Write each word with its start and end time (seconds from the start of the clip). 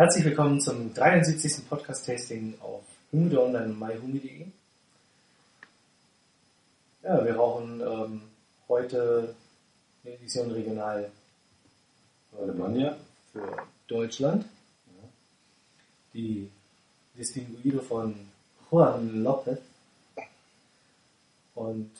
Herzlich 0.00 0.24
willkommen 0.24 0.58
zum 0.62 0.94
73. 0.94 1.68
Podcast-Tasting 1.68 2.54
auf 2.62 2.84
Humide 3.12 3.44
Online 3.44 3.68
und. 3.68 4.50
Ja, 7.02 7.22
wir 7.22 7.36
rauchen 7.36 7.82
ähm, 7.82 8.22
heute 8.66 9.34
eine 10.02 10.14
Edition 10.14 10.52
Regional 10.52 11.12
Alemannia. 12.34 12.96
für 13.30 13.66
Deutschland. 13.88 14.46
Die 16.14 16.50
Distinguido 17.14 17.82
von 17.82 18.14
Juan 18.70 19.22
Lopez. 19.22 19.60
Und 21.54 21.90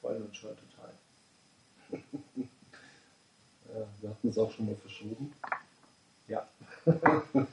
freuen 0.00 0.24
uns 0.24 0.36
schon 0.36 0.56
total. 0.56 2.02
Ja, 3.72 3.86
wir 4.00 4.10
hatten 4.10 4.28
es 4.28 4.36
auch 4.36 4.50
schon 4.50 4.66
mal 4.66 4.74
verschoben. 4.74 5.32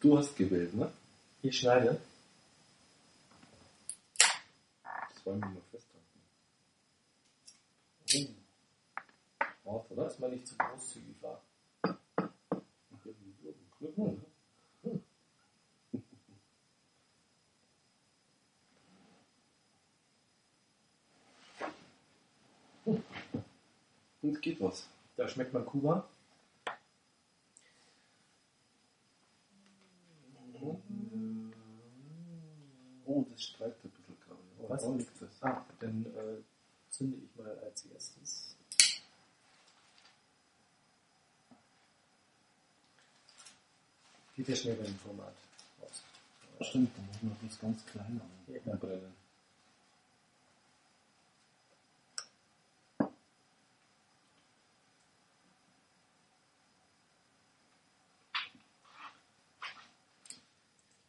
Du 0.00 0.18
hast 0.18 0.36
gewählt, 0.36 0.74
ne? 0.74 0.92
ich 1.40 1.58
schneide. 1.58 1.98
Zweimal 5.22 5.48
mal 5.50 5.62
festhalten. 5.70 6.04
Oh, 9.64 9.72
Hart, 9.72 9.90
oder? 9.90 10.04
dass 10.04 10.18
man 10.18 10.30
nicht 10.32 10.46
zu 10.46 10.56
großzügig 10.56 11.16
war. 11.22 11.40
Hm. 22.84 23.02
Und 24.20 24.42
geht 24.42 24.60
was. 24.60 24.86
Da 25.16 25.28
schmeckt 25.28 25.52
man 25.52 25.64
Kuba. 25.64 26.08
Oh, 33.06 33.24
das 33.30 33.42
streikt 33.42 33.84
ein 33.84 33.90
bisschen 33.90 34.16
gerade. 34.20 34.40
Ja, 34.62 34.68
Was? 34.70 34.86
Liegt 34.96 35.22
das? 35.22 35.42
Ah, 35.42 35.64
dann 35.80 36.06
äh, 36.06 36.42
zünde 36.90 37.18
ich 37.18 37.36
mal 37.36 37.58
als 37.58 37.84
erstes. 37.86 38.56
Geht 44.36 44.48
ja 44.48 44.56
schnell 44.56 44.74
beim 44.76 44.94
Format 44.96 45.34
aus. 45.80 46.66
Stimmt, 46.68 46.90
dann 46.96 47.06
machen 47.06 47.36
wir 47.40 47.48
das 47.48 47.58
ganz 47.60 47.86
klein 47.86 48.20
Ja. 48.48 48.72
anbrennen. 48.72 49.14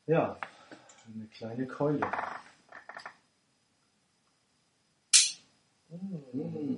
Ja, 0.08 0.38
eine 1.16 1.28
kleine 1.28 1.66
Keule. 1.66 2.06
Mm. 5.90 6.38
Mmh. 6.38 6.78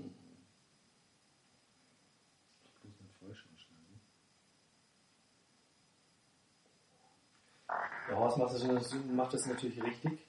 Der 8.07 8.17
Horst 8.17 8.37
macht 8.37 8.53
das, 8.53 8.93
macht 9.11 9.33
das 9.33 9.45
natürlich 9.47 9.83
richtig, 9.83 10.25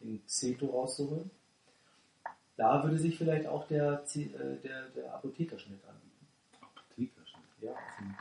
den 0.00 0.24
Xeto 0.24 0.66
rauszuholen. 0.66 1.30
Da 2.56 2.82
würde 2.82 2.98
sich 2.98 3.18
vielleicht 3.18 3.46
auch 3.46 3.66
der, 3.68 4.02
äh, 4.14 4.56
der, 4.62 4.88
der 4.88 5.14
Apothekerschnitt 5.14 5.80
anbieten. 5.84 6.26
Apothekerschnitt. 6.62 7.44
Ja, 7.60 7.72
auf 7.72 7.96
den 7.98 8.16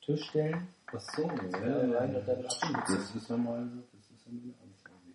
Tisch 0.00 0.28
stellen. 0.28 0.68
Ach 0.86 1.00
so, 1.00 1.22
ja, 1.22 1.58
Ja, 1.58 2.04
ja, 2.04 2.20
das 2.22 3.14
ist 3.14 3.28
ja 3.28 3.36
mal, 3.36 3.60
mal 3.60 3.82
eine 4.42 4.54
Anfrage 4.62 5.04
hier. 5.06 5.14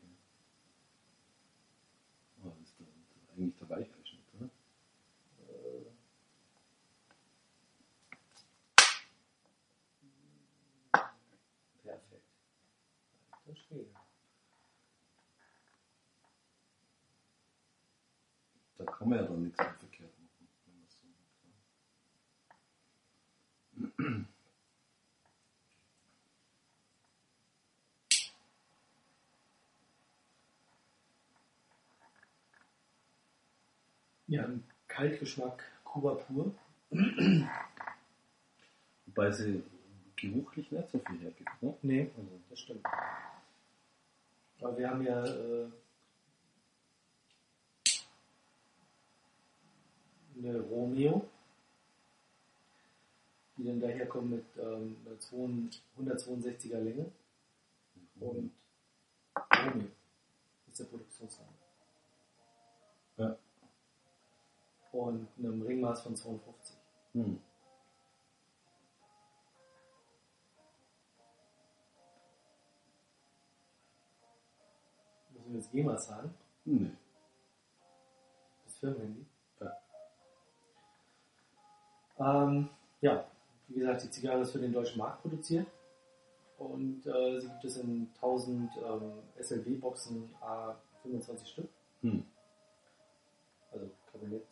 Oh, 2.44 2.50
das 2.60 2.70
ist 2.70 2.80
der, 2.80 2.88
eigentlich 3.36 3.56
der 3.58 3.70
Weicheischnitt, 3.70 4.34
oder? 4.34 4.50
Perfekt. 11.84 12.24
Alter 13.32 13.56
Schwede. 13.56 13.96
Da 18.78 18.86
kann 18.86 19.10
man 19.10 19.20
ja 19.20 19.26
dann 19.26 19.44
nichts 19.44 19.58
mehr 19.60 19.74
verkehrt 19.74 20.18
machen, 20.20 20.48
wenn 20.66 20.78
man 20.78 20.88
es 20.88 21.00
so 21.00 21.08
macht. 21.08 21.26
Ja, 34.30 34.46
ein 34.46 34.64
Kaltgeschmack 34.88 35.64
Kuba 35.84 36.14
pur. 36.14 36.54
Wobei 39.08 39.32
sie 39.32 39.64
geruchlich 40.16 40.72
nicht 40.72 40.90
so 40.92 41.00
viel 41.00 41.20
hergibt, 41.20 41.50
ne? 41.64 41.76
Nee, 41.82 42.12
Also, 42.16 42.40
das 42.48 42.60
stimmt. 42.60 42.86
Aber 44.62 44.78
wir 44.78 44.88
haben 44.88 45.04
ja 45.04 45.26
äh, 45.26 45.72
eine 50.38 50.60
Romeo, 50.60 51.28
die 53.58 53.66
dann 53.66 53.82
daherkommt 53.82 54.30
mit 54.30 54.46
ähm, 54.58 54.96
einer 55.08 55.20
200 55.20 55.82
162er 55.98 56.78
Länge. 56.78 57.12
Und 58.20 58.52
Romeo 59.56 59.88
ist 60.68 60.80
der 60.80 60.86
Produktionsname. 60.86 61.59
Und 65.00 65.30
einem 65.38 65.62
Ringmaß 65.62 66.02
von 66.02 66.14
52. 66.14 66.76
hm. 67.14 67.40
Müssen 75.34 75.52
wir 75.52 75.56
jetzt 75.56 75.72
GEMA 75.72 75.98
zahlen? 75.98 76.34
Nee. 76.66 76.92
Das 78.66 78.78
Firmenhandy? 78.80 79.26
Ja. 79.62 79.74
Ähm, 82.20 82.70
ja, 83.00 83.26
wie 83.70 83.80
gesagt, 83.80 84.04
die 84.04 84.10
Zigarre 84.10 84.42
ist 84.42 84.52
für 84.52 84.60
den 84.60 84.74
deutschen 84.74 84.98
Markt 84.98 85.22
produziert 85.22 85.68
und 86.58 87.08
äh, 87.08 87.40
sie 87.40 87.48
gibt 87.48 87.64
es 87.64 87.78
in 87.78 88.10
1000 88.16 88.70
ähm, 88.84 89.24
SLB-Boxen 89.42 90.36
A 90.42 90.76
25 91.04 91.48
Stück, 91.48 91.70
Hm. 92.02 92.26
also 93.72 93.90
Kabinett 94.12 94.46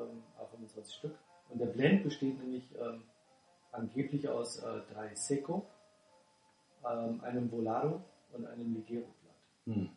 ähm, 0.00 0.22
A 0.38 0.44
25 0.46 0.94
Stück. 0.94 1.18
Und 1.50 1.58
der 1.60 1.66
Blend 1.66 2.04
besteht 2.04 2.38
nämlich 2.38 2.64
ähm, 2.78 3.02
angeblich 3.72 4.28
aus 4.28 4.58
äh, 4.58 4.80
drei 4.92 5.14
Seco, 5.14 5.66
ähm, 6.84 7.20
einem 7.22 7.50
Volado 7.50 8.02
und 8.32 8.46
einem 8.46 8.74
Ligero-Blatt. 8.74 9.36
Hm. 9.76 9.90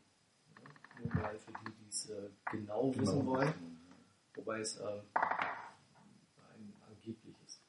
Nur 1.03 1.13
mal 1.16 1.38
für 1.40 1.51
die, 1.51 1.72
die 1.72 1.90
es 1.90 2.09
äh, 2.09 2.29
genau 2.51 2.94
wissen 2.95 3.25
wollen. 3.25 3.53
Wobei 4.35 4.59
es 4.59 4.79
ähm, 4.79 5.01
ein 5.16 6.73
angebliches. 6.90 7.59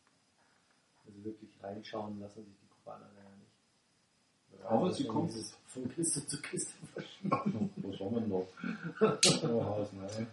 Also 1.06 1.25
wirklich 1.25 1.50
reinschauen 1.62 2.21
lassen 2.21 2.44
sich 2.44 2.54
die 2.60 2.66
Kubaner 2.69 3.06
ja 3.16 3.37
nicht. 3.37 4.65
Aber 4.65 4.88
Das 4.88 4.97
sie 4.98 5.06
kommt- 5.06 5.32
Von 5.66 5.88
Kiste 5.88 6.25
zu 6.26 6.41
Kiste 6.41 6.75
verschieben. 6.92 7.31
Was 7.76 7.98
haben 8.00 8.15
wir 8.15 8.21
noch? 8.28 8.47
oh, 9.50 9.65
Haus, 9.65 9.88
nein. 9.92 10.28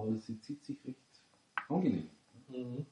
Aber 0.00 0.18
sie 0.18 0.40
zieht 0.42 0.64
sich 0.64 0.78
recht 0.86 0.98
angenehm. 1.68 2.10
Mhm. 2.48 2.86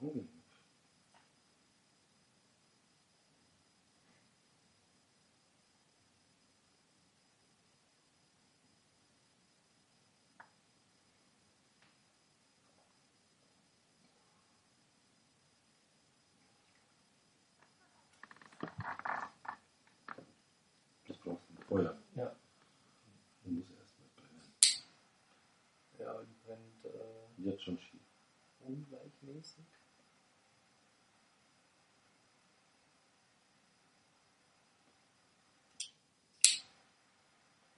Angenehm. 0.00 0.29
wird 27.44 27.60
schon 27.62 27.78
schief. 27.78 28.00
Ungleichmäßig? 28.60 29.64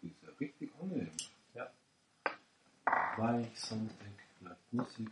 Die 0.03 0.09
ist 0.09 0.23
ja 0.23 0.31
richtig 0.41 0.71
angenehm. 0.81 1.11
Ja. 1.55 1.71
Weich, 3.17 3.59
sandig, 3.59 3.97
bleibt 4.41 4.61
flüssig. 4.71 5.09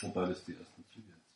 Wobei 0.00 0.26
das 0.26 0.44
die 0.44 0.54
ersten 0.54 0.84
Züge 0.92 1.08
sind. 1.08 1.29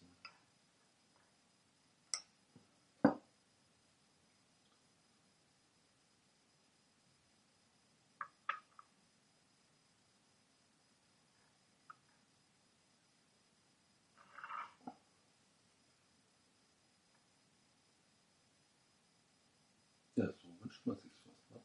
Wünscht 20.75 20.87
man 20.87 20.97
sich 20.97 21.13
fast. 21.23 21.51
Ne? 21.51 21.61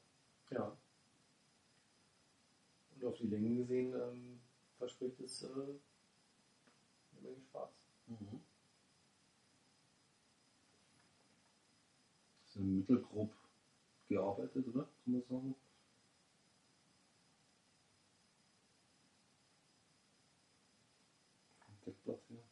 Ja. 0.51 0.77
Und 2.95 3.05
auf 3.05 3.17
die 3.17 3.27
Länge 3.27 3.55
gesehen 3.55 3.93
ähm, 3.93 4.41
verspricht 4.77 5.19
es 5.21 5.43
äh, 5.43 5.47
eine 5.47 7.21
Menge 7.21 7.41
Spaß. 7.41 7.69
Mhm. 8.07 8.41
Ist 12.45 12.55
ja 12.55 12.61
mittelgrob 12.61 13.33
gearbeitet, 14.07 14.67
oder? 14.67 14.83
Kann 15.03 15.13
man 15.13 15.23
sagen. 15.23 15.55
Deckblatt 21.85 22.21
her. 22.29 22.43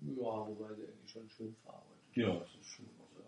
Ja, 0.00 0.46
wobei 0.48 0.66
eigentlich 0.66 0.91
schon 1.12 1.28
schön 1.28 1.54
verarbeitet 1.56 2.16
Ja, 2.16 2.34
das 2.38 2.54
ist 2.54 2.66
gearbeitet. 2.66 3.06
Ja. 3.18 3.26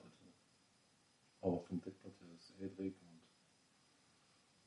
Aber 1.43 1.61
vom 1.61 1.81
Deckblatt 1.83 2.19
her 2.21 2.35
ist 2.35 2.51
es 2.51 2.61
edrig 2.61 2.95
und 3.03 3.21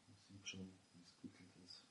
man 0.07 0.17
sieht 0.27 0.47
schon, 0.47 0.71
wie 0.93 1.01
es 1.01 1.15
gewickelt 1.15 1.49
ist. 1.65 1.83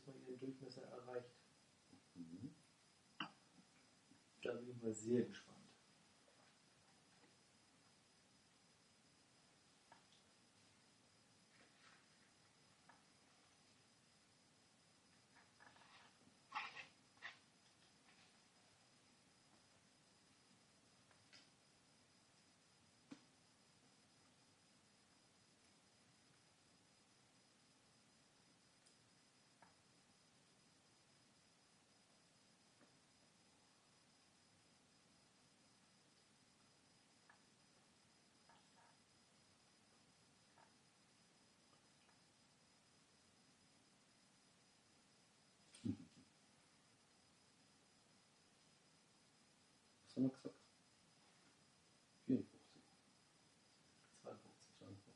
Ist 0.00 0.06
mal 0.06 0.16
ihren 0.16 0.38
Durchmesser 0.38 0.82
erreicht. 0.82 1.28
Mhm. 2.14 2.54
Da 4.42 4.54
bin 4.54 4.70
ich 4.70 4.82
mal 4.82 4.94
sehr 4.94 5.24
gespannt. 5.24 5.49
Was 50.20 50.24
haben 50.24 50.30
wir 50.30 50.30
gesagt? 50.30 50.56
54, 52.26 52.60
52. 54.24 54.52
52. 54.80 55.14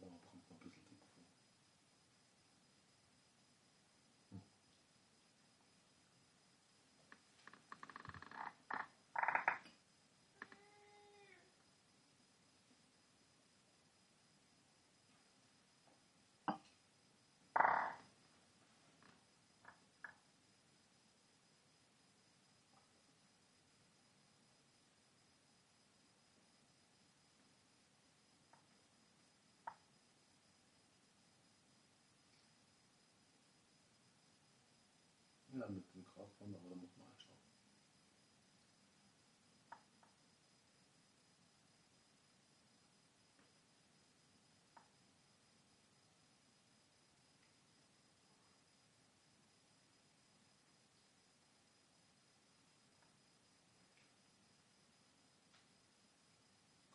Ja, 0.00 0.08
kommt 0.26 0.50
mir 0.50 0.56
ein 0.56 0.58
bisschen 0.60 0.86
dick 0.88 1.02
vor. 1.14 1.24
Ja, 35.60 35.68
mit 35.68 35.84
dem 35.94 36.04
Grasband, 36.04 36.56
aber 36.56 36.68
da 36.70 36.76
muss 36.76 36.90
man 36.96 37.06
halt 37.08 37.22
schauen. 37.22 37.38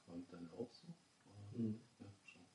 Qualmt 0.06 0.34
deine 0.34 0.52
auch 0.54 0.72
so? 0.74 0.88
Oder? 1.26 1.60
Mhm. 1.60 1.82
Ja, 2.00 2.08
schon. 2.26 2.48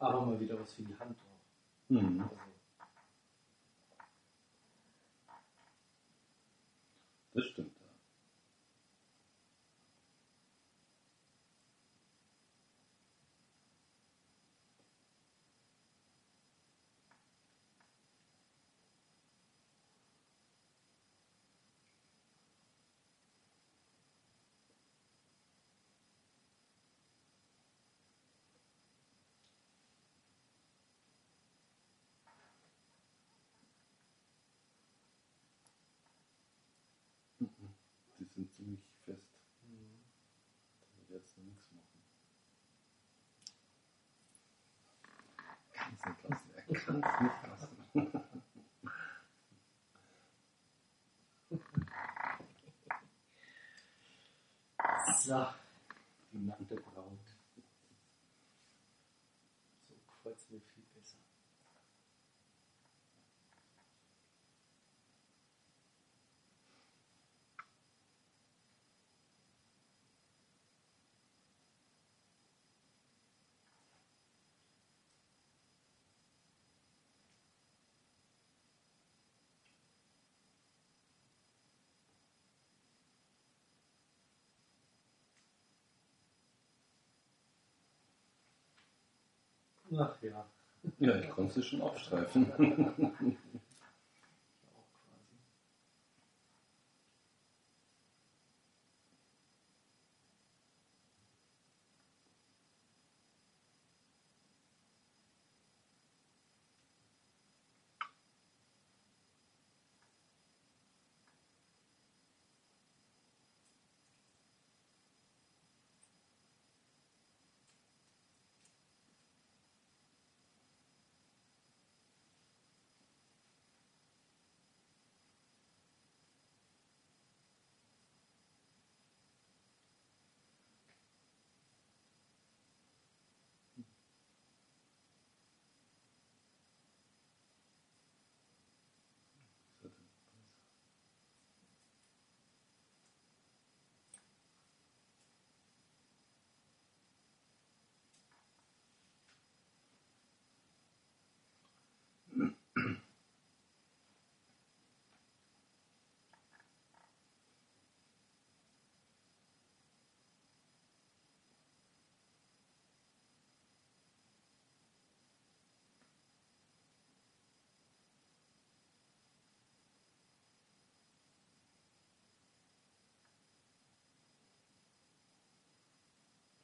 Aber 0.00 0.26
mal 0.26 0.40
wieder 0.40 0.58
was 0.60 0.72
für 0.74 0.82
die 0.82 0.96
Hand 0.98 1.16
drauf. 1.18 1.38
Mhm. 1.88 2.20
Also, 2.22 2.36
Das 7.32 7.46
stimmt, 7.46 7.72
ja. 7.80 7.86
Mhm. 37.40 38.57
Ziemlich 38.68 38.84
fest. 39.06 39.22
mhm. 39.62 40.04
Da 40.80 40.86
wird 40.98 41.10
jetzt 41.22 41.38
noch 41.38 41.44
nichts 41.44 41.72
machen. 41.72 42.02
Kannst 45.72 46.06
nicht 46.06 46.22
lassen. 46.28 46.50
Er 46.68 46.74
kann 46.74 47.02
es 47.02 47.20
nicht 47.20 47.42
lassen. 47.46 47.78
So, 55.24 55.46
die 56.32 56.38
nackte 56.38 56.76
Braut. 56.76 57.18
So 59.88 59.94
kreuzt 60.22 60.50
mir 60.50 60.60
viel 60.60 60.84
Ach 89.96 90.22
ja. 90.22 90.46
Ja, 90.98 91.16
ich 91.16 91.28
konnte 91.30 91.60
es 91.60 91.66
schon 91.66 91.82
abstreifen. 91.82 92.46
Auch 94.74 94.88
quasi. 94.92 95.38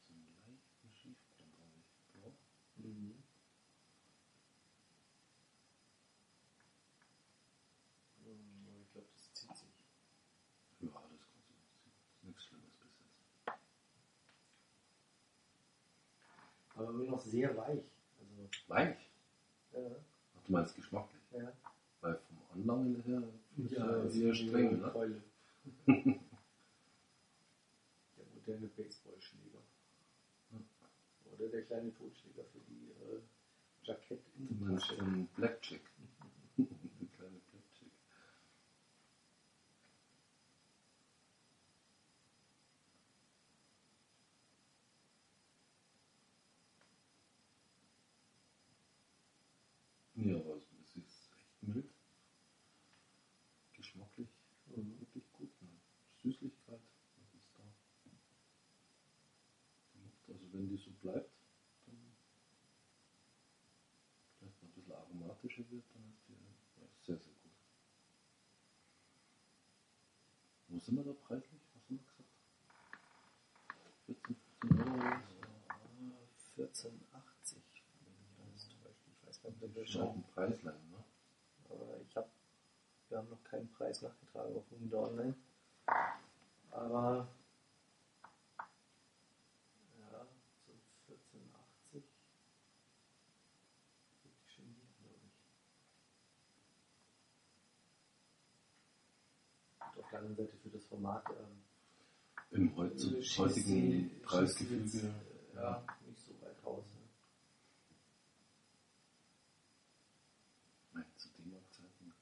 So 0.06 0.12
einen 0.12 0.38
leichten 0.46 0.92
Schiefgrund 0.94 1.52
habe 1.58 1.80
ich. 1.80 2.12
Blau. 2.12 2.32
Mhm. 2.76 3.22
Mhm, 8.24 8.82
Ich 8.82 8.90
glaube, 8.92 9.08
das 9.12 9.32
zieht 9.32 9.56
sich. 9.56 9.68
Ja, 10.80 10.88
das 11.10 11.26
kannst 11.32 11.48
du 11.50 11.54
nicht 11.54 11.68
sehen. 11.72 11.82
Das 11.94 12.16
ist 12.16 12.24
nichts 12.24 12.44
Schlimmes 12.44 12.74
bis 12.80 12.90
jetzt. 12.98 13.58
Aber 16.74 16.90
immer 16.90 17.03
noch 17.14 17.24
sehr 17.24 17.56
weich. 17.56 17.80
Also, 18.18 18.48
Weich? 18.68 18.96
ja, 19.72 19.80
Ach, 20.36 20.42
du 20.46 20.52
meinst 20.52 20.74
geschmacklich? 20.74 21.22
ja. 21.32 21.52
Weil 22.00 22.18
vom 22.28 22.38
Anlangen 22.52 23.00
her 23.02 23.22
ist 23.56 23.70
Ja, 23.72 23.96
ja 23.96 24.12
wie 24.12 24.34
streng, 24.34 24.80
ne? 24.80 24.90
Keule. 24.90 25.22
der 25.86 25.94
moderne 28.34 28.66
Baseballschläger. 28.76 29.60
Oder 31.36 31.48
der 31.48 31.62
kleine 31.62 31.92
Totschläger 31.94 32.44
für 32.52 32.58
die 32.68 32.90
äh, 32.90 33.20
jackett 33.84 34.20
Du 34.36 34.64
meinst 34.64 34.90
den 34.90 35.26
Blackjack. 35.36 35.80
Der 36.58 36.66
kleine 37.16 37.38
Blackjack. 37.50 37.90
Ja, 50.24 50.36
aber 50.38 50.56
es 50.56 50.64
ist 50.96 50.96
echt 51.38 51.62
mild. 51.62 51.92
Geschmacklich 53.74 54.28
Mhm. 54.66 55.00
wirklich 55.00 55.30
gut. 55.32 55.50
Ne? 55.62 55.68
Süßlichkeit 56.22 56.80
das 57.16 57.34
ist 57.34 57.50
da. 57.58 57.64
Die 59.94 60.00
Luft, 60.02 60.30
also 60.30 60.52
wenn 60.54 60.68
die 60.68 60.76
so 60.78 60.90
bleibt, 61.02 61.30
dann 61.86 62.16
vielleicht 64.38 64.62
noch 64.62 64.68
ein 64.70 64.74
bisschen 64.74 64.92
aromatischer 64.94 65.70
wird, 65.70 65.84
dann 65.94 66.04
ist 66.12 66.28
die 66.28 66.32
ja, 66.80 66.88
sehr, 67.06 67.18
sehr 67.18 67.34
gut. 67.34 67.52
Wo 70.68 70.78
sind 70.80 70.96
wir 70.96 71.04
da 71.04 71.12
preislich? 71.14 71.62
Was 71.74 71.84
haben 71.90 71.98
wir 71.98 72.06
gesagt? 72.06 72.30
14, 74.06 74.36
15 74.60 74.80
Euro 74.80 74.96
oder 74.96 75.22
so? 75.28 76.62
1480, 76.62 77.62
wenn 78.04 78.14
ich 78.24 78.40
alles 78.40 78.68
täuscht. 78.82 79.08
Ich 79.08 79.26
weiß 79.28 79.42
gar 79.42 79.50
nicht, 79.50 79.62
ob 79.64 79.74
wir 79.74 79.82
Das 79.82 79.83
ist 79.94 80.00
auch 80.00 80.14
ein 80.14 80.24
Preislein, 80.34 80.74
ne? 80.90 81.04
Aber 81.70 82.00
ich 82.08 82.16
habe, 82.16 82.28
wir 83.08 83.18
haben 83.18 83.30
noch 83.30 83.42
keinen 83.44 83.68
Preis 83.72 84.02
nachgetragen 84.02 84.56
auf 84.56 84.64
Hunger 84.70 84.98
Online. 85.08 85.34
Aber 86.70 87.28
ja, 90.00 90.26
so 90.66 90.72
1480 91.12 91.92
wird 91.92 92.04
die 94.24 94.52
schon 94.52 94.64
liegen, 94.64 94.94
glaube 94.98 95.20
ich. 95.26 95.40
Und 99.96 100.02
auf 100.02 100.10
der 100.10 100.18
anderen 100.18 100.36
Seite 100.36 100.56
für 100.62 100.70
das 100.70 100.84
Format 100.86 101.24
ähm, 101.30 101.62
Im 102.50 102.76
heutigen 102.76 104.10
Preisgefüge. 104.22 105.06
äh, 105.06 105.56
ja, 105.56 105.84
nicht 106.06 106.18
so 106.26 106.32
weit 106.42 106.56
raus. 106.64 106.84
Ne? 106.94 107.00
Nein, 110.94 111.04
zu 111.16 111.28
D-Mark-Zeiten, 111.30 112.06
ja, 112.06 112.14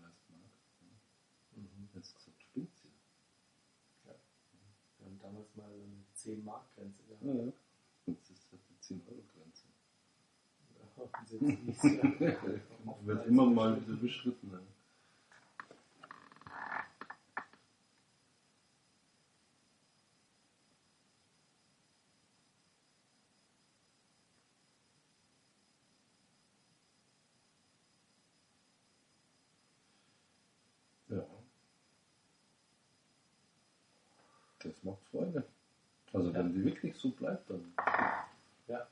30 0.00 0.30
Mark. 0.36 0.52
Ja. 0.80 1.60
Mhm. 1.60 1.88
Jetzt 1.94 2.14
gesagt, 2.14 2.42
spinnt 2.42 2.74
sie. 2.76 2.88
Ja. 4.06 4.14
Wir 4.98 5.06
haben 5.06 5.18
damals 5.20 5.54
mal 5.56 5.70
so 5.70 5.82
eine 5.84 6.04
10 6.28 6.44
Mark 6.44 6.62
Grenze 6.76 7.02
gehabt. 7.04 7.22
Ja, 7.24 7.32
ja. 7.32 7.52
Jetzt 8.04 8.30
ist 8.30 8.52
das 8.52 8.60
die 8.68 8.94
10-Euro-Grenze. 8.94 9.64
Ja, 10.76 11.02
und 11.02 11.30
jetzt 11.30 11.64
nicht 11.64 11.80
sehr. 11.80 12.62
Wird 13.04 13.26
immer 13.26 13.46
mal 13.46 13.80
wieder 13.80 13.96
beschritten. 13.96 14.50
Ne? 14.50 14.60
Ja. 31.08 31.24
Das 34.58 34.84
macht 34.84 35.02
Freude. 35.10 35.46
Also 36.12 36.32
wenn 36.34 36.52
die 36.52 36.64
wirklich 36.64 36.96
so 36.96 37.10
bleibt, 37.10 37.48
dann 37.50 37.72
Ja. 38.68 38.86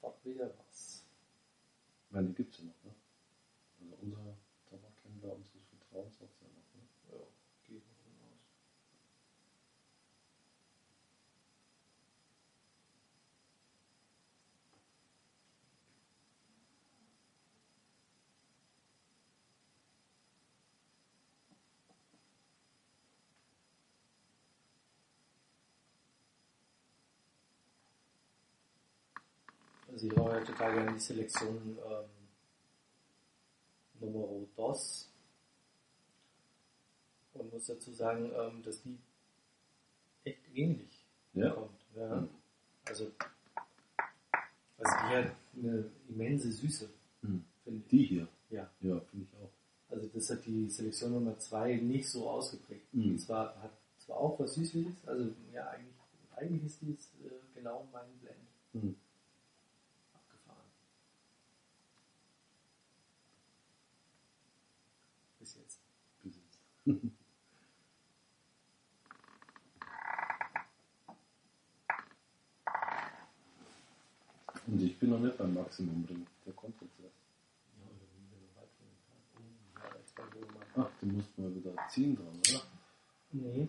Das 0.00 0.24
wäre 0.24 0.52
was. 0.58 1.04
Ich 2.06 2.12
meine, 2.12 2.28
die 2.28 2.34
gibt 2.34 2.54
es 2.54 2.60
ja 2.60 2.66
noch, 2.66 2.84
ne? 2.84 2.94
Also 3.80 3.96
unser 4.02 4.36
Tabakhändler 4.70 5.34
unseres 5.34 5.64
Vertrauens 5.68 6.20
hat 6.20 6.28
es 6.30 6.40
ja 6.40 6.48
noch, 6.48 6.74
ne? 6.74 6.82
Ja, 7.12 7.26
geht 7.64 7.82
davon 7.88 8.12
aus. 29.91 29.91
Also 30.02 30.14
ich 30.16 30.20
höre 30.20 30.44
total 30.44 30.74
gerne 30.74 30.92
die 30.94 30.98
Selektion 30.98 31.78
ähm, 31.86 32.04
Numero 34.00 34.48
Dos 34.56 35.08
und 37.34 37.52
muss 37.52 37.66
dazu 37.66 37.92
sagen, 37.92 38.32
ähm, 38.34 38.62
dass 38.64 38.82
die 38.82 38.98
echt 40.24 40.40
ähnlich 40.54 41.06
Ja. 41.34 41.50
kommt. 41.50 41.80
Ja. 41.94 42.16
Mhm. 42.16 42.28
Also, 42.84 43.12
also 44.78 44.92
die 45.08 45.16
hat 45.16 45.36
eine 45.56 45.88
immense 46.08 46.50
Süße, 46.50 46.88
Hm. 47.20 47.44
finde 47.62 47.80
ich. 47.84 47.88
Die 47.90 48.04
hier. 48.04 48.28
Ja. 48.50 48.68
Ja, 48.80 48.98
finde 49.02 49.26
ich 49.30 49.38
auch. 49.40 49.50
Also 49.94 50.08
das 50.08 50.30
hat 50.30 50.44
die 50.46 50.68
Selektion 50.68 51.12
Nummer 51.12 51.38
2 51.38 51.76
nicht 51.76 52.08
so 52.08 52.28
ausgeprägt. 52.28 52.92
Mhm. 52.92 53.12
Und 53.12 53.18
zwar 53.20 53.54
hat 53.62 53.70
zwar 53.98 54.16
auch 54.16 54.40
was 54.40 54.54
Süßliches, 54.54 54.94
also 55.06 55.30
ja, 55.52 55.68
eigentlich, 55.68 55.94
eigentlich 56.34 56.64
ist 56.64 56.80
dies 56.82 57.08
äh, 57.24 57.30
genau 57.54 57.86
mein 57.92 58.10
Blend. 58.18 58.36
Hm. 58.72 58.96
Abgefahren. 60.14 60.66
Bis 65.38 65.54
jetzt. 65.56 65.78
Bis 66.22 66.34
jetzt. 66.36 66.58
Und 74.66 74.80
ich 74.82 74.98
bin 74.98 75.10
noch 75.10 75.20
nicht 75.20 75.36
beim 75.38 75.54
Maximum 75.54 76.06
drin. 76.06 76.26
Der 76.46 76.52
kommt 76.54 76.80
jetzt 76.80 76.98
erst. 77.00 77.14
Ja, 77.78 77.84
oder 77.86 78.06
wenn 78.14 78.30
wir 78.30 78.38
noch 78.40 78.56
weit 78.56 78.70
von. 78.78 78.86
Ach, 80.82 80.90
den 81.00 81.16
musst 81.16 81.36
du 81.36 81.42
mal 81.42 81.54
wieder 81.54 81.74
ziehen 81.88 82.16
dran, 82.16 82.40
oder? 82.48 82.62
Nee. 83.32 83.68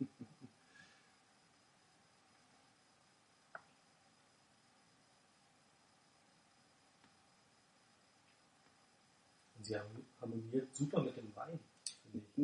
Sie 9.62 9.76
haben 9.76 10.06
harmoniert 10.20 10.74
super 10.74 11.02
mit 11.02 11.16
dem. 11.16 11.21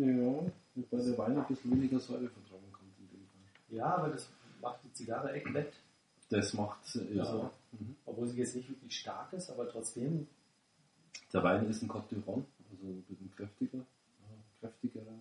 Ja, 0.00 0.52
weil 0.90 1.05
der 1.05 1.19
Wein 1.19 1.37
ein 1.38 1.47
bisschen 1.47 1.71
weniger 1.73 1.99
Säure 1.99 2.28
vertragen 2.28 2.73
kann 2.73 2.87
in 2.99 3.09
dem 3.09 3.26
Fall. 3.26 3.76
Ja, 3.76 3.97
aber 3.97 4.09
das 4.11 4.31
macht 4.61 4.85
die 4.85 4.93
Zigarre 4.93 5.33
echt 5.33 5.47
nett. 5.47 5.73
Das 6.31 6.52
macht, 6.55 6.95
ja. 6.95 7.23
Also- 7.25 7.50
Mhm. 7.73 7.97
Obwohl 8.07 8.26
sie 8.28 8.38
jetzt 8.38 8.57
nicht 8.57 8.69
wirklich 8.71 8.99
stark 8.99 9.31
ist, 9.35 9.50
aber 9.50 9.69
trotzdem, 9.69 10.26
Der 11.35 11.43
Wein 11.43 11.69
ist 11.69 11.83
ein 11.83 11.88
Côte 11.90 12.09
d'Ivoire, 12.14 12.43
also 12.71 12.87
ein 12.87 13.02
bisschen 13.02 13.31
kräftiger, 13.37 13.78
äh, 13.81 14.61
kräftigerer. 14.61 15.19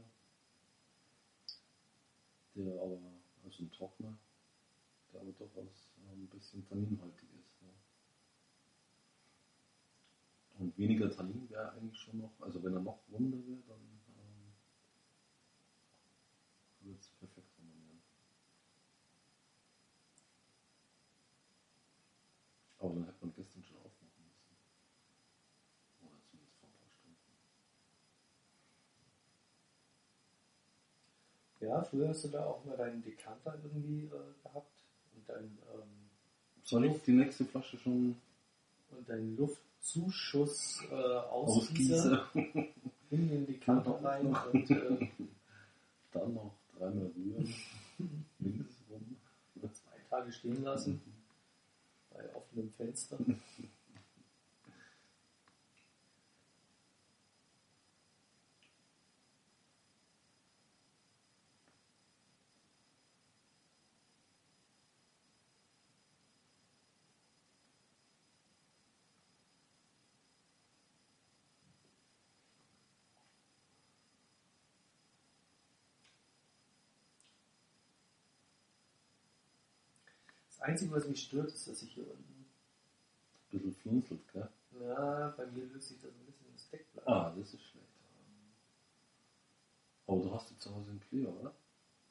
Der 2.56 2.74
aber, 2.82 2.98
also 3.44 3.64
ein 3.64 3.72
Trockner, 3.72 4.14
der 5.12 5.20
aber 5.22 5.32
durchaus 5.32 5.90
äh, 6.08 6.14
ein 6.14 6.28
bisschen 6.28 6.66
tanninhaltig 6.70 7.28
ist. 7.38 7.62
Ja. 7.62 7.68
Und 10.60 10.78
weniger 10.78 11.12
Tannin 11.12 11.50
wäre 11.50 11.72
eigentlich 11.74 12.00
schon 12.00 12.20
noch, 12.20 12.32
also 12.40 12.64
wenn 12.64 12.74
er 12.74 12.80
noch 12.80 13.00
runder 13.12 13.38
wäre, 13.46 13.60
dann 13.68 13.82
ähm, 14.18 14.54
würde 16.80 16.98
es 17.00 17.08
perfekt 17.20 17.52
harmonieren. 17.60 18.02
Dann 22.94 23.06
hätte 23.06 23.18
man 23.26 23.34
gestern 23.36 23.64
schon 23.64 23.78
aufmachen 23.78 24.24
müssen. 24.26 24.56
Oder 26.02 26.18
zumindest 26.30 26.58
vor 26.60 26.70
ein 26.70 26.78
paar 26.80 26.90
Stunden. 26.90 27.18
ja, 31.60 31.82
früher 31.84 32.10
hast 32.10 32.24
du 32.26 32.30
da 32.30 32.46
auch 32.46 32.64
mal 32.66 32.78
deinen 32.78 33.02
Dekanter 33.04 33.58
irgendwie 33.64 34.06
äh, 34.06 34.44
gehabt 34.44 34.84
und 35.16 35.28
deinen, 35.28 35.58
ähm, 35.74 36.10
Soll 36.64 36.86
ich 36.86 37.02
die 37.04 37.14
nächste 37.14 37.46
Flasche 37.46 37.78
schon 37.78 38.16
und 38.92 39.10
deinen 39.10 39.36
Luftzuschuss 39.38 40.84
äh, 40.92 40.96
ausgießen? 40.96 42.20
in 43.10 43.30
den 43.30 43.46
Dekanter 43.46 44.04
rein 44.04 44.36
und 44.52 44.70
äh, 44.70 45.08
Dann 46.12 46.34
noch 46.34 46.52
dreimal 46.78 47.12
rühren. 47.16 47.54
Links 48.40 48.76
rum. 48.90 49.16
zwei 49.62 49.98
Tage 50.10 50.32
stehen 50.32 50.64
lassen 50.64 51.02
bei 52.18 52.36
offenem 52.36 52.72
Fenster. 52.72 53.18
Einzige, 80.68 80.92
was 80.92 81.08
mich 81.08 81.24
stört, 81.24 81.48
ist, 81.48 81.66
dass 81.66 81.82
ich 81.82 81.94
hier 81.94 82.04
unten, 82.06 82.34
Ein 82.44 83.50
bisschen 83.52 83.74
flunzelt, 83.74 84.28
gell? 84.34 84.50
ja, 84.82 85.30
bei 85.38 85.46
mir 85.46 85.64
löst 85.66 85.88
sich 85.88 86.02
das 86.02 86.12
ein 86.12 86.26
bisschen 86.26 86.52
das 86.52 86.70
Deckblatt. 86.70 87.08
Ah, 87.08 87.34
das 87.38 87.54
ist 87.54 87.64
schlecht. 87.64 87.88
Aber 90.08 90.22
du 90.22 90.34
hast 90.34 90.50
die 90.50 90.58
zu 90.58 90.76
Hause 90.76 90.92
im 90.92 91.00
Clear, 91.00 91.32
oder? 91.40 91.54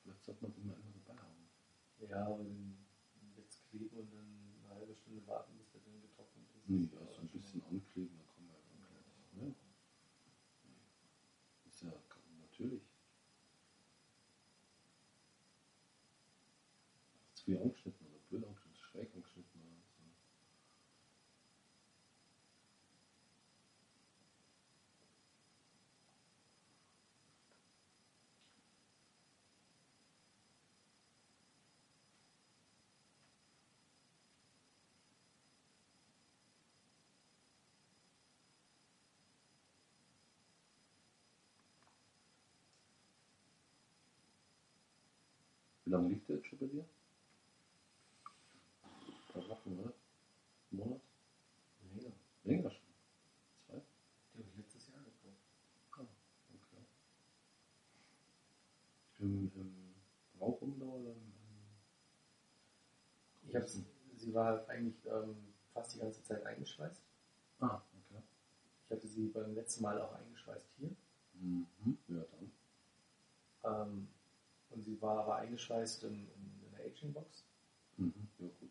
Vielleicht 0.02 0.24
sollte 0.24 0.42
man 0.42 0.54
den 0.54 0.66
mal 0.68 0.72
immer 0.74 0.92
dabei 1.04 1.20
haben. 1.20 1.48
Ja, 2.08 2.26
und 2.28 2.78
dann 3.20 3.32
jetzt 3.36 3.60
kleben 3.68 3.94
und 3.94 4.10
dann 4.14 4.64
eine 4.64 4.74
halbe 4.74 4.94
Stunde 4.94 5.26
warten, 5.26 5.52
bis 5.58 5.70
der 5.72 5.82
dann 5.82 6.00
getrocknet 6.00 6.46
ist. 6.56 6.68
Nee, 6.68 6.88
also 6.98 7.12
ist 7.12 7.18
ein 7.20 7.28
bisschen 7.28 7.62
ankleben, 7.66 8.16
dann 8.16 8.26
man 8.36 8.48
ja 8.48 8.56
dann 8.64 8.80
gleich. 9.34 9.48
Ne? 9.48 9.54
Ist 11.68 11.82
ja 11.82 11.92
natürlich. 12.40 12.82
Angeschnitten 17.54 18.06
oder 18.06 18.18
blöd 18.28 18.44
angeschnitten, 18.44 18.76
schräg 18.76 19.14
angeschnitten 19.14 19.60
oder 19.60 19.70
so. 19.70 20.02
Wie 45.85 45.85
lange 45.96 46.08
liegt 46.10 46.28
der 46.28 46.36
jetzt 46.36 46.48
schon 46.48 46.58
bei 46.58 46.66
dir? 46.66 46.84
Ein 49.14 49.32
paar 49.32 49.48
Wochen, 49.48 49.78
oder? 49.78 49.92
Ein 50.72 50.78
Monat? 50.78 51.00
länger. 51.94 52.12
Länger 52.44 52.70
schon. 52.70 52.86
Zwei? 53.66 53.82
Die 54.34 54.38
habe 54.38 54.48
ich 54.50 54.56
letztes 54.58 54.88
Jahr 54.88 55.02
gekauft. 55.02 55.40
Ah, 55.92 56.06
okay. 56.54 56.84
Im, 59.18 59.50
im 59.54 59.94
Rauchum 60.40 60.78
da 60.78 60.86
oder 60.86 61.10
im, 61.10 61.16
im 61.16 61.32
Ich 63.48 63.54
habe 63.56 63.66
sie 63.66 64.34
war 64.34 64.46
halt 64.46 64.68
eigentlich 64.68 64.96
ähm, 65.06 65.54
fast 65.72 65.94
die 65.94 65.98
ganze 66.00 66.22
Zeit 66.22 66.44
eingeschweißt. 66.44 67.00
Ah, 67.60 67.80
okay. 67.98 68.22
Ich 68.84 68.90
hatte 68.90 69.08
sie 69.08 69.28
beim 69.28 69.54
letzten 69.54 69.82
Mal 69.82 70.00
auch 70.00 70.12
eingeschweißt 70.12 70.66
hier. 70.78 70.90
Mhm. 71.34 71.66
Ja, 72.08 72.24
dann. 72.32 72.52
Ähm, 73.64 74.08
und 74.76 74.82
sie 74.84 75.00
war 75.00 75.18
aber 75.20 75.36
eingeschweißt 75.36 76.04
in, 76.04 76.12
in, 76.12 76.60
in 76.66 76.70
der 76.76 76.86
Aging-Box. 76.86 77.44
Mhm. 77.96 78.12
Ja, 78.38 78.48
gut. 78.60 78.70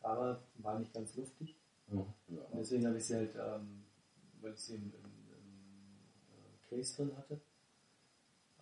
Aber 0.00 0.42
war 0.56 0.78
nicht 0.78 0.92
ganz 0.92 1.14
luftig. 1.16 1.56
Ja, 1.88 1.98
Und 2.26 2.36
ja. 2.36 2.42
deswegen 2.54 2.86
habe 2.86 2.98
ich 2.98 3.04
sie 3.06 3.14
halt, 3.14 3.34
ähm, 3.36 3.84
weil 4.40 4.52
ich 4.52 4.60
sie 4.60 4.74
im, 4.74 4.92
im, 4.92 5.04
im 5.30 5.98
äh, 6.34 6.68
Case 6.68 6.96
drin 6.96 7.16
hatte, 7.16 7.40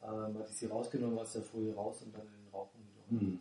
ähm, 0.02 0.38
hatte 0.38 0.50
ich 0.50 0.56
sie 0.56 0.66
rausgenommen 0.66 1.18
aus 1.18 1.32
der 1.32 1.42
Folie 1.42 1.74
raus 1.74 2.02
und 2.02 2.14
dann 2.14 2.26
in 2.26 2.44
den 2.44 2.48
Rauch 2.52 2.68
umgedreht. 2.74 3.10
Mhm. 3.10 3.40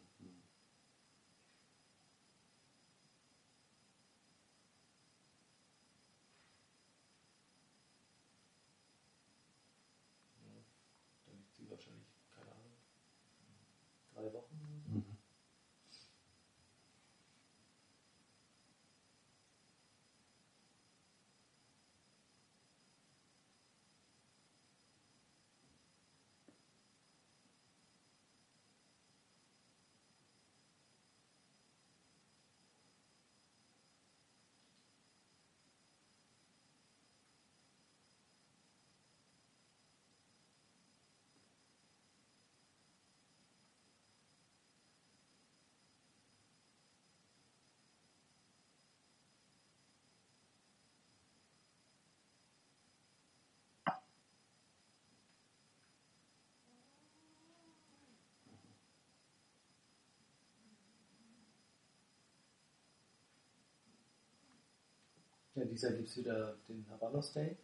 Ja, 65.56 65.66
dieses 65.66 65.84
Jahr 65.84 65.94
gibt 65.94 66.08
es 66.10 66.18
wieder 66.18 66.58
den 66.68 66.88
Habanos 66.90 67.32
Day 67.34 67.58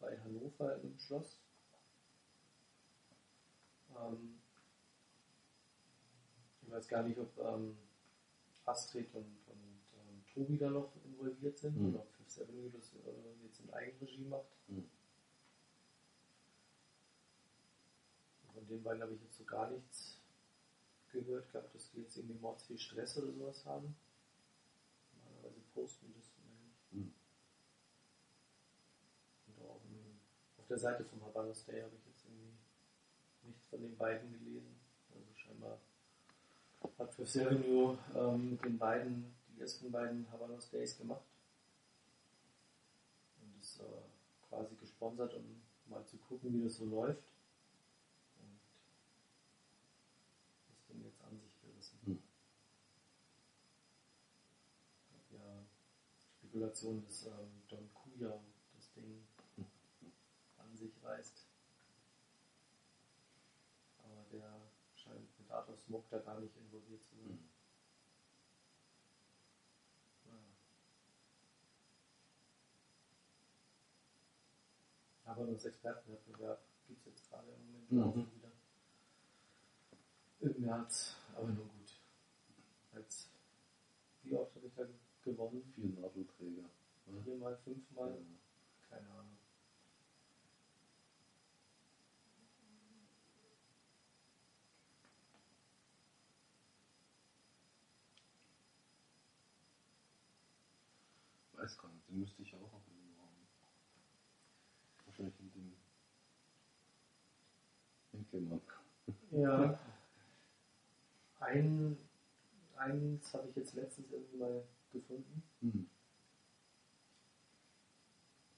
bei 0.00 0.18
Hannover 0.20 0.80
im 0.82 0.98
Schloss. 0.98 1.38
Ähm, 3.96 4.40
ich 6.62 6.70
weiß 6.70 6.88
gar 6.88 7.02
nicht, 7.04 7.18
ob 7.18 7.38
ähm, 7.38 7.76
Astrid 8.64 9.14
und, 9.14 9.24
und 9.46 9.80
ähm, 9.94 10.24
Tobi 10.32 10.58
da 10.58 10.70
noch 10.70 10.92
involviert 11.04 11.58
sind 11.58 11.76
Mhm. 11.76 11.94
oder 11.94 12.00
ob 12.00 12.12
Fifth 12.14 12.40
Avenue 12.42 12.70
das 12.70 12.92
äh, 12.94 13.44
jetzt 13.44 13.60
in 13.60 13.72
Eigenregie 13.72 14.24
macht. 14.24 14.50
Mhm. 14.66 14.88
Von 18.52 18.66
den 18.66 18.82
beiden 18.82 19.02
habe 19.02 19.14
ich 19.14 19.22
jetzt 19.22 19.36
so 19.38 19.44
gar 19.44 19.70
nichts 19.70 20.20
gehört 21.12 21.50
gehabt, 21.52 21.74
dass 21.74 21.90
die 21.90 22.00
jetzt 22.00 22.16
irgendwie 22.16 22.38
mords 22.38 22.64
viel 22.64 22.78
Stress 22.78 23.16
oder 23.16 23.32
sowas 23.32 23.64
haben. 23.64 23.96
Normalerweise 25.24 25.60
posten 25.72 26.12
das 26.14 26.30
immer 26.36 26.54
nicht. 26.66 26.92
Mhm. 26.92 27.14
Und 29.46 29.64
auch 29.66 29.80
im, 29.86 30.20
auf 30.57 30.57
der 30.68 30.78
Seite 30.78 31.04
vom 31.04 31.24
Habanos 31.24 31.64
Day 31.64 31.80
habe 31.80 31.94
ich 31.96 32.06
jetzt 32.06 32.24
irgendwie 32.26 32.52
nichts 33.42 33.64
von 33.68 33.80
den 33.80 33.96
beiden 33.96 34.30
gelesen. 34.32 34.78
Also 35.14 35.26
scheinbar 35.34 35.78
hat 36.98 37.14
Fifth 37.14 37.36
Avenue 37.36 37.98
ähm, 38.14 38.50
mit 38.50 38.64
den 38.64 38.78
beiden, 38.78 39.34
die 39.48 39.60
ersten 39.60 39.90
beiden 39.90 40.30
Habanos 40.30 40.70
Days 40.70 40.98
gemacht. 40.98 41.24
Und 43.40 43.58
ist 43.60 43.80
äh, 43.80 43.84
quasi 44.48 44.74
gesponsert, 44.76 45.34
um 45.34 45.62
mal 45.86 46.04
zu 46.04 46.18
gucken, 46.18 46.52
wie 46.52 46.64
das 46.64 46.76
so 46.76 46.84
läuft. 46.84 47.32
Und 48.40 48.60
ist 50.74 50.90
dann 50.90 51.02
jetzt 51.02 51.22
an 51.22 51.40
sich 51.40 51.60
gerissen. 51.62 51.98
Hm. 52.04 52.22
Ich 55.10 55.32
hab 55.32 55.40
ja 55.40 55.64
Spekulation, 56.30 57.02
dass 57.06 57.26
ähm, 57.26 57.62
Don 57.68 57.88
Kuya 57.94 58.38
an 61.08 61.22
sich 61.22 61.32
reißt. 61.32 61.46
Aber 63.98 64.24
der 64.32 64.60
scheint 64.94 65.38
mit 65.38 65.50
Art 65.50 65.68
of 65.68 65.78
Smoke 65.80 66.06
da 66.10 66.18
gar 66.18 66.38
nicht 66.40 66.56
involviert 66.56 67.04
zu 67.06 67.16
sein. 67.16 67.48
Mhm. 70.24 70.52
Aber 75.24 75.46
das 75.46 75.64
Expertenwettbewerb 75.64 76.60
gibt 76.86 77.00
es 77.00 77.06
jetzt 77.06 77.28
gerade 77.30 77.50
im 77.52 77.66
Moment 77.66 77.90
Mhm. 77.92 78.02
auch 78.02 78.16
wieder. 78.34 78.50
Im 80.40 80.60
März, 80.62 81.16
aber 81.34 81.48
nur 81.48 81.66
gut. 81.66 82.00
Als, 82.92 83.28
wie 84.22 84.34
oft 84.36 84.54
habe 84.54 84.66
ich 84.66 84.74
da 84.74 84.84
gewonnen? 85.22 85.72
Vier 85.74 86.00
Nadelträger. 86.00 86.62
ne? 87.06 87.22
Viermal, 87.24 87.56
fünfmal? 87.58 88.10
Ja. 88.10 88.88
Keine 88.88 89.10
Ahnung. 89.10 89.36
Weiß 101.52 101.76
gar 101.76 101.88
nicht, 101.92 101.97
den 102.08 102.20
müsste 102.20 102.42
ich 102.42 102.54
auch 102.54 102.60
noch 102.60 102.72
haben. 102.72 102.82
Wahrscheinlich 105.06 105.34
in 105.40 105.50
dem 105.52 105.72
Enkelmann. 108.12 108.60
Ja. 109.30 109.78
Ein, 111.40 111.96
eins 112.76 113.32
habe 113.34 113.48
ich 113.48 113.56
jetzt 113.56 113.74
letztens 113.74 114.10
irgendwie 114.10 114.36
mal 114.36 114.62
gefunden, 114.92 115.42
Hm. 115.60 115.88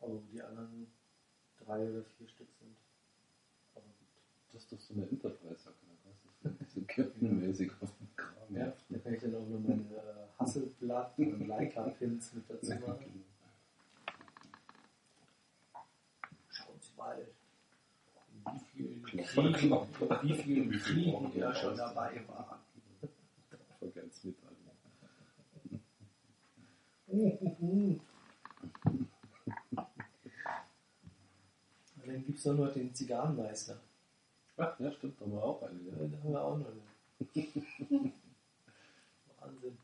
aber 0.01 0.21
die 0.33 0.41
anderen 0.43 0.87
drei 1.59 1.91
oder 1.91 2.03
vier 2.05 2.29
Stück 2.29 2.49
sind. 2.59 2.75
Aber 3.75 3.85
gut. 3.85 3.95
Das 4.53 4.63
ist 4.63 4.73
doch 4.73 4.81
so 4.81 4.95
eine 4.95 5.09
Enterprise-Jacke, 5.09 5.77
da 6.43 6.51
hast 6.61 6.75
du 6.77 6.81
so 6.81 6.87
Captain-mäßig 6.87 7.71
auf 7.81 7.91
dem 7.99 8.17
Kram. 8.17 8.57
Ja, 8.57 8.73
da 8.89 8.99
kann 8.99 9.15
ich 9.15 9.21
dann 9.21 9.35
auch 9.35 9.47
noch 9.47 9.61
meine 9.61 9.95
äh, 9.95 10.27
Hasselblatt 10.39 11.19
und 11.19 11.47
Leica-Pins 11.47 12.33
mit 12.35 12.49
dazu 12.49 12.71
machen. 12.77 13.25
In 18.77 19.05
wie 19.17 19.25
vielen 19.25 19.53
Kriegen, 19.53 19.87
wie 20.23 20.35
vielen 20.35 20.71
Kriegen 20.81 21.41
er 21.43 21.55
schon 21.55 21.77
dabei 21.77 22.23
war. 22.29 22.59
Vergesst 23.79 24.25
mit 24.25 24.37
dann 32.07 32.25
gibt 32.25 32.39
es 32.39 32.45
doch 32.45 32.55
noch 32.55 32.73
den 32.73 32.95
Zigarrenmeister. 32.95 33.79
Ach, 34.57 34.79
ja, 34.79 34.93
stimmt, 34.93 35.21
da 35.21 35.25
haben 35.25 35.33
wir 35.33 35.43
auch 35.43 35.63
eine. 35.63 35.79
Ja, 35.81 35.93
Ja. 36.03 36.09
da 36.09 36.19
haben 36.23 36.33
wir 36.33 36.43
auch 36.45 36.59
noch 36.59 36.67
eine. 36.67 36.81
Wahnsinn. 39.41 39.79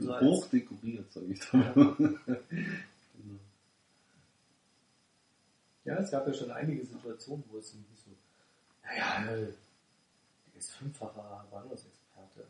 So 0.00 0.12
als- 0.12 0.24
hoch 0.24 0.46
dekoriert, 0.48 1.12
sag 1.12 1.24
ich 1.28 1.40
da 1.50 1.56
mal. 1.58 2.20
Ja, 5.84 5.96
es 5.96 6.10
gab 6.10 6.26
ja 6.26 6.32
schon 6.34 6.50
einige 6.50 6.84
Situationen, 6.84 7.44
wo 7.50 7.58
es 7.58 7.74
irgendwie 7.74 7.96
so, 7.96 8.10
naja, 8.82 9.24
äh, 9.32 9.52
der 10.52 10.58
ist 10.58 10.72
fünffacher 10.72 11.22
Habanos-Experte. 11.22 12.46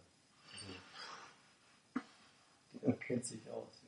Also, 0.53 0.75
der 2.83 2.93
kennt 2.95 3.25
sich 3.25 3.49
aus. 3.51 3.83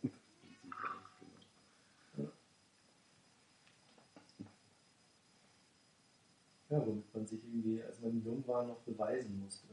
Ja, 6.70 6.84
womit 6.84 7.14
man 7.14 7.26
sich 7.26 7.44
irgendwie, 7.44 7.82
als 7.82 8.00
man 8.00 8.24
jung 8.24 8.46
war, 8.48 8.64
noch 8.64 8.80
beweisen 8.80 9.38
musste. 9.38 9.68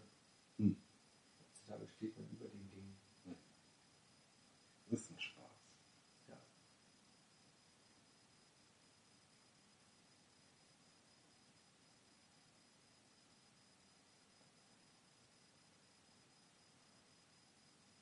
Hm. 0.58 0.76
Heutzutage 1.40 1.88
steht 1.88 2.16
man 2.18 2.28
über 2.30 2.48
den 2.50 2.70
Dingen. 2.70 2.96
Das 4.90 5.00
ist 5.02 5.12
ein 5.12 5.20
Spaß. 5.20 5.46
Ja. 6.28 6.38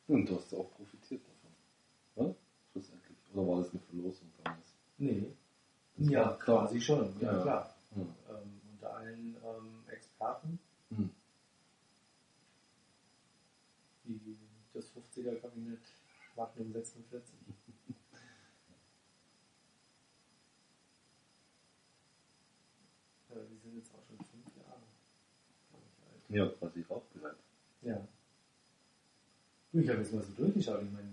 Und 0.10 0.26
du 0.28 0.36
hast 0.36 0.54
auch 0.56 0.72
profitiert 0.76 1.22
davon. 1.24 2.28
Ja? 2.28 2.36
Schlussendlich. 2.72 3.18
Oder 3.34 3.48
war 3.48 3.62
das 3.62 3.70
eine 3.72 3.80
Verlosung 3.82 4.32
damals? 4.44 4.76
Nee. 4.98 5.36
Das 5.98 6.10
ja, 6.10 6.32
quasi 6.34 6.82
schon. 6.82 7.20
Ja, 7.22 7.32
Ja. 7.34 7.42
klar. 7.44 7.76
Hm. 7.94 8.02
Ähm, 8.30 8.62
unter 8.74 8.94
allen 8.96 9.36
ähm, 9.44 9.84
Experten, 9.88 10.60
Hm. 10.90 11.10
die 14.06 14.38
das 14.74 14.86
50er-Kabinett 14.96 15.80
Magnum 16.36 16.72
46. 16.74 17.36
Ja, 23.30 23.36
die 23.50 23.58
sind 23.58 23.76
jetzt 23.76 23.94
auch 23.94 24.04
schon 24.08 24.18
fünf 24.26 24.56
Jahre, 24.58 24.82
alt. 25.72 26.30
Ja, 26.30 26.48
quasi 26.58 26.82
rauchbereit. 26.90 27.38
Ja. 27.84 28.08
Ich 29.74 29.88
habe 29.90 30.00
jetzt 30.00 30.14
mal 30.14 30.24
so 30.24 30.32
durchgeschaut. 30.44 30.82
Ich 30.84 30.92
meine, 30.92 31.10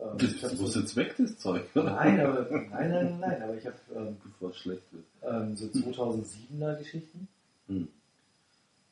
ähm, 0.00 0.18
Das 0.18 0.42
hab 0.52 0.58
muss 0.60 0.72
so, 0.74 0.80
jetzt 0.80 0.96
weg, 0.96 1.14
das 1.16 1.38
Zeug, 1.38 1.64
oder? 1.74 1.84
nein, 1.94 2.20
aber 2.20 2.50
nein, 2.50 2.70
nein, 2.90 3.20
nein, 3.20 3.42
aber 3.42 3.56
ich 3.56 3.66
habe 3.66 3.76
ähm, 3.94 4.16
Bevor 4.22 4.50
es 4.50 4.56
schlecht 4.58 4.82
wird. 4.92 5.04
ähm, 5.22 5.56
so 5.56 5.66
2007er 5.66 6.76
Geschichten. 6.78 7.28
Hm. 7.68 7.88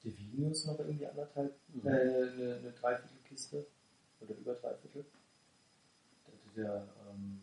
Die 0.03 0.17
Videos 0.19 0.65
noch 0.67 0.79
irgendwie 0.79 1.07
anderthalb, 1.07 1.53
Mhm. 1.75 1.87
äh, 1.87 1.91
eine, 1.91 2.55
eine 2.57 2.73
Dreiviertelkiste 2.81 3.67
oder 4.21 4.35
über 4.35 4.55
Dreiviertel. 4.55 5.05
Da 6.25 6.33
hatte 6.33 6.61
der 6.61 6.89
ähm, 7.11 7.41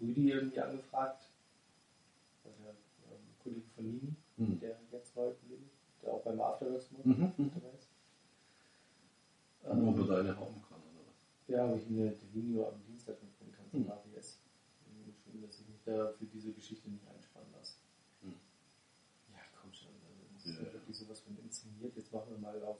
Rüdi 0.00 0.30
irgendwie 0.30 0.60
angefragt, 0.60 1.22
also 2.44 2.56
der 2.64 2.72
ähm, 3.12 3.20
Kollege 3.42 3.66
von 3.76 3.84
Nini, 3.84 4.14
Mhm. 4.38 4.60
der 4.60 4.76
jetzt 4.92 5.14
neue 5.16 5.34
Kollege, 5.34 5.64
der 6.02 6.12
auch 6.14 6.22
beim 6.22 6.40
Afterworks 6.40 6.86
Mhm. 7.04 7.32
mhm. 7.36 7.50
dabei 7.54 7.68
ist. 7.78 7.79
Deine 9.74 10.36
haben 10.36 10.62
kann, 10.68 10.80
oder 10.80 11.06
was? 11.06 11.48
ja, 11.48 11.64
ob 11.70 11.76
ich 11.78 11.88
mir 11.88 12.10
die 12.10 12.34
Video 12.34 12.66
am 12.68 12.82
Dienstag 12.86 13.22
mitbringen 13.22 13.52
kann 13.52 13.70
zum 13.70 13.82
Mhm. 13.82 13.90
AWS. 13.90 14.40
Irgendwie 14.86 15.12
geschrieben, 15.12 15.42
dass 15.42 15.60
ich 15.60 15.68
mich 15.68 15.80
da 15.84 16.12
für 16.18 16.24
diese 16.26 16.52
Geschichte 16.52 16.90
nicht 16.90 17.06
einspannen 17.06 17.52
lasse. 17.52 17.76
Mhm. 18.22 18.34
Ja, 19.32 19.38
komm 19.60 19.72
schon. 19.72 19.90
Also 20.08 20.22
das 20.34 20.44
ist 20.46 20.58
Ja. 20.58 20.66
ja 20.66 20.72
wirklich 20.72 20.96
sowas 20.96 21.20
von 21.20 21.38
inszeniert. 21.38 21.96
Jetzt 21.96 22.12
machen 22.12 22.30
wir 22.30 22.38
mal 22.38 22.62
auf 22.64 22.78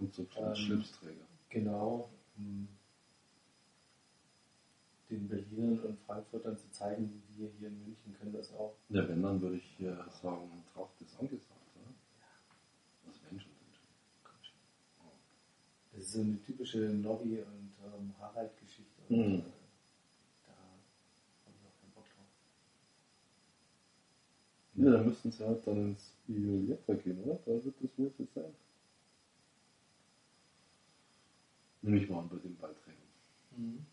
Und 0.00 0.14
so 0.14 0.26
Ähm, 0.36 0.54
Schlipsträger. 0.54 1.26
Genau, 1.50 2.10
um 2.38 2.66
den 5.10 5.28
Berlinern 5.28 5.78
und 5.80 5.98
Frankfurtern 6.00 6.56
zu 6.56 6.70
zeigen, 6.70 7.22
wir 7.36 7.50
hier 7.58 7.68
in 7.68 7.84
München 7.84 8.14
können 8.14 8.32
das 8.32 8.50
auch. 8.54 8.74
Ja, 8.88 9.06
wenn, 9.06 9.22
dann 9.22 9.38
würde 9.42 9.56
ich 9.56 9.64
hier 9.76 9.94
sagen, 10.22 10.64
Tracht 10.72 10.98
ist 11.02 11.14
angesagt, 11.20 11.60
oder? 11.76 11.92
Was 13.04 13.20
Menschen 13.30 13.50
sind. 13.52 13.78
Quatsch. 14.24 14.52
Das 15.92 16.02
ist 16.04 16.12
so 16.12 16.20
eine 16.20 16.42
typische 16.42 16.78
Nobby- 16.78 17.38
und 17.38 17.72
ähm, 17.84 18.14
Harald-Geschichte. 18.18 19.02
Mhm. 19.08 19.18
Äh, 19.18 19.42
da 20.46 20.52
habe 21.46 21.56
ich 21.60 21.66
auch 21.68 21.80
keinen 21.80 21.92
Bock 21.94 22.04
drauf. 22.04 22.26
Ja, 24.74 24.90
dann 24.92 25.06
müssten 25.06 25.30
sie 25.30 25.44
halt 25.46 25.66
dann 25.66 25.90
ins 25.90 26.14
Violetta 26.26 26.94
gehen, 26.94 27.22
oder? 27.22 27.38
Da 27.44 27.64
wird 27.64 27.74
das 27.82 27.90
wohl 27.98 28.10
so 28.16 28.26
sein. 28.34 28.54
Nehme 31.82 31.98
ich 31.98 32.08
mal 32.08 32.22
bei 32.22 32.36
den 32.36 32.56
Beiträgen. 32.56 32.96
Mhm. 33.56 33.86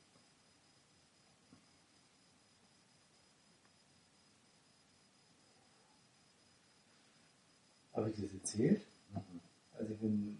Habe 7.93 8.09
ich 8.11 8.21
das 8.21 8.33
erzählt? 8.33 8.85
Mhm. 9.11 9.39
Als 9.77 9.89
ich 9.89 9.99
dem 9.99 10.37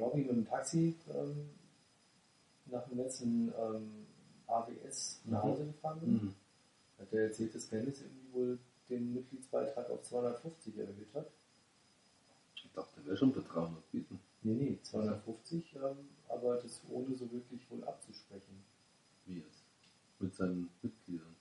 Lobby 0.00 0.18
mit 0.22 0.30
dem 0.30 0.46
Taxi 0.46 0.94
ähm, 1.14 1.50
nach 2.66 2.86
dem 2.88 2.98
letzten 2.98 3.52
ähm, 3.58 4.06
AWS 4.46 5.20
nach 5.24 5.42
Mhm. 5.44 5.48
Hause 5.48 5.66
gefahren 5.66 6.00
bin, 6.00 6.12
Mhm. 6.12 6.34
hat 6.98 7.12
er 7.12 7.24
erzählt, 7.24 7.54
dass 7.54 7.68
Dennis 7.68 8.00
irgendwie 8.02 8.32
wohl 8.32 8.58
den 8.88 9.14
Mitgliedsbeitrag 9.14 9.88
auf 9.90 10.02
250 10.02 10.76
erhöht 10.78 11.14
hat. 11.14 11.26
Ich 12.56 12.70
dachte, 12.74 12.90
der 12.96 13.06
wäre 13.06 13.16
schon 13.16 13.32
bei 13.32 13.40
300 13.40 13.90
bieten. 13.92 14.20
Nee, 14.42 14.54
nee, 14.54 14.78
250, 14.82 15.76
ähm, 15.76 16.08
aber 16.28 16.56
das 16.56 16.80
ohne 16.90 17.14
so 17.14 17.30
wirklich 17.30 17.60
wohl 17.70 17.84
abzusprechen. 17.84 18.64
Wie 19.26 19.38
jetzt? 19.38 19.62
Mit 20.18 20.34
seinen 20.34 20.70
Mitgliedern. 20.82 21.34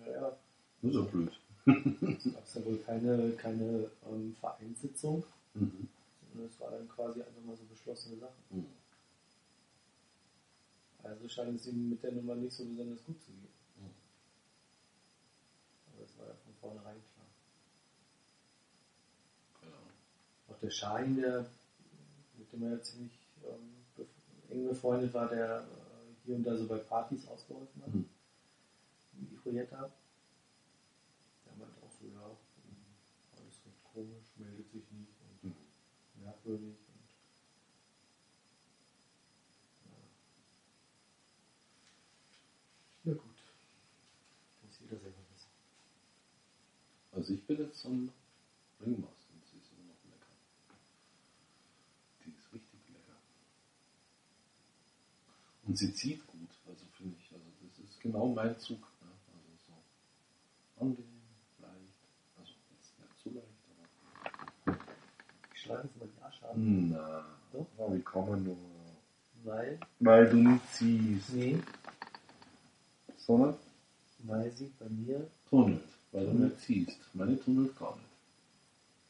Naja, 0.00 0.36
Das 0.82 0.90
ist 0.90 0.96
ja 0.96 1.02
blöd. 1.02 1.32
es 1.66 2.54
gab 2.54 2.54
ja 2.54 2.64
wohl 2.64 2.78
keine, 2.78 3.30
keine 3.32 3.90
ähm, 4.08 4.34
Vereinssitzung, 4.40 5.24
Mhm. 5.54 5.88
Sondern 6.36 6.50
es 6.52 6.60
war 6.60 6.70
dann 6.70 6.88
quasi 6.88 7.22
einfach 7.22 7.42
mal 7.42 7.56
so 7.56 7.64
beschlossene 7.64 8.18
Sache. 8.18 8.34
Mhm. 8.50 8.66
Also 11.02 11.28
scheint 11.28 11.60
es 11.60 11.66
ihm 11.68 11.90
mit 11.90 12.02
der 12.02 12.12
Nummer 12.12 12.34
nicht 12.34 12.52
so 12.54 12.64
besonders 12.64 13.02
gut 13.04 13.20
zu 13.22 13.30
gehen. 13.32 13.48
Mhm. 13.76 13.90
Aber 15.92 16.02
das 16.02 16.18
war 16.18 16.26
ja 16.26 16.34
von 16.34 16.54
vornherein 16.60 16.96
klar. 17.14 17.26
Ahnung. 19.62 19.90
Auch 20.48 20.58
der 20.58 20.70
Schein, 20.70 21.16
der 21.16 21.46
mit 22.36 22.52
dem 22.52 22.62
er 22.64 22.70
ja 22.76 22.82
ziemlich 22.82 23.12
ähm, 23.44 23.76
bef- 23.96 24.52
eng 24.52 24.68
befreundet 24.68 25.14
war, 25.14 25.28
der 25.28 25.60
äh, 25.60 26.24
hier 26.24 26.36
und 26.36 26.44
da 26.44 26.56
so 26.56 26.66
bei 26.66 26.78
Partys 26.78 27.26
ausgeholfen 27.28 27.82
hat, 27.82 27.94
Mhm. 27.94 28.08
wie 29.12 29.26
die 29.26 29.36
Projetta. 29.36 29.90
Der 31.46 31.52
meint 31.56 31.72
auch 31.82 31.90
so, 31.90 32.06
ja, 32.08 32.26
ähm, 32.28 32.76
alles 33.36 33.64
recht 33.64 33.84
komisch, 33.84 34.26
meldet 34.36 34.68
sich 34.70 34.82
nicht 34.90 35.08
und. 35.15 35.15
Merkwürdig. 36.46 36.76
Ja. 43.04 43.12
ja 43.12 43.18
gut. 43.18 43.38
Muss 44.62 44.80
jeder 44.80 44.98
selber 44.98 45.18
wissen. 45.32 45.50
Also 47.12 47.34
ich 47.34 47.46
bin 47.46 47.58
jetzt 47.58 47.80
zum 47.80 48.12
Ringmaster 48.80 49.32
und 49.34 49.46
sie 49.46 49.58
ist 49.58 49.72
immer 49.72 49.84
noch 49.84 50.04
lecker. 50.04 50.32
Die 52.24 52.30
ist 52.30 52.52
richtig 52.52 52.80
lecker. 52.88 53.16
Und 55.64 55.76
sie 55.76 55.92
zieht 55.94 56.26
gut, 56.26 56.50
also 56.66 56.84
finde 56.96 57.16
ich. 57.18 57.32
Also 57.32 57.44
das 57.60 57.78
ist 57.78 58.00
genau 58.00 58.28
mein 58.28 58.58
Zug. 58.58 58.80
Ne? 59.02 59.10
Also 59.32 59.56
so 59.66 60.84
angenehm, 60.84 61.22
leicht. 61.58 62.06
Also 62.38 62.52
jetzt 62.70 62.98
nicht 62.98 63.18
zu 63.18 63.30
leicht, 63.30 63.64
aber. 63.70 64.86
Schlagen 65.66 65.88
Sie 65.92 65.98
mal 65.98 66.08
Na, 66.54 67.24
Doch. 67.52 67.66
na 67.78 67.94
wie 67.94 68.00
kann 68.02 68.28
man 68.28 68.44
nur. 68.44 68.56
Weil, 69.44 69.78
Weil 70.00 70.28
du 70.30 70.36
nicht 70.36 70.72
ziehst. 70.74 71.32
nee, 71.34 71.58
Sondern 73.18 73.56
weil 74.20 74.50
sie 74.52 74.72
bei 74.78 74.88
mir 74.88 75.30
tunnelt. 75.48 75.84
Weil 76.12 76.26
du 76.26 76.32
nicht 76.32 76.60
ziehst. 76.60 76.98
Meine 77.14 77.38
tunnelt 77.40 77.78
gar 77.78 77.94
nicht. 77.96 78.08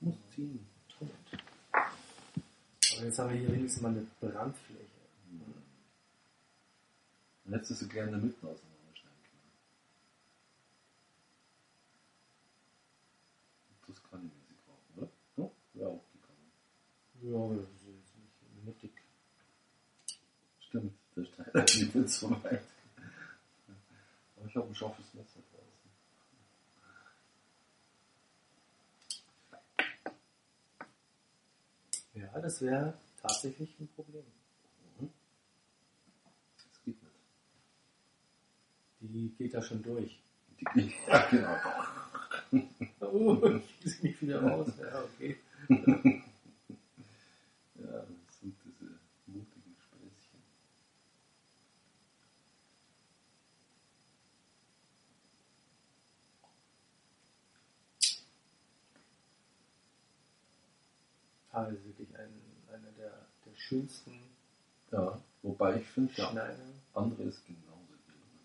Muss 0.01 0.15
ziehen. 0.35 0.67
tunnelt. 0.89 1.17
Aber 1.73 3.05
jetzt 3.05 3.19
haben 3.19 3.31
wir 3.33 3.39
hier 3.39 3.53
wenigstens 3.53 3.83
mal 3.83 3.91
eine 3.91 4.07
Brandfläche. 4.21 4.81
Und 7.45 7.53
jetzt 7.53 7.71
ist 7.71 7.79
sie 7.79 7.89
gerne 7.89 8.09
in 8.09 8.15
der 8.15 8.23
Mitte 8.25 8.39
auseinanderschneiden 8.47 9.23
können. 9.23 9.53
Das 13.87 14.03
kann 14.11 14.27
ich 14.27 14.33
mäßig 14.35 14.57
brauchen, 14.67 14.99
oder? 14.99 15.09
Ja, 15.37 15.51
wäre 15.75 15.91
auch 15.91 16.05
gegangen. 16.13 16.51
Ja, 17.29 17.39
aber 17.39 17.57
das 17.57 17.69
ist 17.71 17.87
jetzt 17.89 18.17
nicht 18.17 18.65
mittig. 18.65 18.93
Stimmt, 20.61 20.95
der 21.17 21.25
Schneider 21.25 21.65
geht 21.65 21.95
nicht 21.97 22.09
so 22.09 22.31
weit. 22.31 22.63
Aber 24.37 24.47
ich 24.47 24.55
habe 24.55 24.69
ein 24.69 24.75
scharfes 24.77 25.13
Messer 25.15 25.41
draußen. 25.51 25.91
Ja, 32.15 32.41
das 32.41 32.63
wäre 32.63 32.95
tatsächlich 33.21 33.77
ein 33.81 33.89
Problem. 33.89 34.25
Mhm. 35.01 35.11
Das 36.57 36.83
geht 36.85 37.03
nicht. 37.03 37.15
Die 39.01 39.35
geht 39.37 39.53
da 39.53 39.63
schon 39.63 39.83
durch. 39.83 40.23
Die 40.61 40.65
geht, 40.75 40.95
ja, 41.09 41.29
genau. 41.29 41.57
Oh, 43.01 43.61
ich 43.83 43.93
zieh 43.93 44.03
mich 44.09 44.23
wieder 44.23 44.43
raus. 44.43 44.69
Ja, 44.79 45.03
okay. 45.03 45.37
Ja, 47.79 48.03
das 48.27 48.41
sind 48.41 48.57
diese 48.65 48.99
mutigen 49.27 49.77
Späßchen. 49.79 50.41
Ah, 61.57 61.65
das 61.65 61.79
ist 61.79 61.87
wirklich 61.87 62.15
ein, 62.19 62.29
einer 62.71 62.91
der, 62.99 63.27
der 63.47 63.55
schönsten 63.55 64.21
Ja, 64.93 65.19
wobei 65.41 65.81
ich 65.81 65.87
finde, 65.87 66.13
der 66.13 66.27
Schneider. 66.27 66.59
andere 66.93 67.23
ist 67.23 67.47
genauso 67.47 67.95
gelungen. 68.07 68.41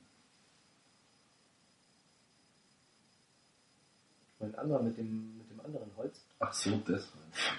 Mein 4.39 4.56
anderer 4.56 4.82
mit 4.82 4.97
dem, 4.97 5.38
mit 5.39 5.50
dem 5.50 5.60
anderen 5.60 5.93
Holz. 5.97 6.21
Ach 6.39 6.54
so, 6.54 6.69
das 6.88 6.88
meinst 6.88 7.38
du. 7.38 7.58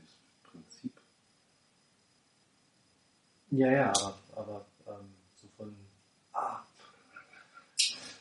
Das 0.00 0.50
Prinzip. 0.50 0.98
Ja, 3.50 3.70
ja, 3.70 3.92
aber, 3.92 4.18
aber 4.34 4.66
ähm, 4.86 5.12
so 5.34 5.46
von. 5.58 5.76
Ah, 6.32 6.64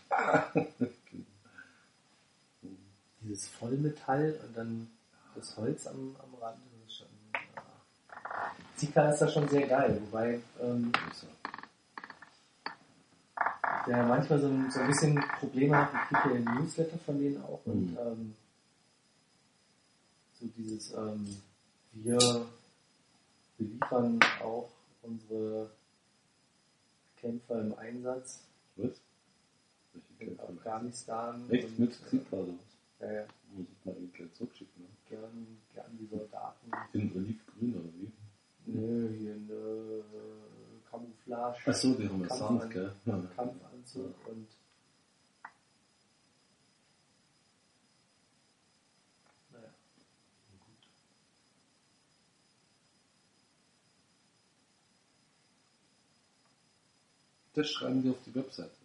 dieses 3.21 3.47
Vollmetall 3.47 4.37
und 4.45 4.57
dann 4.57 4.91
das 5.39 5.57
Holz 5.57 5.87
am, 5.87 6.15
am 6.21 6.35
Rand. 6.41 6.57
Das 6.57 6.89
ist 6.89 6.97
schon. 6.97 7.07
Ja. 7.33 7.63
Zika 8.75 9.09
ist 9.09 9.19
da 9.19 9.27
schon 9.27 9.47
sehr 9.49 9.67
geil, 9.67 10.01
wobei 10.05 10.39
ähm, 10.61 10.91
er. 11.21 11.29
der 13.87 14.03
manchmal 14.03 14.39
so 14.39 14.47
ein, 14.47 14.69
so 14.71 14.79
ein 14.79 14.87
bisschen 14.87 15.15
Probleme 15.39 15.77
hat. 15.77 15.89
Ich 15.93 16.17
kriege 16.17 16.35
ja 16.35 16.41
den 16.41 16.55
Newsletter 16.55 16.97
von 17.05 17.19
denen 17.19 17.41
auch 17.43 17.61
und 17.65 17.91
Mhm. 17.91 17.97
ähm, 17.97 18.35
so 20.39 20.45
dieses 20.57 20.93
ähm, 20.93 21.37
wir 21.93 22.45
beliefern 23.57 24.19
auch 24.41 24.69
unsere 25.01 25.69
Kämpfer 27.17 27.59
im 27.61 27.77
Einsatz 27.77 28.41
Was? 28.77 28.91
In? 30.19 30.39
Afghanistan 30.39 31.49
Echt 31.49 31.65
und 31.67 31.79
mit 31.79 31.91
äh, 31.91 32.45
ja, 32.99 33.11
ja, 33.11 33.25
Muss 33.53 33.65
ich 33.71 33.85
mal 33.85 33.95
eben 33.95 34.11
gleich 34.13 34.33
zurückschicken. 34.33 34.83
Ne? 34.83 34.89
gern, 35.09 35.57
gern 35.73 35.97
die 35.97 36.05
Soldaten. 36.07 36.71
In 36.93 37.11
Olivgrün 37.15 37.75
oder 37.75 37.93
wie? 37.95 38.11
Nö, 38.65 39.09
hier 39.17 39.33
eine 39.33 40.03
Camouflage. 40.91 41.57
Ach 41.65 41.73
so, 41.73 41.93
die 41.95 42.07
haben 42.07 42.19
wir 42.21 42.27
Kampf- 42.27 42.39
Sand, 42.61 42.71
gell? 42.71 42.93
Ja. 43.05 43.23
Kampfanzug 43.35 44.27
und 44.27 44.47
naja, 49.51 49.69
gut. 50.59 50.87
Das 57.53 57.69
schreiben 57.69 58.01
die 58.03 58.09
auf 58.09 58.21
die 58.25 58.35
Webseite. 58.35 58.78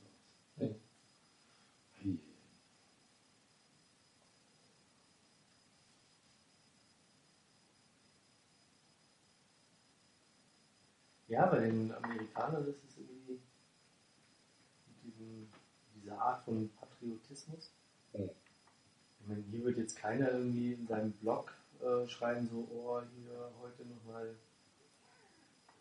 Ja, 11.35 11.47
bei 11.47 11.59
den 11.67 11.93
Amerikanern 11.93 12.65
ist 12.69 12.85
es 12.89 12.97
irgendwie 12.97 13.41
mit 14.87 15.03
diesem, 15.05 15.49
dieser 15.97 16.17
Art 16.21 16.45
von 16.45 16.71
Patriotismus. 16.79 17.73
Ja. 18.13 18.21
Ich 19.21 19.27
meine, 19.27 19.43
hier 19.51 19.65
wird 19.65 19.79
jetzt 19.79 19.97
keiner 19.97 20.31
irgendwie 20.31 20.75
in 20.75 20.87
seinem 20.87 21.11
Blog 21.15 21.53
äh, 21.81 22.07
schreiben, 22.07 22.49
so, 22.49 22.69
oh, 22.73 23.01
hier 23.17 23.51
heute 23.61 23.85
nochmal 23.85 24.37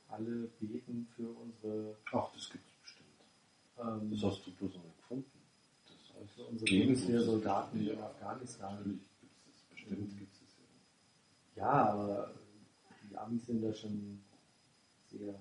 alle 0.09 0.47
beten 0.59 1.07
für 1.15 1.29
unsere, 1.29 1.97
Ach, 2.11 2.33
das 2.33 2.49
gibt 2.49 2.65
es 2.67 2.73
bestimmt. 2.81 3.09
ähm, 3.77 4.09
Das 4.11 4.23
hast 4.23 4.47
du 4.47 4.51
bloß 4.55 4.73
noch 4.73 4.83
nicht 4.85 4.97
gefunden. 4.97 5.31
Das 5.85 6.15
heißt, 6.19 6.31
für 6.33 6.43
unsere 6.45 6.79
Bundeswehrsoldaten 6.79 7.85
ja, 7.85 7.93
in 7.93 7.99
Afghanistan. 8.01 8.75
Natürlich 8.77 9.01
gibt 9.21 9.33
es 9.45 9.51
das. 9.51 9.69
Bestimmt 9.69 10.13
Mhm. 10.13 10.17
gibt 10.17 10.33
es 10.33 10.39
das 10.39 10.49
ja. 11.55 11.63
Ja, 11.63 11.71
aber 11.91 12.33
die 13.07 13.15
Amis 13.17 13.45
sind 13.45 13.61
da 13.61 13.71
schon 13.71 14.23
sehr 15.13 15.35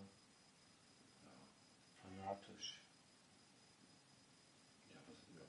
fanatisch. 2.03 2.81
Ja, 4.91 4.99
was, 5.07 5.17
ja. 5.37 5.47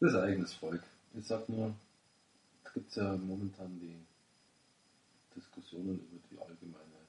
Das 0.00 0.10
ist 0.10 0.16
ein 0.16 0.24
eigenes 0.24 0.54
Volk. 0.54 0.82
Ich 1.14 1.26
sag 1.26 1.48
nur, 1.48 1.74
es 2.64 2.72
gibt 2.72 2.96
ja 2.96 3.16
momentan 3.16 3.78
die 3.80 3.96
Diskussionen 5.36 5.98
über 6.00 6.20
die 6.30 6.38
allgemeine 6.40 6.99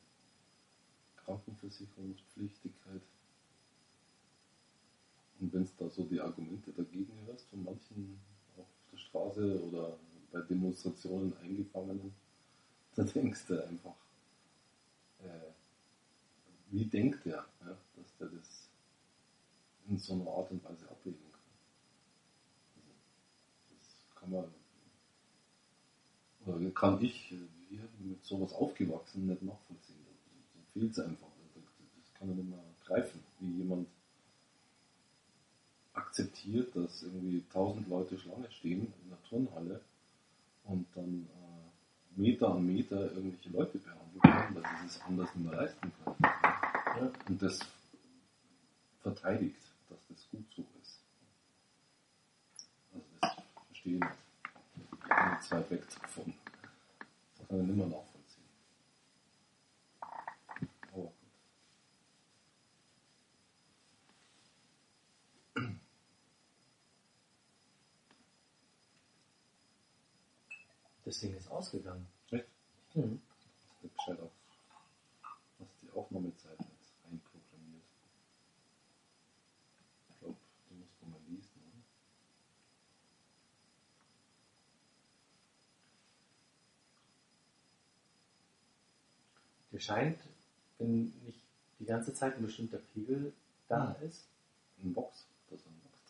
Krankenversicherungspflichtigkeit. 1.26 3.02
Und 5.40 5.54
wenn 5.54 5.64
es 5.64 5.76
da 5.76 5.90
so 5.90 6.04
die 6.04 6.22
Argumente 6.22 6.72
dagegen 6.72 7.14
hörst, 7.26 7.48
von 7.50 7.64
manchen 7.64 8.20
auf 8.58 8.68
der 8.92 8.98
Straße 8.98 9.64
oder 9.64 9.98
bei 10.32 10.42
Demonstrationen 10.42 11.36
eingefangenen, 11.38 12.14
da 12.96 13.04
denkst 13.04 13.46
du 13.48 13.66
einfach, 13.68 13.96
äh, 15.20 15.52
wie 16.70 16.86
denkt 16.86 17.26
der, 17.26 17.46
ja, 17.62 17.78
dass 17.96 18.18
der 18.20 18.28
das 18.28 18.70
in 19.88 19.98
so 19.98 20.14
einer 20.14 20.28
Art 20.28 20.52
und 20.52 20.64
Weise 20.64 20.90
abwägen 20.90 21.20
kann. 21.32 21.42
Also, 22.76 22.92
das 23.78 24.16
kann 24.16 24.32
man, 24.32 24.46
oder 26.46 26.72
kann 26.72 27.04
ich, 27.04 27.34
wir 27.70 27.88
mit 28.00 28.24
sowas 28.24 28.54
aufgewachsen, 28.54 29.28
nicht 29.28 29.42
nachvollziehen. 29.42 29.91
Fehlt 30.74 30.92
es 30.92 31.00
einfach. 31.00 31.28
Das 31.56 32.14
kann 32.14 32.28
man 32.30 32.38
nicht 32.38 32.50
mehr 32.50 32.64
greifen, 32.86 33.24
wie 33.40 33.58
jemand 33.58 33.88
akzeptiert, 35.94 36.76
dass 36.76 37.04
irgendwie 37.04 37.44
tausend 37.52 37.88
Leute 37.88 38.18
Schlange 38.18 38.50
stehen 38.52 38.94
in 39.04 39.10
der 39.10 39.22
Turnhalle 39.24 39.82
und 40.64 40.88
dann 40.96 41.28
äh, 41.28 42.20
Meter 42.20 42.50
an 42.56 42.66
Meter 42.66 43.12
irgendwelche 43.12 43.50
Leute 43.50 43.78
behandelt 43.78 44.24
werden, 44.24 44.56
weil 44.56 44.64
sie 44.82 44.88
es 44.88 45.02
anders 45.02 45.36
nicht 45.36 45.46
mehr 45.46 45.62
leisten 45.62 45.92
können. 46.04 46.18
Ja. 46.22 47.12
Und 47.28 47.42
das 47.42 47.60
verteidigt, 49.02 49.62
dass 49.90 50.00
das 50.10 50.30
gut 50.30 50.46
so 50.56 50.66
ist. 50.82 51.02
Also 52.94 53.06
das 53.22 53.32
verstehe 53.68 53.96
ich 53.96 54.00
nicht. 54.00 54.12
Ich 54.94 55.08
bin 55.08 55.34
jetzt 55.34 55.52
weit 55.52 55.72
weg 55.72 55.84
davon. 56.02 56.34
Das 57.38 57.48
kann 57.48 57.62
ich 57.62 57.68
nicht 57.68 57.78
mehr 57.78 57.88
nachvollziehen. 57.88 58.44
Aber 60.94 61.02
gut. 61.04 61.12
Das 71.12 71.20
Ding 71.20 71.36
ist 71.36 71.52
ausgegangen. 71.52 72.08
Echt? 72.30 72.46
Mhm. 72.94 73.22
Das 73.66 73.82
wird 73.82 73.94
Bescheid 73.94 74.18
auf. 74.22 74.32
Hast 75.60 75.82
die 75.82 75.92
Aufnahmezeit 75.92 76.58
jetzt 76.58 76.94
einprogrammiert. 77.04 77.84
Ich 80.10 80.20
glaube, 80.22 80.38
die 80.70 80.76
musst 80.76 80.94
du 81.02 81.06
mal 81.08 81.20
lesen, 81.28 81.52
oder? 81.68 81.84
Der 89.74 89.80
scheint, 89.80 90.22
wenn 90.78 91.12
nicht 91.26 91.44
die 91.80 91.86
ganze 91.86 92.14
Zeit 92.14 92.38
ein 92.38 92.46
bestimmter 92.46 92.78
Pegel 92.78 93.34
da 93.68 93.88
da 93.88 93.92
ist 94.06 94.30
ein 94.82 94.94
Box 94.94 95.28
drin, 95.50 95.60
das 95.92 96.02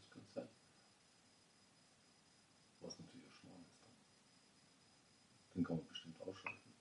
ist 0.00 0.10
ganz 0.10 0.32
sein. 0.34 0.48
Was 2.80 2.98
natürlich 2.98 3.24
auch 3.26 3.34
Schmarrn 3.34 3.62
ist 3.62 3.82
dann. 3.82 3.90
Den 5.54 5.64
kann 5.64 5.76
man 5.76 5.86
bestimmt 5.86 6.20
ausschalten. 6.20 6.72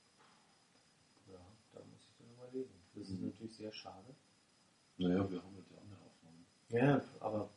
ja, 1.32 1.40
da 1.74 1.80
muss 1.80 2.02
ich 2.02 2.16
dann 2.18 2.36
mal 2.36 2.50
lesen. 2.52 2.74
Das 3.56 3.60
Mhm. 3.60 3.64
sehr 3.64 3.72
schade. 3.74 4.16
Naja, 4.98 5.30
wir 5.30 5.42
haben 5.44 5.56
halt 5.56 5.66
die 5.70 5.78
andere 5.78 6.00
Aufnahme. 6.02 6.46
Ja, 6.70 7.02
aber 7.20 7.50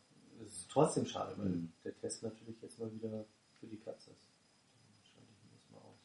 es 0.42 0.48
ist 0.58 0.70
trotzdem 0.70 1.06
schade, 1.06 1.36
weil 1.38 1.48
Mhm. 1.48 1.72
der 1.84 1.96
Test 2.00 2.22
natürlich 2.22 2.60
jetzt 2.62 2.78
mal 2.78 2.92
wieder 2.92 3.24
für 3.60 3.66
die 3.66 3.76
Katz 3.78 4.06
ist. 4.08 4.28
Dann 4.28 5.04
schalte 5.04 5.28
ich 5.44 5.52
jetzt 5.52 5.70
mal 5.70 5.78
aus. 5.78 5.98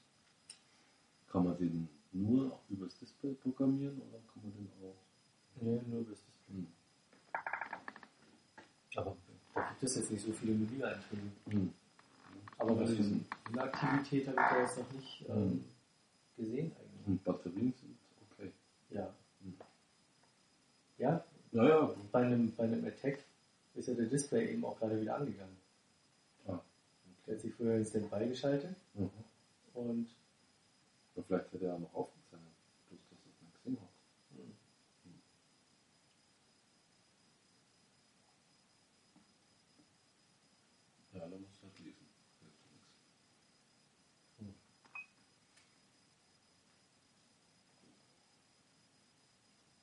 Kann 1.27 1.43
man 1.45 1.57
den 1.57 1.89
nur 2.11 2.59
übers 2.69 2.97
Display 2.99 3.33
programmieren 3.33 3.99
oder 4.01 4.19
kann 4.33 4.43
man 4.43 4.53
den 4.53 4.69
auch? 4.83 4.95
Nee, 5.61 5.81
nur 5.87 6.03
bis 6.05 6.23
das. 6.25 6.35
Hm. 6.47 6.67
Aber 8.95 9.17
da 9.55 9.69
gibt 9.69 9.83
es 9.83 9.95
jetzt 9.95 10.11
nicht 10.11 10.25
so 10.25 10.31
viele 10.33 10.53
Menüeinträge. 10.53 11.31
Hm. 11.49 11.73
Aber 12.57 12.75
bei 12.75 12.85
diesen 12.85 13.25
Aktivität 13.57 14.27
habe 14.27 14.37
ich 14.39 14.47
da 14.49 14.61
jetzt 14.61 14.77
noch 14.77 14.91
nicht 14.91 15.25
ähm, 15.27 15.45
Mhm. 15.45 15.65
gesehen 16.37 16.71
eigentlich. 16.77 17.07
Und 17.07 17.23
Batterien 17.23 17.73
sind 17.73 17.97
okay. 18.31 18.51
Ja. 18.91 19.13
Mhm. 20.97 21.03
Ja, 21.03 21.25
Naja, 21.51 21.95
bei 22.11 22.25
einem, 22.25 22.51
bei 22.55 22.63
einem 22.63 22.85
Attack 22.85 23.19
ist 23.75 23.87
ja 23.87 23.93
der 23.93 24.05
Display 24.05 24.51
eben 24.53 24.65
auch 24.65 24.77
gerade 24.79 24.99
wieder 24.99 25.15
angegangen. 25.15 25.57
ah, 26.47 26.59
Der 27.27 27.35
hat 27.35 27.41
sich 27.41 27.53
früher 27.53 27.75
in 27.75 27.85
Standby 27.85 28.27
geschaltet 28.29 28.75
mhm. 28.93 29.09
und 29.73 30.07
Aber 31.15 31.23
vielleicht 31.25 31.53
hätte 31.53 31.65
er 31.67 31.79
noch 31.79 31.93
aufgezeichnet, 31.93 32.53
bloß 32.89 32.99
dass 33.09 33.19
es 33.19 33.41
nicht 33.41 33.53
gesehen 33.55 33.77
hat. 33.81 33.89
Ja, 41.13 41.19
dann 41.27 41.41
musst 41.41 41.61
du 41.61 41.67
halt 41.67 41.79
lesen. 41.79 42.07
Nichts. 44.39 44.61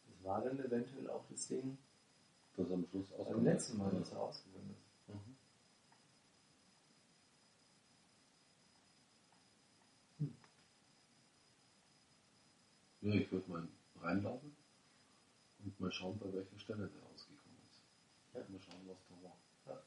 das 0.09 0.25
war 0.25 0.41
dann 0.43 0.59
eventuell 0.59 1.00
das 1.41 1.49
Ding 1.49 1.79
Dass 2.57 2.69
er 2.69 2.75
am 2.75 2.87
Schluss 2.87 3.09
beim 3.09 3.19
ausgegangen 3.19 3.45
letzten 3.45 3.79
Mal, 3.79 3.91
dass 3.93 4.13
er 4.13 4.21
ausgegangen 4.21 4.77
ist. 4.77 5.09
Mhm. 5.09 5.37
Ja, 13.01 13.15
ich 13.15 13.33
würde 13.33 13.51
mal 13.51 13.67
reinlaufen 14.03 14.55
und 15.65 15.81
mal 15.81 15.91
schauen, 15.91 16.19
bei 16.19 16.31
welcher 16.35 16.59
Stelle 16.59 16.89
der 16.89 17.03
ausgekommen 17.15 17.57
ist. 17.71 17.83
Ja. 18.35 18.41
Mal 18.41 18.61
schauen, 18.61 18.87
was 18.87 18.99
da 19.09 19.15
war. 19.23 19.37
Ja. 19.75 19.83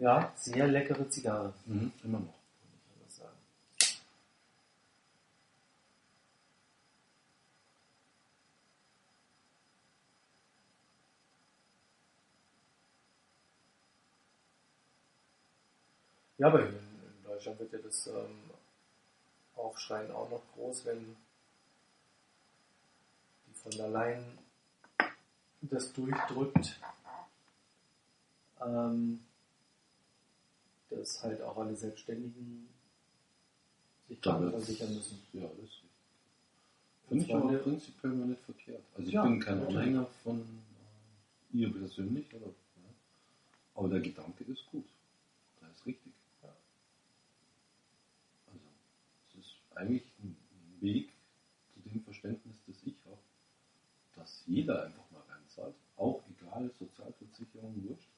Ja, 0.00 0.32
sehr 0.34 0.66
leckere 0.66 1.06
Zigarre. 1.10 1.52
Mhm, 1.66 1.92
immer 2.02 2.20
noch. 2.20 2.32
kann 2.32 2.70
ich 2.74 2.92
anders 2.96 3.16
sagen. 3.18 3.36
Ja, 16.38 16.46
aber 16.46 16.60
in, 16.66 16.74
in 16.76 17.22
Deutschland 17.24 17.58
wird 17.60 17.72
ja 17.74 17.78
das 17.80 18.06
ähm, 18.06 18.50
Aufschreien 19.54 20.10
auch 20.12 20.30
noch 20.30 20.42
groß, 20.54 20.86
wenn 20.86 21.14
die 23.46 23.54
von 23.54 23.72
der 23.72 23.88
Leyen 23.90 24.38
das 25.60 25.92
durchdrückt, 25.92 26.80
ähm, 28.62 29.20
dass 30.90 31.22
halt 31.22 31.40
auch 31.42 31.56
alle 31.56 31.74
Selbstständigen 31.74 32.68
sich 34.08 34.18
versichern 34.20 34.94
müssen. 34.94 35.22
Ja, 35.32 35.48
das 35.60 35.70
Finde 37.10 37.24
ich 37.24 37.34
aber 37.34 37.58
prinzipiell 37.58 38.12
mal 38.12 38.28
nicht 38.28 38.42
verkehrt. 38.42 38.84
Also 38.94 39.08
ich 39.08 39.14
ja, 39.14 39.24
bin 39.24 39.40
kein 39.40 39.66
Anhänger 39.66 40.06
von 40.22 40.40
äh, 40.40 41.56
ihr 41.56 41.72
persönlich, 41.72 42.32
oder, 42.32 42.46
ja. 42.46 42.90
aber 43.74 43.88
der 43.88 43.98
Gedanke 43.98 44.44
ist 44.44 44.64
gut. 44.70 44.84
Der 45.60 45.70
ist 45.72 45.84
richtig. 45.86 46.12
Ja. 46.42 46.54
Also 48.46 48.60
es 49.28 49.44
ist 49.44 49.56
eigentlich 49.74 50.04
ein 50.22 50.36
Weg 50.80 51.10
zu 51.74 51.80
dem 51.80 52.00
Verständnis, 52.04 52.54
das 52.68 52.76
ich 52.84 52.94
habe, 53.04 53.18
dass 54.14 54.44
jeder 54.46 54.84
einfach 54.84 55.10
mal 55.10 55.22
reinzahlt, 55.30 55.74
auch 55.96 56.22
egal, 56.38 56.70
Sozialversicherung, 56.78 57.74
Wurscht. 57.88 58.09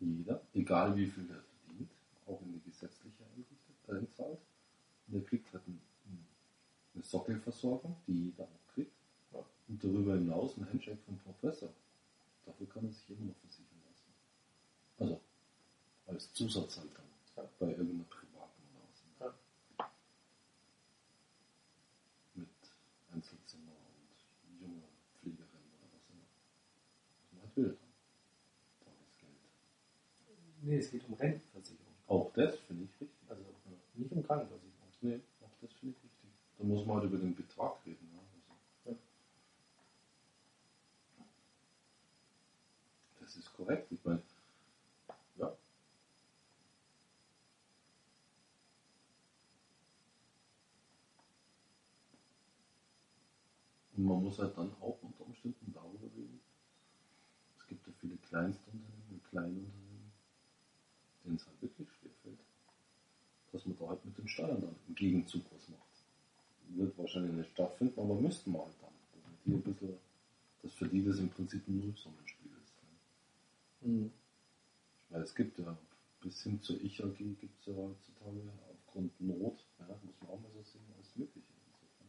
Jeder, 0.00 0.40
egal 0.54 0.96
wie 0.96 1.06
viel 1.06 1.28
er 1.30 1.42
verdient, 1.42 1.90
auch 2.26 2.40
in 2.42 2.52
die 2.52 2.70
gesetzliche 2.70 3.22
einrichtet, 3.24 3.58
einzahlt. 3.88 4.38
Und 5.08 5.14
er 5.14 5.24
kriegt 5.24 5.52
halt 5.52 5.66
ein, 5.68 5.80
eine 6.94 7.02
Sockelversorgung, 7.02 7.96
die 8.06 8.26
jeder 8.26 8.44
auch 8.44 8.74
kriegt. 8.74 8.92
Ja. 9.32 9.44
Und 9.68 9.84
darüber 9.84 10.14
hinaus 10.14 10.56
ein 10.56 10.68
Handshake 10.68 10.98
vom 11.04 11.18
Professor. 11.18 11.70
Dafür 12.46 12.68
kann 12.68 12.84
er 12.84 12.92
sich 12.92 13.10
immer 13.10 13.26
noch 13.26 13.36
versichern 13.36 13.80
lassen. 13.86 14.12
Also 14.98 15.20
als 16.06 16.32
Zusatz 16.32 16.78
halt 16.78 16.90
dann. 16.94 17.04
Ja. 17.36 17.48
Bei 17.58 17.68
irgendeiner 17.68 18.04
privaten 18.04 18.62
oder 18.72 18.82
was. 18.88 19.02
Ja. 19.78 19.88
Mit 22.34 22.48
Einzelzimmer 23.12 23.72
und 23.72 24.60
junger 24.60 24.88
Pflegerin 25.20 25.46
oder 25.46 25.88
was 25.94 26.08
immer. 26.10 26.26
Was 27.20 27.32
man 27.32 27.42
halt 27.42 27.56
will 27.56 27.76
dann. 27.78 27.92
Tagesgeld. 28.84 29.40
Nee, 30.62 30.78
es 30.78 30.90
geht 30.90 31.06
um 31.08 31.14
Rentenversicherung. 31.14 31.94
Auch 32.06 32.32
das 32.34 32.58
finde 32.60 32.84
ich 32.84 33.00
richtig. 33.00 33.30
Also 33.30 33.42
nicht 33.94 34.12
um 34.12 34.22
Krankenversicherung. 34.22 34.88
Nee, 35.02 35.20
auch 35.42 35.50
das 35.60 35.72
finde 35.74 35.96
ich 35.96 36.04
richtig. 36.04 36.30
Da 36.58 36.64
muss 36.64 36.86
man 36.86 36.96
halt 36.98 37.06
über 37.10 37.18
den 37.18 37.34
Betrag 37.34 37.84
reden. 37.86 38.08
Ja? 38.12 38.20
Also, 38.20 38.90
Ja. 38.90 38.96
Das 43.20 43.36
ist 43.36 43.52
korrekt. 43.54 43.90
Ich 43.92 44.04
meine, 44.04 44.22
ja. 45.36 45.56
Und 53.96 54.04
man 54.04 54.22
muss 54.22 54.38
halt 54.38 54.56
dann 54.56 54.72
auch 54.80 54.98
unter 55.02 55.26
Umständen 55.26 55.72
darüber 55.72 56.06
reden. 56.16 56.40
Es 57.58 57.66
gibt 57.66 57.86
ja 57.86 57.92
viele 58.00 58.16
Kleinstunternehmen 58.16 59.22
Kleinunternehmen, 59.30 59.79
denen 61.30 61.38
es 61.38 61.46
halt 61.46 61.62
wirklich 61.62 61.88
schwerfällt, 61.92 62.38
dass 63.52 63.66
man 63.66 63.78
da 63.78 63.88
halt 63.88 64.04
mit 64.04 64.18
den 64.18 64.28
Steuern 64.28 64.60
dann 64.60 64.76
im 64.88 64.94
Gegenzug 64.94 65.42
was 65.52 65.68
macht. 65.68 65.80
Wird 66.70 66.96
wahrscheinlich 66.98 67.32
nicht 67.32 67.50
stattfinden, 67.50 67.98
aber 68.00 68.14
müssten 68.14 68.52
wir 68.52 68.60
halt 68.60 68.74
dann. 68.80 68.90
Damit 69.12 69.38
die 69.44 69.52
ein 69.52 69.62
bisschen, 69.62 69.98
dass 70.62 70.72
für 70.74 70.88
die 70.88 71.04
das 71.04 71.18
im 71.18 71.28
Prinzip 71.28 71.66
ein 71.68 71.78
Nullsummenspiel 71.78 72.50
ist. 72.62 72.74
Mhm. 73.82 74.12
Weil 75.08 75.22
es 75.22 75.34
gibt 75.34 75.58
ja 75.58 75.76
bis 76.20 76.42
hin 76.42 76.60
zur 76.60 76.80
Ich-AG 76.82 77.16
gibt 77.16 77.60
es 77.60 77.66
ja 77.66 77.74
heutzutage 77.74 78.52
aufgrund 78.70 79.20
Not, 79.20 79.64
ja, 79.78 79.86
muss 79.86 80.20
man 80.20 80.30
auch 80.30 80.40
mal 80.40 80.50
so 80.52 80.62
sehen, 80.62 80.84
alles 80.94 81.16
Mögliche. 81.16 81.46
Insofern. 81.66 82.08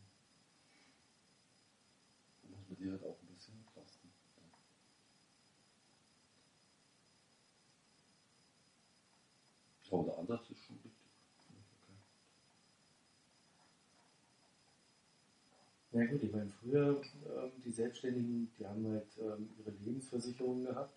Da 2.43 2.49
muss 2.49 2.67
man 2.69 2.77
die 2.77 2.91
halt 2.91 3.03
auch 3.03 3.17
ein 3.21 3.33
bisschen 3.35 3.57
entlasten. 3.65 4.11
Aber 9.91 10.03
der 10.03 10.17
Ansatz 10.17 10.49
ist 10.49 10.63
schon 10.65 10.75
richtig. 10.77 10.93
Okay. 15.91 15.99
Ja 15.99 16.05
gut, 16.11 16.23
ich 16.23 16.31
meine, 16.31 16.49
früher 16.61 17.01
ähm, 17.25 17.51
die 17.63 17.71
Selbstständigen, 17.71 18.51
die 18.57 18.65
haben 18.67 18.87
halt 18.87 19.07
ähm, 19.19 19.49
ihre 19.59 19.71
Lebensversicherung 19.71 20.63
gehabt, 20.65 20.93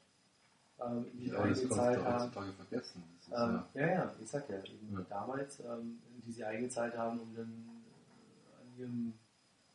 ähm, 0.81 1.07
die 1.15 1.29
sie 1.29 1.35
Ja, 1.35 1.47
das 1.47 1.61
kannst 1.61 1.77
du 1.77 2.05
haben. 2.05 2.23
heutzutage 2.23 2.53
vergessen. 2.53 3.03
Ist 3.21 3.29
Ähm, 3.33 3.65
ja, 3.75 3.81
ja, 3.81 3.87
ja, 3.87 4.15
ich 4.23 4.29
sag 4.31 4.49
ja, 4.51 4.59
eben 4.65 4.93
Ja. 4.93 5.01
damals, 5.09 5.61
ähm, 5.61 5.99
die 6.25 6.33
sie 6.33 6.45
eingezahlt 6.45 6.97
haben, 6.97 7.21
um 7.21 7.35
dann 7.35 7.51
äh, 7.51 8.61
an 8.63 8.79
ihrem 8.79 9.13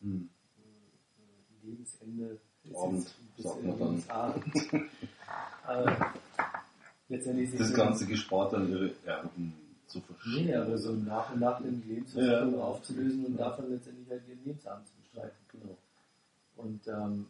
hm, 0.01 0.29
äh, 0.57 1.67
Lebensende 1.67 2.39
Abend, 2.75 3.13
bis 3.35 3.45
in. 3.45 3.77
Lebensabend 3.77 4.45
äh, 5.67 5.95
letztendlich 7.09 7.51
das 7.57 7.73
ganze 7.73 8.05
gespart 8.05 8.53
an 8.53 8.69
ihre 8.69 8.91
Erben 9.05 9.53
zu 9.87 9.99
verschieben. 10.01 10.45
Nee, 10.45 10.55
aber 10.55 10.77
so 10.77 10.91
nach 10.93 11.33
und 11.33 11.39
nach 11.41 11.59
in 11.61 11.81
die 11.81 11.89
Lebensversicherung 11.95 12.53
Ja. 12.53 12.59
aufzulösen 12.63 13.25
und 13.25 13.37
davon 13.37 13.69
letztendlich 13.71 14.07
halt 14.09 14.21
ihren 14.27 14.43
Lebensabend 14.45 14.87
zu 14.87 14.93
bestreiten. 15.01 15.37
Genau. 15.51 15.77
Und 16.57 16.87
ähm, 16.87 17.25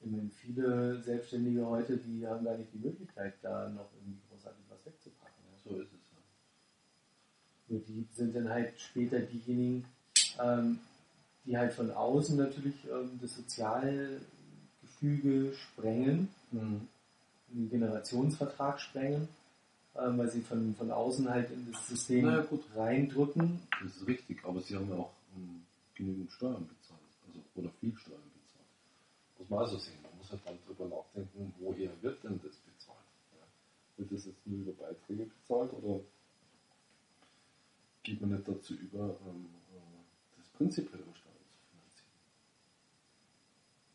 ich 0.00 0.10
meine, 0.10 0.30
viele 0.40 1.02
Selbstständige 1.02 1.66
heute, 1.66 1.96
die 1.96 2.24
haben 2.26 2.44
gar 2.44 2.56
nicht 2.56 2.72
die 2.72 2.78
Möglichkeit, 2.78 3.34
da 3.42 3.68
noch 3.70 3.88
irgendwie 3.98 4.20
großartig 4.30 4.62
was 4.68 4.86
wegzupacken. 4.86 5.34
Ja. 5.50 5.58
So 5.70 5.76
ist 5.80 5.88
es. 5.88 5.92
Ja. 6.12 6.18
Nur 7.68 7.80
die 7.80 8.06
sind 8.14 8.36
dann 8.36 8.48
halt 8.48 8.78
später 8.80 9.18
diejenigen, 9.20 9.84
ähm, 10.40 10.78
die 11.44 11.58
halt 11.58 11.72
von 11.72 11.90
außen 11.90 12.36
natürlich 12.36 12.74
ähm, 12.92 13.18
das 13.20 13.34
Sozialgefüge 13.34 15.52
sprengen, 15.54 16.28
Mhm. 16.52 16.86
Den 17.56 17.70
Generationsvertrag 17.70 18.80
sprengen, 18.80 19.28
ähm, 19.96 20.18
weil 20.18 20.30
sie 20.30 20.42
von, 20.42 20.74
von 20.74 20.90
außen 20.90 21.28
halt 21.28 21.50
in 21.50 21.72
das 21.72 21.88
System 21.88 22.26
ja, 22.26 22.42
gut. 22.42 22.64
reindrücken. 22.74 23.60
Das 23.82 23.96
ist 23.96 24.06
richtig, 24.06 24.44
aber 24.44 24.60
sie 24.60 24.76
haben 24.76 24.88
ja 24.90 24.96
auch 24.96 25.12
ähm, 25.34 25.62
genügend 25.94 26.30
Steuern 26.30 26.68
bezahlt. 26.68 27.00
Also, 27.26 27.40
oder 27.54 27.70
viel 27.80 27.96
Steuern 27.96 28.20
bezahlt. 28.42 28.66
Muss 29.38 29.50
man 29.50 29.58
also 29.60 29.78
sehen. 29.78 30.02
Man 30.02 30.18
muss 30.18 30.30
halt 30.30 30.42
dann 30.44 30.58
drüber 30.66 30.96
nachdenken, 30.96 31.54
woher 31.58 31.90
wird 32.02 32.22
denn 32.24 32.40
das 32.42 32.56
bezahlt? 32.56 32.98
Ja. 33.32 33.46
Wird 33.96 34.12
das 34.12 34.26
jetzt 34.26 34.46
nur 34.46 34.60
über 34.60 34.72
Beiträge 34.72 35.24
bezahlt 35.24 35.72
oder 35.72 36.00
geht 38.02 38.20
man 38.20 38.30
nicht 38.30 38.46
dazu 38.46 38.74
über, 38.74 39.16
ähm, 39.26 39.46
äh, 39.74 40.38
das 40.38 40.46
prinzipiell 40.50 41.00
über 41.00 41.14
Steuern 41.14 41.34
zu 41.48 41.64
finanzieren? 41.70 42.12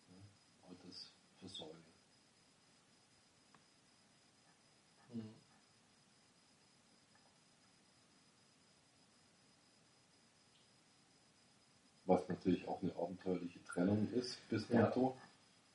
Ja. 0.09 0.69
Altersversorge. 0.69 1.81
Was 12.11 12.27
natürlich 12.27 12.67
auch 12.67 12.81
eine 12.83 12.93
abenteuerliche 12.97 13.63
Trennung 13.63 14.05
ist 14.11 14.37
bis 14.49 14.67
Ja. 14.67 14.81
dato, 14.81 15.15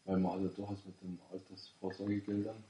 weil 0.04 0.18
man 0.18 0.32
halt 0.32 0.58
durchaus 0.58 0.84
mit 0.84 1.00
den 1.00 1.18
Altersvorsorgegeldern 1.32 2.62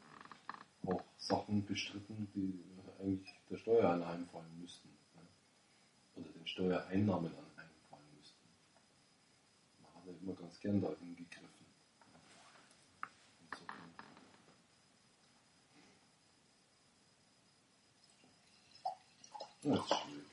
auch 0.86 1.02
Sachen 1.18 1.66
bestritten, 1.66 2.28
die 2.32 2.62
eigentlich 3.00 3.34
der 3.50 3.56
Steuer 3.56 3.90
anheimfallen 3.90 4.60
müssten. 4.60 4.88
Ne? 5.14 5.22
Oder 6.22 6.30
den 6.30 6.46
Steuereinnahmen 6.46 7.32
anheimfallen 7.32 8.06
müssten. 8.16 8.48
Man 9.82 9.94
hat 9.96 10.06
ja 10.06 10.12
immer 10.22 10.34
ganz 10.34 10.60
gern 10.60 10.80
da 10.80 10.94
hingegriffen. 11.00 11.66
Insofern. 13.50 13.94
Ja, 19.62 19.74
das 19.74 19.84
ist 19.90 19.98
schwierig. 19.98 20.24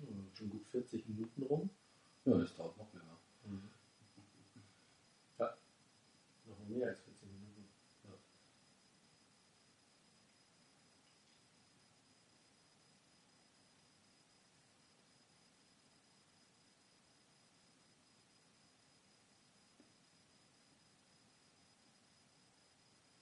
Hm, 0.00 0.30
Schon 0.34 0.50
gut 0.50 0.59
40 0.70 1.08
Minuten 1.08 1.42
rum. 1.44 1.70
Ja, 2.24 2.38
das 2.38 2.54
dauert 2.56 2.76
noch 2.76 2.92
länger. 2.94 3.18
Ja. 5.38 5.58
Noch 6.46 6.68
mehr 6.68 6.88
als 6.88 7.00
40 7.00 7.22
Minuten. 7.30 7.68
Ja. 8.04 8.10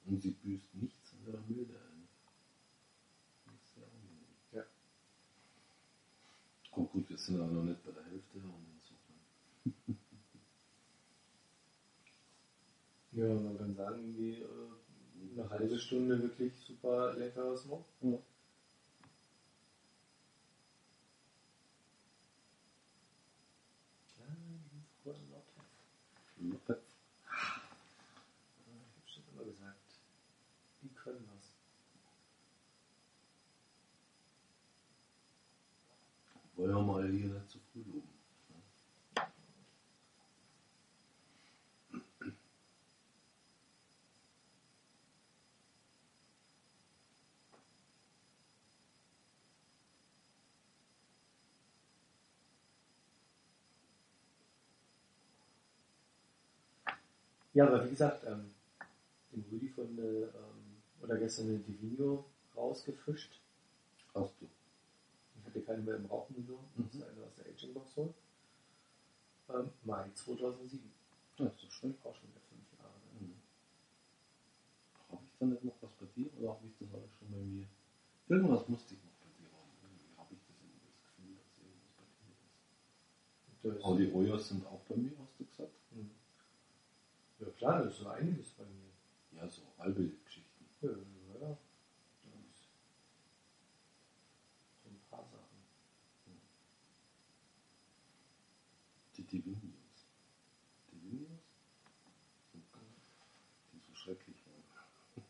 Und 0.07 0.22
sie 0.22 0.30
büßt 0.30 0.74
nichts 0.74 1.12
an 1.12 1.26
ihrer 1.26 1.40
Milde 1.49 1.74
ein. 1.74 2.09
Das 3.46 3.55
ist 3.55 3.74
sehr 3.74 3.84
angenehm. 3.84 4.26
Ja. 4.53 4.64
Gut, 6.72 6.92
gut, 6.92 7.09
wir 7.09 7.18
sind 7.29 7.41
aber 7.43 7.53
noch 7.53 7.62
nicht 7.62 7.85
bei 7.85 7.93
der 7.93 8.05
Hälfte 8.05 8.39
und 8.39 8.66
insofern. 8.74 9.97
Ja, 13.12 13.24
man 13.24 13.57
kann 13.59 13.74
sagen, 13.74 14.01
irgendwie 14.01 14.43
äh, 14.43 15.39
eine 15.41 15.49
halbe 15.51 15.79
Stunde 15.79 16.22
wirklich 16.22 16.53
super 16.61 17.14
leckeres 17.14 17.64
Mo. 17.64 17.85
Ja. 18.03 18.18
Ah, 24.20 25.11
Lotte. 26.37 26.81
Ich 28.47 28.97
hab 28.97 29.09
schon 29.09 29.24
immer 29.33 29.45
gesagt. 29.45 29.79
Wollen 36.58 36.58
wir 36.69 36.83
mal 36.83 37.09
hier 37.09 37.27
nicht 37.27 37.51
zu 37.51 37.59
früh 37.73 37.81
loben. 37.81 38.09
Ja, 57.55 57.66
aber 57.66 57.85
wie 57.85 57.91
gesagt, 57.91 58.25
ähm, 58.25 58.55
den 59.33 59.45
Rüdi 59.51 59.69
von 59.69 59.97
der, 59.97 60.05
ähm, 60.05 60.83
oder 61.03 61.16
gestern 61.16 61.49
eine 61.49 61.59
Divino 61.59 62.25
rausgefischt. 62.57 63.41
Hast 64.14 64.35
du. 64.41 64.49
Ich 65.49 65.55
hatte 65.55 65.64
keine 65.64 65.82
mehr 65.82 65.96
im 65.96 66.05
Rauchen 66.07 66.34
genommen. 66.34 66.68
Mhm. 66.76 66.84
Das 66.84 66.94
ist 66.94 67.03
eine 67.03 67.24
aus 67.24 67.34
der 67.36 67.46
Aging 67.46 67.72
Box 67.72 67.94
so. 67.94 68.14
Ähm, 69.49 69.70
Mai 69.84 70.11
2007. 70.12 70.92
Ja, 71.38 71.46
ist 71.46 71.62
doch 71.62 71.70
schön. 71.70 71.94
Auch 72.05 72.14
schon 72.14 72.28
wieder 72.28 72.40
fünf 72.51 72.68
Jahre. 72.76 72.92
Ne? 73.14 73.28
Mhm. 73.28 73.34
Habe 75.09 75.24
ich 75.24 75.38
dann 75.38 75.49
nicht 75.51 75.64
noch 75.64 75.80
was 75.80 75.92
bei 75.92 76.07
dir 76.14 76.28
oder 76.38 76.51
habe 76.51 76.66
ich 76.66 76.76
das 76.78 76.92
alles 76.92 77.11
schon 77.18 77.30
bei 77.30 77.38
mir? 77.38 77.66
Irgendwas 78.28 78.68
musste 78.68 78.92
ich 78.92 79.01
noch 79.05 79.16
bei 79.24 79.30
dir 79.40 79.49
haben. 79.57 79.72
Irgendwie 79.80 80.16
habe 80.18 80.34
ich 80.34 80.40
das 80.44 80.57
immer 80.61 80.84
das 80.84 81.01
Gefühl, 81.01 81.32
dass 81.40 81.57
irgendwas 81.64 81.92
bei 81.96 82.05
dir 82.12 82.28
ist. 83.72 83.80
Das, 83.80 83.84
Aber 83.84 83.96
die 83.96 84.12
Ojas 84.12 84.49
sind 84.49 84.66
auch 84.66 84.84
bei 84.84 84.96
mir, 84.96 85.12
hast 85.18 85.40
du 85.40 85.46
gesagt? 85.46 85.72
Mhm. 85.92 86.11
Ja 87.38 87.49
klar, 87.57 87.84
das 87.84 87.94
ist 87.94 88.01
so 88.01 88.09
einiges 88.09 88.51
bei 88.51 88.64
mir. 88.64 88.92
Ja, 89.32 89.49
so 89.49 89.62
halbe 89.78 90.11
Geschichten. 90.24 90.66
Ja. 90.82 90.90
Das 90.90 90.99
ist 90.99 92.68
So 94.84 94.90
ein 94.90 95.01
paar 95.09 95.24
Sachen. 95.24 95.49
Die? 99.31 99.43
So, 102.53 102.59
die 103.72 103.81
so 103.87 103.95
schrecklich 103.95 104.37
waren. 104.47 104.64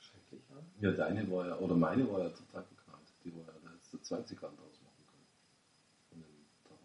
Schrecklich, 0.00 0.42
ja. 0.50 0.88
Ja, 0.90 0.96
deine 0.96 1.30
war 1.30 1.46
ja, 1.46 1.58
oder 1.58 1.74
meine 1.76 2.08
war 2.10 2.20
ja 2.20 2.30
total 2.30 2.62
beknallt. 2.62 3.12
Die 3.24 3.34
war 3.34 3.42
ja, 3.46 3.52
da 3.62 3.70
hättest 3.72 3.92
du 3.92 3.98
20 3.98 4.40
Hand 4.42 4.58
ausmachen 4.60 5.04
können. 5.06 5.26
Von 6.08 6.20
dem 6.22 6.46
Tarot. 6.64 6.80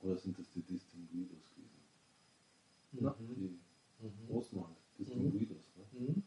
Oder 0.00 0.16
sind 0.18 0.38
das 0.38 0.50
die 0.50 0.62
Distinguidos 0.62 1.48
gewesen? 1.54 1.82
Na, 2.92 3.10
Mhm. 3.18 3.34
die 3.34 3.58
Mhm. 4.06 4.26
großen 4.28 4.60
halt. 4.66 4.76
Distinguidos, 4.98 5.64
ne? 5.76 5.84
Mhm. 5.92 6.22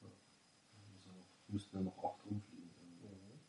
Da 0.00 0.08
muss 0.92 1.04
ja 1.06 1.12
noch- 1.12 1.26
Müssten 1.48 1.76
ja 1.76 1.82
noch 1.82 1.98
acht 2.04 2.24
rumfliegen. 2.26 2.70
Mhm. 3.02 3.40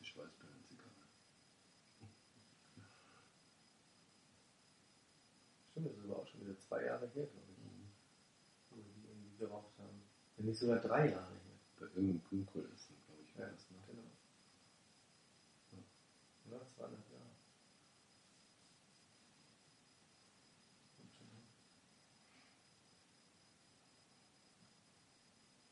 Die 0.00 0.04
Schweißperlenzigarre. 0.04 0.90
Stimmt, 5.70 5.86
das 5.86 5.96
ist 5.96 6.04
aber 6.04 6.16
auch 6.18 6.26
schon 6.26 6.40
wieder 6.40 6.49
zwei 6.60 6.84
Jahre 6.84 7.06
her, 7.08 7.26
glaube 7.26 7.52
ich, 7.52 7.58
Mhm. 7.58 7.90
wo 8.70 8.76
wir 8.76 8.92
die 8.94 9.06
irgendwie 9.08 9.36
geraucht 9.38 9.72
haben. 9.78 10.02
Wenn 10.36 10.46
nicht 10.46 10.58
sogar 10.58 10.78
drei 10.78 11.10
Jahre 11.10 11.32
her. 11.32 11.56
Bei 11.78 11.86
irgendeinem 11.86 12.22
Grünkohlessen, 12.28 12.96
glaube 13.06 13.22
ich, 13.24 13.36
war 13.38 13.46
Ja, 13.46 13.52
das. 13.52 13.70
Ne? 13.70 13.76
genau. 13.86 14.02
Ja, 16.50 16.66
zweieinhalb 16.76 17.10
Jahre. 17.10 17.24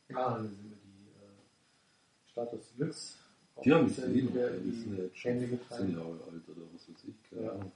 Ja, 0.08 0.30
dann 0.36 0.48
sind 0.48 0.64
mir 0.70 0.76
die 0.76 1.10
äh, 1.10 2.30
Status 2.30 2.72
Deluxe 2.78 3.16
Die 3.64 3.72
haben 3.72 3.86
gesehen, 3.88 4.14
wieder 4.14 4.50
die 4.50 4.56
ja 4.56 4.58
die 4.96 5.02
jetzt 5.02 5.18
schon 5.18 5.32
Hände 5.32 5.48
15 5.48 5.58
geteilt. 5.68 5.90
Jahre 5.96 6.24
alt 6.32 6.48
oder 6.48 6.62
was 6.72 6.88
weiß 6.88 7.04
ich. 7.04 7.30
Keine 7.30 7.42
Ja. 7.44 7.52
Ahnung. 7.52 7.72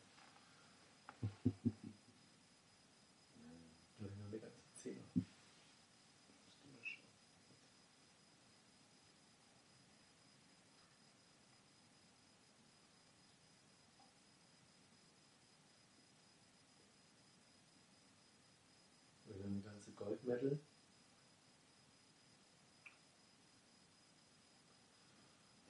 Da 3.98 4.08
sind 4.08 4.18
wir 4.18 4.28
mit 4.30 4.42
als 4.44 4.52
Zehner. 4.74 5.02
Musst 5.14 5.26
du 6.64 6.68
mal 6.68 6.82
schauen. 6.82 7.04
Wir 19.26 19.44
haben 19.44 19.54
die 19.54 19.62
ganze 19.62 19.90
Goldmedal. 19.92 20.58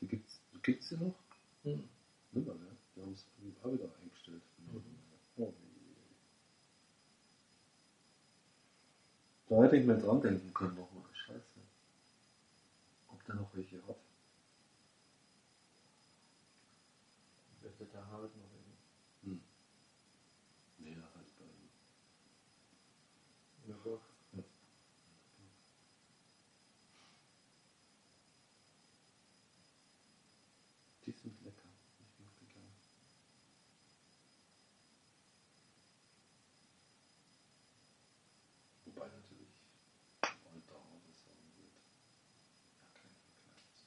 Die 0.00 0.06
gibt's, 0.08 0.40
die 0.92 1.04
noch? 1.04 1.14
Mhm. 1.64 1.88
Nimmer, 2.32 2.54
ne? 2.54 2.76
Die 2.94 3.00
haben 3.02 3.12
es 3.12 3.26
auch 3.62 3.72
wieder 3.72 3.88
eingestellt. 4.00 4.42
Mhm. 4.58 4.82
Oh, 5.36 5.52
je. 5.60 5.72
Da 9.48 9.62
hätte 9.62 9.76
ich 9.76 9.86
mir 9.86 9.98
dran 9.98 10.20
denken 10.20 10.52
können 10.54 10.74
nochmal. 10.76 11.04
Scheiße. 11.12 11.60
Ob 13.08 13.24
der 13.24 13.34
noch 13.34 13.54
welche 13.54 13.76
hat. 13.86 13.96
Dürfte 17.62 17.84
der 17.86 18.06
Harald 18.08 18.34
noch 18.36 18.50
in 19.22 19.30
Hm. 19.30 19.40
Nee, 20.78 20.96
halt 20.96 21.36
bei 21.38 21.44
in 23.62 23.68
der 23.68 23.74
Burg. 23.74 24.00
Die 31.06 31.11
sind 31.22 31.40
lecker. 31.44 31.68
Ich 32.00 32.14
die 32.40 32.46
gerne. 32.52 32.66
Wobei 38.86 39.06
natürlich 39.06 39.54
Alter 40.22 40.80
Hase 40.82 41.12
sagen 41.14 41.46
wird. 41.56 41.78
Ja, 42.74 42.86
kein 42.98 43.14
Vergleich 43.30 43.70
zu. 43.78 43.86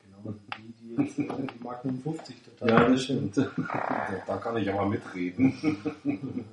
Genau, 0.00 0.22
die, 0.56 0.72
die 0.72 0.88
jetzt 0.96 1.18
die 1.18 1.62
Magnum 1.62 2.00
50 2.02 2.42
total. 2.42 2.68
Ja, 2.68 2.88
das 2.88 3.04
stimmt. 3.04 3.36
da, 4.26 4.38
kann 4.38 4.56
ich 4.56 4.70
aber 4.70 4.86
mitreden. 4.86 5.52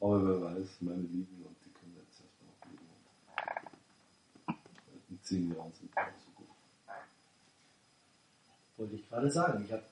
aber 0.00 0.26
wer 0.26 0.40
weiß, 0.54 0.80
meine 0.80 1.02
Lieben, 1.02 1.44
und 1.44 1.56
die 1.64 1.70
können 1.72 1.94
jetzt 1.96 2.20
erstmal 2.22 2.50
noch 2.50 2.64
leben. 2.70 2.88
In 5.10 5.22
zehn 5.22 5.54
Jahren 5.54 5.72
sind 5.72 5.94
gut. 5.94 6.27
Wollte 8.78 8.94
ich 8.94 9.08
gerade 9.08 9.30
sagen. 9.30 9.64
Ich 9.64 9.72
habe 9.72 9.82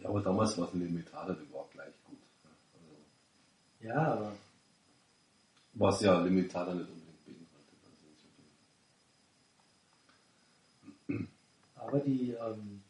Ja, 0.00 0.08
aber 0.08 0.20
damals 0.22 0.56
war 0.58 0.66
es 0.68 0.74
ein 0.74 0.80
Limitaler, 0.80 1.34
der 1.34 1.52
war 1.52 1.66
gleich 1.72 1.92
gut. 2.06 2.18
Also, 2.44 3.88
ja, 3.88 4.12
aber 4.14 4.32
was 5.74 6.00
ja 6.00 6.20
Limitaler 6.22 6.74
nicht 6.74 6.88
unbedingt 6.90 7.24
beinhaltet. 7.24 7.78
Also 11.76 11.86
aber 11.86 12.00
die 12.00 12.30
ähm, 12.32 12.82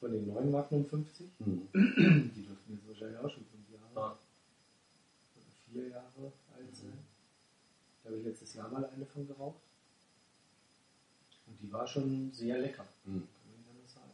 von 0.00 0.12
den 0.12 0.26
neuen 0.26 0.50
Magnum 0.50 0.84
50, 0.86 1.26
Hm. 1.38 1.68
die 1.72 2.44
dürften 2.46 2.72
jetzt 2.74 2.88
wahrscheinlich 2.88 3.18
auch 3.18 3.30
schon 3.30 3.44
fünf 3.46 3.70
Jahre 3.70 3.96
Ah. 3.96 4.18
oder 5.36 5.44
vier 5.72 5.88
Jahre 5.88 6.32
alt 6.56 6.76
sein. 6.76 6.98
Da 8.02 8.10
habe 8.10 8.18
ich 8.18 8.24
letztes 8.26 8.54
Jahr 8.54 8.68
mal 8.68 8.84
eine 8.84 9.06
von 9.06 9.26
geraucht. 9.26 9.60
Die 11.64 11.72
war 11.72 11.86
schon 11.86 12.30
sehr 12.30 12.58
lecker. 12.58 12.84
Hm. 13.06 13.26
Kann 13.26 13.48
man 13.48 13.56
nicht 13.56 13.70
anders 13.70 13.94
sagen. 13.94 14.10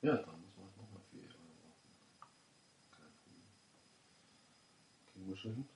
Ja, 0.00 0.16
dann 0.16 0.40
muss 0.40 0.56
man 0.56 0.66
nochmal 0.82 1.02
vier 1.10 1.20
Jahre 1.20 1.34
warten. 1.34 1.90
Kein 2.90 3.12
Problem. 3.22 3.44
Kriegen 5.12 5.28
wir 5.28 5.36
schon 5.36 5.54
hin. 5.54 5.68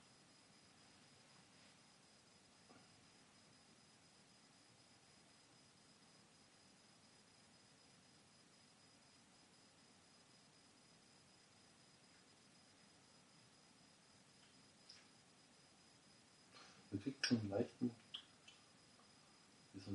Kriegt 17.03 17.25
so 17.25 17.35
einen 17.35 17.49
leichten, 17.49 17.91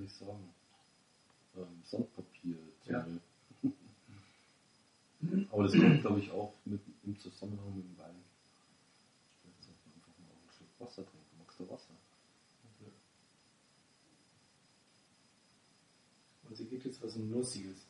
ich 0.09 0.15
sagen, 0.15 0.53
ähm, 1.57 1.83
Sandpapier. 1.85 2.59
Ja. 2.87 3.07
Aber 5.51 5.65
das 5.65 5.73
kommt, 5.73 6.01
glaube 6.01 6.21
ich, 6.21 6.31
auch 6.31 6.55
mit, 6.65 6.81
im 7.05 7.19
Zusammenhang 7.19 7.77
mit 7.77 7.85
dem 7.85 7.99
Wein. 7.99 8.25
Vielleicht 9.43 9.63
sollte 9.63 9.81
man 9.87 9.95
einfach 9.97 10.19
mal 10.19 10.31
einen 10.31 10.51
Schluck 10.51 10.69
Wasser 10.81 11.05
trinken. 11.05 11.39
Magst 11.39 11.61
du 11.61 11.69
Wasser? 11.69 11.95
Und 16.49 16.57
sie 16.57 16.65
geht 16.65 16.85
jetzt 16.85 17.03
was 17.03 17.17
Nussiges. 17.17 17.87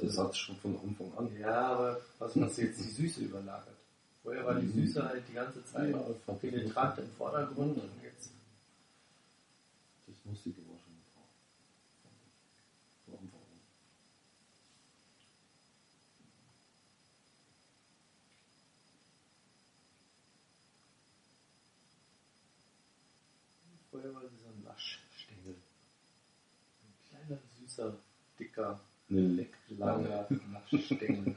Der 0.00 0.10
Satz 0.10 0.36
schon 0.38 0.56
von 0.56 0.78
Anfang 0.80 1.12
an. 1.16 1.36
Ja, 1.38 1.72
aber 1.72 2.00
was, 2.18 2.38
was 2.40 2.56
jetzt 2.56 2.80
die 2.80 2.90
Süße 2.90 3.22
überlagert. 3.22 3.76
Vorher 4.22 4.44
war 4.44 4.54
die 4.54 4.68
Süße 4.68 5.02
halt 5.02 5.26
die 5.28 5.32
ganze 5.32 5.64
Zeit 5.64 5.90
Ja, 5.90 6.10
ich 6.10 6.16
das 6.26 6.38
penetrant 6.38 6.98
im 6.98 7.10
Vordergrund 7.12 7.78
und 7.78 7.90
jetzt 8.02 8.30
Das 10.06 10.16
Nussige 10.24 10.60
war 10.68 10.78
schon 10.78 10.94
vor. 11.14 11.24
Von 13.06 13.14
Anfang 13.14 13.40
an. 13.40 13.60
vorher 23.90 24.14
war 24.14 24.28
sie 24.28 24.36
so 24.36 24.48
ein 24.48 24.62
Naschstängel. 24.62 25.56
Ein 26.82 26.94
süßer, 27.80 27.94
dicker, 28.38 28.80
Leck. 29.08 29.52
langer 29.78 30.26
Naschstängel. 30.52 31.34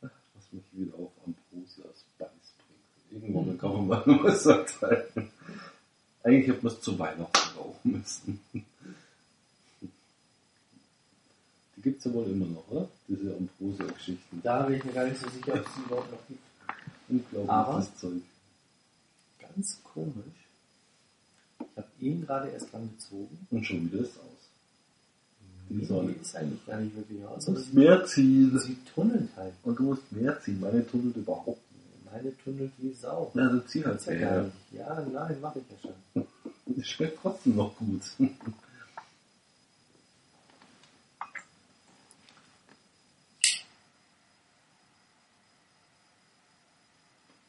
Was 0.00 0.52
mich 0.52 0.64
wieder 0.72 0.94
auf 0.98 1.12
Ambrosia 1.24 1.84
Spice 1.84 2.54
bringt. 2.58 3.22
Irgendwann 3.24 3.58
kann 3.58 3.72
man 3.72 3.86
mal 3.88 4.02
noch 4.06 4.24
was 4.24 4.46
erteilen. 4.46 5.30
Eigentlich 6.22 6.48
hätte 6.48 6.64
man 6.64 6.72
es 6.72 6.80
zu 6.80 6.98
Weihnachten 6.98 7.56
rauchen 7.58 7.92
müssen. 7.92 8.40
Die 11.76 11.82
gibt 11.82 11.98
es 11.98 12.04
ja 12.06 12.12
wohl 12.14 12.26
immer 12.26 12.46
noch, 12.46 12.66
oder? 12.68 12.88
Diese 13.06 13.36
Ambrosia-Geschichten. 13.36 14.40
Da 14.42 14.62
bin 14.62 14.76
ich 14.78 14.84
mir 14.84 14.92
gar 14.92 15.04
nicht 15.04 15.20
so 15.20 15.28
sicher, 15.28 15.52
ob 15.54 15.66
es 15.66 15.74
die 15.74 15.80
überhaupt 15.82 16.10
noch 16.12 16.26
gibt. 16.28 16.40
Aber- 17.48 17.68
Unglaubliches 17.68 17.96
Zeug. 18.00 18.22
Ganz 19.38 19.80
komisch. 19.84 20.43
Ich 21.74 21.78
habe 21.78 21.88
ihn 22.00 22.24
gerade 22.24 22.50
erst 22.50 22.72
dran 22.72 22.88
gezogen. 22.96 23.46
Und 23.50 23.64
schon 23.66 23.90
wieder 23.90 24.02
ist 24.04 24.10
es 24.12 24.18
aus. 24.18 24.24
Die 25.68 25.74
Die 25.78 25.84
Sonne. 25.86 26.12
ist 26.12 26.36
eigentlich 26.36 26.64
gar 26.66 26.78
nicht 26.78 26.94
wirklich 26.96 27.24
aus. 27.24 27.44
Du 27.46 27.52
musst 27.52 27.74
mehr 27.74 28.04
ziehen. 28.06 28.56
Sie 28.60 28.76
tunnelt 28.94 29.30
halt. 29.36 29.54
Und 29.64 29.78
du 29.78 29.82
musst 29.84 30.12
mehr 30.12 30.40
ziehen. 30.40 30.60
Meine 30.60 30.86
tunnelt 30.86 31.16
überhaupt 31.16 31.58
nicht. 31.72 32.12
Meine 32.12 32.36
tunnelt 32.38 32.70
wie 32.78 32.92
Sau. 32.92 33.32
Ja, 33.34 33.60
zieh 33.66 33.84
halt 33.84 33.94
Gibt's 33.94 34.06
ja 34.06 34.14
gar 34.18 34.30
mehr. 34.32 34.42
nicht. 34.44 34.54
Ja, 34.72 35.00
nein, 35.12 35.40
mache 35.40 35.58
ich 35.60 35.64
ja 35.70 35.90
schon. 36.14 36.26
Es 36.78 36.88
schmeckt 36.88 37.18
trotzdem 37.20 37.56
noch 37.56 37.76
gut. 37.76 38.00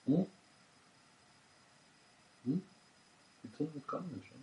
Hm? 0.08 0.26
Hm? 2.46 2.62
Nicht, 3.92 4.32
oder? 4.32 4.40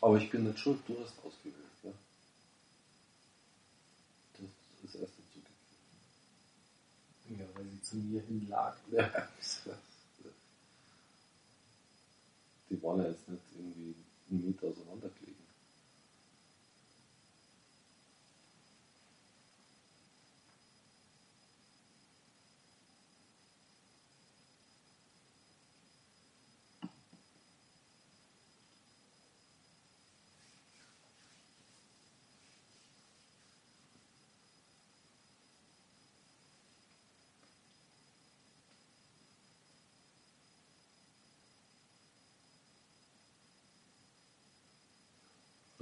Aber 0.00 0.18
ich 0.18 0.30
bin 0.30 0.44
nicht 0.44 0.58
schuld, 0.58 0.78
du 0.86 0.94
hast 1.00 1.18
ausgewählt, 1.24 1.56
ja. 1.82 1.90
Du 4.38 4.44
hast 4.44 4.54
das 4.84 4.94
erste 5.00 5.16
zugegeben. 5.32 5.54
Ja, 7.30 7.46
weil 7.56 7.64
sie 7.64 7.75
zu 7.88 7.96
mir 7.96 8.20
hin 8.22 8.46
ist 9.40 9.66
was. 9.66 9.76
Die 12.68 12.82
ja 13.00 13.08
jetzt 13.08 13.28
nicht 13.28 13.42
irgendwie 13.54 13.94
einen 14.30 14.46
Meter 14.46 14.66
auseinanderlegen. 14.66 15.25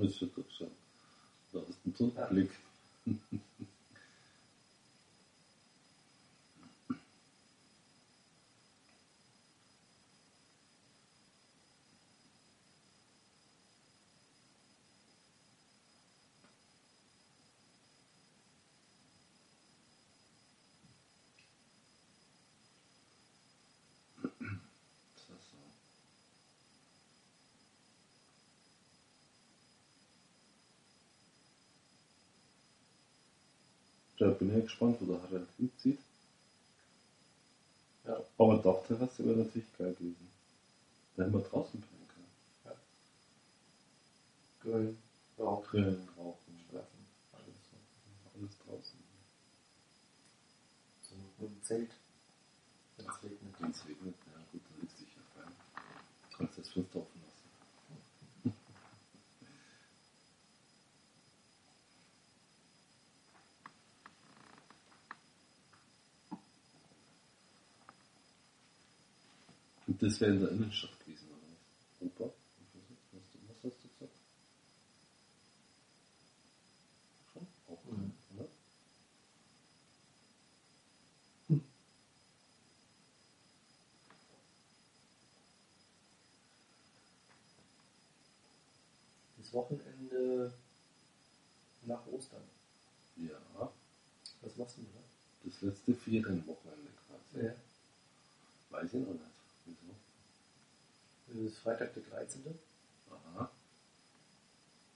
Das 0.04 0.12
ist 0.12 0.20
ja 0.20 0.28
gut 0.34 0.44
schon. 0.52 0.70
Da 1.52 1.60
hast 1.60 1.68
du 1.70 1.74
einen 1.86 1.96
Tunnelblick. 1.96 2.50
So, 25.16 25.34
so. 25.34 25.56
Da 34.24 34.30
bin 34.30 34.56
ich 34.56 34.64
gespannt, 34.64 34.96
wo 35.00 35.04
der 35.04 35.22
Harald 35.22 35.50
hinzieht. 35.58 35.98
Ja. 38.06 38.18
Aber 38.38 38.56
Dachterrasse 38.56 39.22
wäre 39.22 39.36
natürlich 39.36 39.70
geil 39.76 39.92
gewesen. 39.92 40.30
Da 41.14 41.24
hätten 41.24 41.34
wir 41.34 41.40
draußen 41.40 41.78
bleiben 41.78 42.08
können. 42.08 42.78
Grillen, 44.62 44.98
Rauch, 45.38 45.62
Grillen, 45.66 46.08
rauchen, 46.16 46.58
schlafen, 46.70 47.06
alles 47.32 47.54
alles 48.34 48.58
draußen. 48.60 48.98
So 51.02 51.44
einem 51.44 51.62
Zelt, 51.62 51.90
wenn 52.96 53.06
es 53.06 53.22
regnet. 53.24 53.60
Wenn 53.60 53.70
es 53.72 53.86
regnet, 53.86 54.14
ja 54.24 54.40
gut, 54.52 54.62
dann 54.70 54.80
sitzt 54.80 55.00
dich 55.02 55.08
ja 55.16 55.42
fein. 55.42 55.52
Kannst 56.34 56.58
das 56.58 56.68
Fenster 56.70 57.00
offen 57.00 57.20
lassen. 57.20 57.34
Und 69.94 70.02
das 70.02 70.20
wäre 70.20 70.32
in 70.32 70.40
der 70.40 70.50
Innenstadt 70.50 70.98
gewesen, 70.98 71.28
oder 71.28 71.38
was? 71.46 72.06
Opa? 72.08 72.24
Was 73.46 73.56
hast 73.62 73.84
du, 73.84 73.88
gesagt? 73.88 74.16
Schon? 77.32 77.46
Auch, 77.68 77.84
Mhm. 77.84 78.12
oder? 78.36 78.48
Das 89.38 89.52
Wochenende 89.52 90.52
nach 91.86 92.06
Ostern. 92.06 92.42
Ja, 93.16 93.70
Was 94.42 94.56
machst 94.56 94.78
du 94.78 94.82
da? 94.82 95.00
das 95.44 95.60
letzte 95.62 95.94
Ferienwochenende 95.94 96.90
quasi. 97.06 97.46
Ja. 97.46 97.54
Weiß 98.70 98.92
ich 98.94 99.00
noch 99.06 99.12
nicht. 99.12 99.33
Das 101.34 101.42
ist 101.52 101.58
Freitag 101.58 101.92
der 101.94 102.02
13. 102.04 102.44
Aha. 103.10 103.50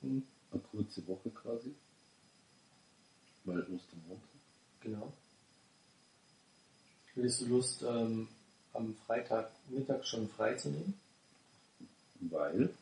Mhm. 0.02 0.22
Eine 0.52 0.62
kurze 0.62 1.04
Woche 1.08 1.30
quasi. 1.30 1.74
Weil 3.44 3.60
Ostermontag. 3.62 4.28
Genau. 4.80 5.12
Hättest 7.14 7.40
du 7.40 7.46
Lust, 7.46 7.82
ähm, 7.82 8.28
am 8.72 8.94
Freitagmittag 9.06 10.04
schon 10.04 10.28
frei 10.28 10.54
zu 10.54 10.68
nehmen 10.70 11.00
Weil 12.20 12.72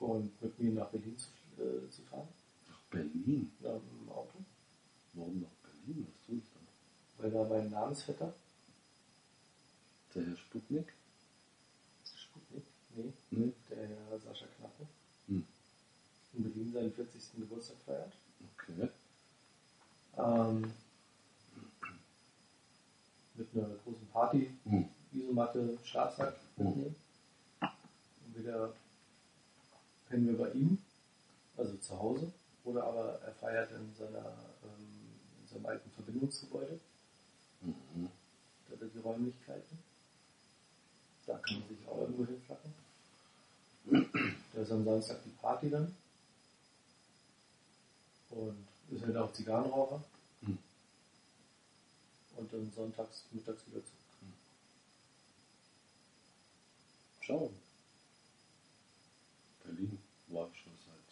und 0.00 0.40
mit 0.42 0.58
mir 0.58 0.72
nach 0.72 0.88
Berlin 0.88 1.18
zu, 1.18 1.28
äh, 1.62 1.90
zu 1.90 2.00
fahren? 2.02 2.28
nach 2.70 2.80
Berlin. 2.90 3.52
Ja, 3.60 3.74
Im 3.76 4.08
Auto? 4.10 4.38
Warum 5.12 5.42
nach 5.42 5.70
Berlin? 5.70 6.06
Was 6.08 6.26
tue 6.26 6.36
ich 6.36 6.44
dann? 6.54 6.66
Weil 7.18 7.30
da 7.30 7.44
mein 7.48 7.70
Namensvetter, 7.70 8.32
Der 10.14 10.24
Herr 10.24 10.36
Sputnik? 10.36 10.94
Sputnik, 12.98 13.14
nee, 13.30 13.38
Nee. 13.46 13.52
der 13.70 13.88
Herr 13.88 14.18
Sascha 14.20 14.46
Knappe, 14.58 14.86
Hm. 15.28 15.46
in 16.34 16.42
Berlin 16.42 16.72
seinen 16.72 16.92
40. 16.94 17.22
Geburtstag 17.38 17.76
feiert. 17.86 18.12
Okay. 18.58 18.88
Ähm, 20.16 20.72
mit 23.34 23.48
einer 23.54 23.74
großen 23.76 24.08
Party, 24.12 24.50
Hm. 24.64 24.88
Isomatte, 25.12 25.78
Schlafsack 25.84 26.34
Hm. 26.56 26.66
mitnehmen. 26.66 26.96
Und 28.26 28.34
wir 28.34 28.38
entweder 28.38 28.74
pennen 30.08 30.26
wir 30.28 30.38
bei 30.38 30.50
ihm, 30.52 30.78
also 31.56 31.76
zu 31.78 31.98
Hause, 31.98 32.32
oder 32.64 32.84
aber 32.84 33.20
er 33.22 33.32
feiert 33.34 33.70
in, 33.72 33.94
seiner, 33.94 34.54
ähm, 34.64 35.20
in 35.42 35.48
seinem 35.48 35.66
alten 35.66 35.90
Verbindungsgebäude. 35.92 36.78
Mhm. 37.62 38.10
Da 38.68 38.74
er 38.74 38.88
die 38.88 38.98
Räumlichkeiten. 38.98 39.78
Da 41.26 41.38
kann 41.38 41.60
man 41.60 41.68
sich 41.68 41.86
auch 41.88 41.98
irgendwo 42.00 42.26
hinflacken. 42.26 42.72
Da 43.90 44.60
ist 44.60 44.70
am 44.70 44.84
Samstag 44.84 45.22
die 45.24 45.30
Party 45.30 45.70
dann. 45.70 45.94
Und 48.30 48.66
ist 48.90 49.04
halt 49.04 49.16
auch 49.16 49.32
Zigarrenraucher. 49.32 50.02
Hm. 50.42 50.58
Und 52.36 52.52
dann 52.52 52.72
sonntags, 52.72 53.24
mittags 53.32 53.66
wieder 53.66 53.80
zurück. 53.84 53.94
Schauen. 57.20 57.54
Berlin 59.62 59.98
war 60.28 60.48
schon 60.54 60.72
seit 60.86 61.08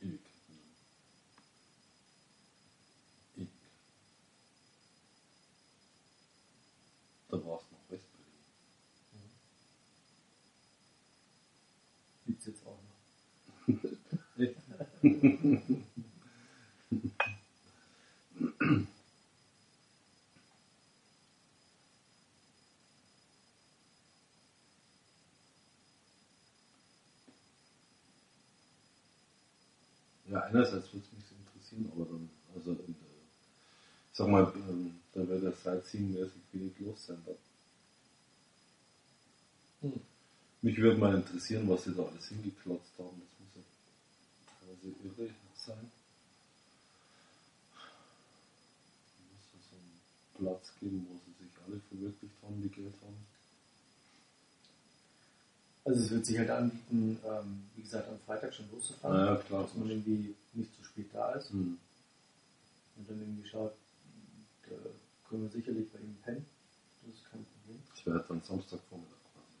Ewigkeiten. 0.00 0.58
Ewig. 3.36 3.48
Da 7.28 7.36
war 7.36 7.60
es 7.60 7.70
noch 7.70 7.88
Westberlin. 7.88 8.26
Gibt's 12.26 12.46
jetzt 12.46 12.66
auch 12.66 12.80
noch. 12.82 12.96
Echt? 14.38 14.56
Ja, 30.28 30.40
einerseits 30.42 30.92
würde 30.92 31.06
es 31.06 31.12
mich 31.12 31.24
interessieren, 31.38 31.92
aber 31.94 32.04
dann, 32.06 32.28
also 32.54 32.72
in 32.72 32.76
der, 32.76 32.84
ich 34.10 34.16
sag 34.18 34.28
mal, 34.28 34.52
ähm, 34.68 34.92
da 35.12 35.26
wird 35.28 35.44
ja 35.44 35.50
Sightseeing-mäßig 35.52 36.42
wenig 36.52 36.72
los 36.80 37.06
sein. 37.06 37.18
Hm. 39.82 40.00
Mich 40.62 40.76
würde 40.78 40.98
mal 40.98 41.14
interessieren, 41.14 41.68
was 41.68 41.84
sie 41.84 41.94
da 41.94 42.02
alles 42.02 42.28
hingeklotzt 42.28 42.92
haben. 42.98 43.22
Das 43.22 43.35
teilweise 44.82 44.96
irre 45.04 45.30
sein. 45.56 45.90
Da 49.16 49.22
muss 49.32 49.46
es 49.58 49.70
so 49.70 49.76
einen 49.76 50.00
Platz 50.38 50.72
geben, 50.80 51.06
wo 51.10 51.14
sie 51.24 51.44
sich 51.44 51.52
alle 51.66 51.80
verwirklicht 51.88 52.34
haben, 52.42 52.62
die 52.62 52.68
Geld 52.68 52.94
haben. 53.02 53.26
Also 55.84 56.00
es 56.02 56.10
wird 56.10 56.26
sich 56.26 56.38
halt 56.38 56.50
anbieten, 56.50 57.18
ähm, 57.24 57.62
wie 57.76 57.82
gesagt, 57.82 58.08
am 58.08 58.18
Freitag 58.26 58.52
schon 58.52 58.68
loszufahren, 58.72 59.24
Ja, 59.26 59.36
klar. 59.36 59.62
dass 59.62 59.74
man 59.74 59.88
irgendwie 59.88 60.34
nicht 60.54 60.74
zu 60.74 60.82
spät 60.82 61.08
da 61.12 61.32
ist 61.32 61.50
Hm. 61.50 61.78
und 62.96 63.08
dann 63.10 63.20
irgendwie 63.20 63.48
schaut, 63.48 63.72
da 64.68 64.74
können 65.28 65.42
wir 65.44 65.50
sicherlich 65.50 65.88
bei 65.92 66.00
ihm 66.00 66.16
pennen. 66.24 66.44
Das 67.04 67.14
ist 67.14 67.24
kein 67.30 67.44
Problem. 67.44 67.80
Das 67.94 68.04
wäre 68.06 68.24
dann 68.28 68.42
Samstagvormittag 68.42 69.16
quasi. 69.32 69.54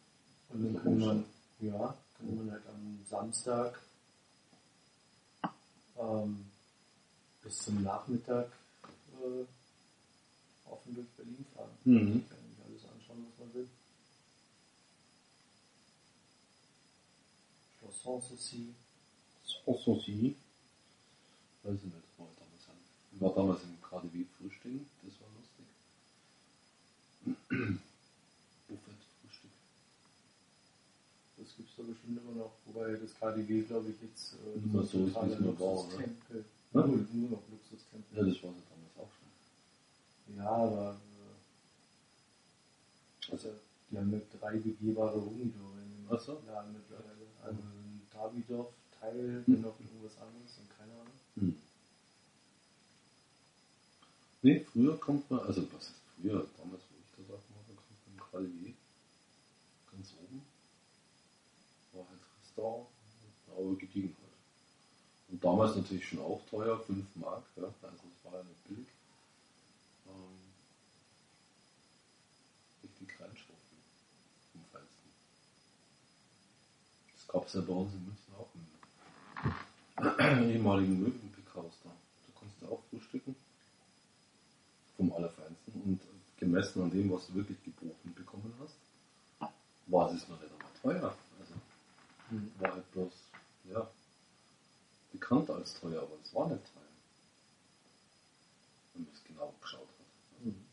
Und 0.48 0.64
dann 0.64 0.76
Also 0.76 0.82
kann 0.82 0.98
man, 0.98 1.24
ja, 1.60 1.96
kann 2.16 2.36
man 2.36 2.50
halt 2.50 2.66
am 2.66 2.98
Samstag 3.08 3.80
ähm, 5.98 6.46
bis 7.42 7.58
zum 7.58 7.82
Nachmittag 7.82 8.48
äh, 9.12 9.44
offen 10.68 10.94
durch 10.94 11.08
Berlin 11.16 11.44
fahren. 11.54 11.70
Mhm. 11.84 12.24
Kann 12.28 12.38
sich 12.48 12.64
alles 12.64 12.84
anschauen, 12.92 13.26
was 13.30 13.38
man 13.46 13.54
will. 13.54 13.68
Schloss 17.78 18.02
Sanssouci. 18.02 18.74
Sanssouci. 19.64 20.36
Weiß 21.62 21.78
ich 21.78 21.84
nicht, 21.84 21.94
war 22.18 22.28
ich 22.30 22.38
damals 22.38 22.68
ein. 22.68 22.78
Ich 23.12 23.20
war 23.20 23.34
damals 23.34 23.62
im 23.62 23.80
KDW 23.80 24.24
Frühstück, 24.38 24.82
das 25.02 25.14
war 25.20 25.28
lustig. 25.34 25.66
Buffet-Frühstück. 28.68 29.50
Das 31.38 31.56
gibt 31.56 31.70
es 31.70 31.75
da 31.75 31.75
bestimmt 31.86 32.18
immer 32.22 32.32
noch, 32.44 32.52
wobei 32.66 32.92
das 32.96 33.14
KDW, 33.18 33.62
glaube 33.62 33.88
ich, 33.90 33.96
jetzt 34.02 34.34
äh, 34.34 34.58
Nicht 34.58 34.72
mehr 34.72 34.82
so 34.84 34.98
ist, 35.06 35.08
es 35.08 35.14
mal 35.14 35.22
war, 35.30 35.32
oder? 35.32 35.44
Luxustempel. 35.46 36.44
Ja? 36.72 36.80
Nur, 36.86 37.06
nur 37.12 37.30
noch 37.30 37.42
Luxustempel. 37.50 38.16
Ja, 38.18 38.22
das 38.24 38.42
war 38.42 38.52
sie 38.52 38.62
damals 38.70 38.96
auch 38.98 39.10
schon. 39.16 39.30
Ja, 40.36 40.48
aber 40.50 40.96
äh, 43.28 43.32
also, 43.32 43.48
die 43.90 43.96
haben 43.98 44.08
eine 44.12 44.22
drei 44.40 44.56
begehbare 44.58 45.14
Humidore 45.20 45.78
in 45.82 45.90
dem 45.96 46.06
Ach 46.10 46.20
so. 46.20 46.40
Laden 46.46 46.72
mittlerweile. 46.74 47.26
Also 47.42 47.58
ein 47.60 48.00
Davidoff-Teil, 48.12 49.42
Hm. 49.46 49.52
dann 49.54 49.60
noch 49.62 49.78
irgendwas 49.80 50.16
anderes 50.20 50.52
und 50.58 50.68
keine 50.76 50.92
Ahnung. 50.92 51.16
Hm. 51.36 51.56
Nee, 54.42 54.60
früher 54.72 54.96
kommt 54.98 55.30
man, 55.30 55.40
also 55.40 55.62
was 55.72 55.82
ist 55.88 55.94
früher, 56.20 56.46
damals 56.56 56.82
wo 56.90 56.94
ich 57.02 57.10
das 57.16 57.34
auch 57.34 57.42
habe, 57.50 57.74
kommt 57.74 58.00
man 58.06 58.14
im 58.14 58.52
KDW 58.54 58.72
ganz 59.92 60.12
oben. 60.22 60.42
Restaurant, 62.56 62.86
aber 63.48 63.74
gediegen 63.76 64.16
halt. 64.20 64.32
Und 65.28 65.44
damals 65.44 65.76
natürlich 65.76 66.08
schon 66.08 66.20
auch 66.20 66.40
teuer, 66.48 66.78
5 66.78 67.04
Mark, 67.16 67.44
ja, 67.56 67.64
also 67.64 67.74
es 67.82 68.24
war 68.24 68.38
ja 68.38 68.44
nicht 68.44 68.64
billig. 68.68 68.86
Ähm, 70.06 70.38
richtig 72.82 73.08
reinschaufeln 73.20 73.82
vom 74.52 74.64
Feinsten. 74.72 75.10
Das 77.12 77.28
gab 77.28 77.46
es 77.46 77.54
ja 77.54 77.60
bei 77.60 77.72
uns 77.72 77.92
in 77.92 78.04
München 78.04 78.34
auch 78.38 78.48
im 80.18 80.50
ehemaligen 80.50 81.00
Möwenpickhaus 81.00 81.72
da. 81.82 81.90
Da 81.90 82.38
konntest 82.38 82.62
du 82.62 82.66
auch 82.68 82.82
frühstücken. 82.90 83.34
Vom 84.96 85.12
Allerfeinsten. 85.12 85.82
Und 85.82 86.00
gemessen 86.38 86.82
an 86.82 86.90
dem, 86.90 87.10
was 87.10 87.26
du 87.26 87.34
wirklich 87.34 87.62
geboten 87.64 88.14
bekommen 88.14 88.52
hast, 88.60 88.76
war 89.88 90.10
es 90.12 90.28
noch 90.28 90.40
nicht 90.40 90.52
einmal 90.52 91.00
teuer. 91.00 91.16
War 92.30 92.72
halt 92.72 92.92
bloß, 92.92 93.12
ja, 93.70 93.88
bekannt 95.12 95.50
als 95.50 95.74
teuer, 95.80 96.02
aber 96.02 96.16
es 96.22 96.34
war 96.34 96.48
nicht 96.48 96.64
teuer. 96.74 96.82
Wenn 98.94 99.04
man 99.04 99.12
es 99.14 99.24
genau 99.24 99.54
geschaut 99.60 99.88
hat. 99.88 100.44
Mhm. 100.44 100.66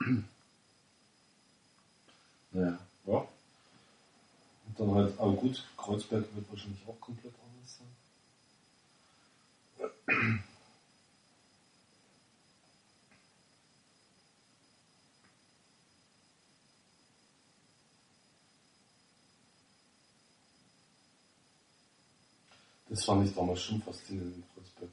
Naja, 2.52 2.78
ja. 3.06 3.28
Und 4.66 4.80
dann 4.80 4.94
halt, 4.94 5.18
aber 5.20 5.32
gut, 5.34 5.64
Kreuzberg 5.76 6.24
wird 6.34 6.50
wahrscheinlich 6.50 6.80
auch 6.88 7.00
komplett 7.00 7.34
sein. 7.36 7.47
Das 22.88 23.04
fand 23.04 23.28
ich 23.28 23.34
damals 23.34 23.60
schon 23.60 23.82
faszinierend 23.82 24.36
in 24.36 24.44
Kreuzberg. 24.54 24.88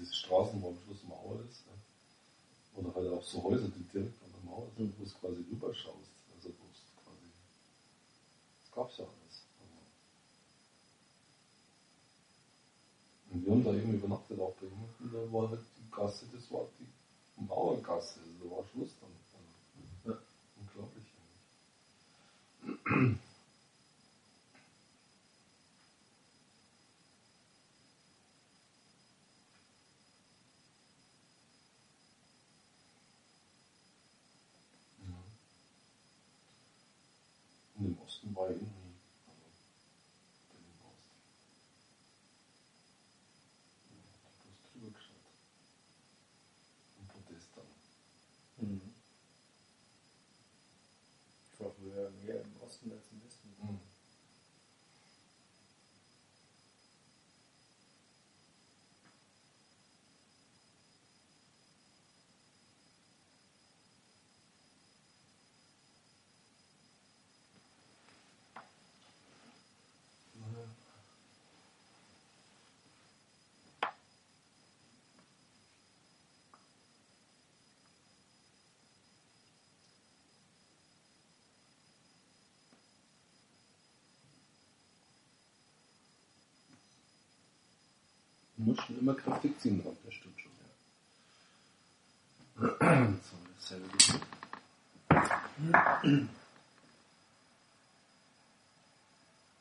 Diese 0.00 0.14
Straßen, 0.14 0.62
wo 0.62 0.70
am 0.70 0.78
Schluss 0.84 1.04
Mauer 1.04 1.40
ist. 1.48 1.64
Ja. 1.66 2.80
Oder 2.80 2.94
halt 2.94 3.12
auch 3.12 3.22
so 3.22 3.42
Häuser, 3.42 3.68
die 3.68 3.84
direkt 3.92 4.22
an 4.24 4.32
der 4.32 4.40
Mauer 4.50 4.70
sind, 4.76 4.98
wo 4.98 5.04
du 5.04 5.10
quasi 5.10 5.44
rüberschaust. 5.50 6.10
Also 6.34 6.48
wo 6.48 6.64
es 6.72 6.80
quasi. 7.04 7.28
Das 8.62 8.72
gab's 8.72 8.96
ja 8.96 9.04
alles. 9.04 9.44
Aber 9.60 9.84
und 13.34 13.44
wir 13.44 13.52
haben 13.52 13.64
da 13.64 13.74
eben 13.74 13.94
übernachtet, 13.94 14.38
auch 14.40 14.54
bei 14.54 14.66
jemandem, 14.68 15.12
da 15.12 15.32
war 15.32 15.50
halt 15.50 15.60
die 15.76 15.90
Gasse, 15.90 16.26
das 16.32 16.50
war 16.52 16.66
die 16.78 16.86
Mauergasse. 17.44 18.20
Also 18.20 18.44
da 18.44 18.50
war 18.56 18.64
Schluss 18.72 18.90
dann. 19.00 19.10
Ja, 20.12 20.18
unglaublich 20.60 21.04
eigentlich. 21.18 21.50
Und 37.76 37.86
im 37.86 37.98
Osten 37.98 38.34
war 38.36 38.50
ich 38.50 38.56
eh 38.56 38.60
noch 38.60 38.84
nie. 38.84 38.94
Also, 39.26 39.64
Berlin 40.52 40.78
Ost. 40.86 41.10
Ja, 43.90 43.96
ich 44.14 44.24
hab 44.24 44.42
bloß 44.42 44.72
drüber 44.72 44.90
geschaut. 44.92 45.28
Vom 46.96 47.06
Podest 47.08 47.48
dann. 47.56 48.68
Mhm. 48.68 48.94
Ich 51.52 51.60
war 51.60 51.70
früher 51.72 52.10
mehr 52.24 52.42
im 52.42 52.62
Osten 52.62 52.92
als 52.92 53.04
im 53.12 53.22
Westen. 53.24 53.48
Mhm. 53.62 53.80
Du 88.64 88.70
musst 88.70 88.86
schon 88.86 88.98
immer 88.98 89.14
kräftig 89.14 89.60
ziehen 89.60 89.82
drauf, 89.82 89.94
das 90.06 90.14
stimmt 90.14 90.40
schon. 90.40 90.52
Ja. 92.80 93.12
so, 93.22 93.36
dasselbe 93.56 93.88
geht 93.88 94.20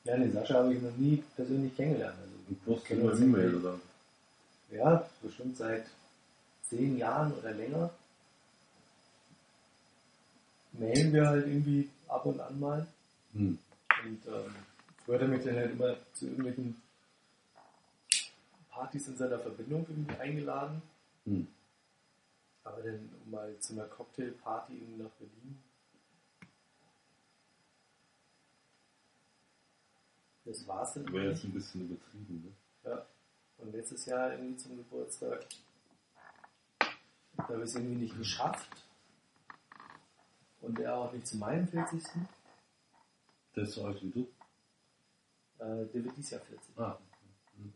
Ja, 0.06 0.18
den 0.18 0.32
Sascha 0.32 0.54
habe 0.56 0.74
ich 0.74 0.82
noch 0.82 0.96
nie 0.96 1.22
persönlich 1.36 1.76
kennengelernt. 1.76 2.18
Also, 2.22 2.34
Du 2.48 2.56
brauchst 2.66 2.86
kennen 2.86 3.02
immer 3.02 3.12
uns 3.12 3.22
E-Mail 3.22 3.56
oder? 3.56 3.80
Ja, 4.72 5.10
bestimmt 5.22 5.58
seit 5.58 5.86
zehn 6.70 6.98
Jahren 6.98 7.34
oder 7.34 7.52
länger. 7.52 7.90
Mailen 10.74 11.12
wir 11.14 11.28
halt 11.28 11.46
irgendwie 11.46 11.90
ab 12.08 12.26
und 12.26 12.40
an 12.40 12.60
mal. 12.60 12.88
Hm. 13.34 13.58
Und 14.06 14.28
ähm, 14.28 14.56
früher 15.06 15.16
hat 15.16 15.22
er 15.22 15.28
mich 15.28 15.44
dann 15.44 15.56
halt 15.56 15.72
immer 15.72 15.96
zu 16.14 16.28
irgendwelchen 16.28 16.82
Partys 18.74 19.08
in 19.08 19.18
seiner 19.18 19.40
Verbindung 19.40 19.86
irgendwie 19.88 20.16
eingeladen. 20.16 20.82
Hm. 21.26 21.48
Aber 22.64 22.82
dann 22.82 23.10
mal 23.30 23.58
zu 23.60 23.74
einer 23.74 23.86
Cocktailparty 23.86 24.96
nach 24.98 25.12
Berlin. 25.12 25.62
Das 30.46 30.68
war's 30.68 30.94
dann. 30.94 31.12
Wäre 31.12 31.30
jetzt 31.32 31.44
ein 31.44 31.54
bisschen 31.54 31.82
übertrieben, 31.82 32.44
ne? 32.44 32.90
Ja. 32.90 33.06
Und 33.58 33.72
letztes 33.74 34.06
Jahr 34.06 34.32
irgendwie 34.32 34.58
zum 34.58 34.78
Geburtstag 34.78 35.46
da 37.36 37.44
habe 37.50 37.64
ich 37.64 37.70
es 37.70 37.76
irgendwie 37.76 38.04
nicht 38.04 38.18
geschafft. 38.18 38.70
Und 40.62 40.80
er 40.80 40.96
auch 40.96 41.12
nicht 41.12 41.28
zu 41.28 41.38
meinem 41.38 41.68
40. 41.68 42.02
Der 43.56 43.64
ist 43.64 43.74
so 43.74 43.86
alt 43.86 44.02
wie 44.02 44.10
du. 44.10 44.22
Äh, 45.60 45.86
der 45.86 45.94
wird 45.94 46.18
dieses 46.18 46.32
Jahr 46.32 46.42
40. 46.42 46.78
Ah. 46.78 46.98
Und 47.58 47.74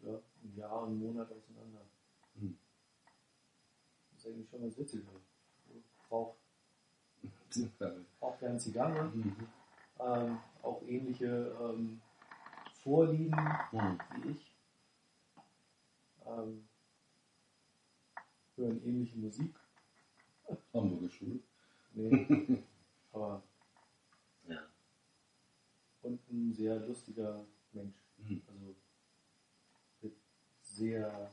ja, 0.00 0.14
ein 0.14 0.47
Jahr 0.58 0.82
und 0.82 0.98
Monat 0.98 1.30
auseinander. 1.30 1.80
Hm. 2.38 2.58
Das 4.12 4.20
ist 4.20 4.26
eigentlich 4.26 4.48
schon 4.50 4.60
ganz 4.62 4.76
witzig. 4.76 5.04
Ja. 6.10 6.30
auch 8.20 8.38
gern 8.38 8.58
Zigarre. 8.60 9.08
Mhm. 9.08 9.48
Ähm, 10.00 10.38
auch 10.62 10.82
ähnliche 10.82 11.56
ähm, 11.60 12.00
Vorlieben 12.82 13.34
Hm. 13.70 13.98
wie 14.22 14.28
ich. 14.30 14.54
Ähm, 16.26 16.68
hören 18.56 18.82
ähnliche 18.84 19.18
Musik. 19.18 19.54
Hamburger 20.72 21.10
Schule. 21.10 21.40
Nee. 21.94 22.62
Aber 23.12 23.42
Ja. 24.46 24.60
und 26.02 26.20
ein 26.30 26.52
sehr 26.52 26.78
lustiger 26.80 27.44
Mensch. 27.72 27.96
Hm. 28.26 28.42
Also 28.48 28.74
sehr 30.78 31.30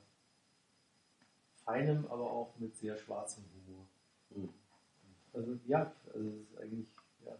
feinem, 1.63 2.05
aber 2.07 2.29
auch 2.31 2.53
mit 2.59 2.75
sehr 2.75 2.97
schwarzem 2.97 3.43
Humor. 3.67 3.85
Hm. 4.33 4.49
Also 5.33 5.59
ja, 5.67 5.91
also 6.13 6.29
es 6.29 6.35
ist 6.49 6.57
eigentlich, 6.59 6.87
ja. 7.25 7.35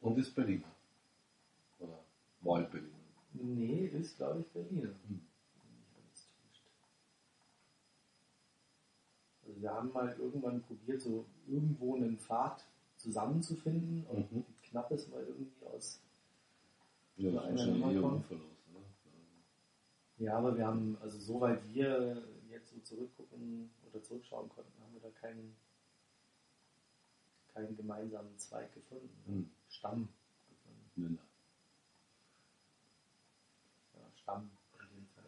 Und 0.00 0.18
ist 0.18 0.34
Berliner. 0.34 0.70
Oder 1.78 1.98
Wahlberliner. 2.42 2.88
Nee, 3.32 3.86
ist 3.86 4.16
glaube 4.16 4.40
ich 4.40 4.46
Berliner. 4.48 4.94
Hm. 5.08 5.20
täuscht. 5.94 6.62
Also 9.46 9.60
wir 9.60 9.70
haben 9.72 9.92
mal 9.92 10.14
irgendwann 10.18 10.62
probiert, 10.62 11.00
so 11.00 11.24
irgendwo 11.46 11.96
einen 11.96 12.18
Pfad 12.18 12.64
zusammenzufinden 12.96 14.06
und 14.06 14.30
Mhm. 14.32 14.44
knapp 14.62 14.90
es 14.92 15.08
mal 15.08 15.22
irgendwie 15.24 15.66
aus. 15.66 16.00
Ja, 17.16 17.30
ist 17.48 17.60
einer 17.60 17.66
Nummer 17.76 18.00
kommt. 18.00 18.30
ne? 18.30 18.40
Ja, 20.18 20.38
aber 20.38 20.56
wir 20.56 20.66
haben, 20.66 20.96
also 21.02 21.18
soweit 21.18 21.60
wir 21.72 22.22
jetzt 22.48 22.70
so 22.70 22.78
zurückgucken 22.80 23.70
oder 23.90 24.02
zurückschauen 24.02 24.48
konnten, 24.48 24.72
haben 24.80 24.94
wir 24.94 25.00
da 25.00 25.10
keinen, 25.10 25.56
keinen 27.52 27.76
gemeinsamen 27.76 28.36
Zweig 28.38 28.72
gefunden. 28.72 29.10
Hm. 29.26 29.50
Stamm 29.68 30.08
gefunden. 30.48 30.90
Nenner. 30.96 31.26
Ja, 33.94 34.10
Stamm 34.14 34.50
in 34.80 34.96
dem 34.96 35.06
Fall. 35.08 35.24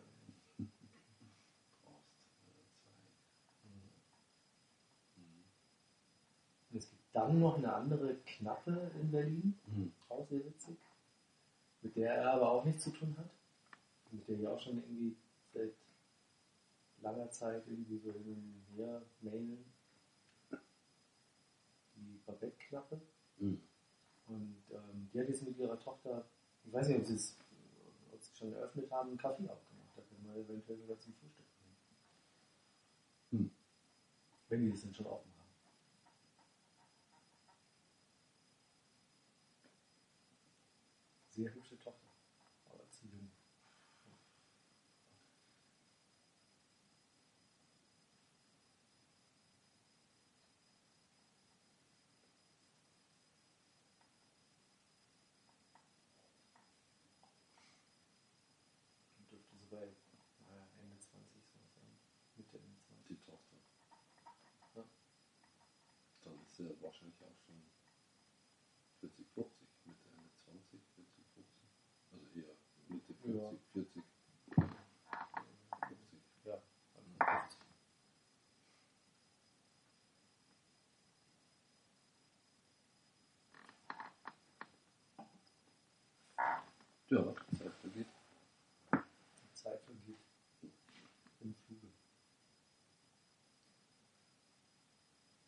Und 6.70 6.76
es 6.78 6.89
gibt 6.89 7.03
dann 7.12 7.41
noch 7.41 7.57
eine 7.59 7.72
andere 7.72 8.14
Knappe 8.24 8.91
in 9.01 9.11
Berlin, 9.11 9.59
Hm. 9.66 9.93
auch 10.09 10.26
sehr 10.28 10.45
witzig, 10.45 10.76
mit 11.82 11.97
der 11.97 12.14
er 12.14 12.32
aber 12.34 12.51
auch 12.53 12.64
nichts 12.64 12.84
zu 12.84 12.91
tun 12.91 13.16
hat. 13.18 13.30
Mit 14.11 14.29
der 14.29 14.39
ich 14.39 14.47
auch 14.47 14.61
schon 14.61 14.79
irgendwie 14.79 15.17
seit 15.53 15.75
langer 17.01 17.31
Zeit 17.31 17.67
irgendwie 17.67 17.99
so 17.99 18.13
hin 18.13 18.29
und 18.29 18.77
her 18.77 19.03
mailen. 19.21 19.65
Die 21.97 22.21
Babette-Knappe. 22.27 23.01
Hm. 23.39 23.61
Und 24.29 24.63
ähm, 24.71 25.09
die 25.13 25.21
hat 25.21 25.29
jetzt 25.29 25.43
mit 25.43 25.57
ihrer 25.59 25.79
Tochter, 25.79 26.29
ich 26.65 26.73
weiß 26.73 26.89
nicht, 26.89 26.99
ob 26.99 27.07
sie 27.07 27.15
es 27.15 27.39
ob 28.13 28.23
sie 28.23 28.35
schon 28.35 28.53
eröffnet 28.53 28.91
haben, 28.91 29.11
einen 29.11 29.19
Kaffee 29.19 29.49
aufgemacht. 29.49 29.97
Da 29.97 30.03
können 30.03 30.25
wir 30.25 30.43
eventuell 30.43 30.79
sogar 30.79 30.99
zum 30.99 31.15
Frühstück 31.15 31.47
bringen. 31.59 31.77
Hm. 33.31 33.51
Wenn 34.49 34.63
die 34.63 34.71
das 34.71 34.83
denn 34.83 34.95
schon 34.95 35.07
offen 35.07 35.31
haben. 35.31 35.37
Sehr 41.37 41.53
hübsche 41.53 41.77
Tochter. 41.77 42.09
Aber 42.65 42.89
zu 42.89 43.05
jung. 43.09 43.31
Dürfte 59.31 59.57
so 59.59 59.67
bei 59.69 59.93
naja, 60.49 60.67
Ende 60.81 60.99
20 60.99 61.45
so 61.53 61.59
sein. 61.75 61.99
Mitte 62.37 62.57
Ende 62.57 62.81
20. 62.81 63.09
Die 63.09 63.23
Tochter. 63.31 63.57
Ja. 64.75 64.85
Dann 66.23 66.43
ist 66.47 66.61
er 66.61 66.76
wahrscheinlich 66.87 67.22
auch 67.22 67.37
schon 67.47 67.62
40, 69.01 69.26
50, 69.34 69.68
Mitte, 69.87 70.09
Ende 70.11 70.30
20, 70.45 70.80
40, 70.97 71.26
50. 71.34 71.47
Also 72.12 72.26
eher 72.41 72.57
Mitte 72.89 73.14
40, 73.14 73.37
Ja. 73.37 73.51
40, 73.74 73.93
50. 73.95 74.05
Ja, 76.47 76.62
Anfang 76.97 77.41
50. 77.41 77.59
Ja, 87.11 87.34
Zeit 87.59 87.74
vergeht. 87.80 88.09
Die 89.43 89.55
Zeit 89.55 89.80
vergeht 89.84 90.18
im 91.41 91.55
Fluge. 91.66 91.89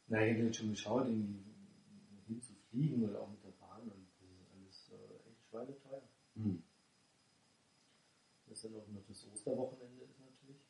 Na, 0.09 0.25
ich 0.25 0.33
hätte 0.33 0.45
jetzt 0.45 0.57
schon 0.57 0.71
geschaut, 0.71 1.07
irgendwie 1.07 1.45
hinzufliegen 2.27 3.09
oder 3.09 3.21
auch 3.23 3.31
mit 3.31 3.43
der 3.45 3.51
Bahn 3.53 3.83
und 3.83 4.07
das 4.21 4.31
ist 4.31 4.47
alles 4.55 4.91
äh, 4.91 5.29
echt 5.31 5.45
schweineteuer. 5.51 6.03
Hm. 6.35 6.63
Das 8.47 8.63
dann 8.63 8.75
auch 8.77 8.89
noch 8.89 9.05
das 9.07 9.27
Osterwochenende 9.33 10.05
ist 10.05 10.19
natürlich. 10.21 10.63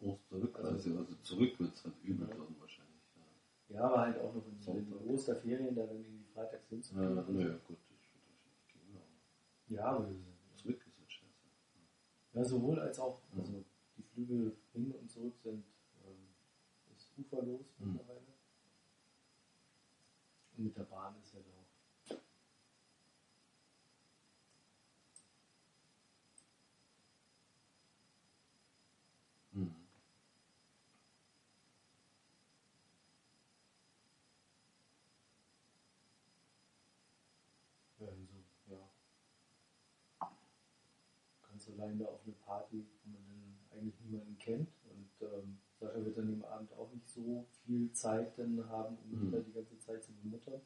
Osterrückreise, 0.00 0.98
also 0.98 1.14
zurück 1.22 1.58
wird 1.58 1.72
es 1.74 1.84
halt 1.84 1.94
übel 2.02 2.28
Ja. 2.28 2.34
dann 2.34 2.60
wahrscheinlich. 2.60 2.92
Ja, 3.68 3.84
aber 3.84 4.00
halt 4.02 4.18
auch 4.18 4.34
noch 4.34 4.44
in 4.46 4.60
den. 4.60 5.08
Osterferien, 5.08 5.74
da 5.74 5.86
dann 5.86 5.96
irgendwie 6.02 6.24
freitags 6.34 6.64
Ja, 6.64 6.68
hinzufliegen. 6.76 7.16
ja, 7.16 7.22
naja, 7.22 7.58
gut, 7.66 7.78
das 7.88 8.12
wird 8.12 8.26
wahrscheinlich 8.28 8.68
gehen. 8.68 8.96
Aber 8.96 9.74
ja, 9.74 9.84
aber 9.86 10.10
zurück 10.56 10.84
ist 10.86 10.98
halt 10.98 11.10
scheiße. 11.12 11.46
Ja, 12.34 12.44
sowohl 12.44 12.78
als 12.80 12.98
auch. 12.98 13.22
Mhm. 13.32 13.40
Also 13.40 13.64
die 13.96 14.02
Flüge 14.02 14.52
hin 14.72 14.92
und 14.92 15.10
zurück 15.10 15.34
sind 15.42 15.64
ähm, 16.04 16.28
ist 16.94 17.10
uferlos 17.16 17.64
Mhm. 17.78 17.92
mittlerweile. 17.94 18.20
Und 20.56 20.64
mit 20.64 20.76
der 20.76 20.84
Bahn 20.84 21.14
ist 21.20 21.34
halt 21.34 21.44
auch. 21.48 22.16
Mhm. 29.52 29.74
Ja, 37.98 38.06
so, 38.06 38.74
ja. 38.74 38.78
Ganz 41.48 41.68
allein 41.68 41.98
da 41.98 42.06
auf 42.06 42.20
eine 42.24 42.34
Party, 42.34 42.84
wo 43.04 43.10
man 43.10 43.22
dann 43.28 43.78
eigentlich 43.78 44.00
niemanden 44.00 44.38
kennt. 44.38 44.68
Und 45.32 45.44
ähm, 45.44 45.58
Sascha 45.78 46.04
wird 46.04 46.16
dann 46.16 46.32
im 46.32 46.44
Abend 46.44 46.72
auch 46.74 46.90
nicht 46.92 47.08
so 47.08 47.46
viel 47.64 47.92
Zeit 47.92 48.38
dann 48.38 48.68
haben, 48.68 48.96
um 48.98 49.10
Mhm. 49.10 49.44
die 49.44 49.52
ganze 49.52 49.78
Zeit 49.78 50.02
zu 50.04 50.12
bemuttern. 50.12 50.60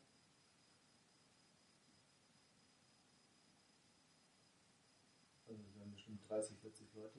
Also 5.48 5.62
wir 5.64 5.74
werden 5.80 5.92
bestimmt 5.92 6.28
30, 6.28 6.58
40 6.58 6.94
Leute. 6.94 7.18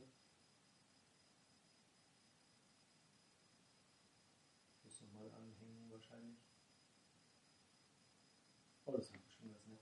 Muss 4.84 5.02
nochmal 5.02 5.30
anhängen 5.34 5.90
wahrscheinlich. 5.92 6.38
Oh, 8.86 8.92
das 8.92 9.12
wird 9.14 9.24
bestimmt 9.26 9.54
ganz 9.54 9.66
nett. 9.68 9.82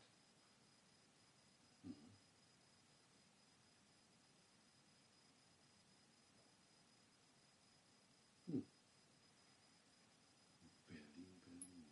Berlin, 10.88 11.42
Berlin. 11.46 11.86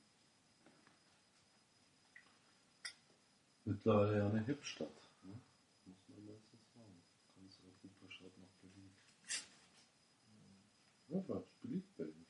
Mittlerweile 3.66 4.18
ja 4.20 4.30
eine 4.30 4.44
Hipstadt. 4.46 4.90
Ne? 5.24 5.34
Muss 5.86 5.98
man 6.08 6.26
mal 6.26 6.38
so 6.52 6.58
sagen. 6.76 7.02
Ganz 7.42 7.58
Europa 7.64 8.12
schaut 8.12 8.38
nach 8.38 8.54
Berlin. 8.62 8.92
Ja, 11.10 11.20
das 11.28 11.44
ist 11.44 11.62
beliebt 11.62 11.98
Berlin. 11.98 12.26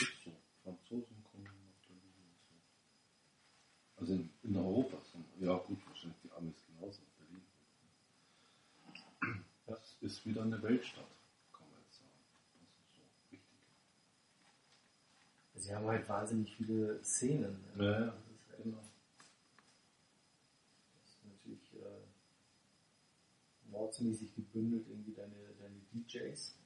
Ist 0.00 0.24
so. 0.24 0.32
Franzosen 0.62 1.24
kommen 1.24 1.44
nach 1.44 1.86
Berlin 1.86 2.14
und 2.26 2.40
so. 2.48 2.54
Also 4.00 4.12
in, 4.14 4.30
in 4.42 4.56
Europa. 4.56 4.96
So. 5.12 5.18
Ja 5.44 5.56
gut, 5.58 5.78
wahrscheinlich 5.86 6.18
die 6.24 6.30
Amis 6.32 6.56
genauso 6.66 7.00
nach 7.02 7.14
Berlin. 7.18 7.42
Das 9.66 9.96
ist 10.00 10.26
wieder 10.26 10.42
eine 10.42 10.60
Weltstadt, 10.62 11.10
kann 11.52 11.68
man 11.70 11.80
jetzt 11.82 11.98
sagen. 11.98 12.10
Das 12.32 12.40
ist 12.40 12.94
so 12.96 13.02
wichtig. 13.30 13.60
Sie 15.54 15.74
haben 15.74 15.86
halt 15.86 16.08
wahnsinnig 16.08 16.56
viele 16.56 17.02
Szenen. 17.04 17.62
ne? 17.76 17.84
Ja, 17.84 17.90
ja, 18.00 18.06
Das 18.06 18.14
ist, 18.14 18.48
halt, 18.48 18.62
genau. 18.64 18.78
das 20.94 21.10
ist 21.10 21.24
natürlich 21.24 21.74
äh, 21.74 22.06
mordsmäßig 23.70 24.34
gebündelt, 24.34 24.86
irgendwie 24.88 25.12
deine, 25.12 25.34
deine 25.58 25.76
DJs. 25.92 26.58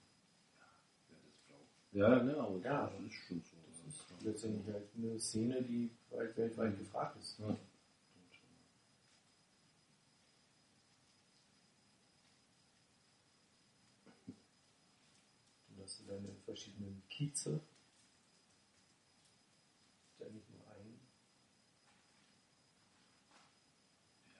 Ja. 1.92 2.09
Ja, 2.09 2.22
ne, 2.22 2.36
aber 2.36 2.59
Ja, 2.64 2.88
das 2.88 3.00
ist 3.07 3.14
schon 3.14 3.42
so. 3.42 3.57
Das 3.68 3.94
ist 3.94 4.24
letztendlich 4.24 4.72
halt 4.72 4.88
eine 4.96 5.18
Szene, 5.18 5.62
die 5.62 5.90
halt 6.11 6.36
weltweit 6.36 6.78
gefragt 6.78 7.18
ist. 7.18 7.38
Ja. 7.38 7.57
Hast 15.82 16.00
du 16.00 16.05
deine 16.05 16.32
verschiedenen 16.46 17.03
Kieze. 17.11 17.61
Ist 20.12 20.20
ja 20.20 20.28
nicht 20.30 20.48
nur 20.50 20.61
ein. 20.68 21.00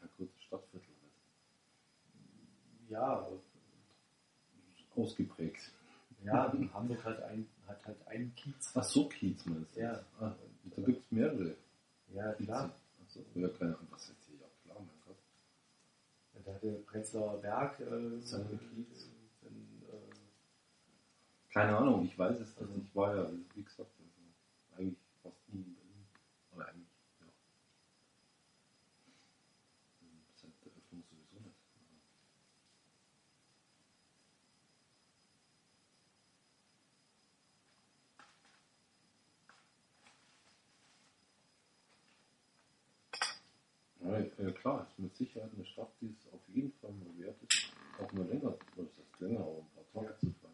Ja, 0.01 0.09
gut, 0.17 0.31
Stadtviertel 0.39 0.95
halt. 1.03 1.13
Ja, 2.93 3.27
Ausgeprägt. 4.95 5.73
ja, 6.23 6.53
Hamburg 6.75 7.03
hat, 7.05 7.23
ein, 7.23 7.49
hat 7.67 7.85
halt 7.87 8.07
einen 8.07 8.35
Kiez. 8.35 8.71
Ach 8.75 8.85
so, 8.85 9.09
Kiez 9.09 9.45
meinst 9.47 9.75
du? 9.75 9.81
Ja. 9.81 10.05
Ah, 10.21 10.35
da 10.77 10.83
gibt 10.83 11.03
es 11.05 11.11
mehrere. 11.11 11.57
Ja, 12.13 12.33
klar. 12.35 12.75
Ach 13.03 13.09
so, 13.09 13.25
ja, 13.35 13.49
keine 13.49 13.75
Ahnung, 13.77 13.89
was 13.91 14.09
jetzt 14.09 14.27
hier? 14.27 14.37
Ja, 14.41 14.47
klar, 14.65 14.77
mein 14.81 15.01
Gott. 15.07 15.17
Da 16.45 16.53
hatte 16.55 16.73
Prenzlauer 16.87 17.41
Berg 17.41 17.81
äh, 17.81 18.21
Seinen 18.21 18.53
äh, 18.55 18.59
Kiez. 18.75 19.09
den, 19.43 19.83
äh, 19.91 21.53
Keine 21.55 21.77
Ahnung, 21.79 22.05
ich 22.05 22.19
weiß 22.19 22.39
es 22.41 22.49
nicht. 22.49 22.61
Also- 22.61 22.75
Ich 22.85 22.95
war 22.95 23.17
ja, 23.17 23.31
wie 23.55 23.63
gesagt, 23.63 23.91
also 23.99 24.77
eigentlich 24.77 24.99
fast 25.23 25.39
nie 25.49 25.61
in 25.63 25.75
Berlin. 25.75 26.07
Oder 26.55 26.69
eigentlich, 26.69 26.89
ja. 27.21 27.27
Ähm, 30.03 30.23
Seit 30.37 30.51
der 30.65 30.73
Öffnung 30.73 31.03
sowieso 31.09 31.41
nicht. 31.41 31.57
Also, 44.05 44.32
Ja, 44.43 44.51
klar, 44.51 44.85
ist 44.89 44.99
mit 44.99 45.15
Sicherheit 45.15 45.53
eine 45.55 45.65
Stadt, 45.65 45.93
die 46.01 46.17
es 46.19 46.27
auf 46.33 46.41
jeden 46.49 46.73
Fall 46.73 46.91
mal 46.91 47.17
wert 47.17 47.41
ist, 47.45 47.73
auch 48.01 48.13
mal 48.13 48.27
länger, 48.27 48.59
was 48.75 48.89
heißt 48.89 49.21
länger, 49.21 49.39
aber 49.39 49.59
ein 49.59 49.69
paar 49.93 50.03
Tage 50.03 50.19
zu 50.19 50.33
feiern. 50.33 50.53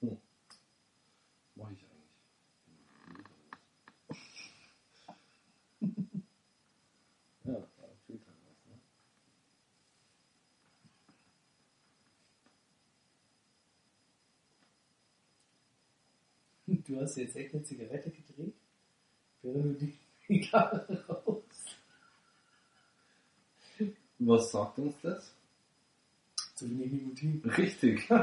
Hm. 0.00 0.18
Mache 1.54 1.72
ich 1.72 1.86
eigentlich. 1.86 2.10
ja, 7.44 7.52
da 7.54 7.88
fehlt 8.06 8.26
halt 8.26 8.36
was, 8.44 8.66
ne? 16.66 16.82
Du 16.86 17.00
hast 17.00 17.16
jetzt 17.16 17.36
echt 17.36 17.54
eine 17.54 17.64
Zigarette 17.64 18.10
gedreht, 18.10 18.60
während 19.40 19.64
du 19.64 19.72
die 19.86 19.99
Zigarre 20.30 21.04
raus. 21.08 21.42
Was 24.20 24.52
sagt 24.52 24.78
uns 24.78 24.94
das? 25.02 25.34
Zu 26.54 26.70
wenig 26.70 26.92
Nikotin. 26.92 27.42
Richtig. 27.50 28.08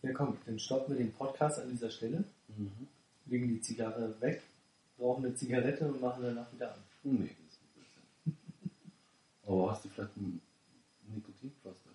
Ja 0.00 0.14
komm, 0.14 0.38
dann 0.46 0.58
stoppen 0.58 0.96
wir 0.96 1.04
den 1.04 1.12
Podcast 1.12 1.58
an 1.58 1.68
dieser 1.68 1.90
Stelle, 1.90 2.24
mhm. 2.56 2.88
legen 3.26 3.48
die 3.48 3.60
Zigarre 3.60 4.14
weg, 4.20 4.42
rauchen 4.98 5.26
eine 5.26 5.34
Zigarette 5.34 5.86
und 5.86 6.00
machen 6.00 6.22
danach 6.22 6.50
wieder 6.54 6.72
an. 6.72 6.80
Nee, 7.02 7.28
das 7.44 7.52
ist 7.52 7.60
ein 7.60 7.68
Blödsinn. 7.74 8.80
Aber 9.46 9.72
hast 9.72 9.84
du 9.84 9.88
vielleicht 9.90 10.16
ein 10.16 10.40
Nikotinpflaster? 11.12 11.87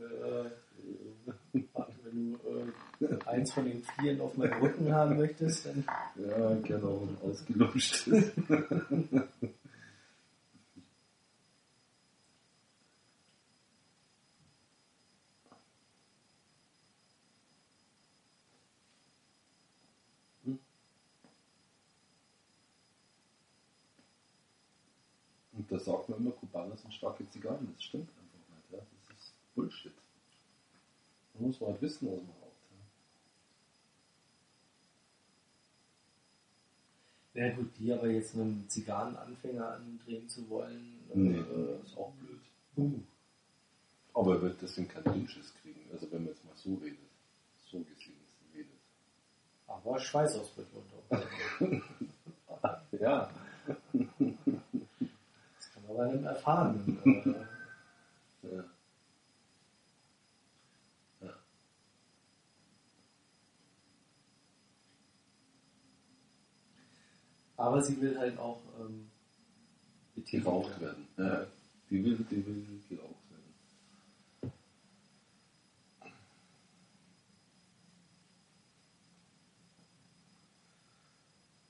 Äh, 0.00 0.50
wenn 2.04 2.32
du 2.32 3.06
äh, 3.06 3.18
eins 3.26 3.52
von 3.52 3.64
den 3.64 3.82
Vieren 3.82 4.20
auf 4.20 4.36
meinem 4.36 4.60
Rücken 4.60 4.92
haben 4.92 5.16
möchtest, 5.16 5.66
dann 5.66 5.84
Ja. 6.16 6.50
Hm. 20.44 20.58
Und 25.52 25.72
da 25.72 25.78
sagt 25.78 26.08
man 26.08 26.18
immer, 26.20 26.30
Kubaner 26.32 26.76
sind 26.76 26.94
starke 26.94 27.28
Zigarren. 27.28 27.68
Das 27.74 27.82
stimmt 27.82 28.08
einfach 28.10 28.56
nicht. 28.56 28.72
Ja? 28.72 28.78
Das 29.08 29.18
ist 29.18 29.32
Bullshit. 29.58 29.92
Da 31.34 31.40
muss 31.40 31.60
man 31.60 31.70
halt 31.70 31.82
wissen, 31.82 32.08
was 32.12 32.18
man 32.20 32.30
raucht. 32.42 32.54
Ja. 37.34 37.46
Ja 37.48 37.54
gut, 37.56 37.70
die 37.78 37.92
aber 37.92 38.08
jetzt 38.08 38.34
einem 38.34 38.68
Zigarrenanfänger 38.68 39.74
andrehen 39.74 40.28
zu 40.28 40.48
wollen, 40.48 40.94
Nee, 41.14 41.38
äh, 41.38 41.78
das 41.80 41.90
ist 41.90 41.96
auch 41.98 42.12
blöd. 42.14 42.40
uh, 42.76 43.00
Aber 44.14 44.34
er 44.36 44.42
wird 44.42 44.62
deswegen 44.62 44.88
keinen 44.88 45.12
Lynches 45.14 45.52
kriegen. 45.60 45.80
Also 45.92 46.10
wenn 46.12 46.24
man 46.24 46.32
jetzt 46.34 46.44
mal 46.44 46.56
so 46.56 46.74
redet. 46.76 46.98
So 47.70 47.78
gesehen 47.80 48.16
redet. 48.54 48.70
aber 49.66 49.98
Schweißausbrüche 49.98 50.76
unter 50.76 51.22
Ja. 53.00 53.30
Das 53.66 55.70
kann 55.72 55.86
man 55.86 55.96
bei 55.96 56.04
einem 56.04 56.24
erfahrenen. 56.24 57.34
Äh, 58.42 58.56
ja. 58.56 58.64
ja. 61.20 61.34
Aber 67.58 67.82
sie 67.82 68.00
will 68.00 68.16
halt 68.18 68.38
auch 68.38 68.60
ähm, 68.80 69.10
Geraucht 70.24 70.80
werden. 70.80 71.06
Ja. 71.16 71.46
Die 71.90 72.04
will, 72.04 72.16
die 72.30 72.44
will 72.44 72.82
geraucht 72.88 73.30
werden. 73.30 74.52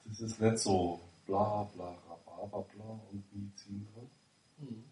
Das 0.04 0.20
ist 0.20 0.40
nicht 0.40 0.58
so 0.58 1.00
bla 1.26 1.64
bla 1.74 1.94
bla 2.24 2.46
bla 2.46 3.00
und 3.10 3.24
Medizin 3.34 3.86
dran. 3.92 4.10
Mhm. 4.58 4.84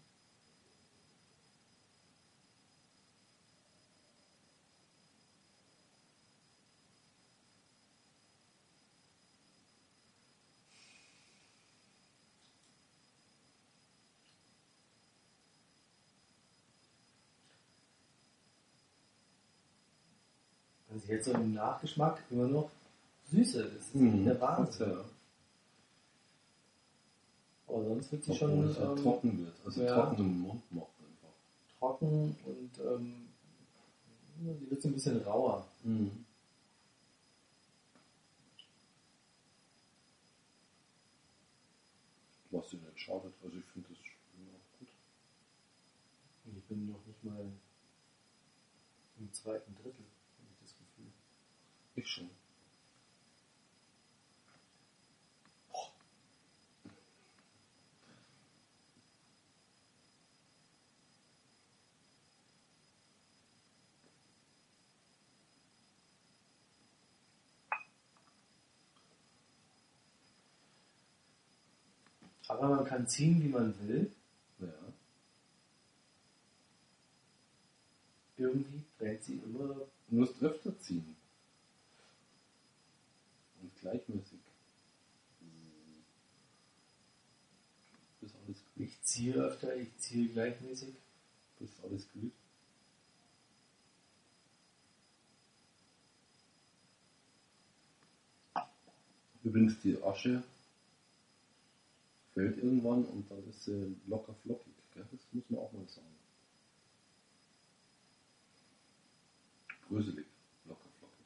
Jetzt 21.07 21.25
so 21.25 21.33
im 21.33 21.53
Nachgeschmack 21.53 22.23
immer 22.29 22.47
noch 22.47 22.69
Süße. 23.31 23.63
Das 23.63 23.73
ist 23.73 23.95
Mhm. 23.95 24.25
der 24.25 24.39
Wahnsinn. 24.41 24.89
Ja. 24.91 25.05
Aber 27.67 27.83
sonst 27.83 28.11
wird 28.11 28.23
sie 28.23 28.31
Obwohl 28.31 28.49
schon 28.49 28.69
es 28.69 28.77
ähm, 28.77 28.95
trocken 29.03 29.45
wird. 29.45 29.55
Also 29.65 29.83
ja. 29.83 29.93
trocken 29.95 30.19
im 30.19 30.39
Mund 30.41 30.71
macht 30.71 30.87
einfach. 30.99 31.77
trocken 31.79 32.35
und 32.45 32.71
ähm, 32.79 33.27
sie 34.39 34.69
wird 34.69 34.81
so 34.81 34.87
ein 34.89 34.93
bisschen 34.93 35.21
rauer. 35.23 35.67
Mhm. 35.83 36.25
Was 42.51 42.69
dir 42.69 42.77
nicht 42.77 42.99
schadet. 42.99 43.33
Also 43.43 43.57
ich 43.57 43.65
finde 43.65 43.89
das 43.89 43.97
immer 44.37 44.51
auch 44.51 44.79
gut. 44.79 44.87
Ich 46.57 46.63
bin 46.65 46.87
noch 46.89 47.05
nicht 47.05 47.23
mal 47.23 47.45
im 49.19 49.33
zweiten 49.33 49.75
Drittel, 49.75 50.05
habe 50.37 50.49
ich 50.53 50.59
das 50.61 50.75
Gefühl. 50.77 51.11
Ich 52.07 52.13
schon. 52.13 52.29
Aber 72.47 72.69
man 72.69 72.85
kann 72.85 73.05
ziehen, 73.07 73.43
wie 73.43 73.49
man 73.49 73.77
will. 73.85 74.15
Ja. 74.59 74.67
Irgendwie 78.37 78.85
brennt 78.97 79.23
sie 79.23 79.39
immer. 79.39 79.75
Du 80.07 80.15
musst 80.15 80.41
öfter 80.41 80.79
ziehen. 80.79 81.17
Gleichmäßig. 83.87 84.39
Bis 88.19 88.33
alles 88.35 88.57
glüht. 88.75 88.89
Ich 88.89 89.01
ziehe 89.01 89.33
öfter, 89.35 89.75
ich 89.77 89.97
ziehe 89.97 90.27
gleichmäßig. 90.27 90.93
Bis 91.59 91.69
alles 91.83 92.11
glüht. 92.11 92.33
Übrigens, 99.43 99.79
die 99.79 100.03
Asche 100.03 100.43
fällt 102.33 102.57
irgendwann 102.57 103.05
und 103.05 103.31
dann 103.31 103.47
ist 103.49 103.63
sie 103.63 103.95
locker 104.07 104.35
flockig. 104.43 104.73
Gell? 104.93 105.07
Das 105.09 105.21
muss 105.31 105.49
man 105.49 105.61
auch 105.61 105.71
mal 105.71 105.87
sagen. 105.87 106.07
Gruselig, 109.87 110.25
locker 110.65 110.89
flockig. 110.99 111.17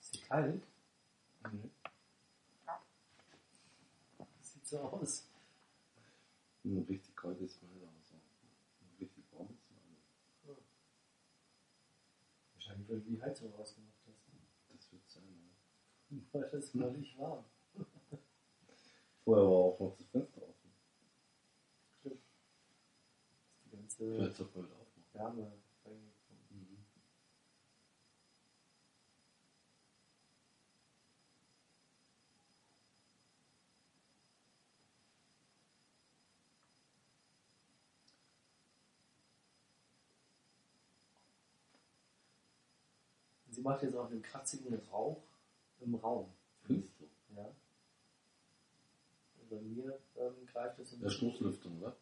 Ist 0.00 0.12
sie 0.12 0.18
kalt? 0.34 0.66
Mhm. 1.44 1.70
Sieht 4.40 4.66
so 4.66 4.78
aus. 4.80 5.30
Ein 6.64 6.84
richtig 6.88 7.14
kaltes 7.14 7.60
Mal, 7.62 7.88
also 7.98 8.14
ein 8.14 8.96
richtig 8.98 9.24
warmes 9.32 9.60
Mal. 9.70 10.56
Wahrscheinlich, 12.54 12.88
weil 12.88 13.00
du 13.00 13.10
die 13.10 13.22
Heizung 13.22 13.52
rausgemacht 13.54 13.94
hast. 14.06 14.24
Das 14.70 14.92
wird 14.92 15.08
sein. 15.08 15.22
Ja. 16.10 16.16
Weil 16.32 16.50
das 16.50 16.78
war 16.78 16.90
nicht 16.90 17.18
warm. 17.18 17.44
Vorher 19.24 19.44
war 19.44 19.50
auch 19.50 19.80
noch 19.80 19.96
das 19.96 20.06
Fenster 20.06 20.42
offen. 20.42 20.70
Stimmt. 22.00 22.20
Ist 23.56 23.64
die 23.64 23.70
ganze 23.70 24.16
Vielleicht 24.16 24.36
sollten 24.36 24.54
wir 24.54 24.64
wieder 24.64 24.76
aufmachen. 24.76 25.04
Wärme 25.12 25.42
reingekommen. 25.42 26.12
Mhm. 26.50 26.84
Sie 43.46 43.52
macht 43.64 43.82
jetzt 43.82 43.96
auch 43.96 44.10
einen 44.10 44.22
kratzigen 44.22 44.74
Rauch 44.92 45.22
im 45.80 45.94
Raum. 45.96 46.28
Findest 46.62 46.92
du? 47.00 47.08
Ja. 47.34 47.46
Und 49.40 49.50
bei 49.50 49.60
mir 49.60 49.98
ähm, 50.18 50.46
greift 50.46 50.78
das 50.78 50.92
ein 50.92 51.00
Der 51.00 51.08
Stoßlüftung, 51.10 51.80
oder? 51.80 51.96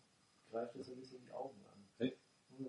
greift 0.51 0.77
das 0.77 0.91
ein 0.91 0.97
bisschen 1.01 1.23
die 1.25 1.33
Augen 1.33 1.59
an. 1.73 2.07
Echt? 2.07 2.19
Mhm. 2.59 2.67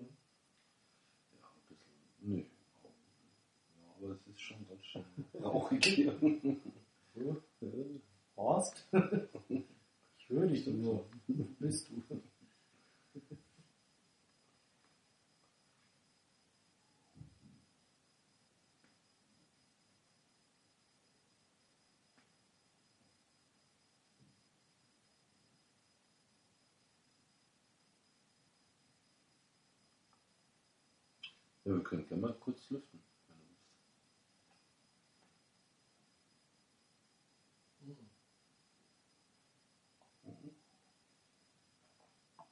Ja, 1.32 1.48
ein 1.54 1.68
bisschen. 1.68 1.92
Nö. 2.20 2.38
Ja, 2.38 3.94
aber 3.98 4.12
es 4.14 4.26
ist 4.28 4.40
schon 4.40 4.66
ganz 4.66 4.84
schön 4.86 5.04
rauchig 5.42 5.84
hier. 5.84 6.18
Horst? 8.36 8.88
ich 9.48 10.28
höre 10.28 10.46
dich 10.46 10.64
doch 10.64 10.72
nur. 10.72 11.04
Bist 11.58 11.90
du? 11.90 12.02
Ja, 31.64 31.72
wir 31.72 31.82
können 31.82 32.06
gerne 32.06 32.20
mal 32.20 32.34
kurz 32.34 32.68
lüften, 32.68 33.00
wenn 33.28 33.38
du 33.38 33.48
willst. 40.42 40.60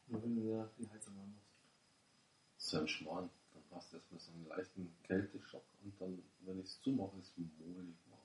Nur 0.07 0.23
wenn 0.23 0.35
du 0.35 0.71
die 0.79 0.89
Heizung 0.89 1.15
anmachst. 1.19 1.53
Das 2.57 2.67
ist 2.67 2.73
ja 2.73 2.81
ein 2.81 2.89
Schmarrn. 2.89 3.31
Dann 3.53 3.63
hast 3.73 3.93
du 3.93 3.97
erstmal 3.97 4.21
so 4.21 4.33
einen 4.33 4.47
leichten 4.47 4.97
Kälteschock 5.03 5.65
und 5.85 6.01
dann, 6.01 6.23
wenn 6.41 6.61
ich 6.61 6.67
es 6.67 6.81
zumache, 6.81 7.19
ist 7.19 7.37
es 7.37 7.45
mohlig 7.59 7.97
warm. 8.09 8.21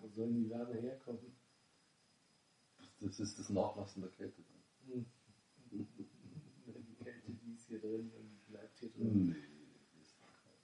Wo 0.00 0.08
soll 0.08 0.26
denn 0.26 0.44
die 0.44 0.50
Wärme 0.50 0.74
herkommen? 0.74 1.34
Das, 3.00 3.20
ist 3.20 3.38
das 3.38 3.48
Nachlassen 3.48 4.02
der 4.02 4.10
Kälte 4.10 4.42
dann. 4.42 4.62
Hm. 4.92 5.06
Die 7.26 7.54
ist 7.54 7.66
hier 7.68 7.80
drin 7.80 8.10
und 8.16 8.46
bleibt 8.48 8.78
hier 8.78 8.90
drin. 8.90 9.34
Kalt. 10.42 10.60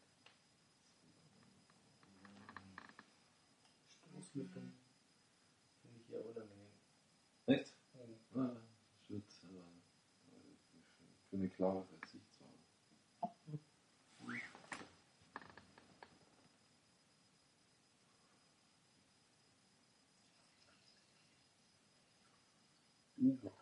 Stoßlüftung 3.88 4.72
finde 5.82 5.98
ich 6.00 6.06
hier 6.06 6.24
unangenehm. 6.24 6.72
Echt? 7.46 7.74
Ja, 8.34 8.56
ich 9.00 9.10
würde 9.10 9.24
äh, 9.24 9.60
für 11.30 11.36
eine 11.36 11.48
klare 11.48 11.86
Sicht 12.06 12.32
sagen. 12.34 12.50
Ja. 23.16 23.20
Die 23.20 23.32
muss- 23.32 23.52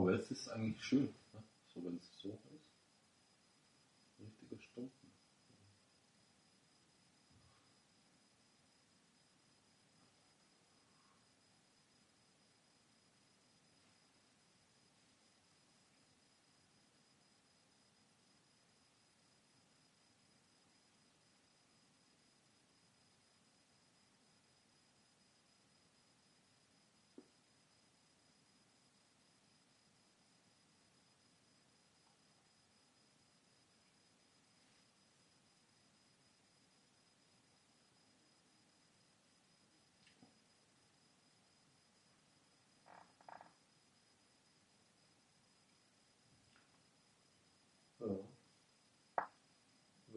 Aber 0.00 0.14
jetzt 0.14 0.30
ist 0.30 0.40
es 0.40 0.48
eigentlich 0.48 0.82
schön, 0.82 1.14
ne? 1.34 1.42
so 1.74 1.84
wenn 1.84 1.96
es 1.98 2.10
so 2.22 2.30
ist. 2.30 2.70
Richtiger 4.18 4.58
Stumpen. 4.62 5.09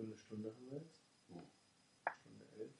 Dreiviertel 0.03 0.17
Stunde 0.17 0.49
haben 0.49 0.69
wir 0.69 0.79
jetzt. 0.79 1.01
Stunde 2.19 2.45
elf. 2.57 2.71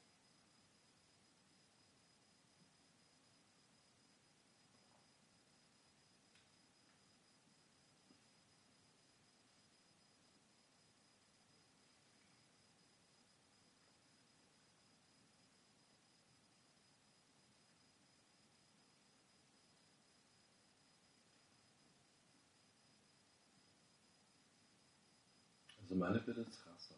Also 25.79 25.95
meine 25.95 26.19
Bitte 26.19 26.41
ist 26.41 26.65
Rasa. 26.65 26.95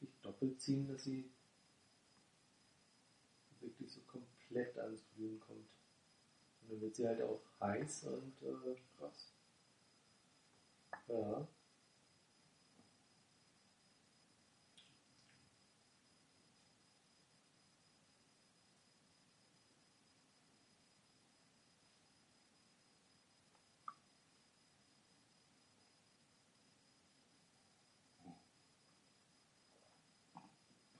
Wirklich 0.00 0.20
doppelt 0.22 0.60
ziehen, 0.60 0.88
dass 0.88 1.04
sie 1.04 1.30
wirklich 3.60 3.92
so 3.92 4.00
komplett 4.08 4.76
ans 4.78 5.04
Glühen 5.14 5.38
kommt. 5.38 5.68
Und 6.62 6.70
dann 6.72 6.80
wird 6.80 6.96
sie 6.96 7.06
halt 7.08 7.22
auch 7.22 7.42
heiß 7.60 8.04
und 8.04 8.34
äh, 8.42 8.76
Krass. 8.98 9.32
ja. 11.08 11.46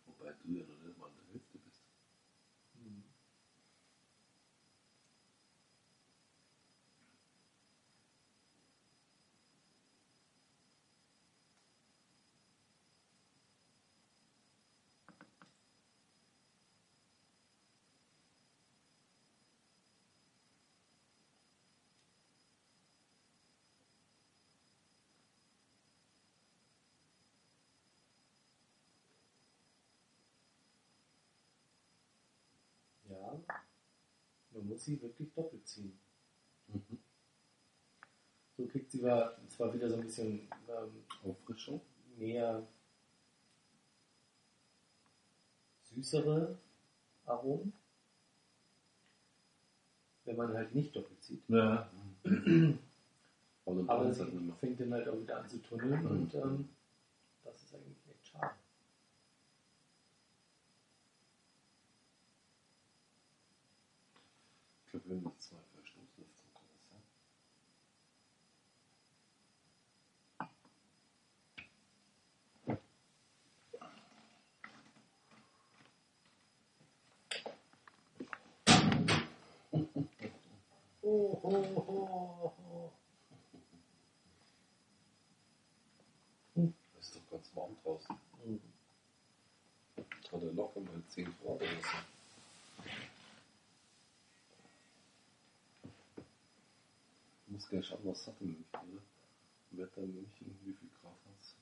Wobei 0.04 0.32
du 0.42 0.52
ja 0.52 0.66
noch 0.66 0.78
nicht 0.82 0.98
mal 0.98 1.06
an 1.06 1.12
der 1.16 1.32
Hälfte 1.32 1.58
bist. 1.58 1.80
Hm. 2.74 3.04
Ja, 33.08 33.40
sie 34.80 35.00
wirklich 35.00 35.32
doppelt 35.34 35.66
ziehen. 35.66 35.98
Mhm. 36.68 36.98
So 38.56 38.66
kriegt 38.66 38.90
sie 38.90 39.00
zwar 39.00 39.36
zwar 39.48 39.72
wieder 39.74 39.88
so 39.88 39.96
ein 39.96 40.02
bisschen 40.02 40.48
ähm, 40.68 41.04
Auffrischung. 41.24 41.80
mehr 42.16 42.66
süßere 45.84 46.58
Aromen, 47.26 47.72
wenn 50.24 50.36
man 50.36 50.52
halt 50.54 50.74
nicht 50.74 50.94
doppelt 50.94 51.22
zieht. 51.22 51.42
Ja. 51.48 51.90
Aber 53.66 53.76
dann 53.76 53.88
Aber 53.88 54.12
sie 54.12 54.52
fängt 54.58 54.80
dann 54.80 54.92
halt 54.92 55.08
auch 55.08 55.20
wieder 55.20 55.38
an 55.38 55.48
zu 55.48 55.58
tunneln 55.62 56.02
Mhm. 56.02 56.10
und 56.10 56.34
ähm, 56.34 56.68
das 57.44 57.62
ist 57.62 57.74
eigentlich 57.74 57.98
echt 58.10 58.26
schade. 58.26 58.54
Haben 64.92 65.22
noch 65.22 65.38
zwei 65.38 65.56
Verstoßlüften. 65.72 66.52
Kann 66.52 66.66
das 66.74 66.84
sein? 66.88 67.02
Oh, 81.02 81.40
ho, 81.42 81.50
ho. 81.86 82.92
Es 86.98 87.06
ist 87.06 87.16
doch 87.16 87.30
ganz 87.30 87.54
warm 87.54 87.76
draußen. 87.84 88.16
Mhm. 88.44 88.60
Hat 90.32 90.42
er 90.42 90.52
locker 90.52 90.80
mal 90.80 91.02
10 91.08 91.24
Grad 91.24 91.56
oder 91.56 91.66
so. 91.66 92.19
Was 97.72 98.26
hat 98.26 98.40
in 98.40 98.48
München, 98.48 98.66
oder? 98.92 99.02
Wetter 99.70 100.00
München, 100.00 100.58
wie 100.64 100.72
viel 100.72 100.88
Grad 101.00 101.12
hat 101.12 101.40
es? 101.40 101.56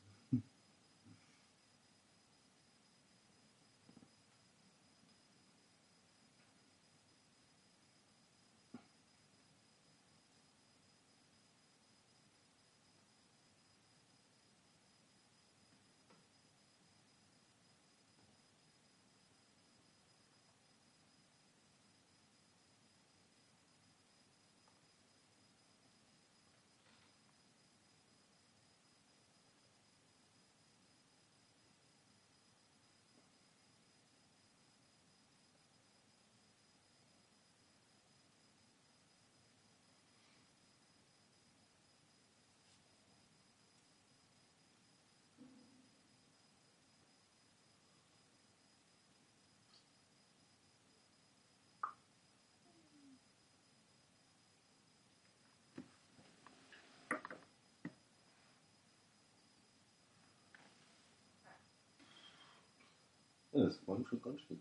Ja, 63.59 63.64
das 63.64 63.85
war 63.89 63.98
schon 64.09 64.22
ganz 64.22 64.40
schön. 64.43 64.60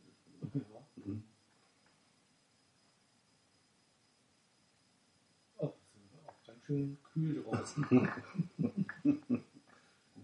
Ja. 0.55 0.61
Mhm. 1.05 1.23
Oh, 5.59 5.71
es 5.93 6.01
ist 6.01 6.27
auch 6.27 6.43
ganz 6.47 6.65
schön 6.65 6.97
kühl 7.13 7.43
draußen. 7.43 7.83
Gut, 7.89 8.09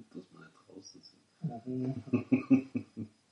dass 0.09 0.23
wir 0.31 0.39
nicht 0.39 0.55
draußen 0.67 1.01
sind. 1.03 1.23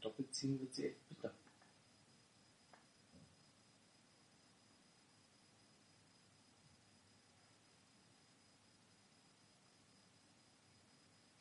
Doppelziehen 0.00 0.60
wird 0.60 0.74
sie 0.74 0.86
echt 0.86 1.08
bitter. 1.08 1.34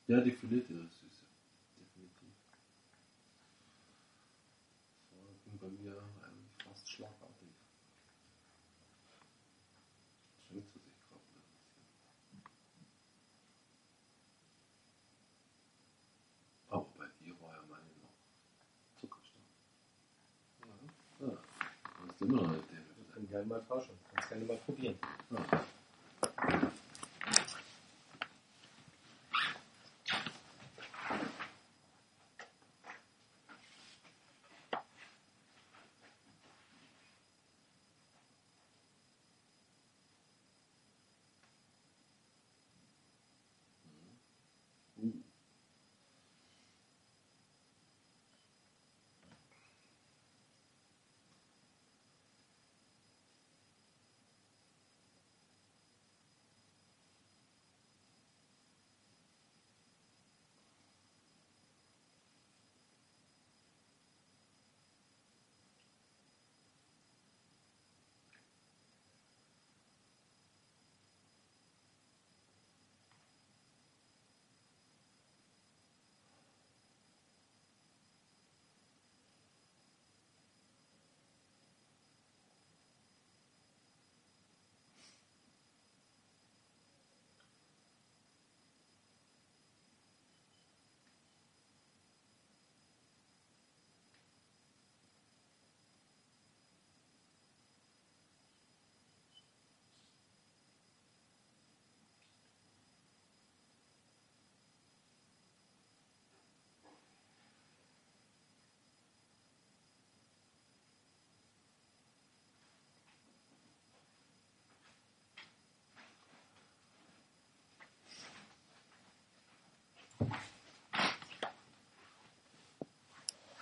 Ja, 0.07 0.21
die 0.21 0.31
Filete 0.31 0.73
ist 0.73 0.99
süß. 1.01 1.25
Definitiv. 1.77 2.29
Das 5.09 5.19
war 5.19 5.27
ging 5.43 5.57
bei 5.59 5.67
mir 5.67 6.01
eigentlich 6.23 6.63
fast 6.63 6.89
schlagartig. 6.89 7.49
Schenkt 10.47 10.71
sie 10.71 10.79
sich 10.79 10.93
gerade 11.09 11.21
wieder 11.27 11.43
ein 11.43 11.59
bisschen. 11.59 11.85
Aber 16.69 16.85
bei 16.97 17.07
dir 17.19 17.41
war 17.41 17.53
ja 17.53 17.63
meine 17.69 17.91
noch 18.01 18.15
Zuckerstark. 18.95 19.43
Ja. 21.19 21.27
Ja, 21.27 21.37
das 22.07 22.15
ist 22.15 22.21
immer 22.21 22.43
noch 22.43 22.51
nicht 22.51 22.71
der 22.71 22.77
Wir 22.95 23.13
können 23.13 23.27
gerne 23.27 23.36
mal 23.47 23.61
tauschen. 23.67 23.97
Kannst 24.13 24.29
gerne 24.29 24.45
mal 24.45 24.57
probieren. 24.57 24.95
Ja. 25.31 25.37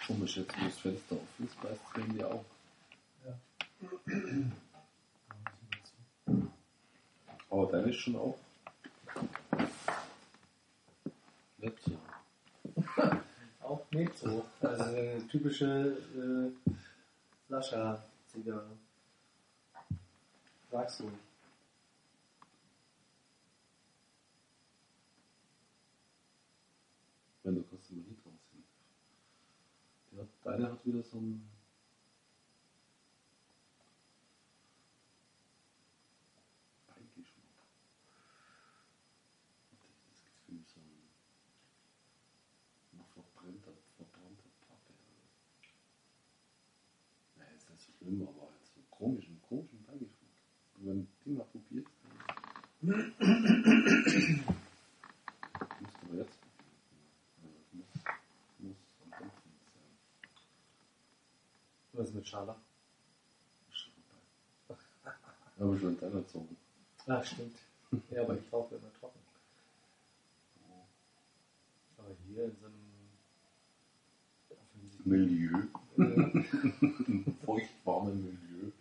Uh. 0.07 0.14
Jetzt 0.26 0.57
wo 0.60 0.65
das 0.65 0.80
Fenster 0.80 1.15
offen 1.15 1.45
ist, 1.45 1.61
beißt 1.61 1.81
das 1.93 2.03
Handy 2.03 2.23
auch. 2.23 2.45
Aber 7.49 7.72
deine 7.72 7.89
ist 7.89 7.97
schon 7.97 8.15
auf. 8.15 8.39
Nicht. 11.60 11.91
Auch 13.61 13.91
nicht 13.91 14.18
so. 14.18 14.45
Also 14.61 14.84
eine 14.84 15.27
typische 15.27 15.97
äh, 16.15 16.72
Sascha-Zigarre. 17.49 18.77
Sag's 20.69 21.02
ruhig. 21.02 21.14
Wenn 27.43 27.56
du 27.56 27.64
kannst 27.64 27.89
du 27.89 27.95
mal 27.95 28.02
nicht 28.02 28.26
dran 28.26 28.39
ziehen. 28.52 28.64
Die 30.57 30.64
hat, 30.64 30.86
wieder 30.86 31.03
so 31.03 31.18
einen 31.18 31.49
Beigeschmack. 36.88 37.44
Das 40.10 40.23
Gefühl, 40.23 40.64
so 40.73 40.80
ein 40.80 41.10
noch 42.98 43.10
verbrannter, 43.10 43.73
verbrannter 43.98 44.49
Pappe. 44.61 44.94
Naja, 47.36 47.52
ist 47.57 47.69
nicht 47.69 47.84
schlimm, 47.98 48.22
aber 48.22 48.44
halt 48.44 48.65
so 48.73 48.80
komischen, 48.91 49.41
komischen 49.41 49.84
Beigeschmack. 49.84 50.30
Und 50.77 50.86
wenn 50.88 50.99
du 51.02 51.07
die 51.26 51.32
mal 51.32 51.45
probierst, 51.52 51.91
dann 52.02 52.98
musst 55.82 55.98
du 55.99 56.06
aber 56.06 56.15
jetzt 56.15 56.40
probieren. 56.40 56.80
Also, 57.44 57.73
muss, 57.73 57.91
muss 58.60 58.77
am 59.03 59.11
Anfang 59.11 59.52
sein. 59.73 59.91
Dabei. 62.45 62.59
Aber 65.57 65.80
schon 65.80 65.99
deiner 65.99 66.27
Zunge. 66.27 66.47
Ah, 67.07 67.23
stimmt. 67.23 67.55
Ja, 68.11 68.23
aber 68.23 68.38
ich 68.38 68.51
rauche 68.51 68.76
immer 68.76 68.93
trocken. 68.99 69.19
Aber 71.97 72.09
hier 72.27 72.45
in 72.45 72.55
so 72.59 72.65
einem 72.65 72.85
Milieu. 75.05 75.63
äh, 75.97 77.31
Feuchtwarme 77.45 78.13
Milieu. 78.13 78.72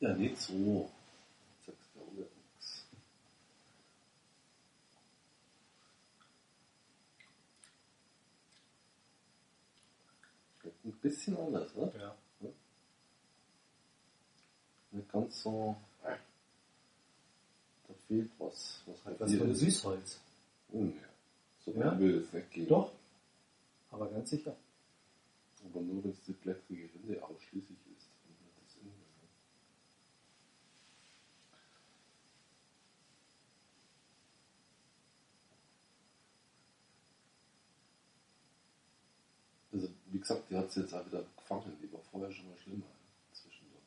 Ja, 0.00 0.14
nicht 0.14 0.38
so. 0.38 0.90
Sagst 1.66 1.90
du 1.94 2.00
auch 2.00 2.12
nix. 2.12 2.86
Schmeckt 10.60 10.84
ein 10.86 10.89
bisschen 11.02 11.36
anders, 11.36 11.74
ne? 11.74 11.92
ja. 11.98 12.14
Nicht 14.92 15.12
ganz 15.12 15.42
so. 15.42 15.76
Da 16.02 17.94
fehlt 18.08 18.30
was. 18.38 18.82
Was 18.86 19.04
halt 19.04 19.20
Was 19.20 19.30
hier 19.30 19.38
für 19.38 19.44
ein 19.44 19.50
ist. 19.52 19.60
Süßholz. 19.60 20.20
Oh, 20.72 20.82
ja. 20.84 20.92
So 21.64 21.72
Ja? 21.78 21.98
will 21.98 22.18
es 22.18 22.32
nicht 22.32 22.50
gehen. 22.50 22.66
Doch. 22.68 22.90
Aber 23.90 24.08
ganz 24.10 24.30
sicher. 24.30 24.56
Aber 25.64 25.80
nur 25.80 26.02
wenn 26.02 26.10
es 26.10 26.22
die 26.26 26.32
blättrige 26.32 26.88
Rinde 26.94 27.22
ausschließlich 27.22 27.78
ist. 27.96 28.08
Und 28.26 28.40
nicht 28.42 28.56
das 28.64 28.76
Innere. 39.72 39.92
Wie 40.10 40.18
gesagt, 40.18 40.50
die 40.50 40.56
hat 40.56 40.70
sie 40.70 40.80
jetzt 40.80 40.94
auch 40.94 41.06
wieder 41.06 41.22
gefangen. 41.36 41.76
Die 41.82 41.92
war 41.92 42.00
vorher 42.10 42.30
schon 42.32 42.48
mal 42.48 42.58
schlimmer 42.58 42.86
zwischendurch. 43.32 43.82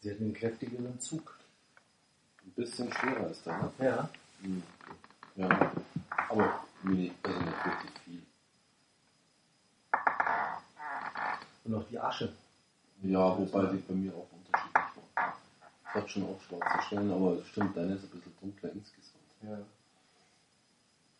Sie 0.00 0.10
hat 0.10 0.18
einen 0.18 0.34
kräftigeren 0.34 1.00
Zug. 1.00 1.38
Ein 2.44 2.52
bisschen 2.52 2.92
schwerer 2.92 3.30
ist 3.30 3.44
der, 3.46 3.58
ne? 3.58 3.72
Ja. 3.78 4.10
Hm. 4.42 4.62
Ja, 5.36 5.72
aber 6.28 6.64
mini, 6.82 7.12
also 7.22 7.38
nicht 7.40 7.64
wirklich 7.64 8.00
viel. 8.04 8.22
Und 11.64 11.74
auch 11.74 11.88
die 11.88 11.98
Asche. 11.98 12.32
Ja, 13.02 13.38
wobei 13.38 13.66
die 13.66 13.78
bei 13.78 13.94
mir 13.94 14.12
auch 14.14 14.26
unterschiedlich 14.32 15.04
war. 15.14 15.36
Es 15.86 15.94
hat 15.94 16.10
schon 16.10 16.24
auch 16.24 16.40
schwarze 16.42 16.86
Stellen, 16.86 17.10
aber 17.12 17.38
es 17.38 17.46
stimmt, 17.48 17.76
deine 17.76 17.94
ist 17.94 18.04
ein 18.04 18.10
bisschen 18.10 18.36
dunkler 18.40 18.72
insgesamt. 18.72 19.24
Ja. 19.42 19.58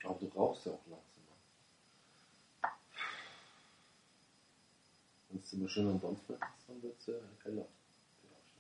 Aber 0.05 0.19
du 0.19 0.27
rauchst 0.29 0.67
ja 0.67 0.73
auch 0.73 0.87
langsamer. 0.87 1.37
Wenn 5.29 5.41
es 5.41 5.53
immer 5.53 5.69
schön 5.69 5.89
am 5.89 6.01
Dampf 6.01 6.29
ist, 6.31 6.41
dann 6.67 6.83
wird 6.83 6.99
es 6.99 7.07
ja 7.07 7.15
heller. 7.45 7.67
die 8.23 8.29
Asche. 8.29 8.59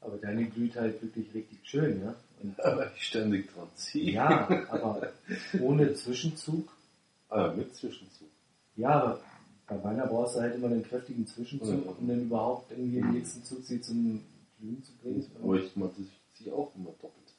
Aber 0.00 0.13
deine 0.24 0.46
glüht 0.46 0.74
halt 0.76 1.00
wirklich 1.02 1.32
richtig 1.34 1.58
schön, 1.68 2.00
ja. 2.02 2.14
Und, 2.42 2.58
Aber 2.64 2.92
ich 2.94 3.02
ständig 3.06 3.52
dran 3.52 3.68
ziehe. 3.74 4.12
ja, 4.12 4.48
aber 4.70 5.12
ohne 5.60 5.94
Zwischenzug. 5.94 6.68
Ah, 7.28 7.52
mit 7.56 7.74
Zwischenzug. 7.74 8.28
Ja, 8.76 8.90
aber 9.00 9.20
bei 9.66 9.76
meiner 9.78 10.06
brauchst 10.06 10.36
du 10.36 10.40
halt 10.40 10.54
immer 10.54 10.66
einen 10.68 10.82
kräftigen 10.84 11.26
Zwischenzug, 11.26 11.84
Ja. 11.84 11.90
um 11.92 12.06
dann 12.08 12.22
überhaupt 12.22 12.70
irgendwie 12.70 13.00
den 13.00 13.10
nächsten 13.12 13.42
Zug 13.44 13.62
sie 13.64 13.80
zum 13.80 14.24
Glühen 14.58 14.82
zu 14.84 14.92
bringen. 14.98 15.26
Aber 15.42 15.54
ich, 15.56 15.74
meine, 15.76 15.92
ich 15.98 16.10
ziehe 16.38 16.52
auch 16.54 16.74
immer 16.76 16.90
doppelt. 17.00 17.32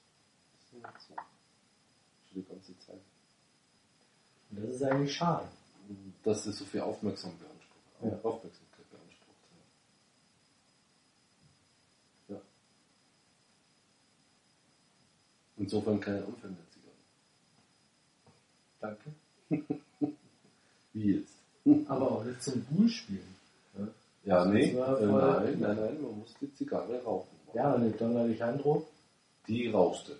Das 0.82 0.94
ist 1.02 1.07
so. 1.07 1.16
Schon 1.16 2.41
die 2.41 2.44
ganze 2.49 2.78
Zeit. 2.80 3.02
Und 4.52 4.64
das 4.64 4.76
ist 4.76 4.84
eigentlich 4.84 5.14
schade. 5.14 5.48
Dass 6.24 6.45
es 6.45 6.57
so 6.57 6.66
viel 6.66 6.82
Aufmerksamkeit 6.82 7.40
beansprucht. 7.48 8.14
Ja. 8.24 8.30
Aufmerksamkeit 8.30 8.90
beansprucht. 8.90 9.38
Ja. 12.30 12.36
ja. 12.36 12.41
Insofern 15.57 15.99
keine 15.99 16.23
Anfängerzigarre. 16.26 16.95
Danke. 18.80 19.14
Wie 20.94 21.14
jetzt? 21.15 21.36
Aber 21.90 22.11
auch 22.11 22.23
nicht 22.23 22.41
zum 22.44 22.61
Bullspielen. 22.65 23.36
Ja, 23.77 23.88
Ja, 24.23 24.45
nee, 24.45 24.72
äh, 24.72 24.73
nein, 24.76 25.60
nein, 25.60 25.76
nein, 25.77 26.02
man 26.02 26.19
muss 26.19 26.34
die 26.41 26.53
Zigarre 26.53 27.02
rauchen. 27.03 27.30
ja 27.53 27.73
und 27.73 27.84
der 27.84 27.91
Don 27.91 28.18
Alejandro, 28.18 28.86
Die 29.48 29.68
rauchst 29.69 30.10
du. 30.10 30.14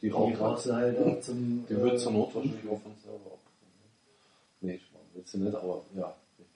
Die 0.00 0.08
die 0.08 0.10
brauchst 0.10 0.66
du 0.66 0.74
halt 0.74 0.98
auch 0.98 1.20
zum. 1.20 1.66
Die 1.68 1.76
wird 1.76 1.98
zur 2.00 2.12
Not 2.12 2.34
wahrscheinlich 2.34 2.68
auch 2.68 2.80
von 2.80 2.94
selber 3.02 3.32
abgefangen. 3.32 3.90
Nee, 4.60 4.78
Schmarrn, 4.78 5.06
wird 5.14 5.26
sie 5.28 5.38
nicht, 5.38 5.54
aber 5.54 5.84
ja, 5.94 6.14
richtig. 6.38 6.46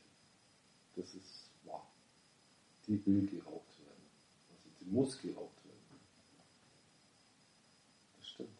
Das 0.97 1.15
ist 1.15 1.51
wahr. 1.65 1.87
Die 2.87 3.05
will 3.07 3.27
geraucht 3.27 3.79
werden. 3.81 4.05
Also 4.53 4.69
die 4.81 4.85
muss 4.91 5.21
geraucht 5.21 5.65
werden. 5.65 6.01
Das 8.19 8.29
stimmt. 8.29 8.51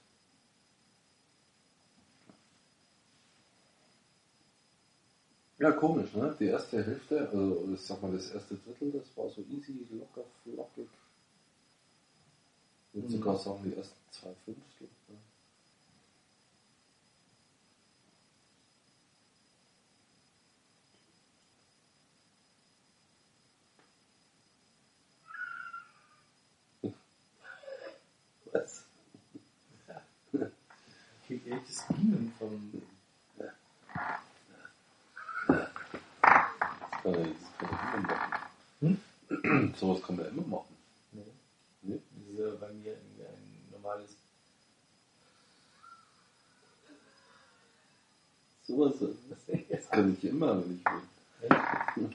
Ja, 5.61 5.73
komisch, 5.73 6.15
ne? 6.15 6.35
Die 6.41 6.47
erste 6.47 6.83
Hälfte, 6.83 7.29
also 7.29 7.69
ich 7.75 7.83
sag 7.83 8.01
mal 8.03 8.11
das 8.13 8.31
erste 8.31 8.55
Drittel, 8.57 8.93
das 8.93 9.15
war 9.17 9.29
so 9.29 9.43
easy, 9.43 9.87
locker, 9.91 10.25
flockig. 10.43 10.89
Ich 12.93 12.95
würde 12.95 13.09
Mhm. 13.09 13.13
sogar 13.13 13.37
sagen, 13.39 13.63
die 13.65 13.77
ersten 13.77 13.99
zwei 14.11 14.35
Fünftel. 14.47 14.89
Ne? 15.09 15.17
Was? 28.53 28.85
krieg 31.27 31.47
echtes 31.47 31.85
Bienen 31.89 32.33
vom. 32.39 32.83
Das 33.39 33.51
kann 36.61 36.81
ja, 37.05 37.13
das 37.13 37.23
kann 37.59 37.71
man 37.71 38.05
immer 38.05 38.19
machen. 38.19 39.75
Sowas 39.77 40.03
kann 40.03 40.17
man 40.17 40.27
immer 40.27 40.47
machen. 40.47 40.77
Nee. 41.13 41.23
Ne? 41.83 42.01
Das 42.13 42.29
ist 42.33 42.39
ja 42.39 42.55
bei 42.61 42.73
mir 42.73 42.93
irgendwie 42.93 43.23
ein 43.25 43.69
normales. 43.73 44.11
Sowas, 48.63 48.95
das 49.69 49.91
kann 49.91 50.17
ich 50.17 50.25
immer, 50.25 50.63
wenn 50.63 50.77
ich 50.77 50.85
will. 51.97 52.11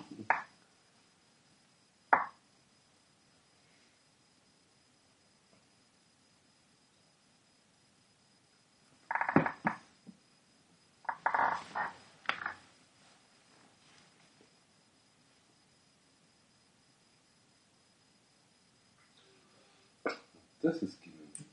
Das 20.65 20.81
ist 20.81 20.97
Gimmick. 21.03 21.45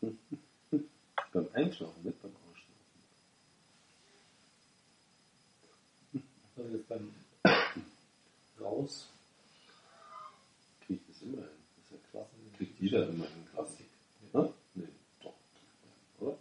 beim 1.30 1.48
Einschlafen, 1.52 2.04
nicht 2.04 2.22
beim 2.22 2.32
Ausschlafen. 2.34 2.72
Also 6.56 6.74
jetzt 6.74 6.88
beim 6.88 7.14
Raus. 8.58 9.10
Kriegt 10.86 11.06
das 11.10 11.20
immer 11.20 11.42
hin. 11.42 11.50
Das 11.76 11.84
ist 11.84 11.90
ja 11.90 11.98
klar. 12.10 12.30
Kriegt 12.56 12.80
jeder 12.80 13.10
immer 13.10 13.26
hin. 13.26 13.44
Plastik. 13.52 13.90
Hä? 14.32 14.48
Nee, 14.74 14.88
doch. 15.20 15.34
Oder? 16.20 16.38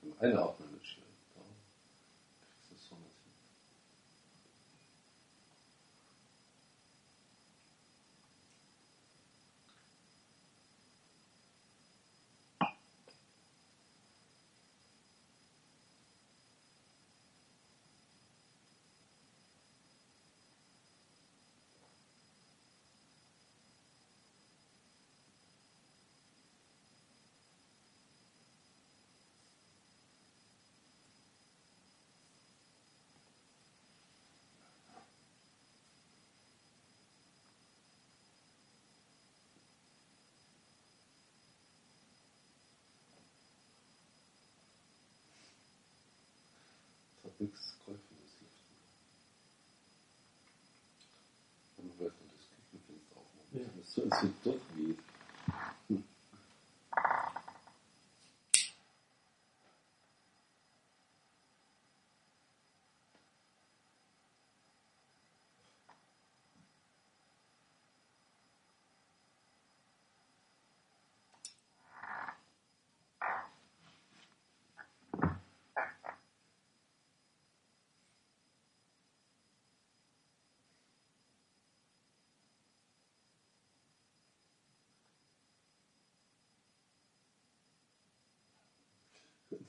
Beim 0.00 0.14
Einatmen 0.18 0.72
wird 0.72 0.86
schwer. 0.86 1.04
Da 2.40 2.46
kriegst 2.46 2.70
du 2.70 2.74
es 2.74 2.88
so 2.88 2.96
nicht 2.96 3.16
hin. 3.22 3.32
Das 47.22 47.32
hat 47.32 47.40
nichts 47.40 47.78
geholfen, 47.78 48.16
das 48.22 48.40
Lüften. 48.40 48.76
Aber 51.78 51.92
vielleicht 51.96 52.20
noch 52.20 52.32
das 52.32 52.48
Küchenfenster 52.50 53.16
aufmachen. 53.96 53.96
Ja. 53.96 53.96
Das 53.96 53.96
so, 53.96 54.02
es 54.04 54.22
wird 54.22 54.34
doch 54.46 54.76
weh. 54.76 54.94
Hm. 55.88 56.04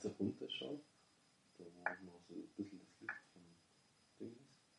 Da 0.02 0.10
runter 0.18 0.48
schaue, 0.50 0.80
da 1.58 1.64
wo 1.64 2.04
noch 2.04 2.20
so 2.28 2.34
ein 2.34 2.48
bisschen 2.56 2.78
das 2.80 3.00
Licht 3.00 3.22
vom 3.32 3.42
Ding 4.18 4.34
ist, 4.34 4.70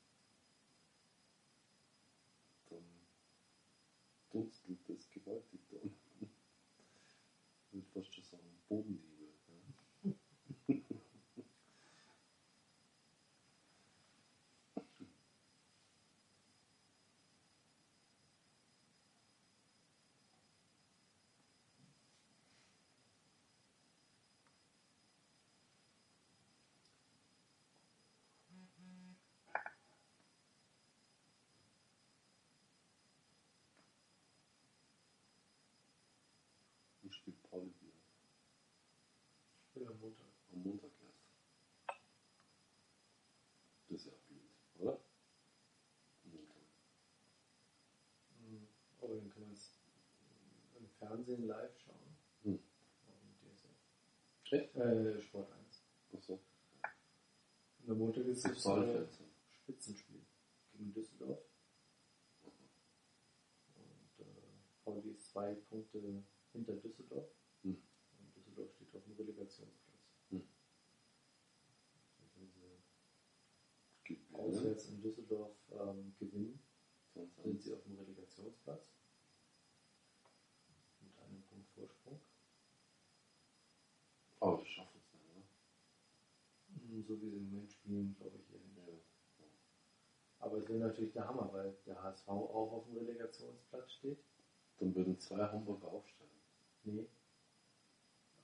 dann 2.69 2.83
dunstelt 4.31 4.79
das 4.87 5.09
gewaltig 5.09 5.61
da 5.69 5.77
unten. 5.77 6.29
Ich 7.67 7.73
würde 7.73 7.87
fast 7.91 8.13
schon 8.13 8.23
sagen, 8.23 8.61
Bodennebel. 8.69 9.33
Ja. 9.47 10.83
Wie 37.01 37.02
spielt 37.14 37.41
Pauli 37.44 37.73
wieder? 37.81 37.99
Ich 39.65 39.73
bin 39.73 39.88
am 39.88 39.99
Montag. 39.99 40.27
Am 40.52 40.64
Montag 40.64 40.91
erst. 41.02 41.23
Das 43.90 43.99
ist 43.99 44.06
ja 44.06 44.11
blöd, 44.27 44.49
oder? 44.80 44.99
Montag. 46.23 46.56
Mhm. 48.40 48.68
Aber 49.02 49.15
dann 49.15 49.30
kann 49.30 49.41
man 49.44 49.52
es 49.52 49.80
im 50.77 50.88
Fernsehen 50.90 51.48
live 51.48 51.77
schauen. 51.80 52.18
Hm. 52.44 52.60
DSF. 53.41 54.52
Echt? 54.52 54.76
Äh, 54.76 55.22
Sport 55.22 55.52
1. 55.52 55.84
Achso. 56.14 56.40
Und 57.80 57.91
am 57.91 57.98
Montag 57.98 58.26
ist 58.26 58.45
es 58.45 58.52
äh, 58.52 58.56
Saalfeld. 58.60 59.10
Spitzenspiel 59.49 60.26
gegen 60.72 60.94
Düsseldorf. 60.94 61.40
Und 63.76 64.19
äh, 64.19 64.23
Pauli 64.84 65.11
ist 65.11 65.26
zwei 65.31 65.56
Punkte 65.56 66.23
hinter 66.53 66.75
Düsseldorf. 66.75 67.30
Hm. 67.63 67.77
Und 68.19 68.35
Düsseldorf 68.35 68.71
steht 68.75 68.95
auf 68.95 69.03
dem 69.03 69.15
Relegationsplatz. 69.15 69.99
Hm. 70.30 70.43
Und 72.17 72.31
wenn 72.35 72.49
sie 74.07 74.19
auswärts 74.34 74.89
in 74.89 75.01
Düsseldorf 75.01 75.55
ähm, 75.71 76.13
gewinnen, 76.19 76.59
Sonst 77.13 77.43
sind 77.43 77.61
sie 77.61 77.73
auf 77.73 77.84
dem 77.84 77.95
Relegationsplatz. 77.95 78.91
Mit 81.01 81.17
einem 81.19 81.43
Punkt 81.43 81.69
Vorsprung. 81.69 82.19
Aber 84.39 84.57
das 84.57 84.67
schaffen 84.67 84.99
es 84.99 85.13
nicht, 85.13 85.25
oder? 85.30 85.45
Mhm, 86.69 87.03
So 87.03 87.21
wie 87.21 87.30
sie 87.30 87.38
im 87.38 87.51
Moment 87.51 87.71
spielen, 87.71 88.15
glaube 88.19 88.38
ich 88.38 88.51
eher 88.51 88.59
nicht. 88.59 89.05
Ja. 89.39 89.45
Aber 90.39 90.57
es 90.57 90.67
wäre 90.67 90.80
natürlich 90.80 91.13
der 91.13 91.27
Hammer, 91.27 91.49
weil 91.53 91.77
der 91.85 92.01
HSV 92.01 92.27
auch 92.27 92.71
auf 92.73 92.85
dem 92.85 92.97
Relegationsplatz 92.97 93.91
steht. 93.93 94.23
Dann 94.80 94.95
würden 94.95 95.19
zwei 95.19 95.47
Hamburger 95.47 95.88
aufsteigen. 95.88 96.31
Nee. 96.84 97.05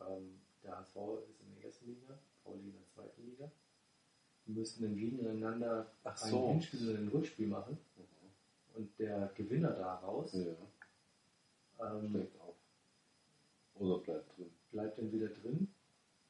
Ähm, 0.02 0.40
der 0.64 0.78
HSV 0.80 0.95
ist 1.30 1.41
in 1.41 1.56
der 1.56 1.66
ersten 1.66 1.88
Liga, 1.88 2.18
Pauli 2.44 2.60
in 2.70 2.74
der 2.74 2.88
zweiten 2.88 3.26
Liga. 3.26 3.52
Die 4.45 4.52
müssten 4.52 4.84
dann 4.84 4.95
gegeneinander 4.95 5.91
Ach 6.03 6.22
ein 6.24 6.32
so. 6.32 6.49
Hinspiel 6.52 6.90
und 6.91 6.98
ein 6.98 7.07
Rückspiel 7.10 7.48
machen. 7.48 7.78
Mhm. 7.98 8.76
Und 8.76 8.99
der 8.99 9.32
Gewinner 9.36 9.72
daraus 9.72 10.34
Ja, 10.34 10.56
ähm, 11.82 12.10
steigt 12.10 12.40
auf. 12.41 12.56
Oder 13.76 13.99
bleibt 13.99 14.38
drin. 14.38 14.52
bleibt 14.72 14.98
dann 14.98 15.11
wieder 15.11 15.28
drin 15.30 15.68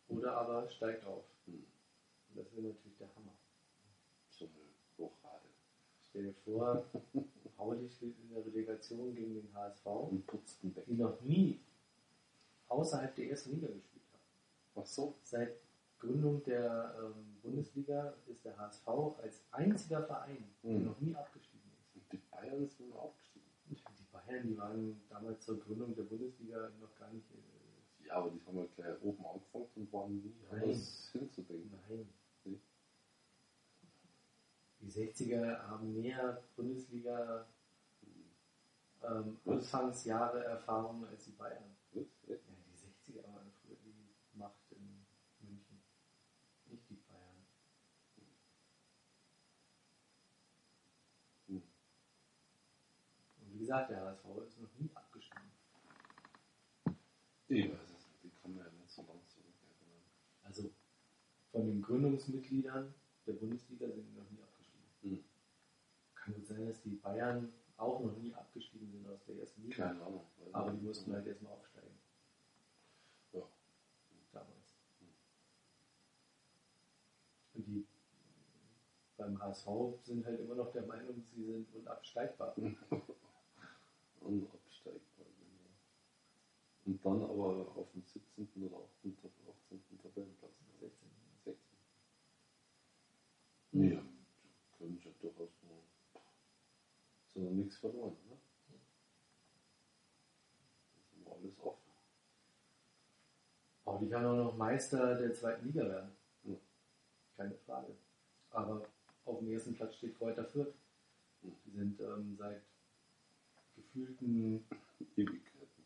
oder 0.07 0.33
aber 0.37 0.69
steigt 0.71 1.05
auf. 1.05 1.23
Hm. 1.45 1.63
Und 2.29 2.37
das 2.37 2.51
wäre 2.53 2.67
natürlich 2.67 2.97
der 2.97 3.07
Hammer. 3.15 3.33
So 4.29 4.45
eine 4.45 4.53
Hochrate. 4.97 5.45
Stell 6.09 6.23
dir 6.23 6.33
vor, 6.45 6.85
Pauli 7.57 7.89
spielt 7.89 8.15
in 8.19 8.29
der 8.33 8.45
Relegation 8.45 9.15
gegen 9.15 9.33
den 9.35 9.53
HSV, 9.53 9.85
Und 9.85 10.27
putzt 10.27 10.61
den 10.63 10.69
die 10.69 10.75
Deckel. 10.75 10.95
noch 10.95 11.21
nie 11.21 11.59
außerhalb 12.69 13.15
der 13.15 13.29
ersten 13.31 13.51
Liga 13.51 13.67
gespielt 13.67 14.03
haben. 14.13 14.23
Ach 14.81 14.85
so. 14.85 15.15
Seit 15.23 15.57
Gründung 15.99 16.41
der 16.43 16.95
ähm, 16.99 17.37
Bundesliga 17.41 18.13
ist 18.27 18.45
der 18.45 18.57
HSV 18.57 18.87
als 19.21 19.41
einziger 19.51 20.03
Verein, 20.03 20.45
der 20.63 20.71
Mhm. 20.71 20.85
noch 20.85 20.99
nie 21.01 21.15
abgestiegen 21.15 21.69
ist. 21.77 21.95
Und 21.95 22.11
die 22.11 22.17
Bayern 22.31 22.67
sind 22.69 22.93
aufgestiegen. 22.93 23.45
Die 23.69 23.75
Bayern, 24.11 24.47
die 24.47 24.57
waren 24.57 25.01
damals 25.09 25.41
zur 25.45 25.59
Gründung 25.59 25.93
der 25.95 26.03
Bundesliga 26.03 26.69
noch 26.79 26.95
gar 26.97 27.11
nicht. 27.11 27.25
Äh, 27.31 28.07
Ja, 28.07 28.15
aber 28.15 28.29
die 28.31 28.41
haben 28.45 28.57
ja 28.57 28.65
gleich 28.75 29.01
oben 29.03 29.23
angefangen 29.25 29.67
und 29.75 29.93
waren 29.93 30.15
nie 30.21 30.33
anders 30.49 31.09
hinzudenken. 31.11 31.71
nein. 31.89 32.09
Nee. 32.45 32.59
Die 34.81 34.89
60er 34.89 35.67
haben 35.67 35.99
mehr 36.01 36.41
Bundesliga 36.55 37.45
ähm, 39.03 39.37
Was? 39.45 39.55
Anfangsjahre 39.73 40.43
Erfahrung 40.45 41.05
als 41.07 41.25
die 41.25 41.31
Bayern. 41.31 41.75
Was? 41.93 42.05
Ja, 42.27 42.35
die 42.35 43.11
60er 43.13 43.23
waren 43.33 43.51
früher 43.61 43.75
die 43.83 44.37
Macht 44.37 44.71
in 44.71 45.05
München, 45.41 45.79
nicht 46.65 46.89
die 46.89 46.95
Bayern. 47.07 47.45
Hm. 51.47 51.61
Und 53.41 53.48
wie 53.59 53.63
gesagt, 53.63 53.89
der 53.89 53.99
HSV 53.99 54.25
ist 54.47 54.61
noch 54.61 54.69
nie 54.79 54.89
abgestiegen. 54.93 55.51
Ich 57.49 57.69
weiß 57.69 57.81
es 57.83 57.91
nicht. 57.91 58.23
Die 58.23 58.47
man 58.47 58.57
ja 58.57 58.71
nicht 58.71 58.89
so 58.89 59.01
lang 59.01 59.19
zurück. 59.27 59.53
Also 60.43 60.71
von 61.51 61.67
den 61.67 61.81
Gründungsmitgliedern 61.81 62.93
der 63.27 63.33
Bundesliga 63.33 63.89
sind 63.89 64.07
die 64.07 64.17
noch 64.17 64.29
nie 64.31 64.41
abgestiegen. 64.41 64.85
Hm. 65.01 65.23
Kann 66.15 66.33
gut 66.35 66.47
sein, 66.47 66.67
dass 66.67 66.81
die 66.81 66.95
Bayern 66.95 67.51
auch 67.75 67.99
noch 67.99 68.15
nie 68.15 68.33
abgestiegen 68.33 68.89
sind 68.91 69.05
aus 69.09 69.25
der 69.25 69.39
ersten 69.39 69.63
Liga. 69.63 69.87
Keine 69.87 70.05
Ahnung. 70.05 70.25
Aber 70.53 70.71
die 70.71 70.85
mussten 70.85 71.11
halt 71.11 71.27
erstmal 71.27 71.51
aufsteigen. 71.51 71.99
Ja. 73.33 73.41
Damals. 74.31 74.77
Und 77.55 77.67
die 77.67 77.85
beim 79.17 79.37
HSV 79.37 79.67
sind 80.03 80.25
halt 80.25 80.39
immer 80.39 80.55
noch 80.55 80.71
der 80.71 80.83
Meinung, 80.83 81.21
sie 81.21 81.43
sind 81.43 81.67
unabsteigbar. 81.75 82.55
Unabsteigbar, 84.21 85.25
genau. 85.39 85.69
Und 86.85 87.05
dann 87.05 87.23
aber 87.23 87.75
auf 87.75 87.91
dem 87.91 88.03
17. 88.03 88.63
oder 88.65 88.77
18. 88.99 89.15
Tab- 89.21 89.31
18. 89.71 89.99
Tabellenplatz. 90.01 90.51
16. 90.79 91.09
16. 91.45 91.77
Mhm. 93.71 93.81
Nee, 93.81 94.01
können 94.77 94.99
schon 95.01 95.13
durchaus. 95.21 95.49
Sind 97.33 97.45
noch 97.45 97.51
nichts 97.51 97.77
verloren, 97.77 98.17
ne? 98.27 98.37
Das 100.95 101.03
ist 101.03 101.13
immer 101.21 101.35
alles 101.35 101.59
offen. 101.59 101.91
Pauli 103.85 104.09
kann 104.09 104.25
auch 104.25 104.35
noch 104.35 104.57
Meister 104.57 105.15
der 105.15 105.33
zweiten 105.33 105.65
Liga 105.67 105.83
werden. 105.87 106.11
Ja. 106.43 106.55
Keine 107.37 107.55
Frage. 107.65 107.95
Aber 108.51 108.85
auf 109.25 109.39
dem 109.39 109.51
ersten 109.51 109.75
Platz 109.75 109.95
steht 109.95 110.17
Kräuter 110.17 110.45
Fürth. 110.45 110.73
Die 111.43 111.71
sind 111.71 111.99
ähm, 112.01 112.35
seit 112.37 112.61
gefühlten 113.93 114.63
Ewigkeiten. 115.15 115.83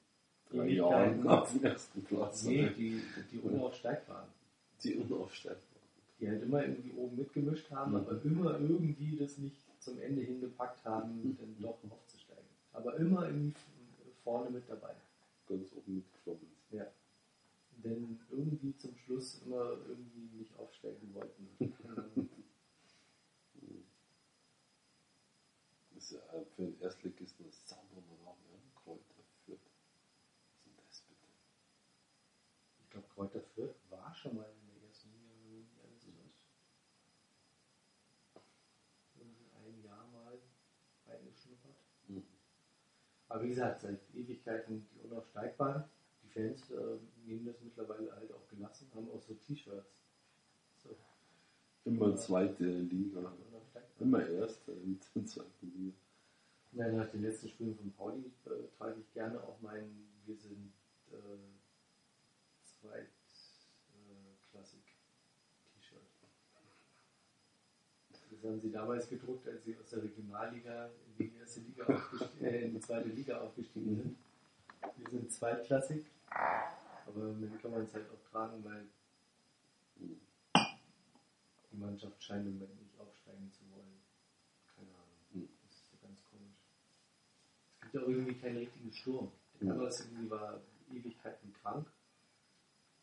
Drei 0.50 0.58
Ewigkeiten. 0.68 1.24
Jahre 1.26 1.42
auf 1.42 1.52
dem 1.52 1.64
ersten 1.64 2.04
Platz. 2.04 2.44
nee, 2.46 2.70
die, 2.70 3.02
die 3.32 3.40
unaufsteigbaren. 3.40 4.30
Die 4.84 4.96
unaufsteigbar. 4.96 5.82
Die 6.20 6.28
halt 6.30 6.44
immer 6.44 6.62
irgendwie 6.64 6.92
oben 6.94 7.18
mitgemischt 7.18 7.70
haben, 7.72 7.92
Mhm. 7.92 7.98
aber 7.98 8.22
immer 8.24 8.60
irgendwie 8.60 9.16
das 9.18 9.38
nicht 9.38 9.58
zum 9.80 10.00
Ende 10.02 10.22
hingepackt 10.22 10.84
haben, 10.86 11.38
dann 11.40 11.56
doch 11.60 11.78
aufzusteigen. 11.92 12.44
Aber 12.74 12.96
immer 12.98 13.26
irgendwie 13.28 13.54
vorne 14.24 14.50
mit 14.50 14.64
dabei. 14.70 14.94
Ganz 15.48 15.74
oben 15.74 15.96
mitgeschwommen. 15.96 16.48
Ja. 16.72 16.86
Denn 17.84 18.20
irgendwie 18.32 18.76
zum 18.78 18.96
Schluss 18.98 19.42
immer 19.46 19.72
irgendwie 19.88 20.38
nicht 20.38 20.58
aufsteigen 20.60 21.14
wollten. 21.14 21.48
Ähm, 21.86 22.30
Das 25.93 25.93
ist 26.04 26.12
ja 26.12 26.20
für 26.56 26.64
den 26.64 26.80
Erstligisten 26.82 27.46
das 27.46 27.66
saubere 27.66 28.04
ja? 28.26 28.60
Kräuter 28.76 29.24
Fürth. 29.46 29.60
Was 30.44 30.52
ist 30.52 30.66
denn 30.66 30.74
das 30.76 31.02
bitte? 31.04 31.28
ich 32.82 32.90
glaube, 32.90 33.08
Kräuter 33.08 33.42
Fürth 33.42 33.76
war 33.90 34.14
schon 34.14 34.36
mal 34.36 34.50
in 34.50 34.68
der 34.68 34.88
ersten 34.90 35.10
Liga, 35.14 35.32
wenn 35.34 35.50
mich 35.50 35.64
nicht 35.64 35.80
alles 35.82 36.04
täuscht. 36.04 36.42
Irgendwie 39.16 39.50
ein 39.56 39.82
Jahr 39.82 40.06
mal 40.08 40.40
reingeschnuppert. 41.08 41.78
Mhm. 42.10 42.24
Aber 43.30 43.44
wie 43.44 43.50
gesagt, 43.50 43.82
seit 43.82 44.02
Ewigkeiten 44.14 44.86
die 44.92 45.00
unaufsteigbaren. 45.00 45.86
Die 46.22 46.28
Fans 46.28 46.70
äh, 46.72 46.98
nehmen 47.26 47.46
das 47.46 47.62
mittlerweile 47.62 48.14
halt 48.14 48.32
auch 48.34 48.48
gelassen, 48.50 48.92
haben 48.94 49.10
auch 49.10 49.22
so 49.22 49.36
T-Shirts. 49.36 49.96
So, 50.76 50.98
Immer 51.86 52.16
zweite 52.18 52.66
Liga. 52.66 53.20
unaufsteigbar. 53.20 53.53
Immer 54.04 54.28
erste 54.28 54.74
in 54.74 55.00
der 55.16 55.26
zweiten 55.26 55.72
Liga. 55.78 55.96
Ja, 56.74 56.92
nach 56.92 57.10
den 57.10 57.22
letzten 57.22 57.48
Spielen 57.48 57.76
von 57.76 57.92
Pauli 57.94 58.32
äh, 58.46 58.68
trage 58.78 59.00
ich 59.00 59.14
gerne 59.14 59.42
auch 59.42 59.62
meinen 59.62 60.10
Wir 60.26 60.36
sind 60.36 60.74
äh, 61.12 61.16
zweit 62.62 63.08
äh. 63.94 64.34
Das 68.30 68.44
haben 68.44 68.60
sie 68.60 68.72
damals 68.72 69.08
gedruckt, 69.08 69.48
als 69.48 69.64
sie 69.64 69.78
aus 69.78 69.90
der 69.90 70.04
Regionalliga 70.04 70.90
in 71.08 71.16
die 71.18 71.38
erste 71.40 71.62
Liga 71.62 71.86
äh, 72.42 72.66
in 72.66 72.74
die 72.74 72.80
zweite 72.82 73.08
Liga 73.08 73.40
aufgestiegen 73.40 73.96
sind. 73.96 74.18
Wir 74.98 75.10
sind 75.12 75.32
zweitklassig, 75.32 76.06
aber 77.06 77.20
Moment 77.20 77.62
kann 77.62 77.72
man 77.72 77.84
es 77.84 77.94
halt 77.94 78.10
auch 78.10 78.30
tragen, 78.30 78.62
weil 78.66 78.86
die 81.72 81.78
Mannschaft 81.78 82.22
scheint 82.22 82.46
im 82.46 82.60
Moment 82.60 82.82
nicht 82.82 83.00
aufsteigen 83.00 83.52
zu 83.52 83.62
wollen. 83.72 84.00
Keine 84.76 84.90
Ahnung. 84.90 85.50
Das 85.64 85.76
ist 85.76 85.90
so 85.90 85.98
ganz 86.02 86.24
komisch. 86.26 86.58
Es 87.82 87.83
gibt 87.94 88.04
ja 88.08 88.10
irgendwie 88.10 88.34
keinen 88.34 88.58
richtigen 88.58 88.92
Sturm. 88.92 89.32
Der 89.60 89.68
Ja. 89.68 89.74
Navas 89.76 90.02
irgendwie 90.02 90.30
war 90.30 90.60
Ewigkeiten 90.92 91.54
krank. 91.62 91.88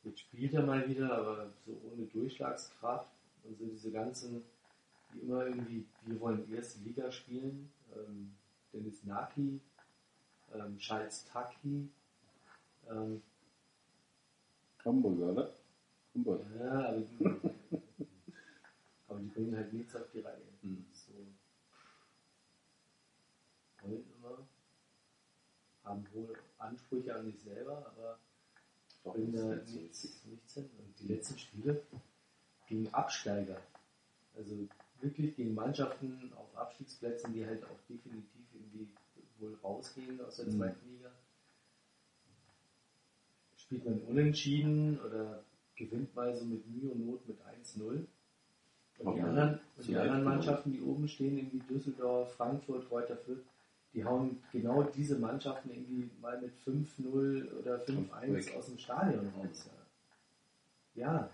Jetzt 0.03 0.21
spielt 0.21 0.53
er 0.55 0.67
mal 0.67 0.89
wieder, 0.89 1.13
aber 1.17 1.53
so 1.65 1.81
ohne 1.93 2.07
Durchschlagskraft. 2.07 3.09
Und 3.45 3.57
so 3.57 3.67
diese 3.67 3.91
ganzen, 3.93 4.43
die 5.15 5.21
immer 5.21 5.47
irgendwie, 5.47 5.87
wir 6.03 6.21
wollen 6.21 6.53
erste 6.53 6.81
Liga 6.81 7.11
spielen. 7.13 7.73
Ähm, 7.95 8.35
Dennis 8.73 9.05
Naki, 9.05 9.61
ähm, 10.53 10.79
Charles 10.79 11.25
Taki, 11.25 11.89
ähm, 12.89 13.23
Hamburger, 14.85 15.33
oder? 15.33 15.53
Hamburg. 16.15 16.41
ja, 16.59 16.89
aber 16.89 17.01
die, 17.01 17.25
aber 19.09 19.21
die 19.21 19.27
bringen 19.27 19.57
halt 19.57 19.73
nichts 19.73 19.95
auf 19.97 20.09
die 20.13 20.21
Reihe. 20.21 20.43
Mhm. 20.63 20.85
So 20.93 21.13
wollen 23.83 24.05
immer, 24.17 24.47
haben 25.91 26.07
hohe 26.15 26.35
Ansprüche 26.59 27.15
an 27.15 27.25
sich 27.25 27.41
selber, 27.41 27.93
aber 27.95 28.19
Doch, 29.05 29.15
bringen 29.15 29.33
da 29.33 29.55
nichts, 29.73 30.25
nichts 30.27 30.55
hin. 30.55 30.71
Und 30.79 31.01
die 31.01 31.09
letzten 31.13 31.39
Spiele 31.39 31.83
gegen 32.67 32.89
Absteiger, 32.95 33.61
also 34.37 34.57
wirklich 35.01 35.35
gegen 35.37 35.55
Mannschaften 35.55 36.33
auf 36.37 36.57
Abstiegsplätzen, 36.57 37.33
die 37.33 37.47
halt 37.47 37.65
auch 37.65 37.79
definitiv 37.89 38.45
irgendwie 38.53 38.89
wohl 39.39 39.57
rausgehen 39.63 40.21
aus 40.25 40.37
der 40.37 40.47
Mhm. 40.47 40.59
zweiten 40.59 40.89
Liga, 40.91 41.11
spielt 43.57 43.85
man 43.85 44.01
unentschieden 44.03 45.01
oder 45.01 45.43
gewinnt 45.77 46.15
mal 46.15 46.35
so 46.35 46.45
mit 46.45 46.67
Mühe 46.69 46.91
und 46.91 47.07
Not 47.07 47.27
mit 47.29 47.39
1-0. 47.47 48.07
Und 48.99 49.15
die 49.15 49.21
anderen, 49.23 49.61
und 49.79 49.89
die 49.89 49.97
anderen 49.97 50.21
gewonnen. 50.21 50.25
Mannschaften, 50.25 50.73
die 50.73 50.83
oben 50.83 51.09
stehen, 51.09 51.39
irgendwie 51.39 51.61
Düsseldorf, 51.61 52.35
Frankfurt, 52.35 52.87
Kräuter 52.89 53.17
Fürth, 53.17 53.43
die 53.93 54.05
hauen 54.05 54.43
genau 54.53 54.83
diese 54.85 55.19
Mannschaften 55.19 55.71
irgendwie 55.71 56.09
mal 56.21 56.41
mit 56.41 56.53
5-0 56.67 57.53
oder 57.59 57.79
5-1 57.81 58.33
Weg. 58.33 58.55
aus 58.57 58.67
dem 58.67 58.79
Stadion 58.79 59.29
raus. 59.37 59.69
Ja, 60.95 61.03
ja. 61.15 61.31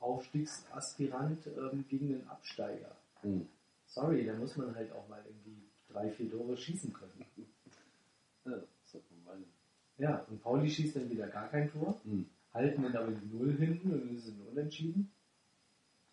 Aufstiegsaspirant 0.00 1.46
ähm, 1.46 1.84
gegen 1.88 2.08
den 2.08 2.28
Absteiger. 2.28 2.96
Mhm. 3.22 3.46
Sorry, 3.86 4.24
da 4.24 4.34
muss 4.34 4.56
man 4.56 4.74
halt 4.74 4.90
auch 4.92 5.06
mal 5.08 5.22
irgendwie 5.26 5.62
drei, 5.88 6.10
vier 6.10 6.30
Tore 6.30 6.56
schießen 6.56 6.92
können. 6.92 7.24
Ja. 8.46 8.56
Ja, 9.98 10.24
und 10.30 10.42
Pauli 10.42 10.68
schießt 10.70 10.96
dann 10.96 11.10
wieder 11.10 11.28
gar 11.28 11.48
kein 11.48 11.70
Tor, 11.70 12.00
Mhm. 12.04 12.24
halten 12.54 12.82
dann 12.82 12.96
aber 12.96 13.12
die 13.12 13.26
Null 13.26 13.54
hinten 13.56 13.92
und 13.92 14.00
dann 14.00 14.16
ist 14.16 14.24
es 14.26 14.32
ein 14.32 14.46
Unentschieden. 14.50 15.12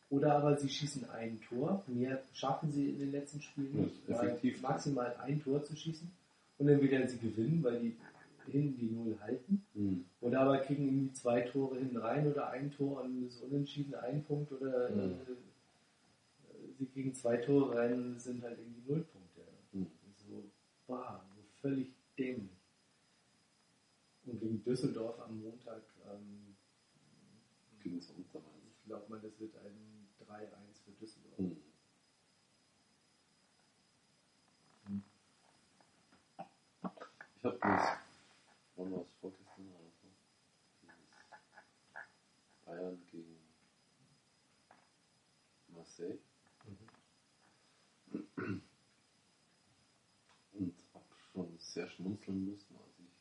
Oder 0.10 0.36
aber 0.36 0.56
sie 0.56 0.70
schießen 0.70 1.10
ein 1.10 1.42
Tor, 1.42 1.84
mehr 1.88 2.24
schaffen 2.34 2.72
sie 2.72 2.90
in 2.92 3.00
den 3.00 3.12
letzten 3.12 3.42
Spielen 3.42 3.84
nicht, 3.84 4.08
effektiv. 4.10 4.62
maximal 4.62 5.16
ein 5.18 5.42
Tor 5.42 5.64
zu 5.64 5.76
schießen. 5.76 6.10
Und 6.58 6.68
dann 6.68 6.82
wieder 6.82 7.06
sie 7.08 7.18
gewinnen, 7.18 7.62
weil 7.64 7.80
die 7.80 7.98
hinten 8.50 8.78
die 8.80 8.90
Null 8.90 9.18
halten. 9.20 9.66
Mhm. 9.74 10.06
Oder 10.22 10.42
aber 10.42 10.60
kriegen 10.60 10.86
irgendwie 10.86 11.14
zwei 11.14 11.42
Tore 11.42 11.78
hinten 11.78 11.98
rein 11.98 12.32
oder 12.32 12.50
ein 12.50 12.72
Tor 12.72 13.02
und 13.04 13.26
es 13.28 13.36
ist 13.36 13.42
unentschieden 13.44 13.96
ein 13.96 14.24
Punkt 14.24 14.52
oder 14.54 14.90
Mhm. 14.90 15.02
äh, 15.12 15.16
sie 16.80 16.86
kriegen 16.86 17.14
zwei 17.14 17.38
Tore 17.38 17.76
rein 17.76 17.94
und 17.94 18.16
es 18.16 18.24
sind 18.24 18.42
halt 18.42 18.58
irgendwie 18.58 18.90
null 18.90 19.02
Punkte. 19.12 19.42
Mhm. 19.74 19.88
So, 20.16 20.44
bah, 20.88 21.26
so 21.36 21.42
völlig 21.62 21.94
dämlich. 22.18 22.52
Und 24.26 24.40
gegen 24.40 24.64
Düsseldorf 24.64 25.20
am 25.20 25.42
Montag, 25.42 25.84
ähm, 26.10 26.48
glaube 28.88 29.10
mal, 29.10 29.20
das 29.20 29.38
wird 29.40 29.56
ein 29.58 29.87
3-1 30.28 30.84
für 30.86 30.92
Düsseldorf. 30.94 31.40
Mhm. 31.40 31.64
Ich 37.38 37.44
habe 37.46 37.60
das, 37.60 38.00
es 39.04 39.12
vorgestern 39.22 39.70
oder 39.70 39.92
Bayern 42.66 43.06
gegen 43.08 43.40
Marseille 45.70 46.20
Mhm. 46.66 48.64
und 50.54 50.76
habe 50.94 51.06
schon 51.32 51.60
sehr 51.60 51.90
schmunzeln 51.92 52.46
müssen, 52.46 52.78
als 52.78 53.00
ich, 53.00 53.12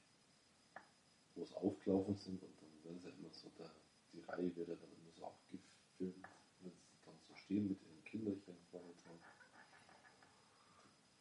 wo 1.37 1.45
es 1.45 1.55
aufgelaufen 1.55 2.17
sind 2.19 2.43
und 2.43 2.57
dann 2.63 2.85
werden 2.85 3.01
sie 3.01 3.11
immer 3.11 3.31
so, 3.35 3.51
da, 3.59 3.71
die 4.13 4.21
Reihe 4.23 4.57
wird 4.57 4.69
ja 4.69 4.77
dann 4.77 4.93
immer 4.93 5.13
so 5.13 5.27
abgefilmt, 5.27 6.29
wenn 6.61 6.73
sie 6.73 6.99
dann 7.07 7.21
so 7.29 7.36
stehen 7.47 7.69
mit 7.69 7.81
ihren 7.81 8.05
Kinderchen 8.05 8.57
vorne 8.73 8.93
dran. 9.05 9.19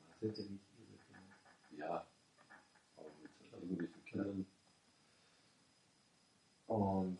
Das 0.10 0.36
sind 0.36 0.38
ja 0.38 0.52
nicht 0.52 0.66
ihre 0.80 0.98
Kinder. 0.98 1.86
Ja, 1.86 2.08
aber 2.98 3.12
mit 3.22 3.32
irgendwelchen 3.54 4.06
Kindern. 4.06 4.46
Und 6.66 7.20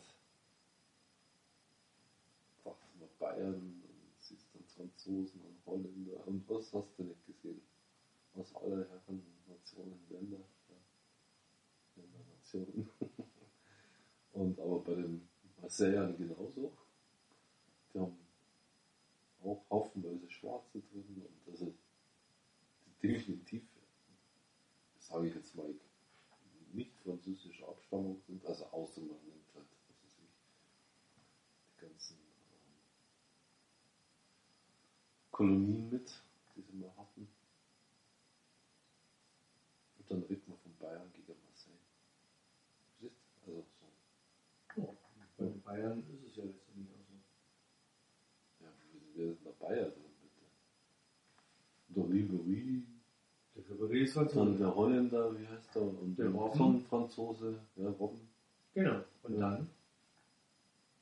dachte 2.64 2.98
mal 3.00 3.10
Bayern, 3.20 3.54
und 3.54 3.84
siehst 4.18 4.48
dann 4.56 4.64
Franzosen 4.66 5.42
und 5.42 5.66
Holländer 5.68 6.26
und 6.26 6.50
was 6.50 6.74
hast 6.74 6.98
du 6.98 7.04
nicht 7.04 7.26
gesehen? 7.28 7.62
Aus 8.34 8.56
aller 8.56 8.90
Herren 8.90 9.24
Nationen, 9.48 10.04
Länder, 10.10 10.40
ja. 10.70 10.76
Länder, 11.96 12.20
Nationen. 12.34 12.90
und 14.34 14.60
aber 14.60 14.80
bei 14.80 14.96
den 14.96 15.30
Marseillern 15.62 16.18
genauso. 16.18 16.76
Die 17.94 18.00
haben 18.00 18.25
auch 19.46 19.70
haufenweise 19.70 20.30
Schwarze 20.30 20.82
drin 20.92 21.24
und 21.26 21.52
also 21.52 21.74
definitiv 23.02 23.64
sage 25.00 25.28
ich 25.28 25.36
jetzt 25.36 25.56
mal, 25.56 25.74
nicht 26.74 26.98
französischer 27.00 27.68
Abstammung 27.70 28.20
sind, 28.28 28.46
also 28.46 28.66
außer 28.68 29.02
man 29.02 29.24
nimmt 29.26 29.54
halt, 29.54 29.68
was 29.88 30.04
weiß 30.04 30.20
ich, 30.24 30.30
die 31.72 31.78
ganzen 31.82 32.16
ähm, 32.16 32.82
Kolonien 35.32 35.90
mit, 35.90 36.24
die 36.56 36.62
sie 36.62 36.74
mal 36.74 36.96
hatten. 36.98 37.30
Und 39.98 40.12
dann 40.12 40.24
redet 40.24 40.48
man 40.48 40.58
von 40.60 40.76
Bayern 40.78 41.12
gegen 41.14 41.36
Marseille. 41.44 41.80
Also 43.02 43.12
so, 43.46 43.66
Oh, 44.78 44.96
bei 45.38 45.46
Bayern 45.48 46.04
ist 46.10 46.24
es 46.24 46.36
ja 46.38 46.44
letztendlich 46.44 46.90
auch 46.92 47.06
so. 47.08 47.22
ja, 48.60 48.72
wer 49.70 49.88
ist 49.88 49.88
denn 49.88 49.90
der 49.90 49.90
Bayer 49.90 49.90
drin, 49.90 50.04
bitte? 50.22 51.96
Der 51.96 52.04
Ribery, 52.10 52.84
Der 53.56 53.64
Ribéry 53.64 54.04
ist 54.04 54.16
dann 54.18 54.30
so. 54.30 54.46
der 54.46 54.76
Holländer, 54.76 55.40
wie 55.40 55.48
heißt 55.48 55.76
der? 55.76 55.82
Und 55.84 56.18
Der 56.18 56.30
Robben. 56.30 56.82
Franzose, 56.86 57.56
ja, 57.76 57.90
Robben. 57.90 58.20
Genau. 58.74 59.02
Und 59.24 59.34
Ja. 59.34 59.40
dann? 59.52 59.70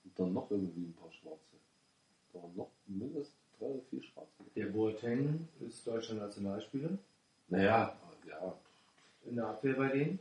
Und 0.06 0.20
dann 0.20 0.34
noch 0.34 0.52
irgendwie 0.52 0.82
ein 0.86 0.94
paar 0.94 1.12
Schwarze. 1.12 1.40
Da 2.34 2.42
waren 2.42 2.56
noch 2.56 2.70
mindestens 2.88 3.36
drei 3.60 3.66
oder 3.68 3.82
vier 3.90 4.02
Schwarze. 4.02 4.30
Der 4.56 4.66
Boateng 4.68 5.48
ist 5.60 5.88
deutscher 5.88 6.14
Nationalspieler. 6.16 6.90
Naja, 7.48 7.96
ja, 8.28 8.56
In 9.26 9.36
der 9.36 9.48
Abwehr 9.48 9.74
bei 9.76 9.88
denen. 9.90 10.20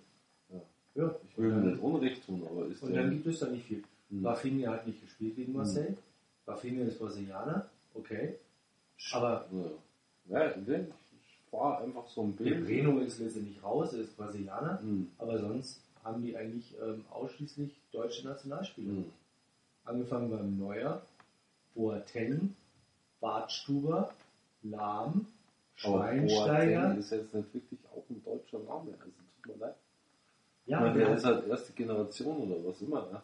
Ja. 0.49 0.61
Ja. 0.95 1.17
ich 1.29 1.39
will 1.39 1.53
und, 1.53 1.67
nicht 1.67 1.83
Unrecht 1.83 2.25
tun, 2.27 2.43
aber 2.49 2.67
ist 2.67 2.83
und 2.83 2.95
dann 2.95 3.11
gibt 3.11 3.27
es 3.27 3.39
da 3.41 3.49
nicht 3.49 3.67
viel. 3.67 3.83
Hm. 4.11 4.25
Rafinha 4.27 4.73
hat 4.73 4.87
nicht 4.87 5.01
gespielt 5.03 5.37
gegen 5.37 5.53
Marseille. 5.53 5.97
Rafinha 6.47 6.85
ist 6.85 6.99
Brasilianer. 6.99 7.69
Okay. 7.95 8.37
Aber 9.13 9.47
Ja, 10.27 10.45
ja 10.45 10.57
nee, 10.57 10.87
ich 11.21 11.53
war 11.53 11.81
einfach 11.83 12.07
so 12.07 12.23
ein 12.23 12.33
Bild. 12.33 12.65
Breno 12.65 12.99
ist 13.01 13.19
letztendlich 13.19 13.63
raus, 13.63 13.93
er 13.93 14.01
ist 14.01 14.17
Brasilianer. 14.17 14.81
Hm. 14.81 15.11
Aber 15.19 15.39
sonst 15.39 15.81
haben 16.05 16.23
die 16.23 16.37
eigentlich 16.37 16.75
ähm, 16.81 17.05
ausschließlich 17.11 17.71
deutsche 17.93 18.27
Nationalspieler. 18.27 18.93
Hm. 18.93 19.13
Angefangen 19.85 20.31
beim 20.31 20.59
Neuer, 20.59 21.03
Boateng, 21.75 22.55
Bartstuber, 23.21 24.13
Lahm, 24.63 25.27
Aber 25.83 26.05
Schweinsteiger. 26.05 26.81
Boateng 26.83 26.99
ist 26.99 27.11
jetzt 27.11 27.35
nicht 27.35 27.55
wirklich 27.55 27.81
auch 27.93 28.05
ein 28.09 28.23
deutscher 28.25 28.59
Name, 28.61 28.93
also 28.99 29.13
tut 29.43 29.57
mir 29.57 29.67
leid. 29.67 29.75
Ja, 30.67 30.81
meine, 30.81 30.99
der 30.99 31.15
ist 31.15 31.25
halt 31.25 31.47
erste 31.49 31.73
Generation 31.73 32.37
oder 32.37 32.65
was 32.69 32.81
immer, 32.81 33.07
ne? 33.11 33.23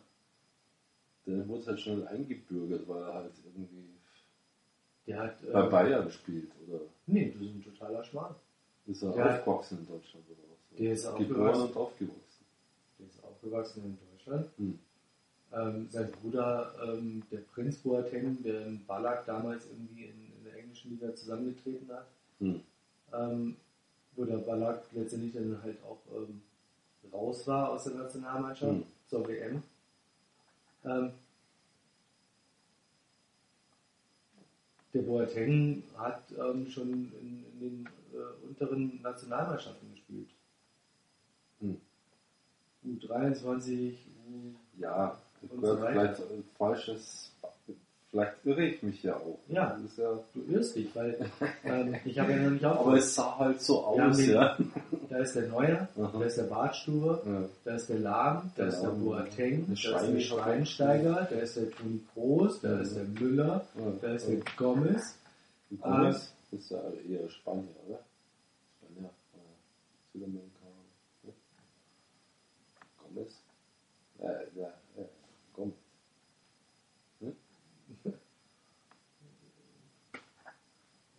Der 1.26 1.46
wurde 1.46 1.66
halt 1.66 1.80
schnell 1.80 2.06
eingebürgert, 2.08 2.88
weil 2.88 3.02
er 3.02 3.14
halt 3.14 3.32
irgendwie 3.44 3.87
Der 5.08 5.18
hat. 5.20 5.42
äh, 5.42 5.50
bei 5.52 5.62
Bayern 5.68 6.10
spielt, 6.10 6.50
oder 6.68 6.80
Nee, 7.06 7.30
du 7.30 7.38
bist 7.40 7.54
ein 7.54 7.64
totaler 7.64 8.04
Schwan. 8.04 8.34
ist 8.86 9.02
er 9.02 9.12
Der 9.12 9.38
aufgewachsen 9.40 9.78
in 9.78 9.86
Deutschland 9.88 10.24
oder 10.28 10.38
was? 10.50 10.78
Der 10.78 10.92
ist 10.92 11.04
Geboren 11.16 11.48
aufgewachsen. 11.48 11.62
und 11.62 11.76
aufgewachsen. 11.76 12.44
Der 12.98 13.06
ist 13.06 13.24
aufgewachsen 13.24 13.84
in 13.84 13.98
Deutschland. 14.12 14.46
Hm. 14.58 14.78
Ähm, 15.50 15.88
sein 15.90 16.10
Bruder, 16.12 16.74
ähm, 16.84 17.22
der 17.32 17.38
Prinz 17.38 17.78
Boateng, 17.78 18.42
der 18.42 18.66
in 18.66 18.84
Ballack 18.84 19.24
damals 19.24 19.64
irgendwie 19.66 20.04
in, 20.04 20.26
in 20.36 20.44
der 20.44 20.58
englischen 20.58 20.90
Liga 20.90 21.14
zusammengetreten 21.14 21.88
hat, 21.90 22.06
Hm. 22.40 22.60
ähm, 23.14 23.56
wo 24.14 24.24
der 24.26 24.36
Ballack 24.38 24.82
letztendlich 24.92 25.32
dann 25.32 25.58
halt 25.62 25.78
auch 25.84 25.98
ähm, 26.14 26.42
raus 27.10 27.46
war 27.46 27.70
aus 27.70 27.84
der 27.84 27.94
Nationalmannschaft 27.94 28.72
Hm. 28.72 28.84
zur 29.08 29.26
WM. 29.26 29.62
Der 34.98 35.04
Boateng 35.04 35.82
hat 35.96 36.22
ähm, 36.32 36.66
schon 36.68 36.88
in, 36.90 37.44
in 37.52 37.60
den 37.60 37.88
äh, 38.12 38.46
unteren 38.46 39.00
Nationalmannschaften 39.02 39.90
gespielt. 39.92 40.28
Hm. 41.60 41.80
U23, 42.84 43.94
U 44.28 44.54
Ja, 44.78 45.16
Und 45.42 45.64
so 45.64 45.80
weiter. 45.80 45.92
vielleicht 45.92 46.20
ein 46.20 46.44
falsches, 46.56 47.32
vielleicht 48.10 48.32
irre 48.44 48.64
ich 48.64 48.82
mich 48.82 49.02
ja 49.02 49.16
auch. 49.16 49.38
Ja. 49.48 49.70
Das 49.70 49.82
ist 49.82 49.98
ja 49.98 50.18
du 50.34 50.42
irrst 50.52 50.76
dich, 50.76 50.94
weil 50.96 51.30
ähm, 51.64 51.94
ich 52.04 52.18
habe 52.18 52.32
ja 52.32 52.38
noch 52.38 52.50
nicht 52.50 52.64
aber 52.64 52.78
aufgehört. 52.80 53.02
es 53.02 53.14
sah 53.14 53.38
halt 53.38 53.60
so 53.60 53.84
aus, 53.84 54.16
den- 54.16 54.30
ja. 54.32 54.56
Da 55.10 55.18
ist 55.18 55.34
der 55.36 55.48
Neuer, 55.48 55.88
Aha. 55.98 56.10
da 56.18 56.24
ist 56.24 56.36
der 56.38 56.42
Bartstuber, 56.44 57.22
ja. 57.24 57.42
da 57.64 57.74
ist 57.76 57.88
der 57.88 57.98
Lahm, 57.98 58.50
da 58.56 58.64
Der 58.64 58.72
ist 58.72 58.80
der 58.82 58.88
Boateng, 58.88 59.66
da 59.66 59.72
ist 59.72 59.84
der 60.14 60.20
Schweinsteiger. 60.20 61.28
Da 61.30 61.36
ist 61.36 61.56
der 61.56 61.70
Toni 61.70 62.00
Kroos, 62.12 62.60
da 62.60 62.72
Ja. 62.74 62.80
ist 62.80 62.94
der 62.96 63.04
Müller, 63.04 63.64
Ja. 63.74 63.92
da 64.02 64.08
ist 64.14 64.28
der 64.28 64.36
Gomez. 64.56 65.14
Und 65.70 65.80
Gomez 65.82 66.32
ist 66.52 66.70
ja 66.70 66.78
eher 67.08 67.28
Spanier, 67.30 67.68
oder? 67.86 67.98
Spanier, 68.80 69.10
äh, 69.34 70.12
Südamerikaner. 70.12 70.84
Ne? 71.24 71.32
Gomez? 73.14 73.32
Äh, 74.20 74.58
ja, 74.60 74.68
äh, 74.96 75.04
Gomez. 75.54 75.74
Ne? 77.20 77.32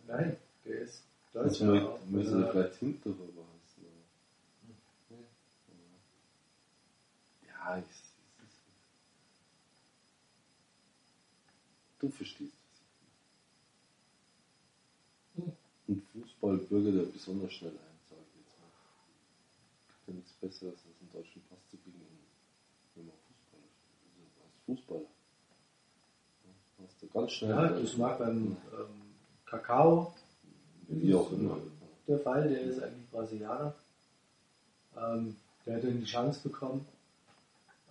Nein, 0.06 0.36
der 0.64 0.80
ist 0.80 1.04
Das 1.50 1.60
müsste 1.60 2.44
Äh, 2.46 2.50
vielleicht 2.52 2.76
hinterher 2.76 3.26
heißen. 3.26 3.84
oder? 3.84 3.96
Ne? 5.10 5.24
Ja, 7.48 7.78
ich, 7.78 7.84
es 7.84 8.60
du 11.98 12.08
verstehst 12.08 12.52
was 15.34 15.44
Hm. 15.44 15.52
Und 15.88 16.02
Fußball 16.12 16.56
bürgert 16.58 16.94
ja 16.94 17.02
besonders 17.12 17.52
schnell 17.52 17.72
ein, 17.72 17.98
sage 18.08 18.22
ich 18.30 18.46
jetzt 18.46 18.56
mal. 18.60 18.70
Gibt 19.88 20.06
ja 20.06 20.14
nichts 20.14 20.32
Besseres, 20.34 20.74
als 20.86 21.00
einen 21.00 21.10
deutschen 21.12 21.42
Pass 21.48 21.58
zu 21.68 21.76
kriegen, 21.78 22.00
wenn 22.94 23.06
man 23.06 23.16
Fußballer 23.26 23.66
spielt. 23.74 24.14
Also 24.22 24.40
als 24.46 24.56
Fußballer. 24.66 25.10
Hast 26.78 27.02
du 27.02 27.08
ganz 27.08 27.32
schnell. 27.32 27.50
Ja, 27.50 27.68
das 27.70 27.96
mag 27.96 28.18
beim 28.20 28.56
ähm, 28.72 29.14
Kakao 29.46 30.14
Wie 30.90 31.14
auch 31.14 31.30
immer. 31.32 31.56
der 32.08 32.18
Fall, 32.18 32.48
der 32.48 32.62
ist 32.62 32.82
eigentlich 32.82 33.08
Brasilianer. 33.10 33.74
Ähm, 34.96 35.36
der 35.64 35.76
hat 35.76 35.84
dann 35.84 36.00
die 36.00 36.04
Chance 36.04 36.40
bekommen, 36.42 36.84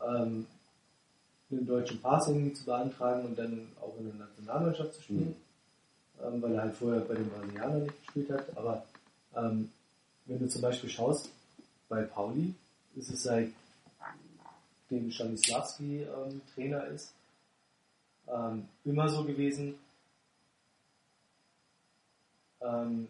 ähm, 0.06 0.46
einen 1.50 1.66
deutschen 1.66 2.02
Pass 2.02 2.28
irgendwie 2.28 2.54
zu 2.54 2.66
beantragen 2.66 3.26
und 3.26 3.40
dann 3.40 3.68
auch 3.82 3.98
in 3.98 4.06
der 4.06 4.28
Nationalmannschaft 4.28 4.94
zu 4.96 5.02
spielen, 5.04 5.36
ähm, 6.22 6.42
weil 6.42 6.54
er 6.54 6.62
halt 6.64 6.76
vorher 6.76 7.02
bei 7.02 7.16
den 7.16 7.30
Brasilianern 7.30 7.84
nicht 7.84 8.02
gespielt 8.02 8.30
hat. 8.32 8.58
Aber 8.58 8.86
ähm, 9.36 9.72
wenn 10.26 10.40
du 10.40 10.50
zum 10.50 10.62
Beispiel 10.62 10.90
schaust, 10.90 11.30
bei 11.88 12.04
Pauli 12.04 12.54
ist 12.96 13.10
es 13.10 13.24
seit 13.24 13.50
dem 14.92 15.10
Stanislavski 15.12 16.04
ähm, 16.04 16.42
Trainer 16.54 16.86
ist, 16.88 17.14
ähm, 18.28 18.68
immer 18.84 19.10
so 19.10 19.24
gewesen, 19.24 19.76
ähm, 22.62 23.08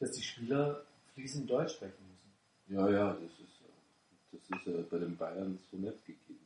dass 0.00 0.12
die 0.12 0.22
Spieler 0.22 0.82
fließend 1.14 1.50
Deutsch 1.50 1.74
sprechen 1.74 1.94
müssen. 2.08 2.78
Ja, 2.78 2.88
ja, 2.90 3.12
das 3.14 3.22
ist, 3.40 3.62
das 4.32 4.58
ist 4.60 4.66
ja 4.66 4.82
bei 4.90 4.98
den 4.98 5.16
Bayern 5.16 5.58
so 5.70 5.76
nicht 5.76 6.04
gegeben. 6.04 6.38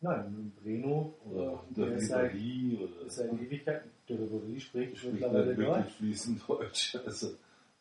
Nein, 0.00 0.52
Breno, 0.60 1.14
Oder 1.30 1.52
äh, 1.70 1.74
der 1.74 1.86
der 1.86 1.96
ist 1.96 2.08
seit, 2.08 2.32
oder 2.34 3.06
ist 3.06 3.14
seit 3.16 3.32
Ewigkeit, 3.34 3.84
der 4.08 4.16
Ribéry 4.18 4.58
spricht 4.60 4.98
spricht 4.98 5.12
mittlerweile 5.14 5.46
wirklich 5.56 5.68
Deutsch. 5.68 5.92
fließend 5.94 6.48
Deutsch. 6.48 6.96
Also 7.06 7.34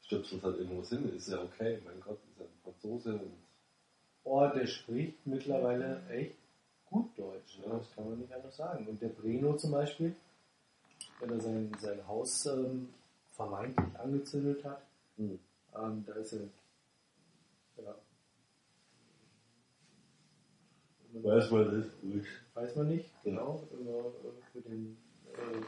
stöpselt 0.04 0.44
halt 0.44 0.60
irgendwo 0.60 0.84
hin, 0.84 1.16
ist 1.16 1.30
ja 1.30 1.42
okay, 1.42 1.80
mein 1.86 2.00
Gott, 2.02 2.20
ist 2.30 2.40
ja 2.40 2.46
ein 2.46 2.52
Franzose 2.64 3.14
und 3.14 3.32
Oh, 4.24 4.48
der 4.54 4.68
spricht 4.68 5.26
mittlerweile 5.26 6.00
echt 6.10 6.36
gut 6.86 7.18
Deutsch. 7.18 7.60
Ja, 7.66 7.76
das 7.76 7.92
kann 7.96 8.08
man 8.08 8.20
nicht 8.20 8.32
anders 8.32 8.56
sagen. 8.56 8.86
Und 8.88 9.02
der 9.02 9.08
Breno 9.10 9.56
zum 9.56 9.72
Beispiel, 9.72 10.16
wenn 11.20 11.32
er 11.32 11.40
sein, 11.40 11.72
sein 11.80 12.08
Haus 12.08 12.46
ähm, 12.46 12.90
vermeintlich 13.42 14.00
angezündet 14.00 14.64
hat, 14.64 14.82
Hm. 15.18 15.40
ähm, 15.76 16.06
da 16.06 16.14
ist 16.14 16.34
er. 16.34 16.48
Ja, 17.78 17.96
weiß 21.14 21.52
man 21.52 21.80
nicht. 21.80 21.90
ruhig. 22.04 22.28
Weiß 22.54 22.76
man 22.76 22.88
nicht, 22.88 23.24
genau. 23.24 23.68
Immer 23.72 23.90
äh, 23.90 24.42
für 24.52 24.62
den 24.62 24.98
äh, 25.26 25.58
im 25.58 25.66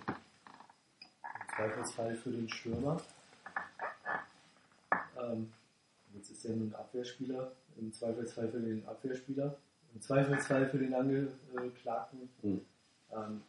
Zweifelsfall 1.55 2.15
für 2.15 2.31
den 2.31 2.49
Stürmer. 2.49 3.01
Ähm, 5.19 5.51
jetzt 6.13 6.29
ist 6.31 6.45
er 6.45 6.53
ein 6.53 6.73
Abwehrspieler, 6.75 7.51
im 7.77 7.91
Zweifelsfall 7.91 8.49
für 8.49 8.59
den 8.59 8.85
Abwehrspieler, 8.87 9.57
im 9.93 10.01
Zweifelsfall 10.01 10.69
für 10.69 10.77
den 10.77 10.93
Angeklagten. 10.93 12.29
Hm. 12.41 12.61
Ähm, 13.11 13.41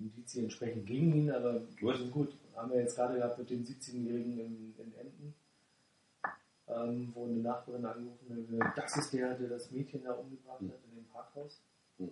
Indizien 0.00 0.44
entsprechend 0.44 0.86
gegen 0.86 1.14
ihn, 1.14 1.30
aber 1.30 1.60
Gut. 1.80 2.10
gut, 2.12 2.36
haben 2.56 2.70
wir 2.72 2.80
jetzt 2.80 2.96
gerade 2.96 3.16
gehabt 3.18 3.38
mit 3.38 3.50
den 3.50 3.64
17-Jährigen 3.64 4.38
in, 4.38 4.74
in 4.78 4.94
Emden, 4.94 5.34
ähm, 6.68 7.10
wo 7.14 7.24
eine 7.24 7.36
Nachbarin 7.38 7.84
angerufen 7.84 8.58
hat, 8.64 8.78
das 8.78 8.96
ist 8.96 9.12
der, 9.12 9.34
der 9.34 9.48
das 9.48 9.70
Mädchen 9.70 10.02
da 10.04 10.12
umgebracht 10.12 10.60
Hm. 10.60 10.68
hat 10.70 10.78
in 10.90 10.96
dem 10.96 11.04
Parkhaus. 11.06 11.60
Hm. 11.98 12.10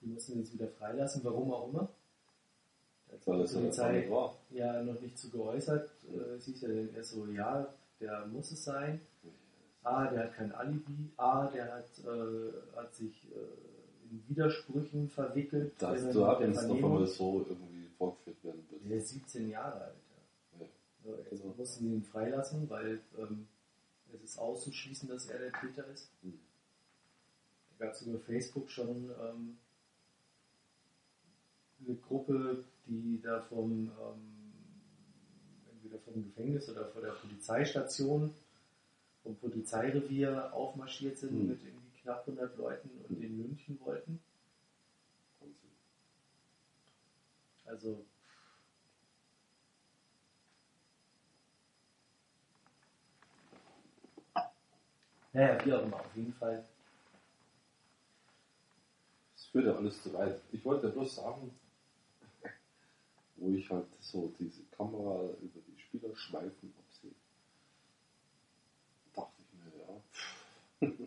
Die 0.00 0.06
müssen 0.06 0.32
ihn 0.34 0.38
jetzt 0.40 0.52
wieder 0.54 0.68
freilassen, 0.68 1.22
warum 1.24 1.52
auch 1.52 1.68
immer. 1.68 1.88
Sich 3.10 3.26
Weil 3.26 3.36
die 3.38 3.42
das 3.42 3.52
ja 3.54 3.60
Polizei 3.60 4.10
war. 4.10 4.36
ja 4.50 4.82
noch 4.82 5.00
nicht 5.00 5.18
zu 5.18 5.30
geäußert. 5.30 5.90
Äh, 6.12 6.34
es 6.36 6.44
hieß 6.46 6.60
ja 6.62 6.68
erst 6.96 7.10
so, 7.10 7.26
ja, 7.26 7.72
der 8.00 8.26
muss 8.26 8.50
es 8.52 8.64
sein. 8.64 9.00
A, 9.82 10.06
der 10.08 10.24
hat 10.24 10.34
kein 10.34 10.52
Alibi. 10.52 11.10
A, 11.16 11.46
der 11.48 11.72
hat, 11.72 11.88
äh, 12.04 12.76
hat 12.76 12.94
sich 12.94 13.26
äh, 13.32 13.36
in 14.10 14.28
Widersprüchen 14.28 15.08
verwickelt. 15.08 15.74
Wenn 15.80 16.06
er 16.06 16.12
du 16.12 16.24
ab 16.24 16.38
der 16.38 16.48
wenn 16.48 16.54
es 16.54 16.62
noch 16.62 16.66
Vernehmung- 16.68 16.92
einmal 16.92 17.06
so 17.06 17.46
irgendwie 17.48 17.86
vorgeführt 17.96 18.42
werden 18.44 18.64
wird. 18.70 18.88
Der 18.90 18.96
ist 18.98 19.08
17 19.10 19.48
Jahre 19.48 19.80
alt. 19.80 19.94
Ja. 20.58 20.60
Ja. 20.60 20.66
So, 21.04 21.16
jetzt 21.30 21.42
Genau. 21.42 21.54
mussten 21.56 21.92
ihn 21.92 22.02
freilassen, 22.02 22.68
weil 22.68 23.00
ähm, 23.18 23.46
es 24.12 24.22
ist 24.22 24.38
auszuschließen, 24.38 25.08
dass 25.08 25.26
er 25.26 25.38
der 25.38 25.52
Täter 25.52 25.86
ist. 25.88 26.10
Hm. 26.22 26.38
Da 27.78 27.86
gab 27.86 27.94
es 27.94 28.02
über 28.02 28.18
Facebook 28.18 28.68
schon 28.70 29.10
ähm, 29.22 29.56
eine 31.86 31.96
Gruppe, 31.96 32.64
die 32.86 33.20
da 33.22 33.40
vom 33.42 33.90
ähm, 33.90 34.52
entweder 35.72 35.98
vom 36.00 36.22
Gefängnis 36.24 36.68
oder 36.68 36.86
vor 36.88 37.00
der 37.02 37.12
Polizeistation, 37.12 38.34
vom 39.22 39.36
Polizeirevier 39.36 40.52
aufmarschiert 40.52 41.18
sind 41.18 41.30
Hm. 41.30 41.48
mit 41.48 41.60
irgendwie 42.10 42.22
knapp 42.26 42.26
100 42.26 42.56
Leuten 42.56 42.90
und 43.08 43.20
den 43.20 43.38
lynchen 43.38 43.80
wollten. 43.80 44.20
Also 47.66 48.04
Naja, 55.32 55.64
wie 55.64 55.72
auch 55.72 55.82
immer, 55.84 56.00
auf 56.00 56.16
jeden 56.16 56.34
Fall. 56.34 56.66
Es 59.36 59.44
führt 59.44 59.66
ja 59.66 59.76
alles 59.76 60.02
zu 60.02 60.12
weit. 60.12 60.40
Ich 60.50 60.64
wollte 60.64 60.88
ja 60.88 60.92
bloß 60.92 61.14
sagen, 61.14 61.56
wo 63.36 63.52
ich 63.52 63.70
halt 63.70 63.86
so 64.00 64.34
diese 64.40 64.64
Kamera 64.76 65.22
über 65.40 65.60
die 65.60 65.80
Spieler 65.80 66.14
schweifen 66.16 66.74
absehe, 66.76 67.14
dachte 69.14 69.40
ich 69.40 70.88
mir, 70.90 70.96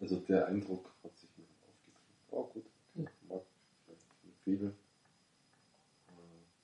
Also 0.00 0.16
der 0.16 0.46
Eindruck 0.46 0.90
hat 1.04 1.16
sich 1.16 1.28
mir 1.36 1.44
aufgedrängt. 1.66 1.98
Oh 2.30 2.44
gut, 2.44 2.64
okay, 2.96 3.08
mag 3.28 3.42
vielleicht 3.84 4.06
viele. 4.44 4.66
Äh, 4.68 4.72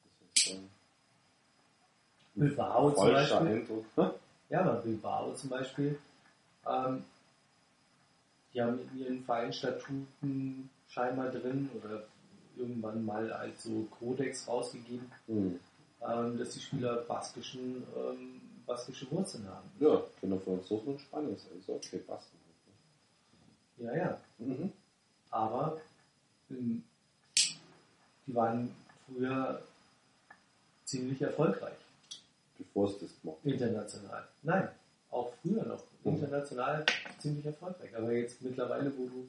was 0.05 0.19
soll 0.19 0.29
ich 0.35 0.45
sagen? 0.45 0.71
Bilbao 2.35 2.91
zum 2.93 3.13
Beispiel. 3.13 3.47
Eindruck. 3.47 3.85
Ja, 4.49 4.61
aber 4.61 4.75
Bilbao 4.83 5.35
zum 5.35 5.51
Beispiel, 5.51 5.99
ähm, 6.67 7.05
die 8.53 8.63
haben 8.63 8.79
in 8.93 8.99
ihren 8.99 9.25
Vereinsstatuten 9.25 10.71
scheinbar 10.89 11.31
drin 11.31 11.69
oder 11.83 12.05
irgendwann 12.57 13.05
mal 13.05 13.31
als 13.33 13.65
so 13.65 13.87
Kodex 13.99 14.47
rausgegeben, 14.49 15.11
Hm. 15.27 15.59
ähm, 16.01 16.39
dass 16.39 16.51
die 16.51 16.61
Spieler 16.61 16.97
baskischen, 17.03 17.83
ähm, 17.97 18.41
baskische 18.67 19.11
Wurzeln 19.11 19.47
haben. 19.49 19.69
Ja, 19.81 20.03
können 20.21 20.35
auch 20.35 20.43
Franzosen 20.43 20.89
und 20.95 21.01
Spanier 21.01 21.37
sein. 21.37 21.59
Ist 21.59 21.69
okay, 21.69 21.99
passt. 21.99 22.31
Ja, 23.79 23.95
ja. 23.97 24.21
Mhm. 24.39 24.73
Aber 25.31 25.81
ähm, 26.51 26.83
die 28.27 28.35
waren 28.35 28.75
früher 29.07 29.63
ziemlich 30.85 31.21
erfolgreich. 31.21 31.75
Bevor 32.59 32.89
es 32.89 32.99
das 33.01 33.11
gemacht. 33.21 33.39
International. 33.45 34.27
Nein, 34.43 34.69
auch 35.11 35.33
früher 35.43 35.65
noch. 35.65 35.83
Mhm. 36.05 36.15
International 36.17 36.87
ziemlich 37.19 37.45
erfolgreich. 37.45 37.95
Aber 37.97 38.13
jetzt 38.13 38.41
mittlerweile, 38.43 38.93
wo 38.97 39.07
du 39.07 39.29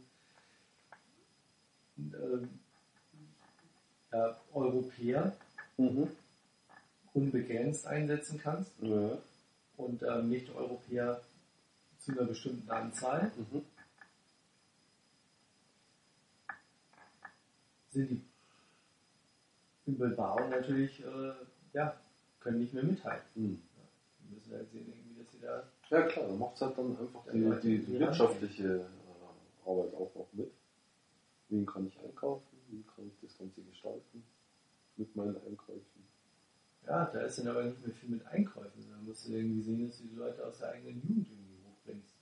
ähm, 1.97 2.49
ja, 4.11 4.37
Europäer 4.53 5.35
Mhm. 5.79 6.09
unbegrenzt 7.13 7.85
einsetzen 7.85 8.39
kannst 8.41 8.71
Ja. 8.81 9.17
und 9.77 10.01
ähm, 10.01 10.29
Nicht-Europäer 10.29 11.21
zu 11.99 12.11
einer 12.13 12.23
bestimmten 12.23 12.69
Anzahl, 12.71 13.31
Mhm. 13.35 13.61
Sind 18.05 18.23
die 19.85 19.91
Bilbao 19.91 20.47
natürlich, 20.49 20.99
äh, 21.03 21.33
ja, 21.73 21.95
können 22.39 22.59
nicht 22.59 22.73
mehr 22.73 22.83
mithalten. 22.83 23.25
Mhm. 23.35 23.61
Die 24.19 24.33
müssen 24.35 24.53
halt 24.53 24.69
sehen, 24.69 24.87
irgendwie, 24.89 25.21
dass 25.21 25.31
sie 25.31 25.39
da 25.39 25.63
Ja 25.89 26.01
klar, 26.03 26.27
dann 26.27 26.39
macht 26.39 26.55
es 26.55 26.61
halt 26.61 26.77
dann 26.77 26.97
einfach 26.97 27.23
die, 27.31 27.39
Ja, 27.39 27.55
die, 27.55 27.77
die 27.79 27.85
die 27.85 27.99
wirtschaftliche 27.99 28.67
äh, 28.67 29.69
Arbeit 29.69 29.93
auch 29.93 30.11
noch 30.15 30.27
mit. 30.33 30.51
Wen 31.49 31.65
kann 31.65 31.87
ich 31.87 31.97
einkaufen? 31.99 32.57
Wie 32.67 32.83
kann 32.83 33.07
ich 33.07 33.17
das 33.21 33.37
Ganze 33.37 33.61
gestalten 33.61 34.23
mit 34.97 35.15
meinen 35.15 35.37
Einkäufen? 35.45 36.03
Ja, 36.85 37.05
da 37.05 37.19
ist 37.21 37.37
dann 37.39 37.47
aber 37.47 37.63
nicht 37.63 37.85
mehr 37.85 37.93
viel 37.95 38.09
mit 38.09 38.25
Einkäufen, 38.27 38.81
sondern 38.81 39.05
musst 39.05 39.27
du 39.27 39.31
irgendwie 39.33 39.61
sehen, 39.61 39.87
dass 39.87 39.97
du 39.97 40.03
die 40.07 40.15
Leute 40.15 40.45
aus 40.45 40.59
der 40.59 40.71
eigenen 40.71 41.01
Jugend 41.01 41.27
irgendwie 41.29 41.59
hochbringst. 41.67 42.15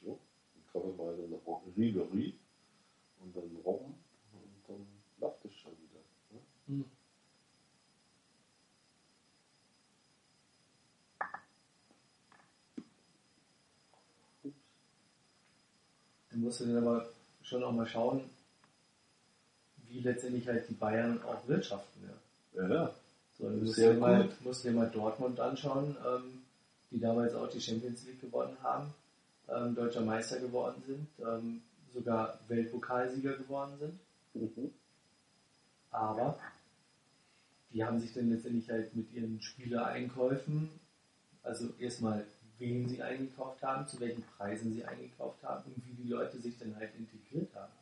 Wieso? 0.00 0.18
Dann 0.54 0.66
kaufe 0.72 0.90
ich 0.90 0.96
mal 0.96 1.14
eine 1.14 1.76
Ribery 1.76 2.34
und 3.20 3.34
dann 3.34 3.56
Rom 3.64 3.94
und 4.32 4.68
dann 4.68 4.86
läuft 5.20 5.44
es 5.44 5.54
schon 5.54 5.72
wieder. 5.72 6.00
Ne? 6.66 6.84
Ups. 14.44 14.58
Dann 16.27 16.27
musst 16.40 16.60
du 16.60 16.66
dann 16.66 16.78
aber 16.78 17.08
schon 17.42 17.62
auch 17.62 17.72
mal 17.72 17.86
schauen, 17.86 18.22
wie 19.88 20.00
letztendlich 20.00 20.46
halt 20.46 20.68
die 20.68 20.74
Bayern 20.74 21.20
auch 21.22 21.46
wirtschaften. 21.48 22.02
Ja. 22.02 22.62
Ja, 22.62 22.74
ja. 22.74 22.94
So, 23.38 23.48
du 23.48 23.56
musst 23.56 23.78
dir, 23.78 23.94
mal, 23.94 24.28
musst 24.40 24.64
dir 24.64 24.72
mal 24.72 24.90
Dortmund 24.90 25.38
anschauen, 25.38 25.96
ähm, 26.04 26.42
die 26.90 26.98
damals 26.98 27.34
auch 27.34 27.48
die 27.48 27.60
Champions 27.60 28.04
League 28.04 28.20
gewonnen 28.20 28.56
haben, 28.62 28.92
ähm, 29.48 29.74
deutscher 29.74 30.00
Meister 30.00 30.40
geworden 30.40 30.82
sind, 30.86 31.06
ähm, 31.24 31.62
sogar 31.94 32.38
Weltpokalsieger 32.48 33.34
geworden 33.34 33.72
sind. 33.78 33.98
Mhm. 34.34 34.70
Aber 35.90 36.38
die 37.72 37.84
haben 37.84 38.00
sich 38.00 38.12
dann 38.12 38.30
letztendlich 38.30 38.68
halt 38.70 38.94
mit 38.96 39.12
ihren 39.12 39.40
Spielereinkäufen, 39.40 40.68
also 41.42 41.68
erstmal 41.78 42.26
wen 42.58 42.88
sie 42.88 43.02
eingekauft 43.02 43.62
haben, 43.62 43.86
zu 43.86 44.00
welchen 44.00 44.24
Preisen 44.36 44.72
sie 44.72 44.84
eingekauft 44.84 45.42
haben 45.42 45.64
und 45.66 45.82
wie 45.86 46.02
die 46.02 46.08
Leute 46.08 46.38
sich 46.38 46.58
dann 46.58 46.74
halt 46.76 46.90
integriert 46.98 47.54
haben. 47.54 47.72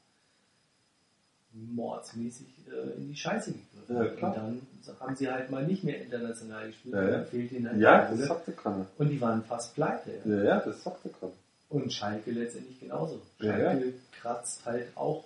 Mordsmäßig 1.53 2.49
äh, 2.69 2.97
in 2.97 3.09
die 3.09 3.17
Scheiße 3.17 3.53
gegriffen. 3.53 3.97
Ja. 3.97 4.27
Und 4.29 4.37
dann 4.37 4.63
haben 5.01 5.17
sie 5.17 5.31
halt 5.31 5.51
mal 5.51 5.67
nicht 5.67 5.85
mehr 5.85 6.03
international 6.03 6.67
gespielt, 6.67 6.95
Ja, 6.95 7.07
dann 7.07 7.27
fehlt 7.27 7.53
ihnen 7.53 7.71
halt 7.71 7.81
Ja, 7.81 8.11
das 8.11 8.27
sagte 8.27 8.53
keiner. 8.53 8.87
Und 8.99 9.09
die 9.09 9.21
waren 9.21 9.43
fast 9.45 9.75
pleite. 9.75 10.21
Ja. 10.25 10.43
Ja, 10.43 10.61
das 10.61 10.83
sagte 10.83 11.09
keiner. 11.09 11.33
Und 11.71 11.93
Schalke 11.93 12.31
letztendlich 12.31 12.79
genauso. 12.79 13.23
Schalke 13.41 13.95
kratzt 14.21 14.65
halt 14.67 14.95
auch 14.97 15.25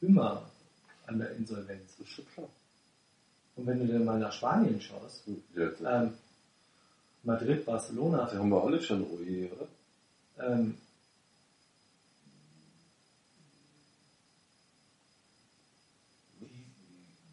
immer 0.00 0.42
an 1.06 1.18
der 1.18 1.30
Insolvenz. 1.36 1.96
Das 1.98 2.06
ist 2.06 2.12
schon 2.12 2.26
klar. 2.34 2.48
Und 3.54 3.66
wenn 3.66 3.78
du 3.86 3.92
dann 3.92 4.04
mal 4.04 4.18
nach 4.18 4.32
Spanien 4.32 4.80
schaust, 4.80 5.22
ähm, 5.56 6.12
Madrid, 7.26 7.64
Barcelona, 7.66 8.18
das 8.24 8.34
haben 8.34 8.50
wir 8.50 8.62
alle 8.62 8.80
schon 8.80 9.02
OE, 9.02 9.48
oder? 9.52 9.68
ähm, 10.38 10.74
die 16.40 16.46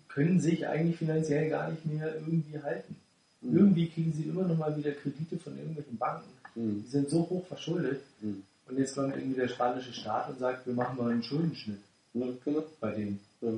können 0.07 0.39
sich 0.39 0.67
eigentlich 0.67 0.97
finanziell 0.97 1.49
gar 1.49 1.69
nicht 1.69 1.85
mehr 1.85 2.15
irgendwie 2.15 2.59
halten. 2.61 2.95
Mhm. 3.41 3.57
Irgendwie 3.57 3.89
kriegen 3.89 4.13
sie 4.13 4.23
immer 4.23 4.43
noch 4.47 4.57
mal 4.57 4.75
wieder 4.75 4.91
Kredite 4.91 5.37
von 5.37 5.57
irgendwelchen 5.57 5.97
Banken. 5.97 6.29
Mhm. 6.55 6.83
Die 6.85 6.89
sind 6.89 7.09
so 7.09 7.19
hoch 7.29 7.45
verschuldet. 7.47 8.01
Mhm. 8.21 8.43
Und 8.67 8.77
jetzt 8.79 8.95
kommt 8.95 9.15
irgendwie 9.15 9.35
der 9.39 9.47
spanische 9.49 9.93
Staat 9.93 10.29
und 10.29 10.39
sagt, 10.39 10.65
wir 10.65 10.73
machen 10.73 10.97
mal 10.97 11.11
einen 11.11 11.23
Schuldenschnitt 11.23 11.81
Ja, 12.13 12.25
genau. 12.43 12.63
bei 12.79 12.91
denen. 12.91 13.19
Ja. 13.41 13.49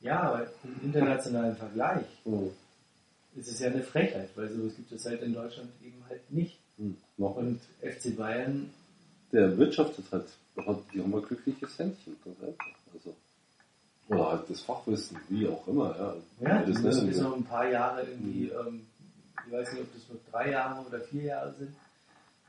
Ja, 0.00 0.20
aber 0.22 0.46
im 0.64 0.80
internationalen 0.84 1.56
Vergleich 1.56 2.04
Mhm. 3.36 3.40
ist 3.40 3.48
es 3.48 3.60
ja 3.60 3.68
eine 3.68 3.82
Frechheit, 3.82 4.30
weil 4.36 4.48
sowas 4.50 4.74
gibt 4.76 4.90
es 4.92 5.04
halt 5.06 5.22
in 5.22 5.34
Deutschland 5.34 5.70
eben 5.84 6.02
halt 6.08 6.30
nicht. 6.30 6.58
Mhm. 6.78 6.96
Noch 7.16 7.36
Und 7.36 7.60
FC 7.80 8.16
Bayern, 8.16 8.70
der 9.32 9.56
wirtschaftet 9.58 10.04
halt, 10.10 10.26
hat, 10.56 10.78
die 10.92 11.02
haben 11.02 11.14
ein 11.14 11.22
glückliches 11.22 11.78
Händchen, 11.78 12.16
ganz 12.24 12.36
einfach. 12.42 12.66
Also, 12.94 13.14
oder 14.08 14.30
halt 14.30 14.50
das 14.50 14.60
Fachwissen, 14.60 15.18
wie 15.28 15.48
auch 15.48 15.66
immer, 15.68 15.96
ja. 15.96 16.48
ja, 16.48 16.62
das 16.64 16.82
wir. 16.82 17.22
noch 17.22 17.36
ein 17.36 17.44
paar 17.44 17.68
Jahre 17.68 18.02
irgendwie, 18.02 18.48
ähm, 18.48 18.86
ich 19.46 19.52
weiß 19.52 19.72
nicht, 19.72 19.82
ob 19.82 19.92
das 19.94 20.08
noch 20.08 20.20
drei 20.32 20.50
Jahre 20.52 20.86
oder 20.86 21.00
vier 21.00 21.22
Jahre 21.24 21.54
sind, 21.58 21.74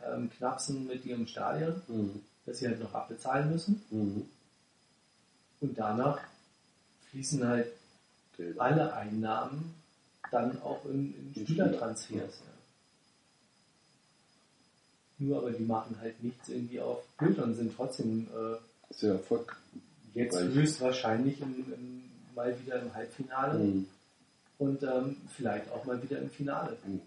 ähm, 0.05 0.29
knapsen 0.37 0.87
mit 0.87 1.05
ihrem 1.05 1.25
Stadion, 1.27 1.81
Mhm. 1.87 2.21
das 2.45 2.59
sie 2.59 2.67
halt 2.67 2.79
noch 2.79 2.93
abbezahlen 2.93 3.51
müssen. 3.51 3.81
Mhm. 3.89 4.25
Und 5.61 5.77
danach 5.79 6.19
fließen 7.09 7.45
halt 7.47 7.67
Geld. 8.37 8.59
alle 8.59 8.93
Einnahmen 8.93 9.73
dann 10.31 10.61
auch 10.61 10.83
in, 10.85 11.13
in 11.35 11.43
Spielertransfers. 11.45 12.39
Ja. 12.39 12.45
Nur 15.19 15.37
aber 15.39 15.51
die 15.51 15.63
machen 15.63 15.97
halt 15.99 16.21
nichts 16.23 16.47
irgendwie 16.49 16.79
auf 16.79 17.03
Bild 17.17 17.39
und 17.39 17.55
sind 17.55 17.75
trotzdem 17.75 18.27
äh, 18.27 18.93
Sehr 18.93 19.13
Erfolg. 19.13 19.57
jetzt 20.13 20.37
höchstwahrscheinlich 20.39 21.41
im, 21.41 21.73
im, 21.73 22.03
mal 22.35 22.57
wieder 22.59 22.81
im 22.81 22.93
Halbfinale 22.93 23.57
Mhm. 23.59 23.87
und 24.59 24.83
ähm, 24.83 25.17
vielleicht 25.35 25.69
auch 25.71 25.85
mal 25.85 26.01
wieder 26.03 26.19
im 26.19 26.29
Finale. 26.29 26.77
Mhm. 26.85 27.01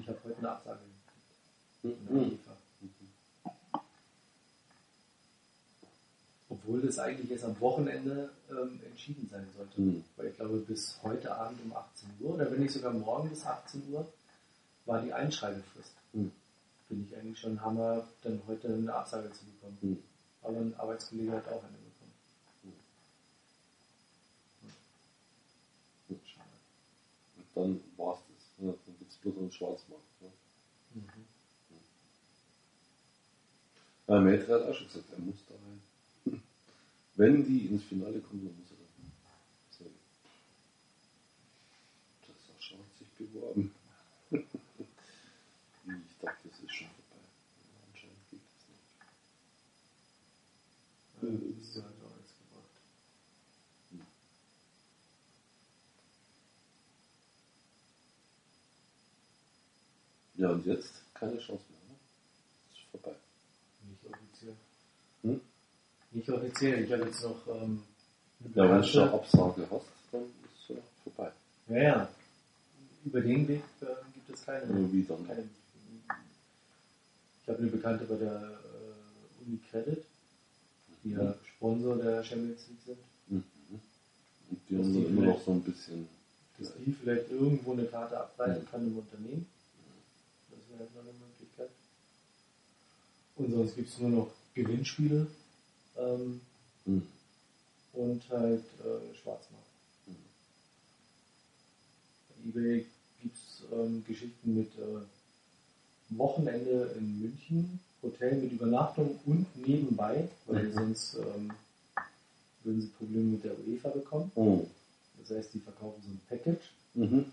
Ich 0.00 0.08
habe 0.08 0.18
heute 0.24 0.38
eine 0.38 0.50
Absage 0.50 0.80
Mhm. 1.82 1.92
UEFA. 2.10 2.56
Obwohl 6.68 6.82
das 6.82 6.98
eigentlich 6.98 7.30
erst 7.30 7.44
am 7.44 7.58
Wochenende 7.60 8.28
ähm, 8.50 8.78
entschieden 8.84 9.26
sein 9.32 9.48
sollte. 9.56 9.80
Mhm. 9.80 10.04
Weil 10.16 10.26
ich 10.26 10.36
glaube, 10.36 10.58
bis 10.58 10.98
heute 11.02 11.34
Abend 11.34 11.58
um 11.64 11.74
18 11.74 12.10
Uhr, 12.20 12.34
oder 12.34 12.50
wenn 12.50 12.60
nicht 12.60 12.74
sogar 12.74 12.92
morgen 12.92 13.30
bis 13.30 13.46
18 13.46 13.90
Uhr, 13.90 14.06
war 14.84 15.00
die 15.00 15.10
Einschreibefrist. 15.10 15.92
Mhm. 16.12 16.30
Finde 16.86 17.06
ich 17.08 17.16
eigentlich 17.16 17.38
schon 17.38 17.62
Hammer, 17.62 18.06
dann 18.22 18.42
heute 18.46 18.68
eine 18.68 18.92
Absage 18.92 19.32
zu 19.32 19.46
bekommen. 19.46 19.78
Mhm. 19.80 20.02
Aber 20.42 20.58
ein 20.58 20.74
Arbeitskollege 20.76 21.32
hat 21.32 21.48
auch 21.48 21.62
eine 21.64 21.78
bekommen. 21.78 22.12
Mhm. 26.08 26.16
Und 27.38 27.46
dann 27.54 27.80
war's 27.96 28.18
das. 28.28 28.66
Ja, 28.66 28.74
dann 28.84 28.98
gibt's 28.98 29.16
bloß 29.16 29.38
einen 29.38 29.52
Schwarzmarkt. 29.52 30.04
Ja. 30.20 30.28
Mhm. 30.96 31.24
Ja, 34.06 34.20
Maitre 34.20 34.54
hat 34.54 34.68
auch 34.68 34.74
schon 34.74 34.86
gesagt, 34.88 35.12
er 35.12 35.18
muss 35.18 35.36
da 35.48 35.54
rein. 35.54 35.67
Wenn 37.18 37.44
die 37.44 37.66
ins 37.66 37.82
Finale 37.82 38.20
kommen, 38.20 38.44
dann 38.46 38.56
muss 38.56 38.70
er 38.70 38.76
da 38.76 38.84
rein. 38.84 39.12
So. 39.76 39.90
Das 42.28 42.36
Sascha 42.46 42.76
hat 42.78 42.96
sich 42.96 43.08
beworben. 43.18 43.74
ich 44.30 46.18
dachte, 46.20 46.48
das 46.48 46.60
ist 46.60 46.72
schon 46.72 46.86
vorbei. 46.86 47.24
Anscheinend 47.90 48.30
geht 48.30 48.40
das 48.46 48.68
nicht. 48.70 48.94
Ja, 51.20 51.30
das 51.58 51.84
hat 51.84 51.90
auch 52.06 52.16
nichts 52.18 52.34
gebracht. 52.38 52.76
Ja, 60.36 60.50
und 60.50 60.64
jetzt 60.66 61.02
keine 61.14 61.38
Chance 61.40 61.64
mehr. 61.68 61.80
Ne? 61.88 61.96
Das 62.68 62.78
ist 62.78 62.86
vorbei. 62.92 63.16
Nicht 63.88 64.06
offiziell. 64.06 64.56
Hm? 65.22 65.40
Nicht 66.12 66.28
offiziell. 66.30 66.84
Ich 66.84 66.92
habe 66.92 67.04
jetzt 67.04 67.22
noch 67.22 67.46
ähm, 67.48 67.82
eine 68.44 68.54
Ja, 68.54 68.62
wenn 68.70 68.80
du 68.82 68.86
Bekannte- 68.86 69.12
Absage 69.14 69.66
hast, 69.70 69.86
dann 70.12 70.22
ist 70.22 70.62
es 70.62 70.76
ja 70.76 70.82
vorbei. 71.04 71.32
Ja, 71.68 71.76
ja. 71.82 72.08
Über 73.04 73.20
den 73.20 73.46
Weg 73.48 73.62
äh, 73.80 73.86
gibt 74.14 74.30
es 74.38 74.44
keine. 74.44 74.64
Ja, 74.80 74.92
wie 74.92 75.02
dann? 75.04 75.26
keine 75.26 75.48
ich 77.42 77.48
habe 77.50 77.62
eine 77.62 77.70
Bekannte 77.70 78.04
bei 78.04 78.16
der 78.16 78.42
äh, 78.42 79.42
Uni 79.46 79.58
Credit, 79.70 80.04
die 81.02 81.10
ja 81.12 81.34
Sponsor 81.56 81.96
der 81.96 82.22
Champions 82.22 82.60
League 82.68 82.78
sind, 82.84 82.98
Mhm. 83.30 83.44
Und 84.50 84.60
die 84.68 84.76
Dass 84.76 84.84
haben 84.86 84.92
die 84.94 85.04
immer 85.04 85.26
noch 85.26 85.42
so 85.44 85.52
ein 85.52 85.62
bisschen. 85.62 86.08
dass 86.58 86.72
die 86.84 86.92
vielleicht 86.92 87.30
irgendwo 87.30 87.72
eine 87.72 87.84
Karte 87.86 88.18
ableiten 88.20 88.62
Mhm. 88.64 88.68
kann 88.70 88.86
im 88.86 88.98
Unternehmen. 88.98 89.46
Das 90.50 90.60
wäre 90.78 90.88
noch 90.90 91.00
eine 91.02 91.12
Möglichkeit. 91.18 91.70
Und 93.36 93.52
sonst 93.52 93.76
gibt 93.76 93.88
es 93.88 93.98
nur 93.98 94.10
noch 94.10 94.30
Gewinnspiele 94.54 95.26
ähm, 95.98 96.40
Hm. 96.84 97.06
und 97.92 98.22
halt 98.30 98.64
äh, 98.80 99.14
Schwarzmarkt. 99.16 99.66
Mhm. 100.06 100.14
Bei 102.28 102.48
eBay 102.60 102.86
gibt 103.22 103.36
es 103.36 103.62
ähm, 103.72 104.04
Geschichten 104.06 104.54
mit 104.56 104.70
äh, 104.78 105.02
Wochenende 106.16 106.94
in 106.98 107.20
München, 107.20 107.80
Hotel 108.02 108.36
mit 108.40 108.52
Übernachtung 108.52 109.18
und 109.26 109.46
nebenbei, 109.56 110.28
weil 110.46 110.64
Mhm. 110.64 110.72
sonst 110.72 111.14
ähm, 111.16 111.50
würden 112.64 112.82
sie 112.82 112.88
Probleme 112.88 113.32
mit 113.32 113.44
der 113.44 113.58
UEFA 113.66 113.90
bekommen. 113.90 114.30
Oh. 114.34 114.66
Das 115.18 115.36
heißt, 115.36 115.52
die 115.54 115.60
verkaufen 115.60 116.02
so 116.02 116.08
ein 116.10 116.20
Package 116.28 116.72
Mhm. 116.94 117.32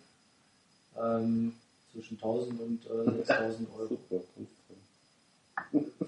ähm, 0.97 1.53
zwischen 1.93 2.15
1000 2.15 2.59
und 2.59 2.85
äh, 2.85 3.11
6000 3.25 3.69
Euro 3.77 3.87
Super, 3.89 4.23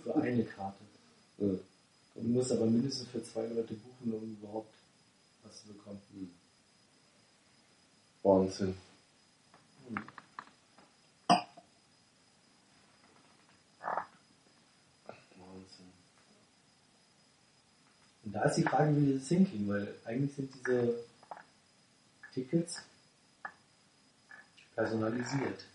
für 0.03 0.15
eine 0.15 0.43
Karte. 0.43 0.83
Ja. 1.37 1.53
Du 2.17 2.23
musst 2.23 2.51
aber 2.51 2.65
mindestens 2.65 3.07
für 3.09 3.23
zwei 3.23 3.45
Leute 3.45 3.75
buchen, 3.75 4.11
um 4.11 4.37
überhaupt 4.41 4.73
was 5.43 5.61
zu 5.61 5.67
bekommen. 5.67 6.01
Wahnsinn. 8.23 8.75
Wahnsinn. 15.37 15.91
Und 18.25 18.33
da 18.33 18.45
ist 18.45 18.55
die 18.55 18.63
Frage, 18.63 18.97
wie 18.97 19.05
sie 19.05 19.19
das 19.19 19.27
hinkriegen, 19.27 19.69
weil 19.69 19.95
eigentlich 20.03 20.35
sind 20.35 20.51
diese 20.55 20.95
Tickets 22.33 22.81
personalisiert. 24.75 25.65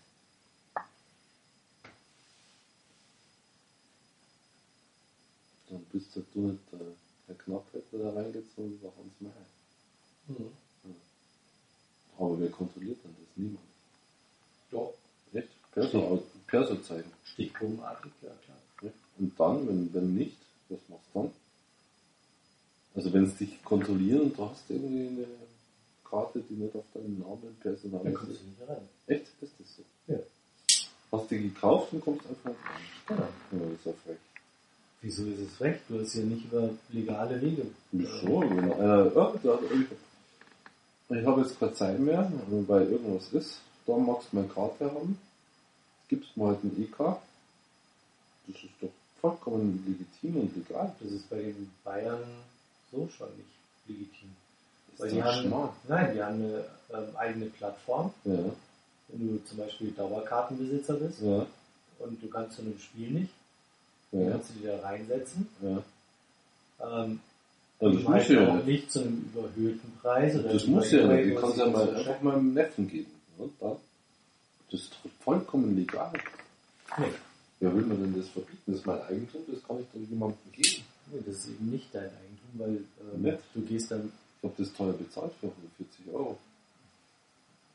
Dann 5.73 5.85
bist 5.91 6.15
du 6.15 6.23
du 6.33 6.39
nicht 6.39 6.71
der, 6.71 6.79
der 7.27 7.35
Knappheit, 7.35 7.81
der 7.91 7.99
da 7.99 8.09
reingezogen 8.13 8.79
war, 8.83 8.93
Hans 8.95 9.13
Meyer. 9.19 9.33
Mhm. 10.27 10.51
Aber 12.19 12.39
wer 12.39 12.49
kontrolliert 12.49 13.03
denn 13.03 13.15
das? 13.17 13.27
Niemand. 13.35 13.65
Doch, 14.69 14.93
Echt? 15.33 15.49
Perso, 15.71 16.23
Perso-Zeichen. 16.45 17.11
stichprobenartig, 17.25 18.11
ja 18.21 18.29
klar. 18.45 18.57
Ja. 18.83 18.89
Und 19.17 19.39
dann, 19.39 19.67
wenn, 19.67 19.93
wenn 19.95 20.13
nicht, 20.13 20.37
was 20.69 20.79
machst 20.89 21.07
du 21.11 21.21
dann? 21.21 21.31
Also 22.95 23.11
wenn 23.11 23.23
es 23.23 23.35
dich 23.37 23.63
kontrollieren 23.63 24.21
und 24.21 24.37
du 24.37 24.45
hast 24.47 24.69
irgendwie 24.69 25.07
eine 25.07 25.27
Karte, 26.07 26.39
die 26.47 26.53
nicht 26.53 26.75
auf 26.75 26.85
deinen 26.93 27.17
Namen 27.17 27.41
Dann 27.41 27.55
personalisiert 27.59 28.15
kommst 28.15 28.41
du 28.41 28.45
nicht 28.45 28.69
rein. 28.69 28.89
Echt? 29.07 29.25
Ist 29.41 29.53
das 29.59 29.75
so? 29.75 29.83
Ja. 30.05 30.19
Hast 31.11 31.31
du 31.31 31.35
die 31.35 31.49
gekauft 31.49 31.93
und 31.93 32.01
kommst 32.01 32.27
einfach 32.27 32.51
nicht 32.51 32.59
rein. 32.63 33.27
Genau. 33.51 33.63
Ja, 33.63 33.69
das 33.69 33.79
ist 33.79 33.85
ja 33.87 33.93
frech. 34.05 34.17
Wieso 35.03 35.25
ist 35.25 35.39
es 35.39 35.59
recht? 35.59 35.81
Du 35.89 35.99
hast 35.99 36.15
ja 36.15 36.23
nicht 36.23 36.45
über 36.45 36.69
legale 36.89 37.39
Wege. 37.41 37.65
Wieso? 37.91 38.39
Einer, 38.39 38.67
ja, 38.69 39.03
da, 39.03 39.33
ich, 41.09 41.25
habe 41.25 41.41
jetzt 41.41 41.59
keine 41.59 41.73
Zeit 41.73 41.99
mehr, 41.99 42.31
weil 42.67 42.87
irgendwas 42.87 43.27
ist. 43.33 43.59
Da 43.85 43.97
magst 43.97 44.29
du 44.31 44.37
meine 44.37 44.47
Karte 44.47 44.85
haben. 44.85 45.19
Gibst 46.07 46.37
mir 46.37 46.47
halt 46.47 46.63
ein 46.63 46.81
EK. 46.81 46.97
Das 48.47 48.55
ist 48.55 48.71
doch 48.79 48.89
vollkommen 49.19 49.83
legitim 49.85 50.39
und 50.39 50.55
legal. 50.55 50.95
Das 51.01 51.11
ist 51.11 51.29
bei 51.29 51.35
den 51.35 51.69
Bayern 51.83 52.23
so 52.89 53.09
schon 53.09 53.27
nicht 53.35 53.49
legitim. 53.87 54.29
Ist 54.93 55.01
Weil 55.01 55.11
die 55.11 55.21
haben, 55.21 55.69
nein, 55.89 56.13
die 56.13 56.23
haben 56.23 56.35
eine 56.35 56.65
ähm, 56.93 57.15
eigene 57.17 57.45
Plattform. 57.47 58.13
Ja, 58.23 58.39
Wenn 59.09 59.27
du 59.27 59.43
zum 59.43 59.57
Beispiel 59.57 59.91
Dauerkartenbesitzer 59.91 60.93
bist 60.93 61.21
ja, 61.21 61.45
und 61.99 62.23
du 62.23 62.29
kannst 62.29 62.55
zu 62.55 62.61
einem 62.61 62.79
Spiel 62.79 63.11
nicht, 63.11 63.33
ja, 64.13 64.31
kannst 64.31 64.49
du 64.49 64.53
dich 64.53 64.63
da 64.65 64.79
reinsetzen. 64.79 65.47
ja. 65.61 65.83
Ähm, 66.81 67.19
Also 67.79 67.97
die 67.97 68.03
das 68.03 68.13
muss 68.13 68.27
ja 68.29 68.47
auch 68.59 68.63
nicht. 68.65 68.91
zu 68.91 68.99
einem 69.01 69.29
überhöhten 69.33 69.93
Preis. 70.01 70.35
Oder 70.35 70.53
Das 70.53 70.67
muss 70.67 70.91
ja 70.91 70.99
nicht. 71.07 71.19
eBay, 71.19 71.29
Ich 71.29 71.35
was 71.35 71.41
kann 71.41 71.51
es 71.51 71.57
ja 71.57 71.65
mal 71.67 71.95
einfach 71.95 72.21
meinem 72.21 72.53
Neffen 72.53 72.87
geben. 72.87 73.11
Und 73.37 73.53
dann? 73.59 73.75
Das 74.71 74.81
ist 74.81 74.93
vollkommen 75.19 75.75
legal. 75.75 76.11
Nee, 76.97 77.05
Wer 77.59 77.73
will 77.75 77.83
mir 77.83 77.95
denn 77.95 78.15
das 78.17 78.27
verbieten? 78.29 78.61
Das 78.67 78.75
ist 78.77 78.85
mein 78.85 79.01
Eigentum, 79.03 79.41
das 79.51 79.63
kann 79.63 79.79
ich 79.79 79.85
doch 79.93 80.09
jemandem 80.09 80.37
geben. 80.51 80.83
nee, 81.11 81.19
das 81.25 81.35
ist 81.35 81.47
eben 81.49 81.71
nicht 81.71 81.87
dein 81.93 82.05
Eigentum, 82.05 82.49
weil 82.55 82.69
ähm, 83.15 83.21
Nicht? 83.21 83.37
du 83.53 83.61
gehst 83.61 83.91
dann. 83.91 84.11
Ich 84.41 84.49
habe 84.49 84.55
das 84.63 84.73
teuer 84.73 84.93
bezahlt 84.93 85.31
für 85.39 85.47
140 85.47 86.13
Euro. 86.13 86.37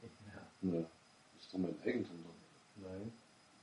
Ja, 0.03 0.69
Ja, 0.71 0.79
das 0.81 1.45
ist 1.45 1.55
doch 1.55 1.59
mein 1.59 1.75
Eigentum 1.85 2.17
dann. 2.25 2.85
nein. 2.93 3.13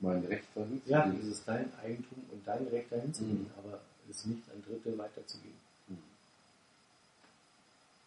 Mein 0.00 0.24
Recht 0.26 0.44
dahin 0.54 0.82
zu 0.84 0.90
Ja, 0.90 1.10
es 1.20 1.26
ist 1.26 1.42
dein 1.48 1.72
Eigentum 1.82 2.18
und 2.30 2.46
dein 2.46 2.66
Recht 2.68 2.92
dahin 2.92 3.12
zu 3.14 3.24
gehen, 3.24 3.42
Mhm. 3.42 3.50
aber 3.58 3.80
es 4.10 4.26
nicht 4.26 4.42
an 4.54 4.62
Dritte 4.62 4.96
weiterzugeben. 4.98 5.56
Mhm. 5.88 5.98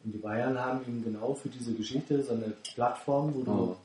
Und 0.03 0.11
die 0.14 0.18
Bayern 0.20 0.57
haben 0.60 0.82
eben 0.82 1.03
genau 1.03 1.34
für 1.34 1.49
diese 1.49 1.74
Geschichte 1.74 2.24
so 2.24 2.34
eine 2.34 2.53
Plattform, 2.74 3.34
wo 3.36 3.41
du 3.44 3.52
Ja. 3.52 3.76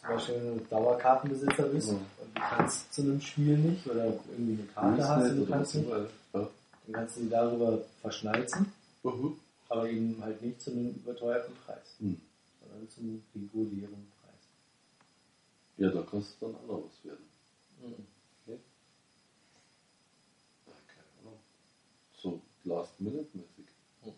zum 0.00 0.08
Beispiel 0.16 0.66
Dauerkartenbesitzer 0.70 1.64
bist 1.68 1.88
Ja. 1.90 1.94
und 1.94 2.36
du 2.36 2.40
kannst 2.40 2.92
zu 2.92 3.02
einem 3.02 3.20
Spiel 3.20 3.58
nicht 3.58 3.86
oder 3.86 4.06
irgendwie 4.06 4.62
eine 4.62 4.68
Karte 4.72 4.96
Willst 4.96 5.08
hast 5.08 5.30
und 5.30 5.36
du 5.36 5.42
oder 5.42 5.50
kannst 5.52 5.74
nicht, 5.74 5.90
dann 6.32 6.48
kannst 6.92 7.16
du 7.16 7.20
sie 7.20 7.28
darüber 7.28 7.78
verschnalzen, 8.00 8.72
Mhm. 9.04 9.36
aber 9.68 9.88
eben 9.88 10.16
halt 10.22 10.42
nicht 10.42 10.60
zu 10.60 10.70
einem 10.72 10.90
überteuerten 10.94 11.54
Preis, 11.66 11.94
sondern 12.00 12.88
zum 12.88 13.22
regulären. 13.34 14.11
Ja, 15.78 15.90
da 15.90 16.02
kannst 16.02 16.40
du 16.40 16.46
dann 16.46 16.56
auch 16.56 16.66
noch 16.66 16.84
was 16.84 17.04
werden. 17.04 17.24
Mhm. 17.80 18.06
Ja, 18.46 18.54
keine 20.86 21.06
Ahnung. 21.20 21.38
So 22.16 22.40
Last-Minute-mäßig. 22.64 23.66
Hm. 24.02 24.12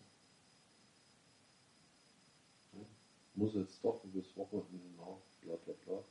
Ja. 2.73 2.79
Muss 3.35 3.53
jetzt 3.55 3.83
doch 3.83 3.99
bis 4.13 4.25
Wochenende 4.35 4.85
nach, 4.97 5.17
bla 5.41 5.55
bla 5.65 5.73
bla. 5.85 6.03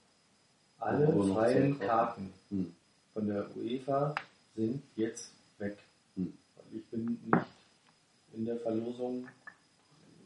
Alle 0.79 1.33
freien 1.35 1.79
zehn 1.79 1.79
Karten 1.87 2.33
Hm. 2.51 2.75
von 3.13 3.27
der 3.27 3.57
UEFA 3.57 4.15
sind 4.57 4.83
jetzt 4.97 5.31
weg. 5.59 5.79
Hm. 6.17 6.37
Weil 6.57 6.79
ich 6.79 6.85
bin 6.87 7.05
nicht 7.31 7.47
in 8.33 8.45
der 8.45 8.59
Verlosung. 8.59 9.29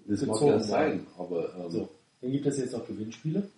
Das 0.06 0.22
mag 0.24 0.40
ja 0.40 0.58
sein, 0.60 1.06
aber, 1.18 1.54
ähm, 1.56 1.70
So, 1.70 1.88
dann 2.22 2.32
gibt 2.32 2.46
es 2.46 2.56
jetzt 2.56 2.72
noch 2.72 2.86
Gewinnspiele. 2.86 3.50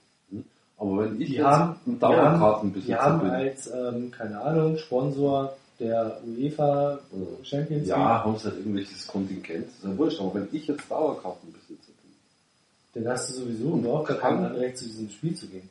Aber 0.81 0.98
wenn 1.05 1.20
ich 1.20 1.28
Die 1.28 1.35
jetzt 1.35 1.44
haben, 1.44 1.70
ein 1.73 1.78
die 1.85 1.90
haben, 1.93 2.01
Dauerkartenbesitzer 2.01 2.89
die 2.93 2.97
haben 2.98 3.31
als, 3.31 3.70
ähm, 3.73 4.11
keine 4.11 4.40
Ahnung, 4.40 4.77
Sponsor 4.78 5.57
der 5.78 6.20
UEFA. 6.27 6.98
Champions 7.43 7.82
League. 7.82 7.86
ja, 7.89 8.24
haben 8.24 8.36
sie 8.36 8.44
halt 8.48 8.57
irgendwelches 8.59 9.07
Kontingent, 9.07 9.66
das 9.69 9.74
ist 9.77 9.85
ja 9.85 9.97
wurscht, 9.98 10.20
aber 10.20 10.35
wenn 10.35 10.48
ich 10.52 10.66
jetzt 10.66 10.90
Dauerkartenbesitzer 10.90 11.93
bin, 12.02 13.02
Dann 13.05 13.12
hast 13.12 13.28
du 13.31 13.35
sowieso 13.35 13.77
überhaupt 13.78 14.09
gar 14.09 14.16
kein 14.19 14.44
Anrecht, 14.44 14.78
zu 14.78 14.86
diesem 14.86 15.09
Spiel 15.11 15.35
zu 15.36 15.47
gehen. 15.47 15.69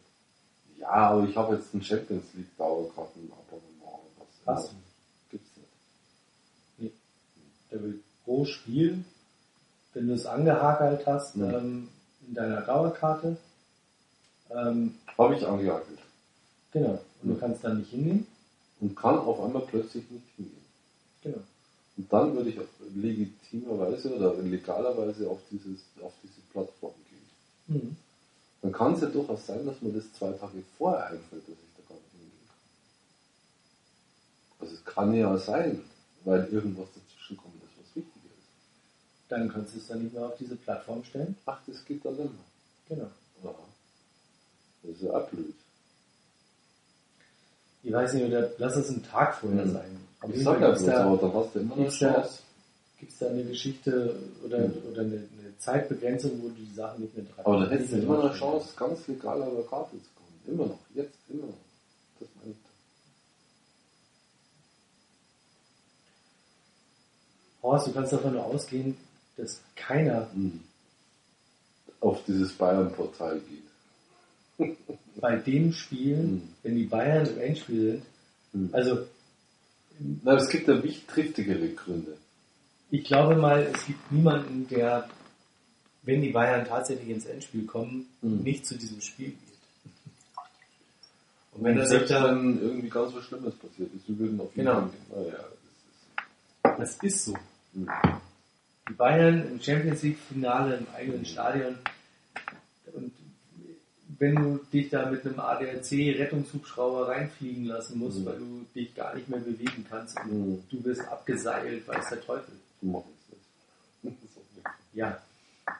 ja, 0.80 0.88
aber 0.90 1.28
ich 1.28 1.36
habe 1.36 1.56
jetzt 1.56 1.74
ein 1.74 1.82
Champions 1.84 2.24
League 2.36 2.56
Dauerkartenabonnement 2.58 3.82
oder 3.84 4.26
was. 4.46 4.56
Hast 4.56 4.72
du. 4.72 4.76
Gibt's 5.32 5.50
nicht. 6.78 6.94
Der 7.72 7.84
will 7.84 8.00
pro 8.26 8.46
Spiel, 8.46 9.04
wenn 9.94 10.08
du 10.08 10.14
es 10.14 10.26
angehakelt 10.26 11.06
hast, 11.06 11.36
Mhm. 11.36 11.54
ähm, 11.54 11.88
in 12.28 12.34
deiner 12.36 12.62
Dauerkarte, 12.62 13.38
ähm, 14.50 14.96
Habe 15.18 15.36
ich 15.36 15.46
angehakelt. 15.46 16.00
genau. 16.72 17.00
Und 17.22 17.30
du 17.30 17.36
kannst 17.38 17.64
dann 17.64 17.80
nicht 17.80 17.92
hingehen. 17.92 18.26
Und 18.80 18.96
kann 18.96 19.18
auf 19.20 19.42
einmal 19.42 19.64
plötzlich 19.64 20.10
nicht 20.10 20.26
hingehen. 20.38 20.66
Genau. 21.22 21.42
Und 21.98 22.14
dann 22.14 22.34
würde 22.34 22.50
ich 22.50 22.58
legitimerweise 22.96 24.16
oder 24.16 24.36
legalerweise 24.42 25.30
auf, 25.30 25.40
dieses, 25.52 25.82
auf 26.02 26.14
diese 26.24 26.40
Plattform 26.54 26.94
gehen. 27.10 27.76
Mhm. 27.76 27.98
Dann 28.62 28.72
kann 28.72 28.94
es 28.94 29.02
ja 29.02 29.08
durchaus 29.08 29.46
sein, 29.46 29.66
dass 29.66 29.82
mir 29.82 29.92
das 29.92 30.12
zwei 30.14 30.32
Tage 30.32 30.64
vorher 30.78 31.08
einfällt, 31.08 31.44
dass 31.44 31.56
ich 31.56 31.76
da 31.76 31.94
gar 31.94 32.00
nicht 32.00 32.12
hingehen 32.12 32.48
kann. 32.48 32.58
Also 34.62 34.76
es 34.76 34.86
kann 34.86 35.14
ja 35.14 35.38
sein, 35.38 35.82
weil 36.24 36.46
irgendwas 36.46 36.88
dazwischen 36.96 37.38
kommt, 37.38 37.56
das 37.62 37.70
was 37.80 37.96
wichtiger 37.96 38.28
ist. 38.28 38.48
Dann 39.30 39.52
kannst 39.52 39.76
du 39.76 39.80
es 39.80 39.88
dann 39.88 40.04
nicht 40.04 40.14
mehr 40.14 40.26
auf 40.26 40.38
diese 40.38 40.56
Plattform 40.56 41.04
stellen. 41.04 41.36
Ach, 41.46 41.60
das 41.68 41.84
geht 41.84 42.06
dann 42.06 42.16
nicht 42.16 42.32
mehr. 42.32 42.46
Genau. 42.88 43.10
Ja. 43.44 43.56
Das 44.84 44.92
ist 44.96 45.02
ja 45.04 45.12
auch 45.12 45.28
blöd. 45.30 45.54
Ich 47.84 47.94
weiß 47.94 48.14
nicht, 48.14 48.26
oder 48.26 48.50
lass 48.58 48.76
es 48.76 48.90
einen 48.90 49.04
Tag 49.04 49.36
vorher 49.36 49.66
Mhm. 49.66 49.74
sein. 49.74 49.98
Auf 50.22 50.30
Ich 50.36 50.44
sag 50.44 50.60
ja 50.60 50.72
bloß, 50.72 50.86
da, 50.86 51.06
aber 51.06 51.18
dann 51.18 51.34
hast 51.34 51.56
du 51.56 51.60
immer 51.60 51.76
noch 51.78 51.86
da- 51.86 51.90
Chance. 51.92 52.40
gibt's 53.00 53.18
da 53.20 53.28
eine 53.30 53.44
Geschichte 53.46 54.16
oder, 54.44 54.68
Mhm. 54.68 54.74
oder 54.92 55.02
eine, 55.02 55.16
eine 55.16 55.58
Zeitbegrenzung, 55.60 56.42
wo 56.42 56.50
du 56.50 56.56
die 56.56 56.74
Sachen 56.76 57.02
nicht 57.04 57.16
mehr 57.16 57.26
dran 57.26 57.46
Aber 57.46 57.66
da 57.66 57.72
hättest 57.72 57.94
du 57.94 57.98
immer 57.98 58.24
eine 58.26 58.34
Chance, 58.38 58.74
ganz 58.76 59.08
legal 59.08 59.42
an 59.42 59.56
der 59.56 59.64
Karte 59.64 59.92
zu 59.92 60.10
kommen. 60.16 60.40
Immer 60.46 60.66
noch, 60.68 60.80
jetzt, 60.94 61.14
immer 61.30 61.48
noch. 61.48 61.54
Das 62.20 62.28
meine 62.42 62.52
ich. 62.52 62.58
Horst, 67.64 67.88
du 67.88 67.92
kannst 67.94 68.14
davon 68.14 68.34
nur 68.34 68.46
ausgehen, 68.46 68.98
dass 69.38 69.62
keiner 69.76 70.30
Mhm. 70.34 70.62
Auf 72.02 72.24
dieses 72.26 72.54
Bayern-Portal 72.54 73.40
geht. 73.42 73.64
Bei 75.18 75.36
dem 75.38 75.74
Spiel, 75.74 76.18
Mhm. 76.18 76.42
wenn 76.64 76.76
die 76.76 76.86
Bayern 76.86 77.26
im 77.28 77.40
Endspiel 77.40 78.02
sind, 78.52 78.70
Mhm. 78.70 78.76
also 78.76 79.06
Na, 80.24 80.36
es 80.36 80.48
gibt 80.50 80.68
ja 80.68 80.82
wichtig 80.82 81.08
triftigere 81.08 81.68
Gründe. 81.70 82.16
Ich 82.90 83.04
glaube 83.04 83.36
mal, 83.36 83.64
es 83.74 83.86
gibt 83.86 84.12
niemanden, 84.12 84.66
der, 84.70 85.10
wenn 86.04 86.22
die 86.22 86.30
Bayern 86.32 86.66
tatsächlich 86.66 87.10
ins 87.10 87.26
Endspiel 87.26 87.66
kommen, 87.66 88.08
Mhm. 88.22 88.44
nicht 88.44 88.66
zu 88.66 88.76
diesem 88.78 89.02
Spiel 89.02 89.28
geht. 89.32 89.38
Und 91.52 91.64
Wenn 91.64 91.72
wenn 91.76 91.78
er 91.80 91.88
sich 91.88 91.98
selbst 91.98 92.12
da, 92.12 92.28
dann 92.28 92.62
irgendwie 92.62 92.90
ganz 92.90 93.14
was 93.14 93.26
Schlimmes 93.26 93.56
passiert 93.56 93.94
ist, 93.94 94.08
wir 94.08 94.20
würden 94.20 94.40
auf 94.40 94.56
jeden 94.56 94.68
Genau. 94.68 94.82
Fall. 95.10 95.26
Naja, 95.26 95.44
das 96.64 96.80
ist. 96.80 96.80
das 96.80 97.04
ist 97.04 97.26
so. 97.26 97.34
Mhm. 97.74 97.90
Die 98.88 98.94
Bayern 98.94 99.48
im 99.52 99.62
Champions 99.62 100.02
League 100.04 100.18
Finale 100.30 100.78
im 100.78 100.88
eigenen 100.96 101.26
Stadion 101.26 101.78
und 102.94 103.12
wenn 104.20 104.36
du 104.36 104.60
dich 104.72 104.90
da 104.90 105.10
mit 105.10 105.26
einem 105.26 105.40
ADAC 105.40 105.92
Rettungshubschrauber 106.20 107.08
reinfliegen 107.08 107.66
lassen 107.66 107.98
musst, 108.00 108.20
Mhm. 108.20 108.26
weil 108.26 108.38
du 108.40 108.66
dich 108.76 108.94
gar 108.94 109.16
nicht 109.16 109.30
mehr 109.30 109.40
bewegen 109.40 109.86
kannst 109.90 110.18
und 110.20 110.32
Mhm. 110.50 110.64
du 110.70 110.84
wirst 110.84 111.02
abgeseilt, 111.08 111.88
weiß 111.88 112.10
der 112.10 112.22
Teufel. 112.22 112.54
Wir 112.82 113.00
es 113.00 113.30
nicht. 113.32 113.46
Das 114.04 114.14
ist 114.14 114.38
Ja, 114.94 115.22
okay. 115.66 115.78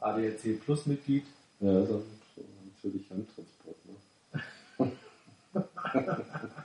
Das 0.00 0.26
ist. 0.28 0.44
ADAC 0.44 0.60
Plus 0.64 0.86
Mitglied. 0.86 1.24
Ja, 1.60 1.80
das 1.80 1.90
ist 1.90 2.04
natürlich 2.84 3.10
Heimtransport. 3.10 3.76
Ne? 3.86 3.96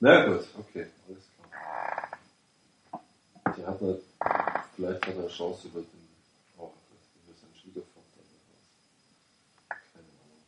Na 0.00 0.26
gut, 0.26 0.46
okay, 0.58 0.86
alles 1.08 1.24
klar. 1.34 1.48
Der 3.56 3.66
hat 3.66 3.82
eine, 3.82 3.98
vielleicht 4.76 5.06
hat 5.06 5.14
er 5.14 5.20
eine 5.20 5.28
Chance 5.28 5.68
über 5.68 5.80
den, 5.80 6.08
auch 6.58 6.72
über 6.72 7.34
seinen 7.40 7.54
Schwiegervater 7.60 8.20
oder 8.22 8.38
was. 8.54 8.66
Keine 9.92 10.10
Ahnung. 10.22 10.42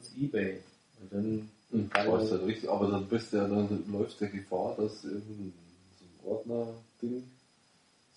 Sonst 0.00 0.16
Ebay. 0.16 0.62
Und 1.00 1.12
dann 1.12 1.50
Mhm. 1.72 1.90
Weißt 1.94 2.32
du, 2.32 2.36
richtig, 2.44 2.68
aber 2.68 2.90
dann 2.90 3.08
bist 3.08 3.32
du 3.32 3.38
ja, 3.38 3.48
dann 3.48 3.84
läufst 3.90 4.20
du 4.20 4.28
Gefahr, 4.28 4.74
dass 4.76 5.04
irgendein 5.04 5.54
so 5.98 6.04
ein 6.04 6.30
Ordner-Ding 6.30 7.30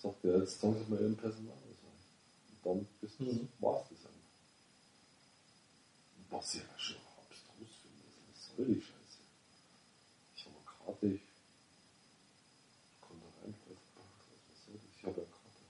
sagt, 0.02 0.22
ja, 0.24 0.36
jetzt 0.36 0.60
sagen 0.60 0.76
sie 0.84 0.90
mal 0.92 1.00
ihren 1.00 1.16
Personal. 1.16 1.54
Und 1.56 2.66
dann 2.66 2.86
bist 3.00 3.14
du, 3.18 3.24
Mhm. 3.24 3.48
war's 3.60 3.84
das 3.88 3.98
einfach. 4.00 4.05
Was 6.36 6.52
ich 6.54 6.60
ja 6.60 6.66
schon 6.76 6.96
abstrus 7.16 7.80
finde, 7.80 8.04
das 8.28 8.36
ist 8.36 8.50
völlig 8.56 8.84
scheiße. 8.84 9.20
Ich 10.36 10.44
habe 10.44 10.56
Karte, 10.66 11.06
ich 11.06 11.22
komme 13.00 13.20
da 13.24 13.28
rein, 13.40 13.54
weiß 13.54 13.72
nicht, 13.72 13.96
was 13.96 14.60
soll 14.66 14.76
das? 14.76 14.92
Ich 14.98 15.02
habe 15.02 15.16
eine 15.16 15.32
Karte. 15.32 15.64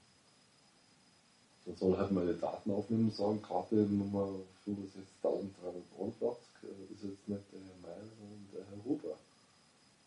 Dann 1.67 1.77
soll 1.77 1.97
halt 1.97 2.11
meine 2.11 2.35
Daten 2.35 2.73
aufnehmen 2.73 3.05
und 3.11 3.15
sagen, 3.15 3.41
Karte 3.43 3.77
Nummer 3.77 4.41
65.383 4.67 6.35
äh, 6.65 6.93
ist 6.93 7.05
jetzt 7.05 7.29
nicht 7.29 7.53
der 7.53 7.61
Herr 7.61 7.79
Meier, 7.83 8.03
sondern 8.19 8.49
der 8.53 8.67
Herr 8.67 8.85
Huber. 8.85 9.17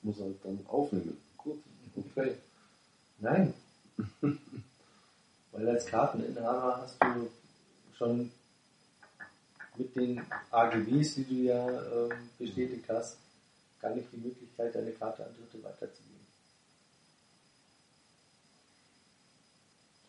Muss 0.02 0.20
halt 0.20 0.44
dann 0.44 0.60
aufnehmen. 0.68 1.18
Gut, 1.38 1.64
okay. 1.96 2.36
Nein. 3.20 3.54
Weil 5.54 5.70
als 5.70 5.86
Karteninhaber 5.86 6.82
hast 6.82 7.02
du 7.02 7.30
schon 7.98 8.30
mit 9.80 9.96
den 9.96 10.22
AGBs, 10.52 11.16
die 11.16 11.24
du 11.24 11.36
ja 11.36 11.68
ähm, 11.68 12.30
bestätigt 12.38 12.86
hast, 12.90 13.18
gar 13.82 13.96
nicht 13.96 14.12
die 14.12 14.18
Möglichkeit, 14.18 14.76
deine 14.76 14.92
Karte 14.92 15.26
an 15.26 15.34
Dritte 15.36 15.64
weiterzugeben. 15.64 16.20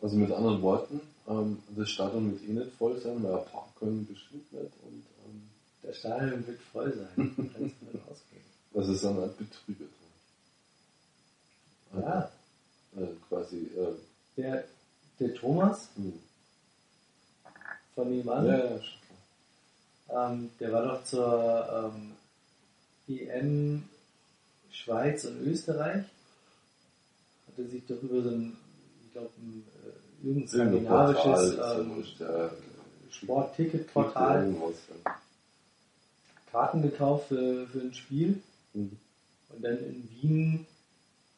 Also 0.01 0.17
mit 0.17 0.31
anderen 0.31 0.61
Worten, 0.61 1.01
ähm, 1.27 1.59
das 1.75 1.89
Stadion 1.89 2.31
wird 2.31 2.43
eh 2.43 2.53
nicht 2.53 2.71
voll 2.77 2.99
sein, 2.99 3.23
weil 3.23 3.37
parken 3.45 3.71
können 3.79 4.07
bestimmt 4.07 4.51
nicht 4.51 4.73
und 4.83 5.03
ähm, 5.25 5.49
Der 5.83 5.93
Stadion 5.93 6.45
wird 6.45 6.59
voll 6.61 6.91
sein. 6.93 7.33
Du 7.37 7.49
kannst 7.49 7.75
davon 7.81 8.01
ausgehen. 8.09 8.43
also 8.73 8.93
es 8.93 9.01
sind 9.01 9.17
halt 9.17 9.37
Betrüger 9.37 9.85
drin. 11.93 12.01
Ja, 12.03 12.31
Äh, 12.97 13.07
quasi, 13.29 13.57
äh, 13.77 13.95
der, 14.35 14.65
der 15.19 15.33
Thomas 15.35 15.87
hm. 15.95 16.19
von 17.95 18.09
nebenan, 18.09 18.45
ja, 18.47 18.57
ja, 18.57 18.79
klar. 18.79 19.00
Ähm, 20.11 20.49
der 20.59 20.71
war 20.71 20.83
doch 20.83 21.03
zur 21.03 21.93
ähm, 21.95 22.11
EM 23.07 23.83
Schweiz 24.71 25.25
und 25.25 25.41
Österreich. 25.41 26.05
Hatte 27.47 27.67
sich 27.67 27.85
doch 27.87 28.01
über 28.01 28.21
so 28.21 28.29
ein, 28.29 28.57
ich 29.05 29.11
glaube, 29.13 29.29
ein, 29.37 29.63
äh, 29.83 30.27
irgendein 30.27 30.47
skandinavisches 30.47 32.19
ähm. 32.19 32.49
Sportticketportal. 33.11 34.55
Karten 36.51 36.81
gekauft 36.81 37.27
für, 37.29 37.67
für 37.67 37.79
ein 37.79 37.93
Spiel 37.93 38.41
Mhm. 38.73 38.97
und 39.49 39.63
dann 39.63 39.77
in 39.79 40.09
Wien 40.21 40.65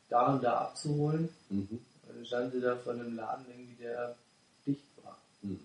da 0.09 0.33
und 0.33 0.43
da 0.43 0.57
abzuholen. 0.59 1.29
Mhm. 1.49 1.67
Und 2.07 2.15
dann 2.15 2.25
stand 2.25 2.53
sie 2.53 2.61
da 2.61 2.75
vor 2.75 2.93
einem 2.93 3.15
Laden, 3.15 3.45
irgendwie, 3.49 3.75
der 3.81 4.15
dicht 4.65 4.83
war. 5.03 5.17
Mhm. 5.41 5.59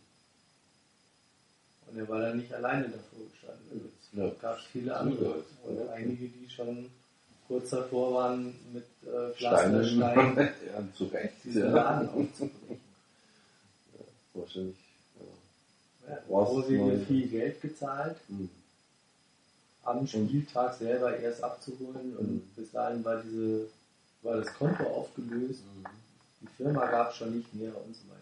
Und 1.91 1.99
er 1.99 2.09
war 2.09 2.21
dann 2.21 2.37
nicht 2.39 2.53
alleine 2.53 2.85
davor 2.89 3.21
gestanden. 3.33 3.93
Es 4.01 4.19
Ja. 4.19 4.31
gab 4.41 4.61
viele 4.61 4.97
andere. 4.97 5.25
ja. 5.65 5.69
Und 5.71 5.89
einige, 5.91 6.29
die 6.29 6.49
schon 6.51 6.91
kurz 7.47 7.71
davor 7.71 8.15
waren, 8.15 8.55
mit 8.73 8.85
äh, 9.07 9.33
Pflaster, 9.35 9.85
Steinen. 9.85 9.85
Steinen 9.85 10.37
ja, 10.67 10.95
zu 10.95 11.05
Recht. 11.07 11.35
diesen 11.45 11.63
Ja. 11.63 11.69
Laden 11.71 12.09
aufzubrechen. 12.11 12.81
Wahrscheinlich. 14.35 14.77
Ja. 16.07 16.15
Ja, 16.15 16.21
Vorwege 16.27 16.79
neu. 16.85 16.99
viel 17.07 17.29
Geld 17.29 17.61
gezahlt, 17.61 18.17
Mhm. 18.29 18.51
am 19.85 20.07
Spieltag 20.07 20.75
selber 20.75 21.17
erst 21.19 21.43
abzuholen 21.43 22.17
und 22.17 22.31
Mhm. 22.31 22.41
bis 22.57 22.71
dahin 22.73 23.05
war 23.05 23.23
diese 23.23 23.67
war 24.23 24.37
das 24.39 24.53
Konto 24.55 24.83
aufgelöst, 24.85 25.63
die 26.41 26.47
Firma 26.57 26.87
gab 26.91 27.11
es 27.13 27.17
schon 27.19 27.37
nicht 27.37 27.55
mehr 27.55 27.69
und 27.77 27.95
so 27.95 28.03
weiter. 28.11 28.19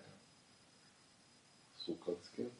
So 1.78 1.94
kann 1.94 2.14
es 2.22 2.32
gehen. 2.36 2.50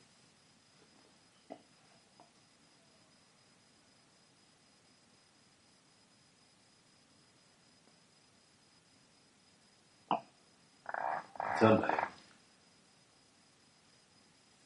Tja, 11.57 11.71
nein. 11.79 12.09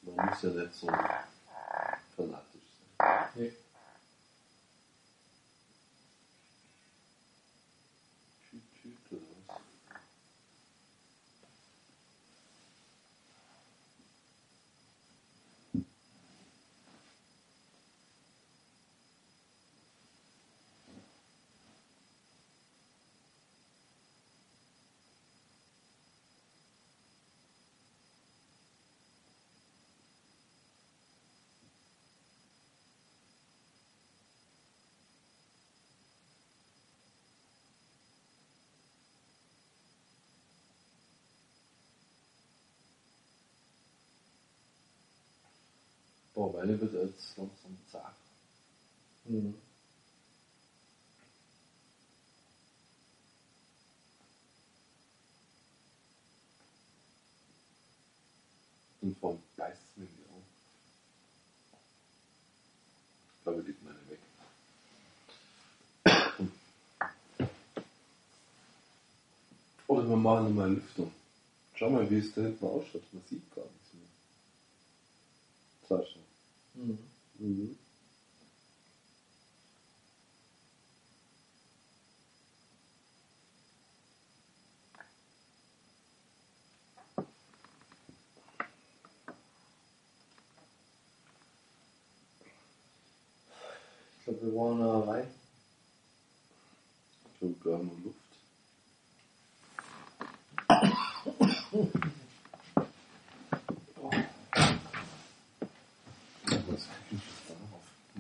Man 0.03 0.27
muss 0.27 0.43
ja 0.43 0.51
nicht 0.51 0.75
so 0.75 0.87
fanatisch 2.17 2.69
sein. 2.99 3.29
Nee. 3.37 3.53
Tüt, 8.51 8.63
tüt, 8.83 9.13
oder 9.13 9.23
was? 9.47 9.61
Meine 46.53 46.81
wird 46.81 46.93
jetzt 46.93 47.37
langsam 47.37 47.77
zart. 47.91 48.15
Mhm. 49.25 49.55
Und 59.01 59.19
es 59.73 59.79
mir 59.97 60.05
in 60.05 60.17
die 60.17 60.29
Augen. 60.29 60.45
Ich 63.37 63.43
glaube, 63.45 63.63
geht 63.63 63.83
meine 63.83 63.99
weg. 64.11 64.19
Oder 69.87 70.09
wir 70.09 70.17
machen 70.17 70.55
mal 70.55 70.73
Lüftung. 70.73 71.13
Schau 71.75 71.91
mal, 71.91 72.09
wie 72.11 72.19
es 72.19 72.35
da 72.35 72.43
hinten 72.43 72.67
ausschaut. 72.67 73.03
Man 73.13 73.23
sieht 73.29 73.55
gar 73.55 73.65
nichts 73.65 73.95
mehr. 73.95 74.09
Sascha. 75.89 76.21
Mm. 76.75 76.99
Mm-hmm. 77.41 77.77
Ich 94.19 94.25
glaube, 94.25 94.41
wir 94.43 94.55
waren 94.55 94.81
äh, 94.81 95.07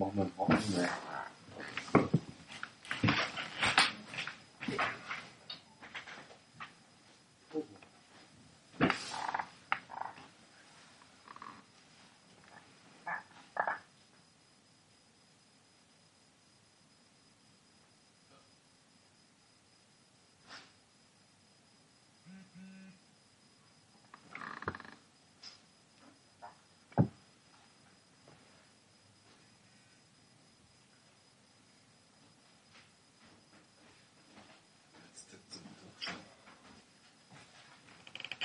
drauf? 0.00 0.12
Mach 0.14 0.14
mal 0.14 0.22
einen 0.22 0.58
Haken 0.58 1.09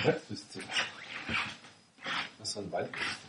Restwüste. 0.06 0.60
Was 2.38 2.54
für 2.54 2.60
ein 2.60 2.72
Waldwüste. 2.72 3.26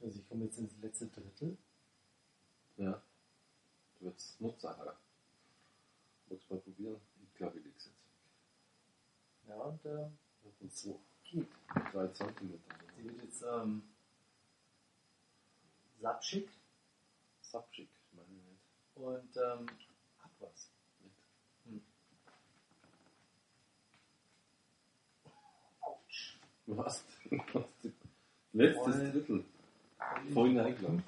Also 0.00 0.17
ich 0.28 0.30
komme 0.30 0.44
jetzt 0.44 0.58
ins 0.58 0.76
letzte 0.82 1.06
Drittel. 1.06 1.56
Ja. 2.76 3.02
Du 3.98 4.04
wirst. 4.04 4.38
Magst 4.42 4.62
du 4.62 4.68
mal 4.68 6.60
probieren? 6.60 7.00
Ich 7.24 7.34
glaube, 7.34 7.58
ich 7.58 7.64
leg's 7.64 7.86
jetzt. 7.86 8.04
Ja, 9.48 9.54
und 9.54 9.82
äh, 9.86 10.10
Und 10.60 10.70
so 10.74 11.00
geht. 11.24 11.48
drei 11.92 12.08
Zentimeter. 12.08 12.74
Sie 12.98 13.04
wird 13.04 13.22
jetzt 13.22 13.42
ähm, 13.42 13.82
sapschig 15.98 16.50
Sapschig, 17.40 17.88
meine 18.12 18.28
ich 18.28 18.44
nicht. 18.44 18.96
und 18.96 19.36
ähm, 19.38 19.66
hat 20.18 20.30
was. 20.40 20.70
Nicht. 21.00 21.16
Hm. 21.64 21.82
Autsch. 25.80 26.38
Was? 26.66 27.02
Was? 27.54 27.64
Letztes. 28.52 28.96
Drittel. 29.12 29.44
Vorhin 30.32 30.58
eingeladen. 30.60 31.02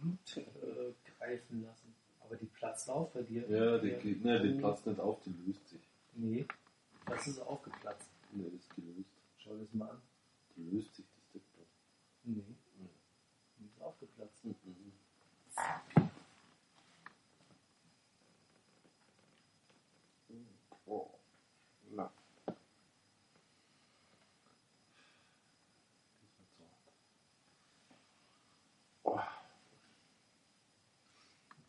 Blut 0.00 0.36
äh, 0.36 0.92
greifen 1.18 1.62
lassen. 1.64 1.94
Aber 2.20 2.36
die 2.36 2.46
platzt 2.46 2.88
auf 2.90 3.12
bei 3.12 3.22
dir. 3.22 3.48
Ja, 3.48 3.78
die, 3.78 3.90
geht, 3.90 4.24
ne, 4.24 4.40
die 4.40 4.58
platzt 4.58 4.86
nicht 4.86 5.00
auf, 5.00 5.20
die 5.22 5.34
löst 5.46 5.68
sich. 5.68 5.80
Nee, 6.14 6.46
das 7.06 7.26
ist 7.26 7.40
aufgeplatzt. 7.40 8.08
Ne, 8.32 8.44
das 8.44 8.54
ist 8.60 8.74
gelöst. 8.74 9.10
Schau 9.38 9.56
das 9.56 9.72
mal 9.74 9.90
an. 9.90 10.00
Die 10.56 10.62
löst 10.70 10.94
sich 10.94 11.04
das 11.14 11.24
Deckblatt. 11.32 11.66
Nee, 12.24 12.44
die 13.58 13.66
ist 13.66 13.82
aufgeplatzt. 13.82 14.44
Mhm. 14.44 14.92
Oh. 20.86 21.10
Na. 21.90 22.10
Das 22.46 22.56
wird 26.38 26.48
so 26.58 26.64
hart. 29.16 29.34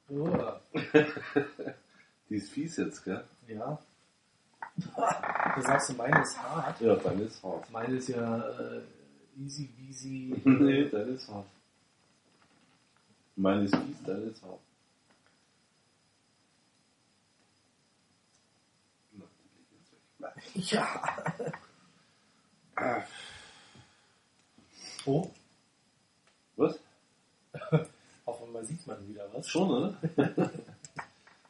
Oh, 0.09 0.27
Oh. 0.27 0.59
Die 2.29 2.35
ist 2.35 2.51
fies 2.51 2.77
jetzt, 2.77 3.03
gell? 3.03 3.23
ja. 3.47 3.77
Da 4.95 5.61
sagst 5.61 5.89
du, 5.89 5.93
meine 5.93 6.21
ist 6.21 6.37
hart. 6.41 6.81
Ja, 6.81 6.95
deine 6.95 7.23
ist 7.23 7.41
hart. 7.43 7.69
Meine 7.71 7.95
ist 7.95 8.09
ja 8.09 8.39
äh, 8.49 8.81
easy 9.37 9.67
peasy. 9.67 10.41
nee, 10.45 10.89
deine 10.89 11.11
ist 11.11 11.27
hart. 11.29 11.47
Meine 13.35 13.63
ist 13.65 13.75
fies, 13.75 14.03
deine 14.05 14.21
ist 14.23 14.41
hart. 14.43 14.59
Na, 19.13 19.25
die 19.39 19.57
liegt 19.57 19.71
jetzt 19.71 19.91
weg. 19.93 20.65
Ja. 20.71 21.53
Oh, 25.07 25.29
Was? 26.57 26.79
Einmal 28.55 28.65
sieht 28.65 28.87
man 28.87 29.07
wieder 29.07 29.27
was. 29.33 29.47
Schon, 29.47 29.69
oder? 29.69 29.97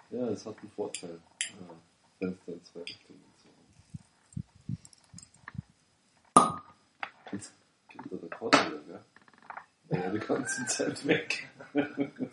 ja, 0.10 0.28
es 0.30 0.46
hat 0.46 0.58
einen 0.60 0.72
Vorteil. 0.72 1.20
Ja, 1.42 1.76
Fenster 2.20 2.54
in 2.54 2.64
zwei 2.64 2.82
Richtungen 2.82 3.24
zu 3.38 3.48
haben. 6.42 6.62
Jetzt 7.32 7.54
geht 7.90 8.12
der 8.12 8.24
Rekord 8.24 8.54
wieder, 8.56 8.80
gell? 8.80 10.04
War 10.04 10.12
die 10.12 10.20
ganze 10.20 10.66
Zeit 10.66 11.06
weg. 11.06 11.48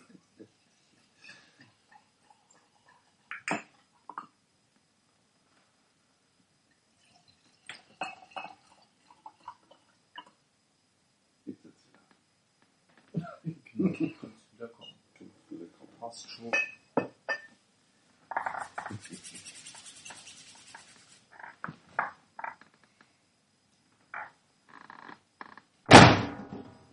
Geht 13.75 13.99
jetzt 13.99 14.23
wieder. 14.23 14.69
Kannst 15.17 15.51
wieder 15.51 15.65
kommen. 15.67 15.89
Kommt 15.89 15.92
Passt 16.03 16.29
schon. 16.29 16.51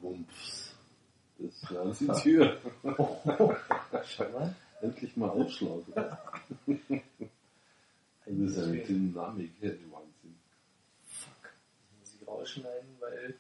Wumps. 0.01 0.77
Das 1.39 1.77
war 1.77 1.93
die 1.93 2.23
Tür. 2.23 2.61
Schau 4.05 4.29
mal. 4.29 4.55
Endlich 4.81 5.17
mal 5.17 5.31
ausschlagen. 5.31 5.93
Das 8.27 8.39
ist 8.39 8.59
eine 8.59 8.79
Dynamik, 8.79 9.51
ja, 9.61 9.71
die 9.71 9.91
Wahnsinn. 9.91 10.39
Fuck. 11.03 11.43
Das 11.43 11.99
muss 11.99 12.15
ich 12.15 12.29
rausschneiden, 12.29 12.97
weil 13.01 13.35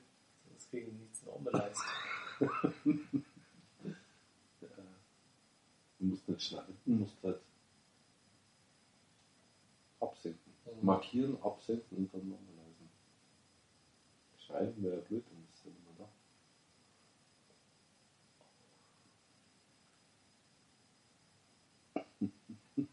sonst 0.48 0.68
kriege 0.68 0.88
ich 0.88 0.94
nichts 0.94 1.22
normalized. 1.24 1.80
Du 2.82 3.22
nicht 6.31 6.43
schneiden, 6.43 6.77
du 6.85 6.93
musst 6.93 7.16
halt 7.23 7.40
absenken. 10.01 10.52
Mhm. 10.65 10.86
Markieren, 10.86 11.43
absenken 11.43 11.97
und 11.97 12.15
dann 12.15 12.28
normalisieren. 12.28 12.90
Schneiden 14.39 14.82
wäre 14.82 14.97
ja 14.97 15.02
blöd, 15.02 15.24
dann 15.28 15.44
ist 15.44 15.55
es 15.55 15.65
ja 15.65 15.70
immer 15.70 15.94
da. 15.98 16.09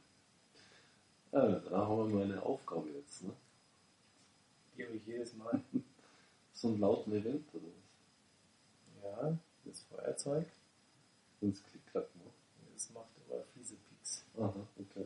Ja, 1.34 1.60
da 1.60 1.86
haben 1.86 1.98
wir 1.98 2.16
mal 2.16 2.24
eine 2.24 2.42
Aufgabe 2.42 2.90
jetzt. 2.90 3.24
Ne? 3.24 3.34
Die 4.76 4.86
habe 4.86 4.96
ich 4.96 5.06
jedes 5.06 5.36
Mal. 5.36 5.62
So 6.54 6.70
ein 6.70 6.80
lauten 6.80 7.12
Event 7.12 7.54
oder 7.54 7.68
was? 7.68 9.04
Ja, 9.04 9.38
das 9.64 9.82
Feuerzeug. 9.84 10.48
Wenn 11.40 11.52
es 11.52 11.64
klick 11.64 11.86
klackt 11.86 12.16
macht. 12.16 12.34
Das 12.74 12.90
macht 12.90 13.17
war 13.30 13.44
fiese 13.54 13.76
Peaks. 13.76 14.26
Aha, 14.38 14.68
okay. 14.80 15.06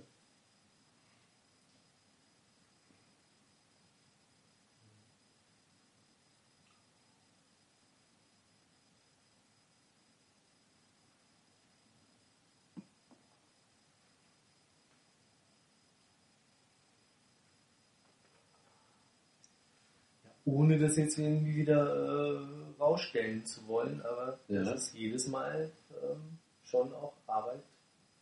ohne 20.45 20.77
das 20.77 20.97
jetzt 20.97 21.17
irgendwie 21.17 21.55
wieder 21.55 21.95
äh, 21.95 22.81
rausstellen 22.81 23.45
zu 23.45 23.67
wollen, 23.67 24.01
aber 24.01 24.39
ja. 24.47 24.63
das 24.63 24.87
ist 24.87 24.95
jedes 24.95 25.27
Mal 25.27 25.71
ähm, 26.03 26.37
schon 26.63 26.93
auch 26.93 27.13
Arbeit 27.27 27.61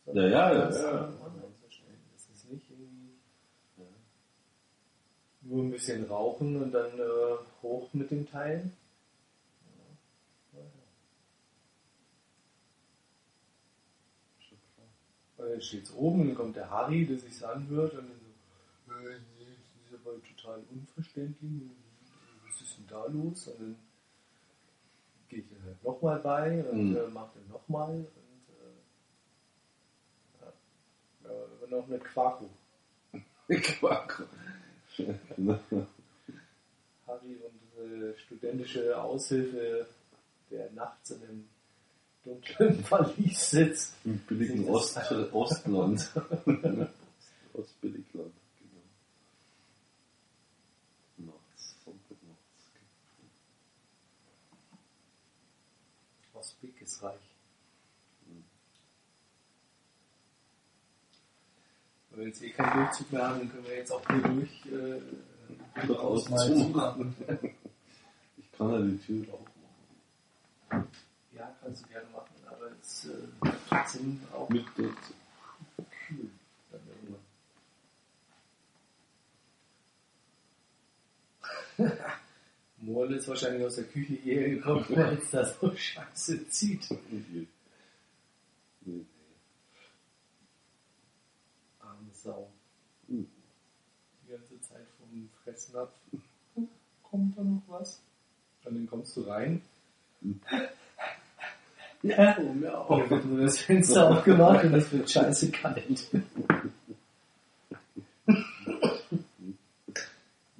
ja, 0.06 0.12
ja, 0.26 0.52
ja, 0.52 0.66
das, 0.66 0.82
ja. 0.82 1.08
ist 2.34 2.50
nicht 2.50 2.70
irgendwie 2.70 3.16
nur 5.42 5.64
ein 5.64 5.70
bisschen 5.70 6.04
rauchen 6.04 6.60
und 6.62 6.72
dann 6.72 6.98
äh, 6.98 7.36
hoch 7.62 7.92
mit 7.94 8.10
dem 8.10 8.28
Teil. 8.28 8.70
Ja. 10.52 10.58
Ja, 10.58 10.64
ja. 10.64 10.70
Weil 15.36 15.50
dann 15.52 15.62
steht's 15.62 15.92
oben 15.92 16.26
dann 16.26 16.36
kommt 16.36 16.56
der 16.56 16.68
Harry, 16.70 17.06
der 17.06 17.18
sich's 17.18 17.42
anhört 17.42 17.92
und 17.94 18.08
dann 18.08 18.20
so, 18.20 18.28
äh, 19.08 19.18
das 19.38 19.50
ist 19.86 19.94
aber 20.06 20.22
total 20.22 20.62
unverständlich. 20.70 21.70
Was 22.46 22.60
ist 22.60 22.76
denn 22.78 22.86
da 22.88 23.06
los? 23.06 23.46
Und 23.48 23.60
dann 23.60 23.76
gehe 25.28 25.40
ich 25.40 25.48
dann 25.48 25.62
halt 25.64 25.82
nochmal 25.84 26.18
bei 26.20 26.64
und 26.68 26.90
Mhm. 26.90 26.96
äh, 26.96 27.06
mache 27.08 27.38
dann 27.38 27.48
nochmal 27.48 27.90
und 27.94 28.02
äh, 28.02 28.06
ja. 31.24 31.66
noch 31.68 31.86
eine 31.86 31.98
Quaku. 31.98 32.46
Quark. 33.48 34.26
Harry, 37.06 37.40
unsere 37.76 38.18
studentische 38.18 39.02
Aushilfe, 39.02 39.86
der 40.50 40.70
nachts 40.72 41.10
in 41.10 41.22
einem 41.22 41.48
dunklen 42.24 42.84
Verlies 42.84 43.50
sitzt. 43.50 43.94
Im 44.04 44.18
billigen 44.18 44.68
Ost, 44.68 44.98
Ostland. 45.32 46.10
Ostbilligland, 47.52 48.34
genau. 48.58 48.82
Nachts, 51.32 51.74
Sonntagnachts. 51.84 52.70
Osbeck 56.32 56.80
ist 56.80 57.02
reich. 57.02 57.29
Wir 62.20 62.26
jetzt 62.28 62.42
eh 62.42 62.50
keinen 62.50 62.84
Durchzug 62.84 63.12
mehr 63.12 63.28
haben, 63.28 63.38
dann 63.40 63.50
können 63.50 63.64
wir 63.66 63.76
jetzt 63.76 63.90
auch 63.92 64.02
hier 64.06 64.22
durch. 64.22 64.66
Äh, 64.66 65.00
Durchaus 65.86 66.28
mal 66.28 66.46
zumachen. 66.46 67.14
Ich 68.36 68.52
kann 68.52 68.70
ja 68.72 68.80
die 68.82 68.98
Tür 68.98 69.34
auch 69.34 69.40
machen. 70.70 70.88
Ja, 71.32 71.56
kannst 71.62 71.84
du 71.84 71.88
gerne 71.88 72.08
machen, 72.10 72.34
aber 72.46 72.70
es 72.80 73.06
äh, 73.06 73.50
trotzdem 73.68 74.20
auch 74.32 74.48
Mit 74.48 74.66
dazu. 74.76 75.14
kühl. 76.06 76.30
Dann 76.70 76.80
irgendwann. 81.78 81.98
Morl 82.78 83.12
ist 83.14 83.28
wahrscheinlich 83.28 83.64
aus 83.64 83.76
der 83.76 83.84
Küche 83.84 84.14
hierher 84.14 84.50
gekommen, 84.50 84.84
weil 84.90 85.18
es 85.18 85.30
da 85.30 85.44
so 85.44 85.74
scheiße 85.74 86.48
zieht. 86.48 86.90
Nee, 87.10 87.46
nee. 88.82 89.06
Arme 91.80 92.10
Sau. 92.12 92.50
Hm. 93.08 93.26
Die 94.26 94.30
ganze 94.32 94.60
Zeit 94.60 94.86
vom 95.66 95.72
Fressnapf. 95.72 95.90
Kommt 97.02 97.36
da 97.36 97.42
noch 97.42 97.62
was? 97.68 98.00
Und 98.64 98.74
dann 98.74 98.86
kommst 98.86 99.16
du 99.16 99.22
rein. 99.22 99.62
Ja, 102.02 102.36
oh, 102.38 102.52
mir 102.52 102.78
auch. 102.78 102.88
Dann 102.88 103.10
wird 103.10 103.24
nur 103.26 103.40
das 103.44 103.58
Fenster 103.58 104.10
aufgemacht 104.10 104.64
und 104.64 104.74
es 104.74 104.92
wird 104.92 105.10
scheiße 105.10 105.50
kalt. 105.50 106.08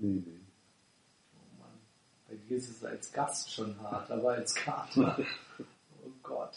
Nee, 0.03 0.09
nee. 0.09 0.23
Oh 1.35 1.59
Mann, 1.59 1.79
bei 2.29 2.35
dir 2.49 2.57
ist 2.57 2.71
es 2.71 2.85
als 2.85 3.13
Gast 3.13 3.53
schon 3.53 3.79
hart, 3.83 4.11
aber 4.11 4.31
als 4.31 4.55
Kater. 4.55 5.19
Oh 5.59 6.11
Gott. 6.23 6.53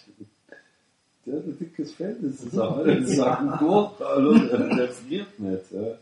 Der 1.26 1.36
hat 1.36 1.44
ein 1.44 1.58
dickes 1.58 1.94
Fell, 1.94 2.18
das 2.22 2.40
ist 2.42 2.58
auch 2.60 2.78
alles. 2.78 3.02
Das 3.02 3.12
ist 3.12 3.20
auch 3.20 3.40
ein 3.40 3.58
Gurt, 3.58 4.00
hallo, 4.00 4.34
der, 4.38 4.90
friert 4.90 5.40
nicht. 5.40 5.72
Ja. 5.72 5.98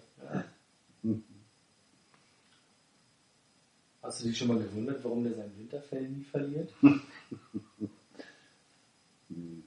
Hast 4.02 4.22
du 4.22 4.28
dich 4.28 4.38
schon 4.38 4.48
mal 4.48 4.58
gewundert, 4.60 5.04
warum 5.04 5.24
der 5.24 5.36
sein 5.36 5.52
Winterfell 5.58 6.08
nie 6.08 6.24
verliert? 6.24 6.74
Hm. 9.30 9.64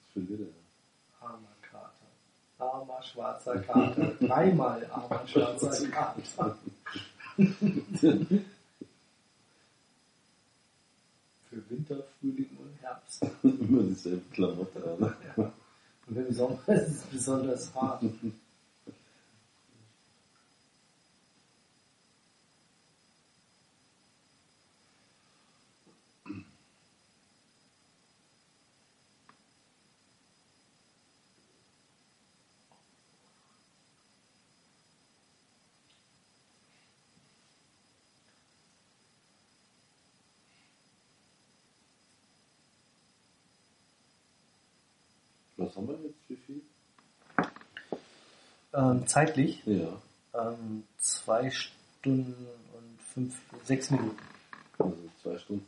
Das 0.00 0.12
verliert 0.14 0.40
er. 0.40 1.26
Armer 1.26 1.56
Kater. 1.60 2.06
Armer 2.58 3.02
schwarzer 3.02 3.58
Kater. 3.58 4.14
Dreimal 4.18 4.86
armer 4.86 5.26
schwarzer 5.26 5.88
Kater. 5.88 6.56
Für 11.50 11.70
Winter, 11.70 12.02
Frühling 12.18 12.56
und 12.58 12.80
Herbst. 12.80 13.26
Immer 13.42 13.82
dieselbe 13.82 14.22
Klamotte 14.32 15.14
an. 15.36 15.52
Und 16.06 16.16
im 16.16 16.32
Sommer 16.32 16.58
ist 16.68 16.88
es 16.88 17.02
besonders 17.02 17.74
hart. 17.74 18.02
Was 45.74 45.78
haben 45.82 45.88
wir 45.88 45.98
jetzt? 46.06 46.20
Wie 46.28 46.36
viel? 46.36 46.62
Ähm, 48.72 49.06
zeitlich 49.08 49.60
Ja, 49.66 50.00
ähm, 50.34 50.84
zwei 50.98 51.50
Stunden 51.50 52.46
und 52.72 53.02
fünf, 53.02 53.40
sechs 53.64 53.90
Minuten. 53.90 54.16
also 54.78 54.96
zwei 55.20 55.36
Stunden. 55.36 55.66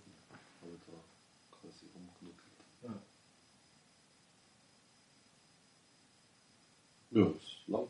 Ja, 7.10 7.26
ist 7.28 7.68
lang. 7.68 7.88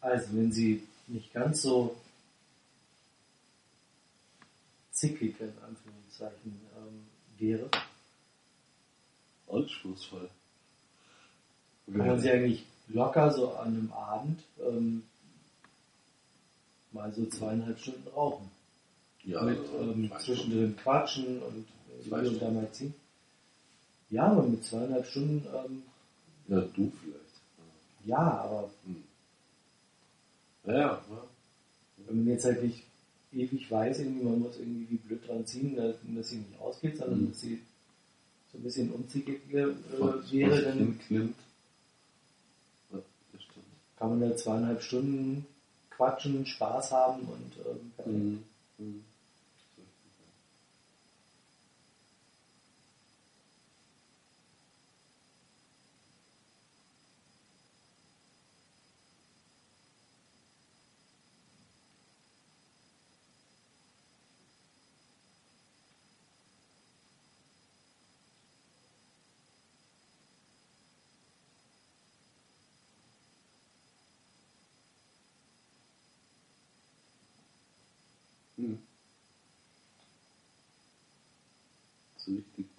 Also, 0.00 0.26
wenn 0.36 0.50
sie 0.50 0.82
nicht 1.06 1.32
ganz 1.32 1.62
so 1.62 1.94
zickig 4.90 5.38
in 5.40 5.52
Anführungszeichen 5.62 6.60
ähm, 6.76 7.06
wäre, 7.38 7.70
Anspruchsvoll. 9.52 10.28
kann 11.86 12.06
man 12.06 12.20
sie 12.20 12.30
eigentlich 12.30 12.64
locker 12.88 13.30
so 13.32 13.52
an 13.52 13.68
einem 13.68 13.92
Abend 13.92 14.40
ähm, 14.66 15.02
mal 16.92 17.12
so 17.12 17.26
zweieinhalb 17.26 17.78
Stunden 17.78 18.08
rauchen. 18.08 18.50
ja, 19.24 19.42
mit 19.42 19.58
also 19.58 19.92
ähm, 19.92 20.10
zwischendrin 20.18 20.76
quatschen 20.76 21.42
und 21.42 21.66
äh, 22.10 22.26
und 22.26 22.42
da 22.42 22.50
mal 22.50 22.70
ziehen. 22.72 22.94
Ja, 24.10 24.24
aber 24.26 24.42
mit 24.42 24.64
zweieinhalb 24.64 25.06
Stunden, 25.06 25.46
ähm. 25.54 25.82
Ja, 26.48 26.60
du 26.60 26.92
vielleicht. 27.00 28.04
ja, 28.04 28.18
aber 28.18 28.70
Hm. 28.84 29.02
Ja, 30.64 30.78
ja, 30.78 31.02
wenn 32.06 32.18
man 32.18 32.28
jetzt 32.28 32.44
halt 32.44 32.62
nicht 32.62 32.84
ewig 33.32 33.70
weiß, 33.70 34.00
irgendwie, 34.00 34.24
man 34.24 34.40
muss 34.40 34.58
irgendwie 34.58 34.90
wie 34.90 34.96
blöd 34.96 35.26
dran 35.26 35.46
ziehen, 35.46 35.74
dass, 35.76 35.96
sie 36.28 36.36
nicht 36.36 36.60
ausgeht, 36.60 36.98
sondern 36.98 37.22
Mhm. 37.22 37.28
dass 37.30 37.40
sie 37.40 37.60
so 38.52 38.58
ein 38.58 38.62
bisschen 38.62 38.90
unzickig 38.90 39.40
äh, 39.52 39.68
wäre, 40.30 40.62
dann 40.62 41.00
stimmt. 41.04 41.34
kann 43.96 44.10
man 44.10 44.28
da 44.28 44.36
zweieinhalb 44.36 44.82
Stunden 44.82 45.46
quatschen, 45.90 46.46
Spaß 46.46 46.92
haben 46.92 47.22
und 47.22 47.52
ähm, 47.66 47.92
perfekt. 47.96 48.16
Mhm. 48.78 49.04
Richtig 82.36 82.71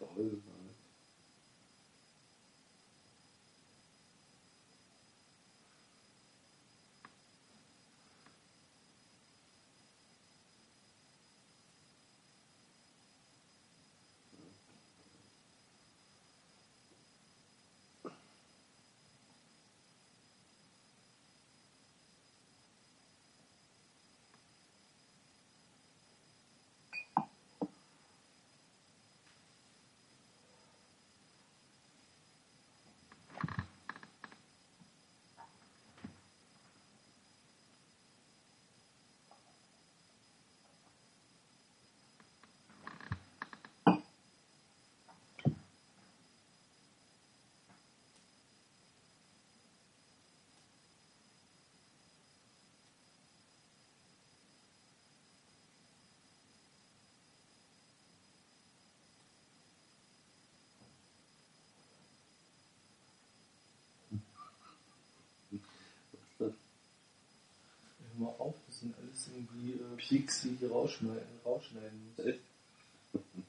irgendwie 69.44 69.74
äh, 69.74 69.98
Peaks, 69.98 70.42
die 70.42 70.58
ich 70.62 70.70
rausschneiden, 70.72 71.40
rausschneiden 71.46 72.00
muss. 72.16 72.26
Echt? 72.26 72.40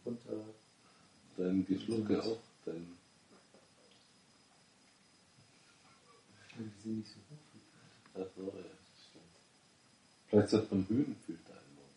Und 0.04 0.18
äh, 0.26 0.52
Dein 1.36 1.66
Geschlucke 1.66 2.22
auch. 2.22 2.38
Dein, 2.64 2.96
die 6.58 6.82
sind 6.82 6.98
nicht 6.98 7.08
so 7.08 7.16
hoch. 7.16 8.22
ach 8.22 8.26
so, 8.36 8.42
ja, 8.44 8.62
das 8.62 9.04
stimmt. 9.08 9.24
Vielleicht 10.28 10.48
sollte 10.50 10.74
man 10.74 10.88
Höhenfilter 10.88 11.52
einbauen. 11.52 11.90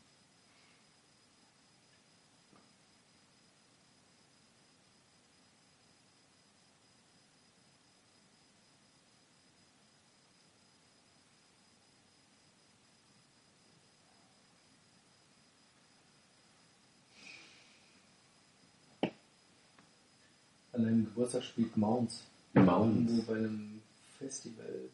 An 20.74 20.86
einem 20.86 21.07
Geburtstag 21.18 21.44
spielt 21.46 21.76
Mounts. 21.76 22.26
Mounds. 22.54 23.10
Irgendwo 23.12 23.22
bei 23.24 23.38
einem 23.40 23.82
Festival 24.20 24.88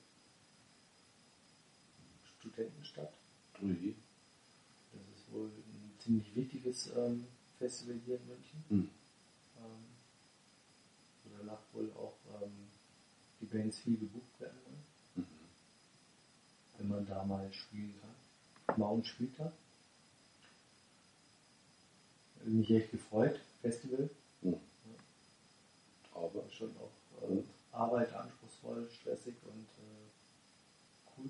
Studentenstadt. 2.40 3.12
Ui. 3.62 3.94
Das 4.94 5.02
ist 5.20 5.34
wohl 5.34 5.48
ein 5.48 5.92
ziemlich 6.00 6.34
wichtiges 6.34 6.90
ähm, 6.96 7.28
Festival 7.60 8.00
hier 8.06 8.16
in 8.16 8.28
München. 8.28 8.64
Hm. 8.70 8.90
Ähm, 9.58 9.84
wo 11.26 11.38
danach 11.40 11.60
wohl 11.74 11.92
auch 11.98 12.14
ähm, 12.42 12.54
die 13.42 13.46
Bands 13.46 13.80
viel 13.80 13.98
gebucht 13.98 14.40
werden 14.40 14.58
wollen, 14.66 14.84
Mhm. 15.16 15.26
wenn 16.78 16.88
man 16.88 17.06
da 17.06 17.26
mal 17.26 17.52
spielen 17.52 17.94
kann. 18.00 18.78
Mount 18.78 19.08
spielt 19.08 19.38
da. 19.38 19.52
Mich 22.46 22.72
echt 22.72 22.92
gefreut. 22.92 23.42
Festival. 23.62 24.10
Hm. 24.42 24.56
Aber 26.24 26.50
schon 26.50 26.74
auch 26.78 27.22
äh, 27.22 27.26
Und? 27.26 27.50
Arbeit 27.74 28.14
anspruchsvoll, 28.14 28.90
stressig 28.90 29.36
und 29.44 29.68
äh, 29.68 30.08
cool. 31.18 31.30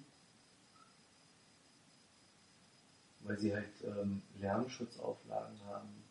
Weil 3.22 3.40
sie 3.40 3.54
halt 3.56 3.74
ähm, 3.84 4.22
Lärmschutzauflagen 4.40 5.60
haben, 5.66 6.04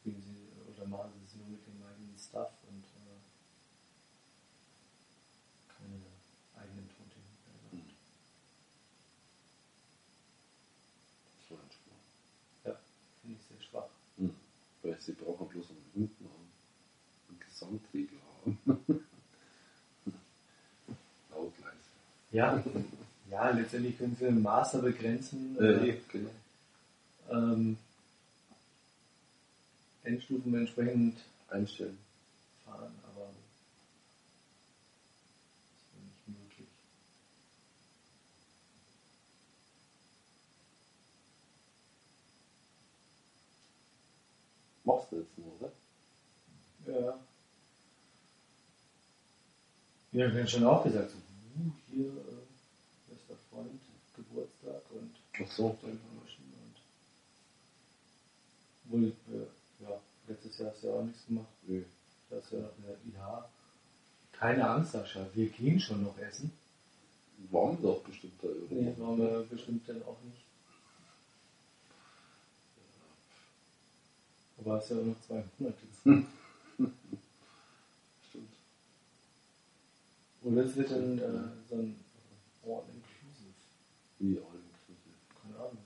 spielen 0.00 0.22
sie 0.22 0.48
oder 0.72 0.86
machen 0.86 1.12
sie 1.18 1.24
es 1.26 1.34
nur 1.34 1.48
mit 1.48 1.66
dem 1.66 1.82
eigenen 1.84 2.16
Stuff 2.16 2.52
und 2.70 2.84
äh, 2.84 3.20
keine 5.68 6.00
eigenen 6.56 6.88
Tontechniker. 6.88 7.50
Hm. 7.72 7.82
das 11.36 11.50
war 11.50 11.62
ein 11.62 11.70
Spruch. 11.70 12.00
Ja, 12.64 12.78
finde 13.20 13.36
ich 13.36 13.46
sehr 13.46 13.60
schwach. 13.60 13.90
Hm. 14.16 14.34
Weil 14.82 14.98
sie 14.98 15.12
brauchen 15.12 15.48
bloß 15.48 15.70
einen 15.70 15.90
hinten 15.92 16.24
haben. 16.24 16.46
Gesamtregler 17.66 18.20
haben. 18.44 18.58
Laut 21.30 21.52
leise. 21.58 21.74
Ja, 22.30 22.62
ja, 23.30 23.50
letztendlich 23.50 23.98
können 23.98 24.16
sie 24.18 24.30
Master 24.30 24.80
begrenzen. 24.80 25.56
Äh, 25.58 25.88
äh, 25.88 26.00
genau. 26.08 26.30
ähm, 27.30 27.76
Endstufen 30.04 30.54
entsprechend 30.54 31.18
Einstellen. 31.48 31.98
fahren, 32.64 32.92
aber 33.04 33.26
das 35.92 36.02
ist 36.02 36.28
nicht 36.28 36.40
möglich. 36.40 36.68
Machst 44.84 45.10
du 45.10 45.16
jetzt 45.16 45.38
nur, 45.38 45.52
oder? 45.60 45.72
Ja. 46.86 47.25
Ja, 50.16 50.32
wir 50.32 50.40
haben 50.40 50.48
schon 50.48 50.64
auch 50.64 50.82
gesagt, 50.82 51.10
so, 51.10 51.16
uh, 51.18 51.70
hier 51.90 52.06
äh, 52.06 53.10
bester 53.10 53.36
Freund, 53.50 53.82
Geburtstag 54.16 54.80
und 54.92 55.14
Ach 55.34 55.50
so. 55.50 55.76
dann 55.82 56.00
Promotion 56.00 56.46
und 58.88 58.92
wohl, 58.92 59.12
äh, 59.34 59.84
ja, 59.84 60.00
letztes 60.26 60.56
Jahr 60.56 60.70
hast 60.70 60.82
du 60.82 60.86
ja 60.86 60.94
auch 60.94 61.04
nichts 61.04 61.26
gemacht. 61.26 61.48
Nö. 61.66 61.84
Da 62.30 62.36
hast 62.36 62.50
du 62.50 62.56
ja 62.56 62.62
noch 62.62 62.72
eine 62.78 62.96
ja. 63.14 63.50
Keine 64.32 64.70
Angst, 64.70 64.92
Sascha, 64.92 65.26
wir 65.34 65.50
gehen 65.50 65.78
schon 65.78 66.02
noch 66.02 66.16
essen. 66.16 66.50
Waren 67.50 67.82
doch 67.82 68.02
bestimmt 68.02 68.42
da 68.42 68.48
irgendwo. 68.48 68.74
Nee, 68.74 68.94
waren 68.96 69.18
wir 69.18 69.46
bestimmt 69.50 69.86
dann 69.86 70.02
auch 70.04 70.16
nicht. 70.22 70.46
Aber 74.56 74.76
hast 74.76 74.88
ja 74.88 74.96
auch 74.96 75.04
noch 75.04 75.20
zwei 75.20 75.44
Monate. 75.58 75.76
Stimmt. 78.30 78.56
Oder 80.46 80.64
es 80.64 80.76
wird 80.76 80.90
dann 80.92 81.18
äh, 81.18 81.22
so 81.68 81.74
ein 81.74 81.96
All-Inclusive. 82.62 83.52
Wie 84.20 84.38
all 84.38 84.60
inclusive. 84.62 85.16
Keine 85.42 85.56
Ahnung. 85.56 85.84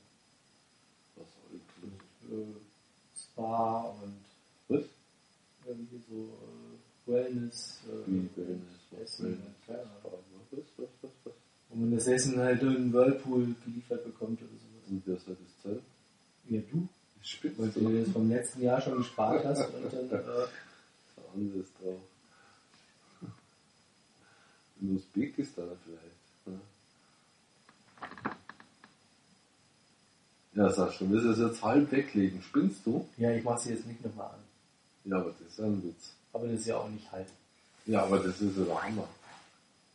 Was 1.17 1.27
all 1.27 1.57
inclusive? 1.57 1.97
Äh, 2.31 3.19
Spa 3.19 3.97
und 4.03 4.21
Was? 4.69 4.85
irgendwie 5.67 6.01
so 6.07 6.15
äh, 6.15 7.11
Wellness. 7.11 7.81
Äh, 7.87 8.07
Wie 8.07 8.29
Wellness, 8.37 8.69
was 8.91 9.01
Essen 9.01 9.25
Wellness, 9.25 9.55
keine 9.67 9.81
Ahnung. 9.81 10.25
Was, 10.51 10.61
was, 10.77 10.89
was, 11.01 11.11
was? 11.25 11.35
Wo 11.71 11.77
man 11.77 11.95
das 11.95 12.07
Essen 12.07 12.39
halt 12.39 12.61
in 12.61 12.75
den 12.75 12.93
Whirlpool 12.93 13.55
geliefert 13.65 14.05
bekommt 14.05 14.43
oder 14.43 14.51
sowas. 14.51 14.91
Und 14.91 15.03
wer 15.07 15.17
soll 15.17 15.37
das 15.43 15.63
zahlen? 15.63 15.83
Ja, 16.51 16.61
du. 16.71 16.87
Spitz. 17.23 17.59
Weil 17.59 17.71
du 17.71 17.99
das 18.05 18.13
vom 18.13 18.29
letzten 18.29 18.63
Jahr 18.63 18.81
schon 18.81 18.99
gespart 18.99 19.43
hast 19.45 19.73
und 19.73 19.91
dann. 19.91 20.11
Äh, 20.21 21.35
Anderes 21.35 21.73
drauf. 21.81 22.01
In 24.81 24.97
Usbekistan 24.97 25.69
vielleicht. 25.85 26.61
Ja, 30.55 30.65
ja 30.65 30.71
Sascha, 30.73 31.05
du 31.05 31.11
willst 31.11 31.27
es 31.27 31.39
jetzt 31.39 31.63
halb 31.63 31.91
weglegen. 31.93 32.43
Spinnst 32.43 32.87
du? 32.87 33.07
ja, 33.17 33.31
ich 33.33 33.45
mach 33.45 33.59
sie 33.59 33.71
jetzt 33.71 33.87
nicht 33.87 34.05
nochmal 34.05 34.29
an. 34.29 34.41
Ja, 35.05 35.17
aber 35.17 35.31
das 35.31 35.49
ist 35.49 35.59
ja 35.59 35.65
ein 35.65 35.83
Witz. 35.83 36.13
Aber 36.33 36.47
das 36.47 36.61
ist 36.61 36.67
ja 36.67 36.77
auch 36.77 36.89
nicht 36.89 37.11
halb. 37.13 37.27
Ja, 37.87 38.03
aber 38.05 38.19
das 38.19 38.41
ist 38.41 38.57
ja 38.57 38.65
der 38.65 38.83
Hammer. 38.83 39.09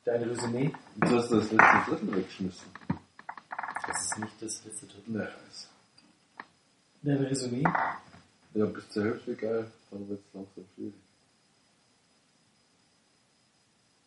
Dein 0.04 0.24
Resümee? 0.24 0.72
Du 0.98 1.08
hast 1.08 1.32
das 1.32 1.52
letzte 1.52 1.84
Drittel 1.88 2.16
weggeschmissen. 2.16 2.68
Das 3.88 4.02
ist 4.04 4.20
nicht 4.20 4.42
das 4.42 4.66
letzte 4.66 4.86
Drittel. 4.86 5.14
Naja, 5.14 5.30
ist. 5.50 5.70
Dein 7.02 7.18
Resümee? 7.18 7.64
Ja, 8.54 8.66
bis 8.66 8.90
zur 8.90 9.04
Hälfte 9.04 9.36
geil, 9.36 9.72
dann 9.92 10.08
wird 10.10 10.20
es 10.20 10.34
langsam 10.34 10.66
schwierig. 10.76 10.94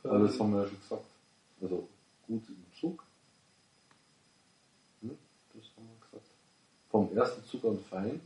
Das 0.03 0.39
haben 0.39 0.53
wir 0.53 0.62
ja 0.62 0.69
schon 0.69 0.81
gesagt. 0.81 1.05
Also 1.61 1.89
gut 2.27 2.43
im 2.49 2.65
Zug. 2.81 3.05
Hm? 5.03 5.19
Das 5.55 5.65
haben 5.77 5.89
wir 5.89 6.07
gesagt. 6.07 6.31
Vom 6.91 7.16
ersten 7.16 7.45
Zug 7.45 7.65
an 7.65 7.79
fein. 7.91 8.20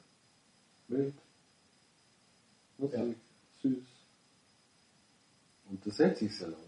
Mild. 0.89 1.15
Musik. 2.79 2.99
Ja. 2.99 3.05
Süß. 3.63 3.79
Und 5.71 5.87
das 5.87 5.99
hält 5.99 6.19
sich 6.19 6.37
sehr 6.37 6.49
lange. 6.49 6.63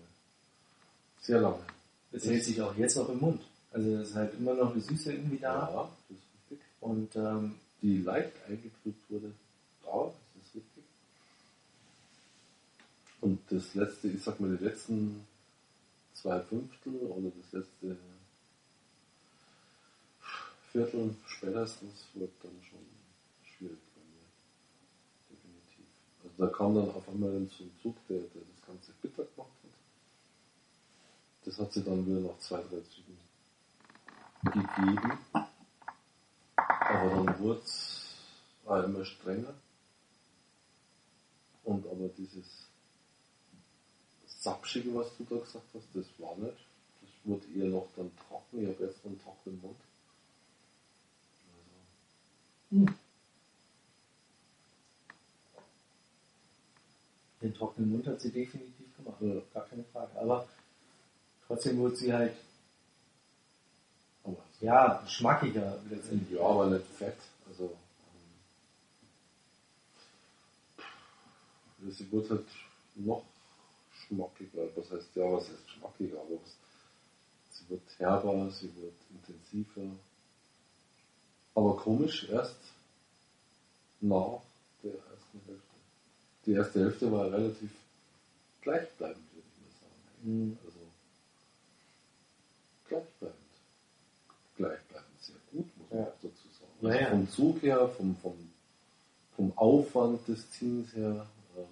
Sehr 1.21 1.41
lange. 1.41 1.65
Das 2.13 2.25
hält 2.25 2.45
sich 2.45 2.61
auch 2.63 2.75
jetzt 2.77 2.97
noch 2.97 3.09
im 3.09 3.19
Mund. 3.19 3.43
Also 3.73 3.91
es 3.97 4.11
ist 4.11 4.15
halt 4.15 4.35
immer 4.35 4.55
noch 4.55 4.73
eine 4.73 4.81
Süße 4.81 5.13
irgendwie 5.13 5.39
da. 5.39 5.69
Ja, 5.71 5.91
das 6.09 6.17
ist 6.17 6.51
richtig. 6.51 6.67
Und 6.81 7.17
ähm, 7.17 7.57
Die 7.83 7.99
leicht 7.99 8.33
eingetrübt 8.49 9.11
wurde. 9.11 9.33
Da, 9.83 10.13
das 10.35 10.47
ist 10.47 10.55
richtig. 10.55 10.85
Und 13.25 13.41
das 13.49 13.75
letzte, 13.75 14.09
ich 14.09 14.23
sag 14.23 14.39
mal, 14.39 14.55
die 14.55 14.63
letzten 14.63 15.27
zwei 16.13 16.39
Fünftel 16.41 16.95
oder 16.97 17.31
das 17.31 17.53
letzte 17.53 17.97
Viertel 20.71 21.17
spätestens 21.27 22.05
wird 22.13 22.33
dann 22.43 22.53
schon 22.69 22.85
schwierig 23.43 23.79
bei 23.95 24.03
mir. 24.03 24.27
Definitiv. 25.31 25.87
Also 26.23 26.35
da 26.37 26.47
kam 26.55 26.75
dann 26.75 26.91
auf 26.91 27.09
einmal 27.09 27.31
so 27.49 27.65
ein 27.65 27.71
Zug, 27.81 27.97
der, 28.11 28.19
der 28.19 28.43
das 28.43 28.67
Ganze 28.67 28.93
bitter 29.01 29.25
gemacht 29.25 29.57
hat. 29.63 29.71
Das 31.47 31.59
hat 31.59 31.73
sie 31.73 31.83
dann 31.83 32.07
wieder 32.07 32.29
nach 32.29 32.39
zwei, 32.41 32.61
drei 32.61 32.83
Zügen 32.83 33.17
gegeben. 34.43 35.19
Aber 36.67 37.09
dann 37.09 37.39
wurde 37.39 37.63
es 37.65 38.05
immer 38.69 39.05
strenger. 39.07 39.55
Und 41.63 41.87
aber 41.87 42.09
dieses 42.09 42.64
Sapschige, 44.45 44.95
was 44.95 45.17
du 45.17 45.25
da 45.25 45.37
gesagt 45.37 45.65
hast, 45.73 45.87
das 45.95 46.05
war 46.19 46.37
nicht. 46.37 46.67
Das 47.01 47.11
wurde 47.25 47.47
eher 47.57 47.71
noch 47.71 47.89
dann 47.97 48.11
trocken. 48.29 48.63
Ich 48.63 48.69
habe 48.69 48.85
jetzt 48.85 49.05
einen 49.07 49.19
trockenen 49.23 49.61
Mund. 49.63 49.77
Also, 52.71 52.93
den 57.41 57.55
trockenen 57.55 57.91
Mund 57.91 58.07
hat 58.07 58.21
sie 58.21 58.31
definitiv 58.31 58.95
gemacht. 58.97 59.17
Ja. 59.21 59.41
Gar 59.55 59.65
keine 59.67 59.85
Frage. 59.85 60.19
Aber 60.21 60.47
trotzdem 61.47 61.79
wurde 61.79 61.97
sie 61.97 62.13
halt 62.13 62.35
Ja, 64.61 65.01
geschmackiger 65.05 65.79
letztendlich. 65.91 66.39
Ja, 66.39 66.47
aber 66.47 66.67
nicht 66.67 66.87
fett. 66.87 67.17
Also, 67.49 67.77
ähm, 71.81 71.91
sie 71.91 72.11
wird 72.13 72.31
halt 72.31 72.47
noch 72.95 73.25
schmackiger. 74.07 74.69
Was 74.77 74.91
heißt, 74.91 75.15
ja, 75.17 75.25
was 75.33 75.49
heißt 75.49 75.71
schmackiger? 75.71 76.21
Aber 76.21 76.39
was, 76.43 76.57
sie 77.53 77.69
wird 77.69 77.83
herber, 77.99 78.51
sie 78.51 78.71
wird 78.77 78.95
intensiver. 79.11 79.91
Aber 81.55 81.77
komisch, 81.77 82.29
erst 82.31 82.57
nach 84.01 84.41
der 84.83 84.93
ersten 84.95 85.41
Hälfte. 85.47 85.75
Die 86.47 86.53
erste 86.53 86.81
Hälfte 86.81 87.13
war 87.13 87.31
relativ 87.33 87.71
gleichbleibend, 88.61 89.25
würde 89.33 89.47
ich 89.49 89.61
mal 89.63 89.81
sagen. 89.81 90.39
Mhm. 90.49 90.59
Also, 90.65 90.79
gleichbleibend. 92.89 93.39
Gleichbleibend, 94.57 95.21
sehr 95.23 95.37
gut, 95.53 95.77
muss 95.79 95.91
man 95.91 95.99
Ja. 96.01 96.07
auch 96.07 96.15
dazu 96.23 96.49
sagen. 96.59 96.73
Ja, 96.81 96.89
Also 96.91 97.01
ja. 97.01 97.11
vom 97.11 97.31
Zug 97.31 97.63
her, 97.63 97.89
vom, 97.97 98.17
vom, 98.17 98.51
vom 99.37 99.59
Aufwand 99.59 100.27
des 100.29 100.51
Ziehens 100.51 100.93
her, 100.95 101.27
ähm, 101.57 101.67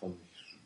fand 0.00 0.16
ich 0.34 0.56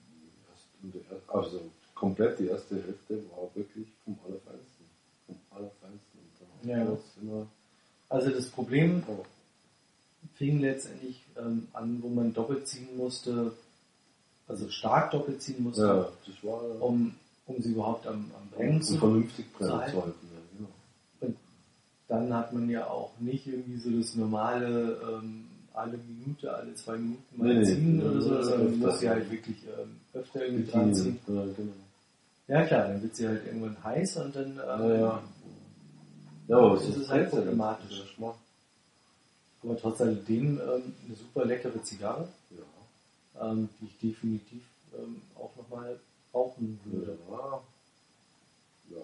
also 1.28 1.60
komplett 1.94 2.38
die 2.38 2.46
erste 2.48 2.76
Hälfte 2.76 3.22
war 3.30 3.48
wirklich 3.54 3.86
vom 4.04 4.18
Allerfeinsten. 4.24 4.84
Vom 5.26 5.36
Allerfeinsten. 5.50 6.20
Und 6.20 6.68
dann 6.68 6.86
Ja. 6.86 6.92
es 6.92 7.22
immer, 7.22 7.46
Also 8.08 8.30
das 8.30 8.48
Problem 8.50 9.02
oh, 9.08 9.24
fing 10.34 10.60
letztendlich 10.60 11.24
ähm, 11.36 11.68
an, 11.72 12.02
wo 12.02 12.08
man 12.08 12.32
doppelt 12.32 12.68
ziehen 12.68 12.96
musste, 12.96 13.52
also 14.46 14.68
stark 14.68 15.10
doppelt 15.10 15.42
ziehen 15.42 15.62
musste, 15.62 15.82
ja, 15.82 16.12
das 16.26 16.44
war 16.44 16.82
um, 16.82 17.14
um 17.46 17.62
sie 17.62 17.72
überhaupt 17.72 18.06
am, 18.06 18.30
am 18.38 18.48
Brennen 18.50 18.76
um 18.76 18.82
zu 18.82 18.96
vernünftig 18.98 19.52
brennen 19.52 19.70
zu 19.70 20.02
halten. 20.02 20.28
Ja, 20.32 20.40
genau. 20.56 20.70
Und 21.20 21.36
dann 22.08 22.32
hat 22.32 22.52
man 22.52 22.70
ja 22.70 22.86
auch 22.86 23.18
nicht 23.18 23.46
irgendwie 23.46 23.78
so 23.78 23.90
das 23.90 24.14
normale 24.14 25.00
ähm, 25.02 25.46
alle 25.76 25.98
Minute, 25.98 26.54
alle 26.54 26.74
zwei 26.74 26.96
Minuten 26.96 27.36
mal 27.36 27.54
Nee, 27.54 27.64
ziehen 27.64 27.98
nee, 27.98 28.04
oder 28.04 28.20
so, 28.20 28.42
sondern 28.42 28.64
man 28.64 28.72
öfter. 28.74 28.86
muss 28.86 29.00
sie 29.00 29.08
halt 29.10 29.30
wirklich 29.30 29.56
ähm, 29.64 29.96
öfter 30.14 30.44
irgendwie 30.46 30.70
dran 30.70 30.94
ziehen. 30.94 31.18
Ja, 31.26 31.44
genau. 31.44 31.72
Ja 32.48 32.64
klar, 32.66 32.88
dann 32.88 33.02
wird 33.02 33.16
sie 33.16 33.26
halt 33.28 33.44
irgendwann 33.46 33.82
heiß 33.84 34.16
und 34.18 34.36
dann 34.36 34.50
ähm, 34.52 34.58
Ja, 34.58 34.94
ja. 34.96 35.22
Ja, 36.48 36.56
aber 36.58 36.74
Das 36.76 36.84
es 36.88 36.96
ist 36.96 37.08
halt 37.08 37.30
problematisch. 37.30 38.16
aber 39.62 39.76
trotz 39.80 40.00
alledem 40.00 40.60
ähm, 40.60 40.94
eine 41.06 41.14
super 41.16 41.44
leckere 41.44 41.82
Zigarre, 41.82 42.28
Ja. 42.50 43.50
ähm, 43.50 43.68
die 43.80 43.86
ich 43.86 43.98
definitiv 43.98 44.62
ähm, 44.96 45.20
auch 45.34 45.50
nochmal 45.56 45.98
rauchen 46.32 46.78
würde. 46.84 47.18
Ja. 47.30 47.60
ja. 48.90 49.02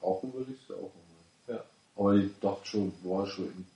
Rauchen 0.00 0.32
würde 0.32 0.52
ich 0.52 0.58
es 0.62 0.70
auch 0.70 0.78
nochmal. 0.82 1.02
Ja. 1.48 1.64
Aber 1.96 2.14
ich 2.14 2.30
dachte 2.40 2.66
schon, 2.66 2.92
war 3.02 3.26
schon 3.26 3.66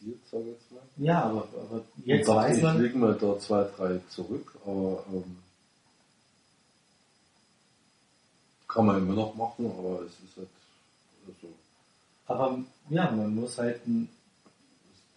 enthusiasmisiert, 0.00 0.18
sage 0.30 0.44
ich 0.44 0.48
jetzt 0.50 0.72
mal. 0.72 0.82
Ja, 0.96 1.22
aber, 1.24 1.48
aber 1.54 1.84
jetzt 2.04 2.20
ich 2.20 2.26
dachte, 2.26 2.38
weiß 2.38 2.56
ich 2.56 2.62
man, 2.62 2.82
lege 2.82 2.98
mal 2.98 3.14
da 3.14 3.38
zwei, 3.38 3.64
drei 3.76 4.00
zurück, 4.08 4.54
aber 4.64 5.04
ähm, 5.12 5.36
kann 8.68 8.86
man 8.86 8.98
immer 8.98 9.14
noch 9.14 9.34
machen, 9.34 9.66
aber 9.66 10.02
es 10.02 10.12
ist 10.12 10.36
halt, 10.36 10.48
also, 11.26 11.54
aber 12.26 12.58
ja, 12.88 13.10
man 13.10 13.34
muss 13.34 13.58
halt 13.58 13.86
ein, 13.86 14.08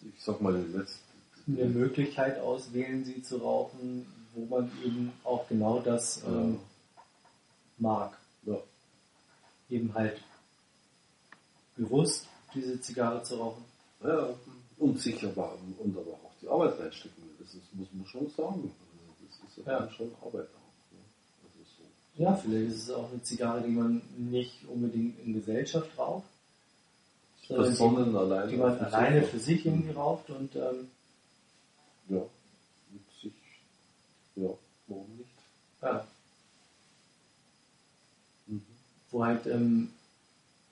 ich 0.02 0.24
sag 0.24 0.42
mal, 0.42 0.54
die 0.54 0.78
letzte, 0.78 1.00
eine 1.48 1.66
Möglichkeit 1.66 2.40
auswählen, 2.40 3.04
sie 3.04 3.22
zu 3.22 3.38
rauchen, 3.38 4.06
wo 4.34 4.46
man 4.46 4.72
eben 4.84 5.12
auch 5.24 5.48
genau 5.48 5.80
das 5.80 6.24
ähm, 6.26 6.60
mag. 7.78 8.18
ja, 8.44 8.58
Eben 9.70 9.94
halt 9.94 10.22
bewusst 11.76 12.28
diese 12.56 12.80
Zigarre 12.80 13.24
zu 13.24 13.36
rauchen. 13.36 13.66
ja, 14.04 14.30
und 14.84 15.00
sich 15.02 15.24
aber, 15.26 15.58
und 15.80 15.98
aber 15.98 16.12
auch 16.12 16.32
die 16.42 16.48
Arbeit 16.48 16.80
reinstecken 16.80 17.24
will. 17.24 17.36
Das 17.40 17.54
ist, 17.54 17.74
muss 17.74 17.88
man 17.94 18.06
schon 18.06 18.30
sagen. 18.30 18.72
Also, 18.72 19.14
das 19.28 19.50
ist 19.50 19.66
ja, 19.66 19.72
Ja. 19.74 19.80
dann 19.80 19.92
schon 19.92 20.12
Arbeit 20.22 20.48
auch. 20.50 20.94
Ne? 20.94 21.62
Ist 21.62 21.78
so. 21.78 22.22
Ja, 22.24 22.36
vielleicht 22.36 22.68
ist 22.72 22.84
es 22.84 22.92
auch 22.92 23.10
eine 23.12 23.24
Zigarre, 23.24 23.62
die 23.62 23.72
man 23.72 24.02
nicht 24.18 24.66
unbedingt 24.68 25.20
in 25.26 25.34
Gesellschaft 25.34 25.98
raucht, 25.98 26.26
sondern 27.48 27.66
Personen 27.68 28.12
die, 28.12 28.18
alleine. 28.18 28.52
die 28.52 28.58
man 28.58 28.80
alleine 28.80 29.24
für 29.24 29.40
sich 29.40 29.66
irgendwie 29.66 29.92
raucht 29.92 30.30
und 30.30 30.56
ähm, 30.56 30.90
Ja, 32.10 32.22
mit 32.92 33.02
sich. 33.22 33.34
Ja, 34.36 34.50
warum 34.88 35.18
nicht? 35.18 35.30
ja, 35.82 36.08
Mhm. 38.48 38.62
wo 39.12 39.26
halt 39.26 39.46
ähm, 39.48 39.90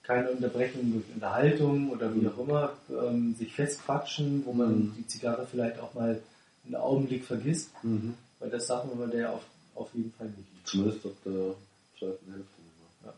keine 0.04 0.32
Unterbrechung 0.32 0.92
durch 0.94 1.06
Unterhaltung 1.14 1.90
oder 1.92 2.14
wie 2.16 2.28
auch 2.28 2.38
immer 2.38 2.74
ähm, 2.90 3.36
sich 3.36 3.54
festquatschen, 3.54 4.46
wo 4.46 4.54
man 4.54 4.70
Mhm. 4.88 4.96
die 4.98 5.08
Zigarre 5.08 5.46
vielleicht 5.46 5.80
auch 5.80 5.94
mal 5.94 6.22
einen 6.66 6.76
Augenblick 6.76 7.26
vergisst, 7.26 7.70
Mhm. 7.84 8.16
weil 8.40 8.50
das 8.50 8.68
darf 8.68 8.84
man 8.86 8.98
bei 8.98 9.06
der 9.16 9.34
auf, 9.34 9.44
auf 9.76 9.94
jeden 9.94 10.12
Fall 10.14 10.28
nicht. 10.30 10.48
Zumindest 10.68 11.06
ab 11.06 11.12
der 11.26 11.56
zweiten 11.98 12.32
Hälfte. 12.32 12.62
Ja. 13.04 13.10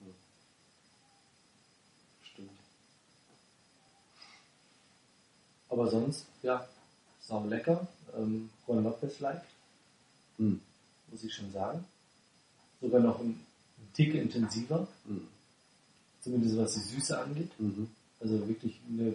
Ja. 0.00 0.12
Stimmt. 2.32 2.50
Aber 5.68 5.88
sonst, 5.90 6.26
ja, 6.42 6.66
sau 7.20 7.44
lecker. 7.46 7.86
Ähm, 8.16 8.50
Juan 8.66 8.84
Lopez 8.84 9.18
like, 9.20 9.42
Mhm. 10.38 10.60
muss 11.10 11.24
ich 11.24 11.32
schon 11.34 11.50
sagen. 11.52 11.84
Sogar 12.80 13.00
noch 13.00 13.18
ein, 13.20 13.30
ein 13.78 13.88
Tick 13.94 14.14
intensiver, 14.14 14.86
Mhm. 15.04 15.28
Zumindest 16.24 16.56
was 16.56 16.74
die 16.74 16.80
Süße 16.80 17.18
angeht. 17.18 17.50
Mhm. 17.60 17.88
Also 18.20 18.48
wirklich 18.48 18.80
eine, 18.88 19.14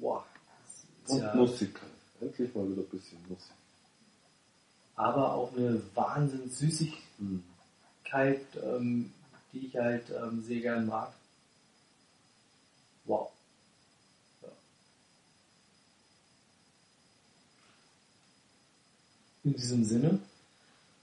wow, 0.00 0.22
Und 1.08 1.18
ja, 1.20 1.34
Nussig. 1.34 1.74
Endlich 2.20 2.54
mal 2.54 2.70
wieder 2.70 2.82
ein 2.82 2.88
bisschen 2.88 3.18
Nussig. 3.28 3.50
aber 4.94 5.32
auch 5.34 5.56
eine 5.56 5.80
Wahnsinns 5.94 6.58
Süßigkeit, 6.58 7.00
Mhm. 7.18 7.42
ähm, 8.62 9.12
die 9.52 9.66
ich 9.66 9.76
halt 9.76 10.04
ähm, 10.10 10.42
sehr 10.42 10.60
gern 10.60 10.86
mag. 10.86 11.12
Wow. 13.06 13.30
Ja. 14.42 14.48
In 19.44 19.54
diesem 19.54 19.84
Sinne, 19.84 20.18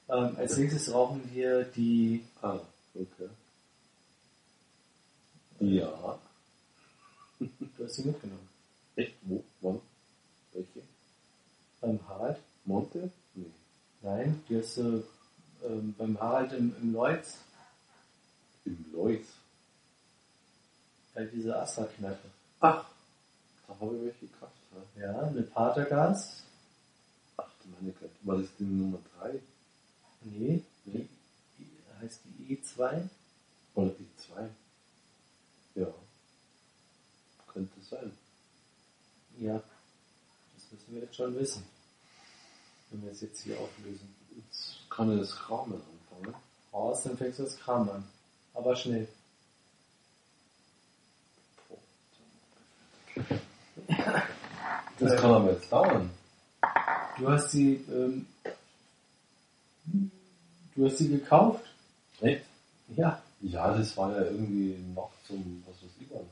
ähm, 0.09 0.35
als 0.37 0.55
nächstes 0.57 0.93
rauchen 0.93 1.21
wir 1.33 1.63
die 1.63 2.23
Ah, 2.41 2.59
okay. 2.93 3.29
Ja. 5.59 6.19
Du 7.39 7.83
hast 7.83 7.93
sie 7.95 8.03
mitgenommen. 8.03 8.49
Echt? 8.95 9.13
Wo? 9.21 9.43
Wann? 9.61 9.79
Welche? 10.53 10.81
Beim 11.81 11.99
Harald? 12.07 12.37
Monte? 12.65 13.11
Nee. 13.35 13.45
Nein, 14.01 14.43
die 14.49 14.57
hast 14.59 14.77
du 14.77 15.03
ähm, 15.63 15.93
beim 15.97 16.19
Harald 16.19 16.51
im, 16.53 16.75
im 16.81 16.93
Lloyds, 16.93 17.37
Im 18.65 18.85
Lois. 18.91 19.25
bei 21.13 21.25
dieser 21.25 21.61
Astra-Kneipe. 21.61 22.27
Ach, 22.59 22.85
da 23.67 23.79
habe 23.79 23.95
ich 23.97 24.01
welche 24.03 24.27
gekauft. 24.27 24.53
Ja. 24.95 25.11
Ja, 25.11 25.19
eine 25.27 25.41
Patergas. 25.43 26.41
Ach 27.37 27.49
du 27.61 27.69
meine 27.79 27.93
Güte. 27.93 28.09
War 28.23 28.37
das 28.39 28.49
die 28.57 28.63
Nummer 28.63 28.97
3? 29.19 29.39
Nee, 30.23 30.63
die, 30.85 31.07
die 31.59 31.67
heißt 32.01 32.21
die 32.25 32.53
E 32.53 32.57
E2. 32.57 33.07
Oder 33.75 33.89
die 33.91 34.07
2? 34.33 34.49
Ja. 35.77 35.93
Könnte 37.53 37.79
sein. 37.81 38.11
Ja, 39.39 39.53
das 39.53 40.71
müssen 40.71 40.95
wir 40.95 41.01
jetzt 41.01 41.15
schon 41.15 41.35
wissen. 41.35 41.63
Wenn 42.89 43.03
wir 43.03 43.11
es 43.11 43.21
jetzt 43.21 43.43
hier 43.43 43.59
auflösen. 43.59 44.15
Jetzt 44.35 44.89
kann 44.89 45.11
ich 45.11 45.19
das 45.19 45.35
Kramen 45.35 45.73
anfangen. 45.75 46.35
Raus, 46.73 47.03
dann 47.03 47.17
fängst 47.17 47.37
du 47.39 47.43
das 47.43 47.59
Kram 47.59 47.89
an. 47.89 48.03
Aber 48.55 48.75
schnell. 48.75 49.07
Das 54.99 55.15
kann 55.21 55.31
aber 55.31 55.51
jetzt 55.51 55.71
dauern. 55.71 56.09
Du 57.19 57.29
hast 57.29 57.51
sie, 57.51 57.75
ähm, 57.91 58.25
du 60.75 60.85
hast 60.85 60.97
sie 60.97 61.09
gekauft? 61.09 61.65
Echt? 62.21 62.45
Ja. 62.95 63.21
Ja, 63.41 63.77
das 63.77 63.95
war 63.95 64.11
ja 64.11 64.23
irgendwie 64.23 64.75
nachts 64.95 65.29
um, 65.29 65.63
was 65.67 65.75
weiß 65.75 65.91
ich 65.99 66.07
wann. 66.09 66.25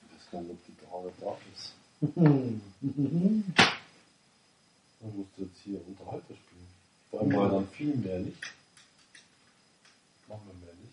Ich 0.00 0.14
weiß 0.14 0.30
gar 0.32 0.40
nicht, 0.40 0.50
ob 0.50 0.66
die 0.66 0.76
gerade 0.76 1.12
da 1.20 1.36
ist. 1.54 1.74
Dann 5.00 5.16
musst 5.16 5.30
du 5.36 5.42
jetzt 5.42 5.60
hier 5.62 5.80
Unterhalter 5.86 6.34
spielen. 6.34 6.66
Vor 7.10 7.20
allem 7.20 7.36
war 7.36 7.48
dann 7.50 7.68
viel 7.68 7.94
mehr 7.96 8.18
Licht. 8.18 8.42
Machen 10.26 10.42
wir 10.46 10.66
mehr 10.66 10.74
Licht. 10.74 10.92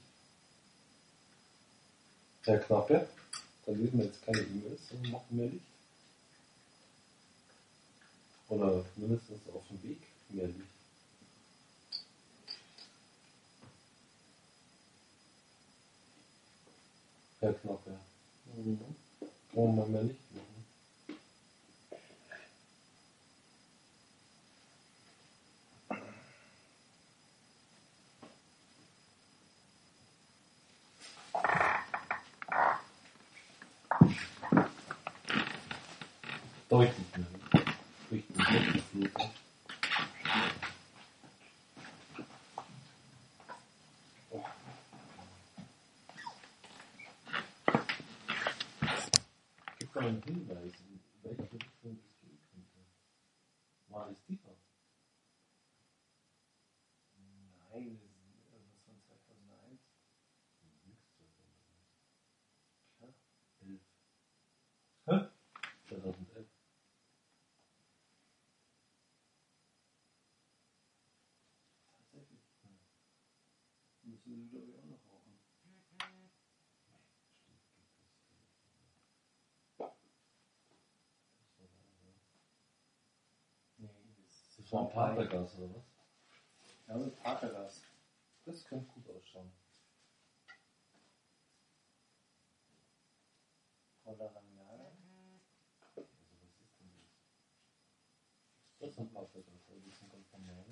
Herr 2.43 2.59
Knappe, 2.59 3.07
da 3.65 3.71
lesen 3.71 3.97
wir 3.97 4.05
jetzt 4.05 4.23
keine 4.23 4.41
E-Mails, 4.41 4.89
sondern 4.89 5.11
machen 5.11 5.35
mehr 5.35 5.47
Licht. 5.47 5.74
Oder 8.55 8.85
mindestens 8.95 9.41
auf 9.53 9.67
dem 9.67 9.83
Weg. 9.83 9.99
Mehr 10.29 10.47
nicht. 10.47 10.61
Herr 17.41 17.53
Knoppe. 17.53 17.99
Mhm. 18.55 18.79
Wollen 19.51 19.75
wir 19.75 19.85
mehr 19.87 20.03
Licht 20.03 20.19
machen? 20.33 20.45
Deutlich 36.69 37.17
mehr. 37.17 37.34
Gibt 38.95 39.11
da 49.93 49.99
einen 49.99 50.21
Hinweis, 50.23 50.71
in 50.79 51.01
welche 51.23 51.41
Richtung 51.41 51.99
das 52.01 52.17
gehen 52.21 52.39
könnte? 52.53 52.85
War 53.89 54.07
das 54.07 54.23
tiefer? 54.23 54.44
Das 84.75 84.83
Das 84.83 84.89
ein 84.89 84.93
Patergas 84.93 85.57
oder 85.57 85.75
was? 85.75 85.83
Ja, 86.87 86.97
mit 86.97 87.23
Patergas. 87.23 87.81
Das 88.45 88.65
könnte 88.65 88.91
gut 88.91 89.09
ausschauen. 89.15 89.51
Oder 94.03 94.25
Rangiana. 94.35 94.91
Also 95.95 96.07
was 96.41 96.61
ist 96.61 96.79
denn 96.79 96.91
das? 96.91 97.07
Das 98.79 98.89
ist 98.89 98.99
ein 98.99 99.11
Patergas, 99.13 99.69
aber 99.69 99.79
die 99.79 99.91
sind 99.91 100.13
normale. 100.33 100.65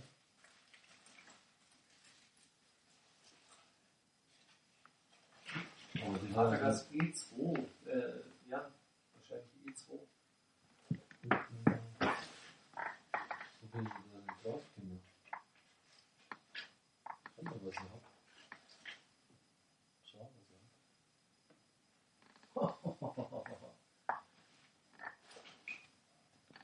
Aber 6.06 6.18
die 6.20 6.34
Patergas 6.34 6.92
E2. 6.92 7.58
Äh, 7.88 8.23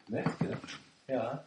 Nett, 0.10 0.40
gell? 0.40 0.58
ja. 1.08 1.44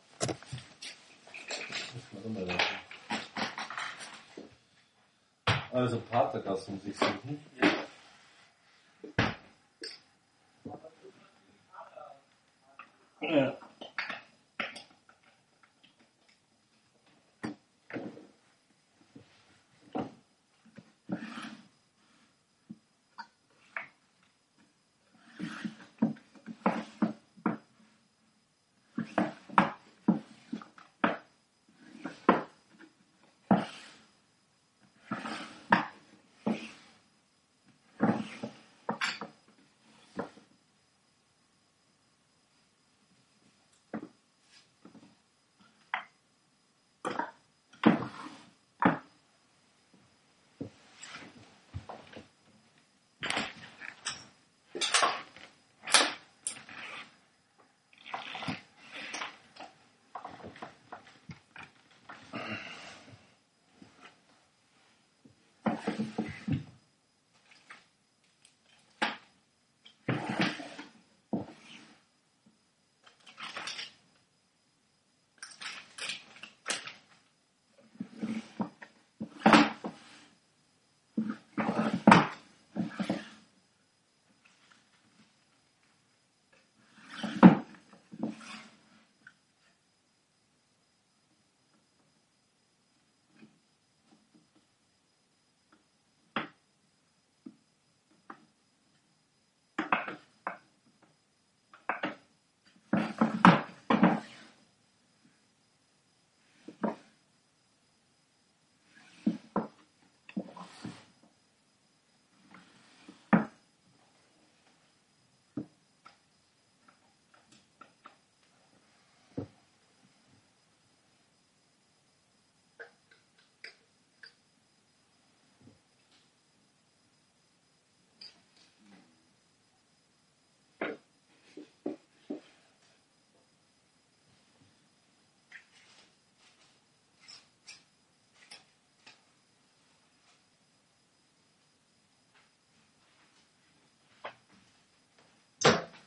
Also 5.73 6.01
Patergas 6.01 6.69
muss 6.69 6.81
ich 6.87 6.97
suchen. 6.97 7.45
ja. 7.61 7.62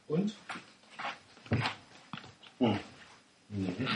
Und? 0.07 0.35
Hm. 2.59 2.79
Mhm. 3.49 3.87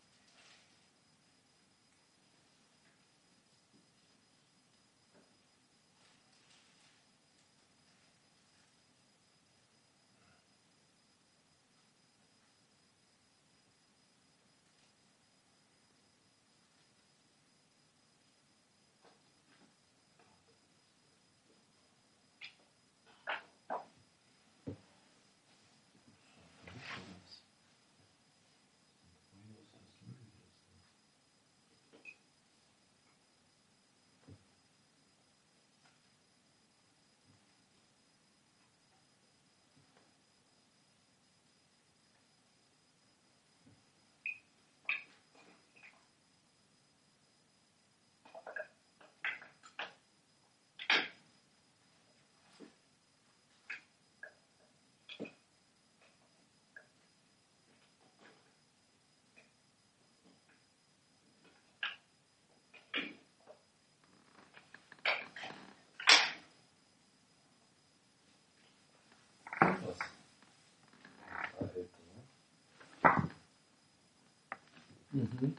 Mhm. 75.17 75.57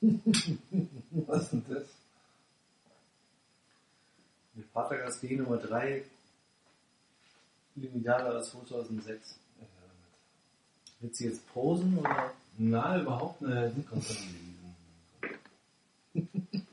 Was 1.26 1.42
ist 1.42 1.52
denn 1.52 1.64
das? 1.68 1.84
Die 4.54 4.62
Patergas 4.62 5.20
D 5.20 5.36
Nummer 5.36 5.58
3 5.58 6.02
Limitada 7.74 8.38
aus 8.38 8.50
2006. 8.52 9.38
Wird 11.00 11.14
sie 11.14 11.26
jetzt 11.28 11.46
posen 11.52 11.98
oder? 11.98 12.32
Nein, 12.56 13.02
überhaupt 13.02 13.42
nicht. 13.42 13.74
Sie 13.74 13.82
kann 13.82 13.98
es 13.98 14.08
lesen. 14.08 14.76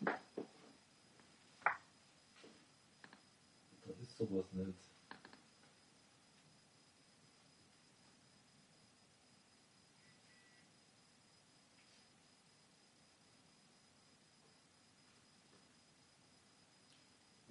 Da 3.86 3.92
ist 4.02 4.18
sowas 4.18 4.46
nicht. 4.54 4.97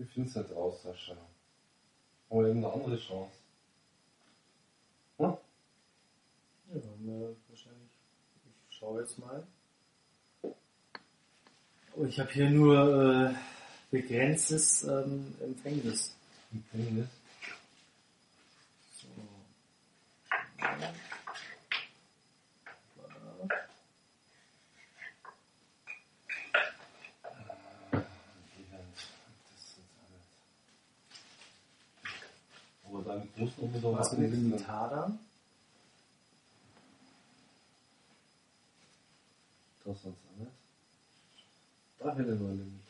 Wie 0.07 0.13
findest 0.13 0.37
du 0.37 0.43
das 0.43 0.53
aus, 0.53 0.83
Sascha? 0.85 1.17
Haben 2.31 2.41
wir 2.41 2.47
irgendeine 2.47 2.75
andere 2.75 2.97
Chance? 2.97 3.33
Hm? 5.19 5.25
Ja, 5.25 6.75
haben 6.75 7.07
wir 7.07 7.37
wahrscheinlich. 7.49 7.91
Ich 8.71 8.77
schaue 8.77 9.01
jetzt 9.01 9.19
mal. 9.19 9.45
Oh, 10.43 12.05
ich 12.05 12.21
habe 12.21 12.31
hier 12.31 12.51
nur 12.51 13.31
äh, 13.31 13.35
begrenztes 13.91 14.85
ähm, 14.85 15.35
Empfängnis. 15.41 16.15
Empfängnis? 16.53 17.09
So. 18.93 19.09
Deine 33.37 33.51
Großnummer 33.51 33.79
da 33.93 33.99
Was 33.99 34.13
mit. 34.17 34.31
Limitada? 34.31 35.19
Das 39.85 40.03
sonst 40.03 40.19
nicht. 40.39 40.51
Da 41.99 42.15
hätte 42.15 42.33
ich 42.35 42.41
mal 42.41 42.51
Limit. 42.55 42.83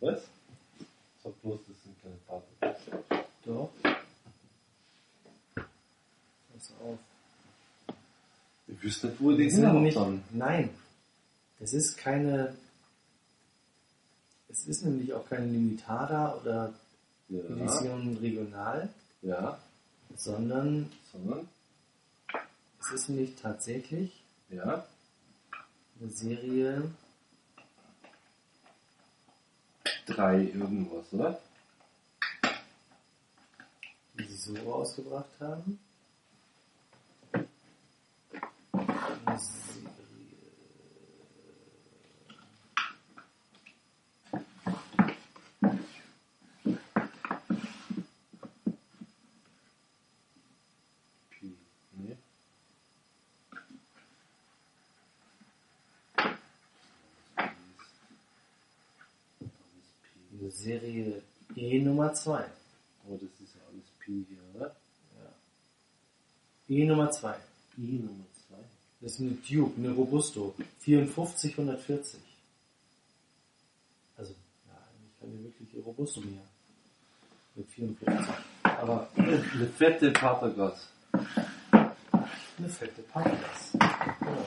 aber- 0.00 0.12
Was? 0.12 0.22
Sag 1.22 1.40
bloß, 1.42 1.60
das 1.68 1.82
sind 1.82 2.02
keine 2.02 2.16
Partner. 2.26 2.76
Doch. 3.46 3.70
Pass 6.52 6.72
auf. 6.82 6.98
Wüsste 8.84 9.08
nicht, 9.08 9.20
wo 9.20 9.30
ihr 9.30 9.36
die 9.38 9.44
Das 9.46 9.54
sind 9.54 9.62
Dinger 9.62 9.80
nicht, 9.80 9.96
dann. 9.96 10.22
nein, 10.30 10.70
das 11.58 11.72
ist 11.72 11.96
keine. 11.96 12.54
Es 14.48 14.66
ist 14.66 14.84
nämlich 14.84 15.12
auch 15.14 15.28
keine 15.28 15.46
Limitada 15.46 16.34
oder 16.40 16.72
Ja. 17.28 17.40
Edition 17.40 18.16
Regional, 18.18 18.88
Ja. 19.22 19.58
sondern 20.14 20.92
Sondern? 21.12 21.48
es 22.80 22.90
ist 22.92 23.08
nämlich 23.08 23.34
tatsächlich 23.36 24.22
Ja. 24.50 24.86
eine 26.00 26.10
Serie. 26.10 26.90
Drei 30.06 30.42
irgendwas, 30.42 31.06
oder? 31.12 31.40
die 34.18 34.24
sie 34.26 34.36
so 34.36 34.54
rausgebracht 34.70 35.40
haben. 35.40 35.80
Serie. 60.64 61.22
Pi. 61.52 61.60
E 61.60 61.82
Nummer 61.82 62.12
2. 62.14 62.36
Aber 63.04 63.18
das 63.18 63.40
ist 63.40 63.54
ja 63.54 63.60
alles 63.68 63.84
Pi 63.98 64.24
hier, 64.28 64.38
oder? 64.54 64.74
E 66.68 66.84
Nummer 66.86 67.10
2. 67.10 67.36
I 67.76 67.98
Nummer 67.98 68.24
2. 68.32 68.33
Das 69.04 69.12
ist 69.16 69.20
eine 69.20 69.32
Duke, 69.32 69.76
eine 69.78 69.92
Robusto. 69.92 70.54
54, 70.80 71.52
140. 71.58 72.18
Also, 74.16 74.32
ja, 74.66 74.72
eigentlich 74.72 75.20
keine 75.20 75.44
wirkliche 75.44 75.78
Robusto 75.80 76.22
mehr. 76.22 76.40
Mit 77.54 77.68
44. 77.70 78.34
Aber 78.62 79.08
Eine 79.16 79.66
fette 79.76 80.10
Patergas. 80.10 80.88
eine 82.56 82.68
fette 82.70 83.02
Packgas. 83.02 83.72
Genau. 84.20 84.46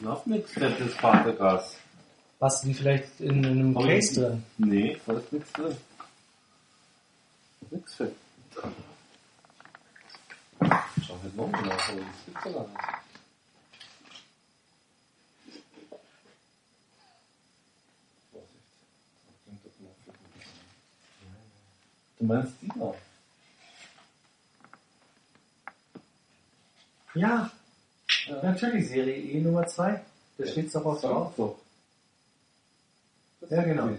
Noch 0.00 0.24
nichts 0.24 0.52
fettes 0.52 0.96
Patergas. 0.96 1.76
Hast 2.40 2.62
du 2.64 2.68
die 2.68 2.74
vielleicht 2.74 3.20
in 3.20 3.44
einem 3.44 3.76
Aber 3.76 3.86
Case 3.86 4.08
ich- 4.10 4.16
drin? 4.16 4.42
Nee, 4.56 4.96
da 5.04 5.12
ist 5.18 5.32
nichts 5.34 5.52
drin. 5.52 5.76
Nix 7.70 7.94
fett. 7.94 8.14
Halt 11.22 11.36
noch 11.36 11.50
nach, 11.50 11.62
aber 11.62 12.00
das 12.00 12.24
gibt's 12.26 12.44
ja 12.44 12.50
gar 12.52 12.66
nicht. 12.68 12.78
Du 22.18 22.24
meinst 22.24 22.52
die 22.62 22.68
da? 22.68 22.94
Ja, 27.14 27.50
natürlich, 28.42 28.88
Serie 28.88 29.16
E 29.16 29.40
Nummer 29.40 29.66
2. 29.66 30.00
Da 30.38 30.46
steht's 30.46 30.72
doch 30.72 30.84
auch 30.84 31.00
drauf. 31.00 31.56
Das 33.40 33.50
Ja, 33.50 33.62
genau. 33.62 33.88
die. 33.88 33.98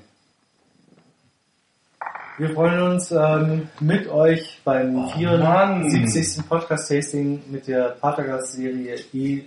Wir 2.38 2.53
freuen 2.53 2.82
uns 2.83 3.11
ähm, 3.11 3.67
mit 3.80 4.07
euch 4.07 4.61
beim 4.64 4.95
Oh, 4.95 5.09
74. 5.09 6.48
Podcast-Tasting 6.48 7.49
mit 7.51 7.67
der 7.67 7.90
Patergas-Serie 7.90 8.95
E 9.14 9.43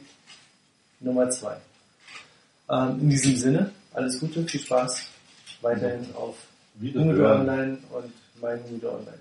Nummer 0.98 1.30
2. 1.30 1.56
Ähm, 2.68 3.00
in 3.00 3.10
diesem 3.10 3.36
Sinne, 3.36 3.70
alles 3.92 4.18
Gute, 4.18 4.42
viel 4.44 4.60
Spaß 4.60 5.06
weiterhin 5.60 6.12
auf 6.16 6.36
Wieder 6.74 7.00
Humido 7.00 7.18
hören. 7.18 7.40
Online 7.48 7.78
und 7.92 8.12
mein 8.40 8.64
Humido 8.64 8.88
Online. 8.90 9.18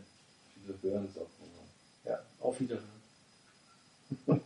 Wieder 0.65 0.91
hören, 0.93 1.07
sagt 1.13 1.27
man. 1.39 2.11
Ja, 2.11 2.19
auf 2.41 2.59
Wiederhören. 2.59 2.83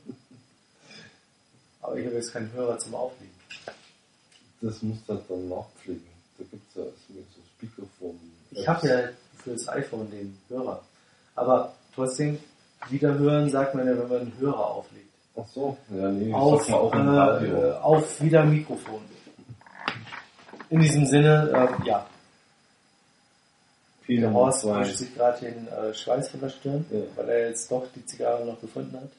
Aber 1.81 1.97
ich 1.97 2.05
habe 2.05 2.15
jetzt 2.15 2.33
keinen 2.33 2.51
Hörer 2.51 2.77
zum 2.77 2.93
Auflegen. 2.95 3.33
Das 4.59 4.81
muss 4.81 4.97
das 5.07 5.19
dann 5.29 5.47
nachpflegen. 5.47 6.03
Da 6.37 6.43
gibt 6.51 6.63
es 6.69 6.75
ja 6.75 6.83
so 6.83 7.13
so 7.13 7.41
Speakerphone. 7.57 8.19
Ich 8.55 8.67
habe 8.67 8.87
ja 8.87 8.97
für 9.43 9.51
das 9.51 9.67
iPhone 9.69 10.09
den 10.11 10.37
Hörer. 10.49 10.81
Aber 11.35 11.73
trotzdem, 11.95 12.39
Wiederhören 12.89 13.49
sagt 13.49 13.75
man 13.75 13.87
ja, 13.87 13.97
wenn 13.97 14.07
man 14.09 14.19
einen 14.21 14.33
Hörer 14.39 14.65
auflegt. 14.65 15.07
Ach 15.35 15.47
so, 15.47 15.77
ja, 15.89 16.09
nee, 16.09 16.27
ich 16.29 16.33
auf, 16.33 16.69
mal 16.69 16.77
auch 16.77 16.93
im 16.93 17.07
äh, 17.55 17.71
auf 17.81 18.21
wieder 18.21 18.43
Mikrofon. 18.45 19.01
In 20.69 20.79
diesem 20.79 21.05
Sinne, 21.07 21.49
äh, 21.83 21.87
ja, 21.87 22.05
Pi 24.05 24.19
der 24.19 24.33
Horst 24.33 24.65
wischt 24.65 24.97
sich 24.97 25.15
gerade 25.15 25.39
den 25.39 25.67
äh, 25.67 25.93
Schweiß 25.93 26.29
von 26.29 26.41
der 26.41 26.49
Stirn, 26.49 26.85
Ja. 26.91 26.99
weil 27.15 27.29
er 27.29 27.49
jetzt 27.49 27.71
doch 27.71 27.85
die 27.95 28.05
Zigarre 28.05 28.45
noch 28.45 28.59
gefunden 28.59 28.95
hat. 28.97 29.09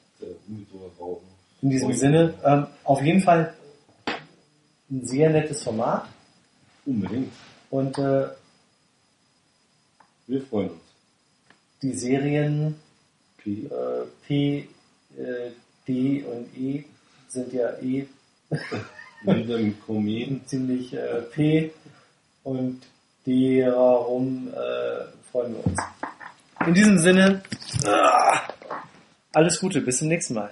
Rauchen. 0.99 1.25
In 1.61 1.69
diesem 1.71 1.89
Und- 1.89 1.97
Sinne, 1.97 2.33
ähm, 2.43 2.67
auf 2.83 3.01
jeden 3.01 3.21
Fall 3.21 3.53
ein 4.89 5.05
sehr 5.05 5.29
nettes 5.31 5.63
Format 5.63 6.05
Unbedingt. 6.85 7.33
und 7.71 7.97
äh, 7.97 8.27
Wir 10.27 10.41
freuen 10.41 10.69
uns. 10.69 10.81
die 11.81 11.93
Serien 11.93 12.75
Pi. 13.37 13.65
äh, 13.65 14.05
P, 14.25 14.67
äh, 15.17 15.51
D 15.87 16.23
und 16.23 16.57
E 16.57 16.83
sind 17.27 17.53
ja 17.53 17.69
eh 17.81 18.07
Wieder 19.23 19.57
mit 19.57 19.85
Komet. 19.85 20.41
ziemlich 20.47 20.93
äh, 20.93 21.21
P 21.31 21.71
und 22.43 22.81
darum 23.25 24.47
äh, 24.49 25.05
freuen 25.31 25.55
wir 25.55 25.65
uns. 25.65 25.79
In 26.65 26.73
diesem 26.73 26.97
Sinne, 26.99 27.43
ah, 27.85 28.41
alles 29.33 29.59
Gute, 29.59 29.81
bis 29.81 29.97
zum 29.99 30.07
nächsten 30.07 30.35
Mal. 30.35 30.51